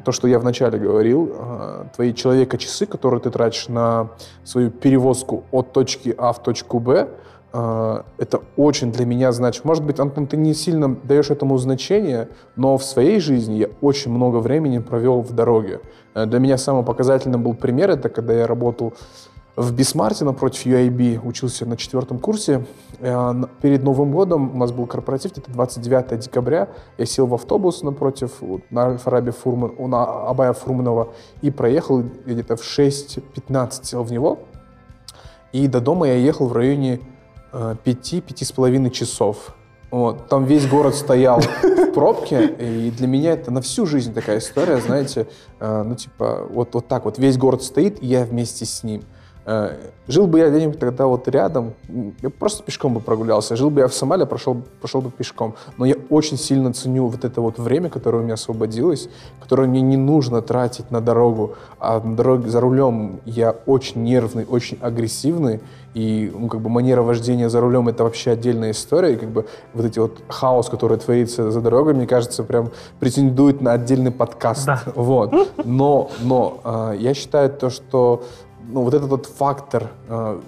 то, 0.05 0.11
что 0.11 0.27
я 0.27 0.39
вначале 0.39 0.77
говорил, 0.77 1.31
а, 1.33 1.87
твои 1.95 2.13
человека-часы, 2.13 2.85
которые 2.85 3.19
ты 3.19 3.31
тратишь 3.31 3.67
на 3.67 4.09
свою 4.43 4.69
перевозку 4.69 5.43
от 5.51 5.73
точки 5.73 6.13
А 6.17 6.31
в 6.31 6.41
точку 6.41 6.79
Б, 6.79 7.09
а, 7.51 8.05
это 8.17 8.41
очень 8.55 8.91
для 8.91 9.05
меня 9.05 9.31
значит. 9.31 9.65
Может 9.65 9.83
быть, 9.83 9.99
Антон, 9.99 10.27
ты 10.27 10.37
не 10.37 10.53
сильно 10.53 10.95
даешь 11.03 11.31
этому 11.31 11.57
значение, 11.57 12.29
но 12.55 12.77
в 12.77 12.83
своей 12.83 13.19
жизни 13.19 13.55
я 13.55 13.69
очень 13.81 14.11
много 14.11 14.37
времени 14.37 14.77
провел 14.79 15.21
в 15.21 15.33
дороге. 15.33 15.79
Э, 16.13 16.25
для 16.25 16.39
меня 16.39 16.57
самым 16.57 16.85
показательным 16.85 17.41
был 17.41 17.53
пример, 17.53 17.89
это 17.89 18.09
когда 18.09 18.33
я 18.33 18.47
работал 18.47 18.93
в 19.55 19.71
Бисмарте 19.73 20.25
напротив 20.25 20.65
UIB, 20.65 21.25
учился 21.25 21.65
на 21.65 21.77
четвертом 21.77 22.19
курсе. 22.19 22.65
Э, 22.99 23.33
перед 23.61 23.83
Новым 23.83 24.11
годом 24.11 24.53
у 24.53 24.57
нас 24.57 24.71
был 24.71 24.85
корпоратив, 24.85 25.37
это 25.37 25.49
29 25.49 26.19
декабря. 26.19 26.67
Я 26.97 27.05
сел 27.05 27.25
в 27.25 27.33
автобус 27.33 27.81
напротив 27.81 28.41
на 28.69 28.97
Фараби 28.97 29.31
Фурман, 29.31 29.73
на 29.89 30.03
Абая 30.03 30.53
Фурманова 30.53 31.13
и 31.41 31.51
проехал 31.51 32.03
где-то 32.25 32.57
в 32.57 32.61
6.15 32.61 33.83
сел 33.83 34.03
в 34.03 34.11
него. 34.11 34.39
И 35.53 35.67
до 35.67 35.79
дома 35.79 36.07
я 36.07 36.15
ехал 36.15 36.47
в 36.47 36.53
районе 36.53 36.99
э, 37.53 37.75
пяти-пяти 37.81 38.43
с 38.43 38.51
половиной 38.51 38.91
часов. 38.91 39.55
Вот. 39.89 40.27
Там 40.27 40.43
весь 40.43 40.67
город 40.67 40.95
стоял 40.95 41.39
в 41.39 41.93
пробке, 41.93 42.47
и 42.59 42.91
для 42.91 43.07
меня 43.07 43.31
это 43.31 43.51
на 43.51 43.61
всю 43.61 43.85
жизнь 43.85 44.13
такая 44.13 44.39
история, 44.39 44.77
знаете, 44.77 45.27
э, 45.61 45.83
ну 45.83 45.95
типа 45.95 46.45
вот, 46.49 46.73
вот 46.73 46.89
так 46.89 47.05
вот, 47.05 47.17
весь 47.17 47.37
город 47.37 47.63
стоит, 47.63 48.03
и 48.03 48.07
я 48.07 48.25
вместе 48.25 48.65
с 48.65 48.83
ним. 48.83 49.03
Э, 49.45 49.77
жил 50.07 50.25
бы 50.25 50.39
я 50.39 50.49
где-нибудь 50.49 50.79
тогда 50.79 51.05
вот 51.05 51.27
рядом, 51.27 51.73
я 52.21 52.29
просто 52.29 52.63
пешком 52.63 52.95
бы 52.95 52.99
прогулялся. 52.99 53.55
Жил 53.55 53.69
бы 53.69 53.81
я 53.81 53.87
в 53.87 53.93
Сомале, 53.93 54.25
прошел, 54.25 54.57
прошел 54.79 55.01
бы 55.01 55.11
пешком. 55.11 55.55
Но 55.77 55.85
я 55.85 55.95
очень 56.09 56.37
сильно 56.37 56.73
ценю 56.73 57.07
вот 57.07 57.23
это 57.23 57.41
вот 57.41 57.59
время, 57.59 57.89
которое 57.89 58.19
у 58.19 58.21
меня 58.21 58.33
освободилось, 58.33 59.07
которое 59.39 59.67
мне 59.67 59.81
не 59.81 59.97
нужно 59.97 60.41
тратить 60.41 60.89
на 60.89 60.99
дорогу. 60.99 61.55
А 61.79 61.99
на 61.99 62.15
дороге 62.15 62.49
за 62.49 62.59
рулем 62.59 63.19
я 63.25 63.55
очень 63.65 64.03
нервный, 64.03 64.45
очень 64.45 64.79
агрессивный. 64.81 65.61
И 65.93 66.29
ну, 66.37 66.49
как 66.49 66.59
бы 66.59 66.69
манера 66.69 67.03
вождения 67.03 67.47
за 67.47 67.61
рулем 67.61 67.87
это 67.87 68.03
вообще 68.03 68.31
отдельная 68.31 68.71
история. 68.71 69.13
И 69.13 69.15
как 69.15 69.29
бы 69.29 69.45
вот 69.73 69.85
эти 69.85 69.99
вот 69.99 70.17
хаос, 70.27 70.69
который 70.69 70.97
творится 70.97 71.51
за 71.51 71.61
дорогой, 71.61 71.93
мне 71.93 72.07
кажется, 72.07 72.43
прям 72.43 72.71
претендует 72.99 73.61
на 73.61 73.73
отдельный 73.73 74.11
подкаст. 74.11 74.65
Да. 74.65 74.81
Вот. 74.95 75.33
Но, 75.63 76.09
но 76.21 76.59
э, 76.63 76.95
я 76.99 77.13
считаю 77.13 77.49
то, 77.49 77.69
что 77.69 78.23
ну, 78.67 78.83
вот 78.83 78.93
этот 78.93 79.09
вот 79.09 79.25
фактор 79.25 79.91
э, 80.07 80.39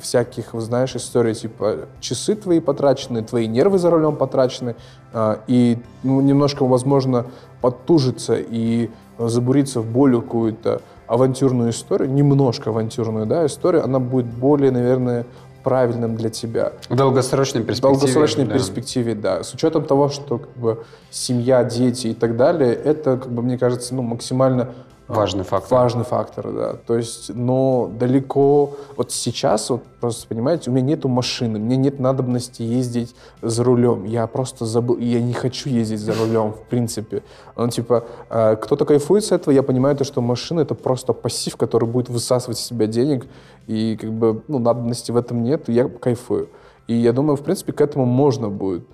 всяких, 0.00 0.50
знаешь, 0.54 0.94
историй, 0.96 1.34
типа 1.34 1.88
часы 2.00 2.34
твои 2.34 2.60
потрачены, 2.60 3.22
твои 3.22 3.46
нервы 3.46 3.78
за 3.78 3.90
рулем 3.90 4.16
потрачены, 4.16 4.76
э, 5.12 5.36
и 5.46 5.78
ну, 6.02 6.20
немножко, 6.20 6.64
возможно, 6.64 7.26
подтужиться 7.60 8.34
и 8.36 8.90
забуриться 9.18 9.80
в 9.80 9.86
более 9.86 10.20
какую-то 10.20 10.82
авантюрную 11.06 11.70
историю, 11.70 12.10
немножко 12.10 12.70
авантюрную, 12.70 13.26
да, 13.26 13.46
историю, 13.46 13.84
она 13.84 13.98
будет 13.98 14.26
более, 14.26 14.70
наверное, 14.70 15.26
правильным 15.62 16.16
для 16.16 16.30
тебя. 16.30 16.72
В 16.88 16.96
долгосрочной 16.96 17.62
перспективе. 17.62 17.94
В 17.94 18.00
долгосрочной 18.00 18.44
да. 18.46 18.54
перспективе, 18.54 19.14
да. 19.14 19.42
С 19.42 19.54
учетом 19.54 19.84
того, 19.84 20.08
что 20.08 20.38
как 20.38 20.56
бы, 20.56 20.84
семья, 21.10 21.64
дети 21.64 22.08
и 22.08 22.14
так 22.14 22.36
далее, 22.36 22.74
это, 22.74 23.16
как 23.16 23.30
бы, 23.30 23.42
мне 23.42 23.58
кажется, 23.58 23.94
ну, 23.94 24.02
максимально 24.02 24.70
Важный 25.12 25.44
фактор. 25.44 25.78
Важный 25.78 26.04
фактор, 26.04 26.52
да. 26.52 26.72
То 26.86 26.96
есть, 26.96 27.30
но 27.34 27.90
далеко... 27.98 28.74
Вот 28.96 29.12
сейчас, 29.12 29.68
вот 29.68 29.82
просто, 30.00 30.26
понимаете, 30.26 30.70
у 30.70 30.72
меня 30.72 30.86
нету 30.86 31.08
машины, 31.08 31.58
мне 31.58 31.76
нет 31.76 32.00
надобности 32.00 32.62
ездить 32.62 33.14
за 33.42 33.62
рулем. 33.62 34.04
Я 34.04 34.26
просто 34.26 34.64
забыл, 34.64 34.96
я 34.98 35.20
не 35.20 35.34
хочу 35.34 35.68
ездить 35.68 36.00
за 36.00 36.14
рулем, 36.14 36.52
в 36.52 36.68
принципе. 36.68 37.22
Ну, 37.56 37.68
типа, 37.68 38.04
э, 38.30 38.56
кто-то 38.56 38.86
кайфует 38.86 39.24
с 39.24 39.32
этого, 39.32 39.52
я 39.52 39.62
понимаю 39.62 39.96
то, 39.96 40.04
что 40.04 40.22
машина— 40.22 40.60
это 40.62 40.74
просто 40.74 41.12
пассив, 41.12 41.56
который 41.56 41.88
будет 41.88 42.08
высасывать 42.08 42.58
из 42.58 42.64
себя 42.64 42.86
денег, 42.86 43.26
и 43.66 43.98
как 44.00 44.12
бы, 44.12 44.42
ну, 44.48 44.58
надобности 44.58 45.12
в 45.12 45.16
этом 45.16 45.42
нет, 45.42 45.68
я 45.68 45.88
кайфую. 45.88 46.48
И 46.86 46.94
я 46.94 47.12
думаю, 47.12 47.36
в 47.36 47.42
принципе, 47.42 47.72
к 47.72 47.80
этому 47.80 48.06
можно 48.06 48.48
будет 48.48 48.84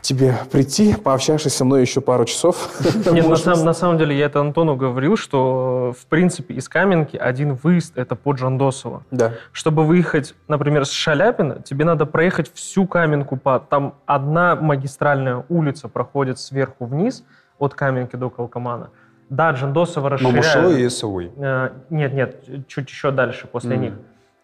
тебе 0.00 0.34
прийти, 0.50 0.94
пообщавшись 0.94 1.54
со 1.54 1.64
мной 1.64 1.82
еще 1.82 2.00
пару 2.00 2.24
часов. 2.24 2.70
Нет, 3.10 3.28
на, 3.28 3.36
сам, 3.36 3.64
на 3.64 3.72
самом 3.72 3.98
деле 3.98 4.16
я 4.16 4.26
это 4.26 4.40
Антону 4.40 4.76
говорил, 4.76 5.16
что 5.16 5.94
в 5.98 6.06
принципе 6.06 6.54
из 6.54 6.68
Каменки 6.68 7.16
один 7.16 7.54
выезд 7.54 7.96
это 7.96 8.16
под 8.16 8.38
Жандосово. 8.38 9.04
Да. 9.10 9.32
Чтобы 9.52 9.84
выехать, 9.84 10.34
например, 10.48 10.84
с 10.84 10.90
Шаляпина, 10.90 11.62
тебе 11.62 11.84
надо 11.84 12.06
проехать 12.06 12.52
всю 12.52 12.86
Каменку. 12.86 13.36
По, 13.36 13.58
там 13.58 13.94
одна 14.06 14.56
магистральная 14.56 15.44
улица 15.48 15.88
проходит 15.88 16.38
сверху 16.38 16.86
вниз 16.86 17.24
от 17.58 17.74
Каменки 17.74 18.16
до 18.16 18.30
Калкомана. 18.30 18.90
Да, 19.28 19.50
Джандосово 19.50 20.10
расширяют. 20.10 20.54
Мамушева 20.54 20.78
и 20.78 20.86
Исауи. 20.86 21.32
Э, 21.36 21.70
нет, 21.90 22.14
нет, 22.14 22.66
чуть 22.68 22.88
еще 22.88 23.10
дальше 23.10 23.46
после 23.46 23.76
mm. 23.76 23.78
них. 23.78 23.94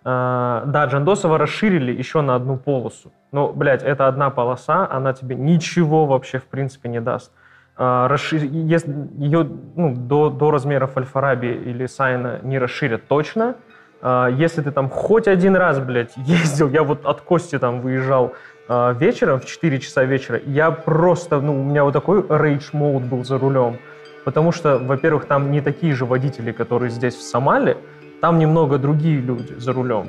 А, 0.05 0.65
да, 0.67 0.87
Джандосова 0.87 1.39
расширили 1.39 1.93
еще 1.93 2.23
на 2.23 2.35
одну 2.35 2.57
полосу. 2.57 3.13
Но, 3.31 3.53
блядь, 3.53 3.83
это 3.83 4.09
одна 4.09 4.31
полоса, 4.31 4.89
она 4.91 5.13
тебе 5.13 5.37
ничего 5.37 6.07
вообще, 6.07 6.39
в 6.39 6.45
принципе, 6.45 6.89
не 6.89 7.01
даст. 7.01 7.33
А, 7.77 8.09
расшир... 8.09 8.43
Если 8.43 8.93
ее 9.17 9.49
ну, 9.77 9.95
до, 9.95 10.31
до 10.31 10.51
размеров 10.51 10.97
Альфараби 10.97 11.47
или 11.47 11.87
Сайна 11.87 12.41
не 12.43 12.59
расширят 12.59 13.07
точно, 13.07 13.55
а, 14.01 14.29
если 14.29 14.61
ты 14.63 14.73
там 14.73 14.91
хоть 14.91 15.29
один 15.29 15.55
раз, 15.55 15.79
блядь, 15.79 16.13
ездил, 16.17 16.69
я 16.69 16.83
вот 16.83 17.07
от 17.07 17.21
Кости 17.21 17.59
там 17.59 17.81
выезжал 17.81 18.35
вечером, 18.69 19.41
в 19.41 19.45
4 19.45 19.81
часа 19.81 20.05
вечера, 20.05 20.41
я 20.47 20.71
просто, 20.71 21.41
ну, 21.41 21.61
у 21.61 21.65
меня 21.65 21.85
вот 21.85 21.93
такой 21.93 22.25
рейдж 22.29 22.71
мод 22.73 23.03
был 23.03 23.25
за 23.25 23.37
рулем. 23.37 23.77
Потому 24.25 24.53
что, 24.53 24.79
во-первых, 24.79 25.27
там 25.27 25.51
не 25.51 25.61
такие 25.61 25.95
же 25.95 26.07
водители, 26.07 26.53
которые 26.53 26.91
здесь 26.91 27.17
в 27.17 27.23
Сомале, 27.23 27.77
там 28.23 28.39
немного 28.39 28.79
другие 28.79 29.21
люди 29.21 29.55
за 29.59 29.73
рулем. 29.73 30.07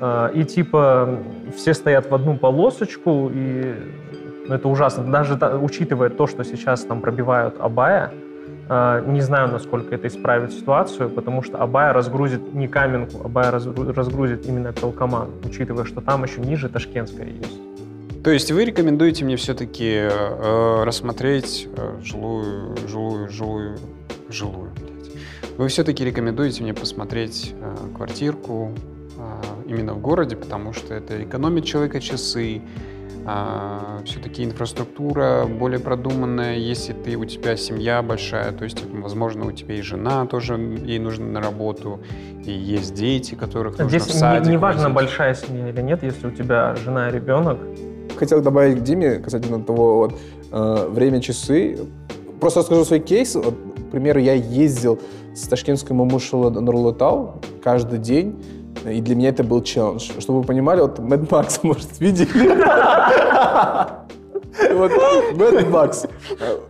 А, 0.00 0.28
и 0.28 0.44
типа 0.44 1.18
все 1.56 1.72
стоят 1.72 2.10
в 2.10 2.14
одну 2.14 2.36
полосочку, 2.36 3.30
и 3.34 3.74
это 4.48 4.68
ужасно. 4.68 5.10
Даже 5.10 5.34
учитывая 5.34 6.10
то, 6.10 6.26
что 6.26 6.44
сейчас 6.44 6.84
там 6.84 7.00
пробивают 7.00 7.56
Абая, 7.58 8.12
а, 8.68 9.00
не 9.00 9.22
знаю, 9.22 9.50
насколько 9.50 9.94
это 9.94 10.08
исправит 10.08 10.52
ситуацию, 10.52 11.08
потому 11.08 11.42
что 11.42 11.56
Абая 11.56 11.94
разгрузит 11.94 12.52
не 12.52 12.68
Каменку, 12.68 13.24
Абая 13.24 13.50
разгрузит 13.50 14.46
именно 14.46 14.74
Пелкоман, 14.74 15.30
учитывая, 15.42 15.86
что 15.86 16.02
там 16.02 16.22
еще 16.24 16.42
ниже 16.42 16.68
Ташкентская 16.68 17.28
есть. 17.28 17.60
То 18.22 18.30
есть 18.30 18.52
вы 18.52 18.66
рекомендуете 18.66 19.24
мне 19.24 19.36
все-таки 19.36 19.90
э, 20.10 20.84
рассмотреть 20.84 21.66
э, 21.74 22.00
жилую, 22.02 22.76
жилую, 22.86 23.30
жилую, 23.30 23.78
жилую, 24.28 24.70
вы 25.56 25.68
все-таки 25.68 26.04
рекомендуете 26.04 26.62
мне 26.62 26.74
посмотреть 26.74 27.54
э, 27.60 27.76
квартирку 27.96 28.72
э, 29.16 29.68
именно 29.68 29.94
в 29.94 30.00
городе, 30.00 30.36
потому 30.36 30.72
что 30.72 30.94
это 30.94 31.22
экономит 31.22 31.64
человека 31.64 32.00
часы, 32.00 32.60
э, 33.24 33.78
все-таки 34.04 34.44
инфраструктура 34.44 35.46
более 35.46 35.78
продуманная, 35.78 36.56
если 36.56 36.92
ты 36.92 37.16
у 37.16 37.24
тебя 37.24 37.56
семья 37.56 38.02
большая, 38.02 38.52
то 38.52 38.64
есть, 38.64 38.84
возможно, 38.92 39.46
у 39.46 39.52
тебя 39.52 39.76
и 39.76 39.82
жена 39.82 40.26
тоже, 40.26 40.54
ей 40.54 40.98
нужно 40.98 41.26
на 41.26 41.40
работу, 41.40 42.00
и 42.44 42.50
есть 42.50 42.94
дети, 42.94 43.34
которых 43.34 43.78
нужно 43.78 43.88
Здесь 43.88 44.12
в 44.12 44.18
садик 44.18 44.46
не, 44.46 44.50
не 44.52 44.56
важно, 44.56 44.90
большая 44.90 45.34
семья 45.34 45.68
или 45.68 45.80
нет, 45.80 46.02
если 46.02 46.26
у 46.26 46.30
тебя 46.30 46.74
жена 46.74 47.08
и 47.08 47.12
ребенок. 47.12 47.58
Хотел 48.16 48.42
добавить 48.42 48.80
к 48.80 48.82
Диме 48.82 49.16
касательно 49.16 49.62
того, 49.62 49.96
вот, 49.96 50.18
э, 50.50 50.88
время 50.90 51.20
часы. 51.20 51.78
Просто 52.40 52.60
расскажу 52.60 52.84
свой 52.84 53.00
кейс. 53.00 53.34
Вот, 53.34 53.54
к 53.54 53.90
примеру, 53.90 54.20
я 54.20 54.34
ездил 54.34 55.00
с 55.34 55.48
ташкентской 55.48 55.96
Мамушева 55.96 56.50
на 56.50 56.60
Нурлатау 56.60 57.40
каждый 57.62 57.98
день. 57.98 58.42
И 58.88 59.00
для 59.00 59.14
меня 59.14 59.30
это 59.30 59.44
был 59.44 59.62
челлендж. 59.62 60.10
Чтобы 60.18 60.40
вы 60.40 60.44
понимали, 60.44 60.80
вот 60.80 60.98
Mad 60.98 61.28
Max, 61.30 61.60
может, 61.62 62.00
видели? 62.00 62.48
Вот 64.72 64.92
Mad 65.34 65.70
Max. 65.70 66.08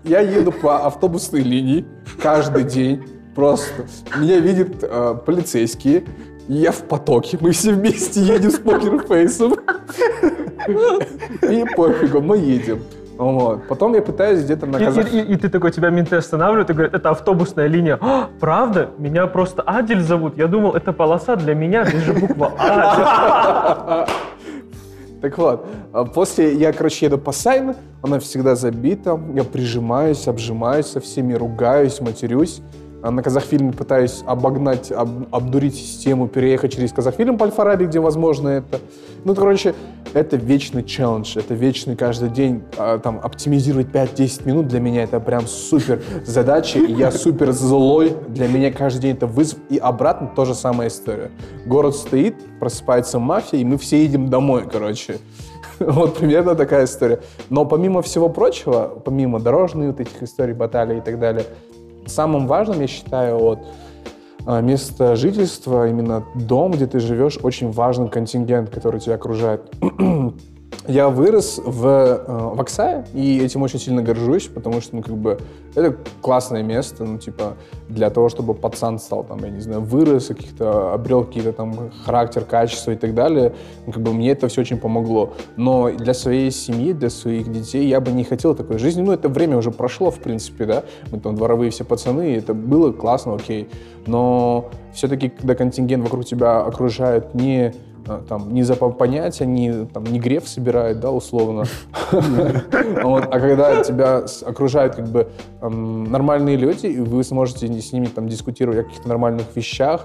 Я 0.04 0.20
еду 0.20 0.52
по 0.52 0.86
автобусной 0.86 1.42
линии 1.42 1.84
каждый 2.22 2.64
день. 2.64 3.02
Просто. 3.34 3.86
Меня 4.16 4.38
видят 4.38 4.82
э, 4.82 5.16
полицейские. 5.26 6.04
Я 6.48 6.72
в 6.72 6.82
потоке. 6.84 7.36
Мы 7.40 7.50
все 7.50 7.72
вместе 7.72 8.20
едем 8.20 8.50
с 8.50 8.58
покерфейсом. 8.58 9.54
И 11.42 11.64
пофигу, 11.76 12.20
мы 12.20 12.38
едем. 12.38 12.80
Вот. 13.18 13.68
Потом 13.68 13.94
я 13.94 14.02
пытаюсь 14.02 14.42
где-то 14.44 14.66
наказать. 14.66 15.12
И, 15.12 15.18
и, 15.18 15.22
и, 15.22 15.32
и 15.34 15.36
ты 15.36 15.48
такой, 15.48 15.70
тебя 15.70 15.90
менты 15.90 16.16
останавливают 16.16 16.70
и 16.70 16.72
говорят, 16.72 16.94
это 16.94 17.10
автобусная 17.10 17.66
линия. 17.66 17.98
А, 18.00 18.28
правда? 18.40 18.90
Меня 18.98 19.26
просто 19.26 19.62
Адель 19.62 20.00
зовут. 20.00 20.36
Я 20.36 20.48
думал, 20.48 20.74
это 20.74 20.92
полоса 20.92 21.36
для 21.36 21.54
меня, 21.54 21.84
здесь 21.84 22.02
же 22.02 22.12
буква 22.14 22.52
А. 22.58 24.06
Так 25.20 25.38
вот, 25.38 25.66
а 25.94 26.04
после 26.04 26.54
я, 26.54 26.70
короче, 26.74 27.06
еду 27.06 27.16
по 27.16 27.32
Сайн, 27.32 27.76
она 28.02 28.18
всегда 28.18 28.56
забита, 28.56 29.18
я 29.34 29.42
прижимаюсь, 29.44 30.28
обжимаюсь 30.28 30.84
со 30.84 31.00
всеми, 31.00 31.32
ругаюсь, 31.32 31.98
матерюсь. 32.02 32.60
А 33.04 33.10
на 33.10 33.22
Казахфильме 33.22 33.70
пытаюсь 33.70 34.24
обогнать, 34.26 34.90
об, 34.90 35.26
обдурить 35.30 35.74
систему, 35.74 36.26
переехать 36.26 36.72
через 36.72 36.90
Казахфильм 36.90 37.36
по 37.36 37.44
Альфараби, 37.44 37.84
где 37.84 38.00
возможно 38.00 38.48
это. 38.48 38.80
Ну, 39.24 39.34
короче, 39.34 39.74
это 40.14 40.38
вечный 40.38 40.82
челлендж, 40.82 41.36
это 41.36 41.52
вечный 41.52 41.96
каждый 41.96 42.30
день, 42.30 42.62
а, 42.78 42.98
там, 42.98 43.20
оптимизировать 43.22 43.88
5-10 43.88 44.46
минут 44.46 44.68
для 44.68 44.80
меня 44.80 45.02
это 45.02 45.20
прям 45.20 45.46
супер 45.46 46.02
задача, 46.24 46.78
и 46.78 46.94
я 46.94 47.10
супер 47.10 47.52
злой, 47.52 48.16
для 48.28 48.48
меня 48.48 48.72
каждый 48.72 49.02
день 49.02 49.16
это 49.16 49.26
вызов, 49.26 49.58
и 49.68 49.76
обратно 49.76 50.30
тоже 50.34 50.54
самая 50.54 50.88
история. 50.88 51.30
Город 51.66 51.94
стоит, 51.94 52.36
просыпается 52.58 53.18
мафия, 53.18 53.60
и 53.60 53.64
мы 53.64 53.76
все 53.76 54.02
едем 54.02 54.30
домой, 54.30 54.64
короче. 54.72 55.18
Вот 55.78 56.16
примерно 56.16 56.54
такая 56.54 56.84
история. 56.84 57.20
Но 57.50 57.66
помимо 57.66 58.00
всего 58.00 58.28
прочего, 58.28 58.92
помимо 59.04 59.40
дорожных 59.40 59.88
вот 59.88 60.00
этих 60.00 60.22
историй, 60.22 60.54
баталий 60.54 60.98
и 60.98 61.00
так 61.00 61.18
далее, 61.18 61.44
Самым 62.06 62.46
важным, 62.46 62.80
я 62.80 62.86
считаю, 62.86 63.38
вот, 63.38 63.58
а, 64.46 64.60
место 64.60 65.16
жительства, 65.16 65.88
именно 65.88 66.24
дом, 66.34 66.72
где 66.72 66.86
ты 66.86 67.00
живешь, 67.00 67.38
очень 67.42 67.70
важный 67.70 68.08
контингент, 68.08 68.70
который 68.70 69.00
тебя 69.00 69.14
окружает. 69.14 69.62
я 70.86 71.08
вырос 71.08 71.60
в, 71.64 71.86
э, 71.86 72.24
в 72.26 72.60
Оксае, 72.60 73.04
и 73.14 73.38
этим 73.38 73.62
очень 73.62 73.78
сильно 73.78 74.02
горжусь, 74.02 74.48
потому 74.48 74.80
что, 74.80 74.96
ну, 74.96 75.02
как 75.02 75.16
бы, 75.16 75.38
это 75.74 75.96
классное 76.20 76.62
место, 76.62 77.04
ну, 77.04 77.18
типа, 77.18 77.54
для 77.88 78.10
того, 78.10 78.28
чтобы 78.28 78.54
пацан 78.54 78.98
стал, 78.98 79.24
там, 79.24 79.42
я 79.44 79.50
не 79.50 79.60
знаю, 79.60 79.80
вырос, 79.80 80.28
каких-то, 80.28 80.92
обрел 80.92 81.24
какие-то 81.24 81.52
там 81.52 81.90
характер, 82.04 82.44
качество 82.44 82.90
и 82.90 82.96
так 82.96 83.14
далее, 83.14 83.54
ну, 83.86 83.92
как 83.92 84.02
бы, 84.02 84.12
мне 84.12 84.30
это 84.30 84.48
все 84.48 84.60
очень 84.60 84.78
помогло. 84.78 85.32
Но 85.56 85.90
для 85.90 86.14
своей 86.14 86.50
семьи, 86.50 86.92
для 86.92 87.10
своих 87.10 87.50
детей 87.50 87.88
я 87.88 88.00
бы 88.00 88.12
не 88.12 88.24
хотел 88.24 88.54
такой 88.54 88.78
жизни. 88.78 89.02
Ну, 89.02 89.12
это 89.12 89.28
время 89.28 89.56
уже 89.56 89.70
прошло, 89.70 90.10
в 90.10 90.18
принципе, 90.18 90.66
да, 90.66 90.84
мы 91.10 91.18
там 91.18 91.34
дворовые 91.34 91.70
все 91.70 91.84
пацаны, 91.84 92.36
это 92.36 92.52
было 92.52 92.92
классно, 92.92 93.34
окей. 93.34 93.68
Но 94.06 94.70
все-таки, 94.92 95.30
когда 95.30 95.54
контингент 95.54 96.04
вокруг 96.04 96.24
тебя 96.24 96.60
окружает 96.60 97.34
не 97.34 97.74
там, 98.28 98.52
не 98.52 98.62
за 98.62 98.76
понятия, 98.76 99.46
не, 99.46 99.86
там, 99.86 100.04
не 100.04 100.18
греф 100.18 100.48
собирает, 100.48 101.00
да, 101.00 101.10
условно. 101.10 101.64
А 102.14 103.40
когда 103.40 103.82
тебя 103.82 104.24
окружают 104.46 104.94
как 104.94 105.08
бы 105.08 105.28
нормальные 105.60 106.56
люди, 106.56 106.86
и 106.86 107.00
вы 107.00 107.24
сможете 107.24 107.66
с 107.66 107.92
ними 107.92 108.06
там 108.06 108.28
дискутировать 108.28 108.80
о 108.80 108.84
каких-то 108.84 109.08
нормальных 109.08 109.46
вещах, 109.54 110.04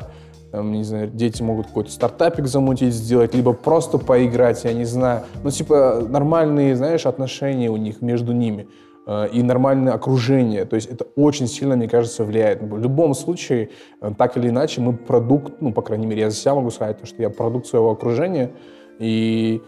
там, 0.52 0.72
не 0.72 0.84
знаю, 0.84 1.10
дети 1.10 1.44
могут 1.44 1.68
какой-то 1.68 1.92
стартапик 1.92 2.48
замутить, 2.48 2.94
сделать, 2.94 3.36
либо 3.36 3.54
просто 3.54 4.00
поиграть, 4.00 4.64
я 4.64 4.74
не 4.74 4.86
знаю. 4.86 5.24
Ну, 5.44 5.52
типа, 5.52 6.04
нормальные, 6.08 6.76
знаешь, 6.76 7.06
отношения 7.06 7.70
у 7.70 7.78
них 7.78 8.02
между 8.02 8.34
ними. 8.34 8.68
Э, 9.10 9.28
и 9.34 9.42
нормальное 9.42 9.94
окружение. 9.94 10.66
То 10.66 10.76
есть 10.76 10.88
это 10.92 11.08
очень 11.16 11.48
сильно, 11.48 11.76
мне 11.76 11.90
кажется, 11.90 12.24
влияет. 12.24 12.62
В 12.62 12.78
любом 12.78 13.16
случае, 13.16 13.70
э, 14.02 14.12
так 14.16 14.38
или 14.38 14.50
иначе, 14.50 14.82
мы 14.82 14.94
продукт, 14.94 15.62
ну, 15.62 15.74
по 15.74 15.82
крайней 15.82 16.06
мере, 16.06 16.22
я 16.22 16.30
за 16.30 16.36
себя 16.36 16.54
могу 16.54 16.70
сказать, 16.70 16.98
что 17.04 17.22
я 17.24 17.32
продукт 17.32 17.66
своего 17.66 17.90
окружения, 17.90 18.52
и 19.00 19.64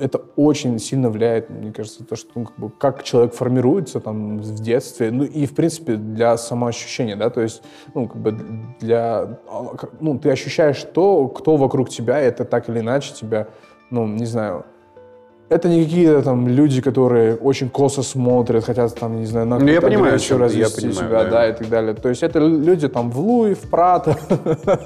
это 0.00 0.22
очень 0.36 0.78
сильно 0.78 1.10
влияет, 1.10 1.50
мне 1.50 1.70
кажется, 1.70 2.02
то, 2.02 2.16
что 2.16 2.30
ну, 2.34 2.46
как, 2.46 2.58
бы, 2.58 2.70
как 2.70 3.02
человек 3.02 3.34
формируется 3.34 4.00
там 4.00 4.38
в 4.38 4.62
детстве, 4.62 5.10
ну 5.10 5.24
и 5.24 5.44
в 5.44 5.54
принципе 5.54 5.96
для 5.96 6.36
самоощущения, 6.38 7.14
да, 7.14 7.30
то 7.30 7.42
есть, 7.42 7.62
ну 7.94 8.08
как 8.08 8.20
бы 8.20 8.36
для, 8.80 9.38
а, 9.48 9.76
ну 10.00 10.18
ты 10.18 10.30
ощущаешь 10.30 10.82
то, 10.94 11.28
кто 11.28 11.56
вокруг 11.56 11.90
тебя, 11.90 12.20
и 12.20 12.26
это 12.26 12.44
так 12.44 12.68
или 12.68 12.80
иначе 12.80 13.14
тебя, 13.14 13.48
ну 13.90 14.06
не 14.06 14.26
знаю, 14.26 14.64
это 15.52 15.68
не 15.68 15.84
какие-то 15.84 16.22
там 16.22 16.48
люди, 16.48 16.80
которые 16.80 17.36
очень 17.36 17.68
косо 17.68 18.02
смотрят, 18.02 18.64
хотят 18.64 18.94
там, 18.98 19.20
не 19.20 19.26
знаю, 19.26 19.46
на 19.46 19.58
ну, 19.58 19.66
я 19.66 19.80
понимаю, 19.80 20.14
еще 20.14 20.36
развести 20.36 20.86
я 20.86 20.90
понимаю, 20.90 21.08
себя, 21.08 21.24
да. 21.24 21.30
да, 21.30 21.48
и 21.48 21.52
так 21.52 21.68
далее. 21.68 21.94
То 21.94 22.08
есть 22.08 22.22
это 22.22 22.38
люди 22.38 22.88
там 22.88 23.10
в 23.10 23.18
Луи, 23.20 23.54
в 23.54 23.70
Прато. 23.70 24.16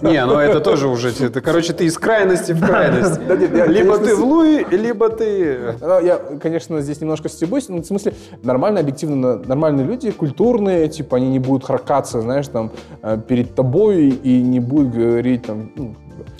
Не, 0.03 0.25
ну 0.27 0.39
это 0.39 0.61
тоже 0.61 0.89
уже, 0.89 1.13
это, 1.25 1.41
короче, 1.41 1.73
ты 1.73 1.85
из 1.85 1.99
крайности 1.99 2.53
в 2.53 2.65
крайность. 2.65 3.21
Либо 3.69 3.99
ты 3.99 4.15
в 4.15 4.25
Луи, 4.25 4.65
либо 4.71 5.09
ты... 5.09 5.75
Ну, 5.81 6.01
я, 6.01 6.17
конечно, 6.43 6.81
здесь 6.81 7.01
немножко 7.01 7.29
стебусь, 7.29 7.69
но 7.69 7.79
в 7.79 7.85
смысле 7.85 8.15
нормально, 8.43 8.81
объективно, 8.81 9.39
нормальные 9.39 9.87
люди, 9.87 10.11
культурные, 10.11 10.89
типа 10.89 11.17
они 11.17 11.29
не 11.29 11.39
будут 11.39 11.65
харкаться, 11.65 12.21
знаешь, 12.21 12.49
там, 12.49 12.71
э, 13.03 13.19
перед 13.27 13.55
тобой 13.55 14.09
и 14.09 14.43
не 14.43 14.61
будут 14.61 14.95
говорить 14.95 15.47
там, 15.47 15.71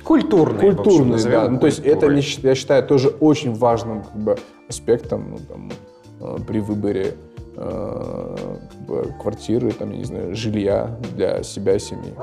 Культурный. 0.05 0.61
Культурный, 0.61 1.23
да. 1.23 1.48
Ну, 1.48 1.59
то 1.59 1.66
есть 1.66 1.81
это, 1.81 2.11
я 2.11 2.55
считаю, 2.55 2.82
тоже 2.85 3.09
очень 3.09 3.55
важным 3.55 4.03
как 4.03 4.16
бы, 4.16 4.36
аспектом 4.69 5.31
ну, 5.31 5.39
там, 5.48 5.70
э, 6.20 6.39
при 6.47 6.61
выборе 6.61 7.15
э, 7.57 8.36
как 8.70 8.81
бы, 8.86 9.15
квартиры, 9.20 9.70
там, 9.73 9.90
я 9.90 9.98
не 9.98 10.05
знаю, 10.05 10.35
жилья 10.35 10.98
для 11.15 11.43
себя 11.43 11.78
семьи. 11.78 12.15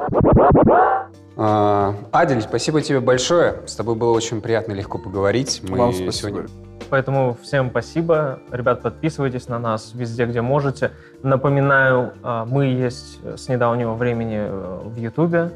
А, 1.35 1.95
Адель, 2.11 2.41
спасибо 2.41 2.81
тебе 2.81 2.99
большое. 2.99 3.55
С 3.65 3.75
тобой 3.75 3.95
было 3.95 4.11
очень 4.11 4.41
приятно 4.41 4.73
и 4.73 4.75
легко 4.75 4.99
поговорить. 4.99 5.61
Мы 5.67 5.77
Вам 5.77 5.93
спасибо. 5.93 6.11
Сегодня... 6.11 6.49
Поэтому 6.89 7.35
всем 7.41 7.71
спасибо. 7.71 8.39
Ребят, 8.51 8.81
подписывайтесь 8.81 9.47
на 9.47 9.57
нас 9.57 9.93
везде, 9.95 10.25
где 10.25 10.41
можете. 10.41 10.91
Напоминаю, 11.23 12.13
а, 12.21 12.45
мы 12.45 12.65
есть 12.65 13.19
с 13.35 13.49
недавнего 13.49 13.95
времени 13.95 14.37
э, 14.37 14.79
в 14.85 14.95
Ютубе. 14.97 15.51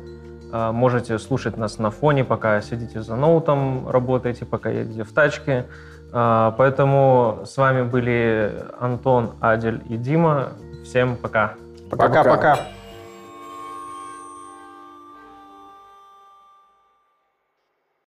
А, 0.52 0.72
можете 0.72 1.20
слушать 1.20 1.58
нас 1.58 1.78
на 1.78 1.92
фоне, 1.92 2.24
пока 2.24 2.62
сидите 2.62 3.02
за 3.02 3.16
ноутом, 3.16 3.90
работаете, 3.90 4.46
пока 4.46 4.70
едете 4.70 5.04
в 5.04 5.12
тачке. 5.14 5.66
А, 6.12 6.52
поэтому 6.58 7.42
с 7.46 7.58
вами 7.58 7.84
были 7.84 8.66
Антон, 8.80 9.32
Адель 9.40 9.82
и 9.90 9.98
Дима. 9.98 10.50
Всем 10.84 11.18
пока. 11.18 11.54
Пока-пока. 11.90 12.60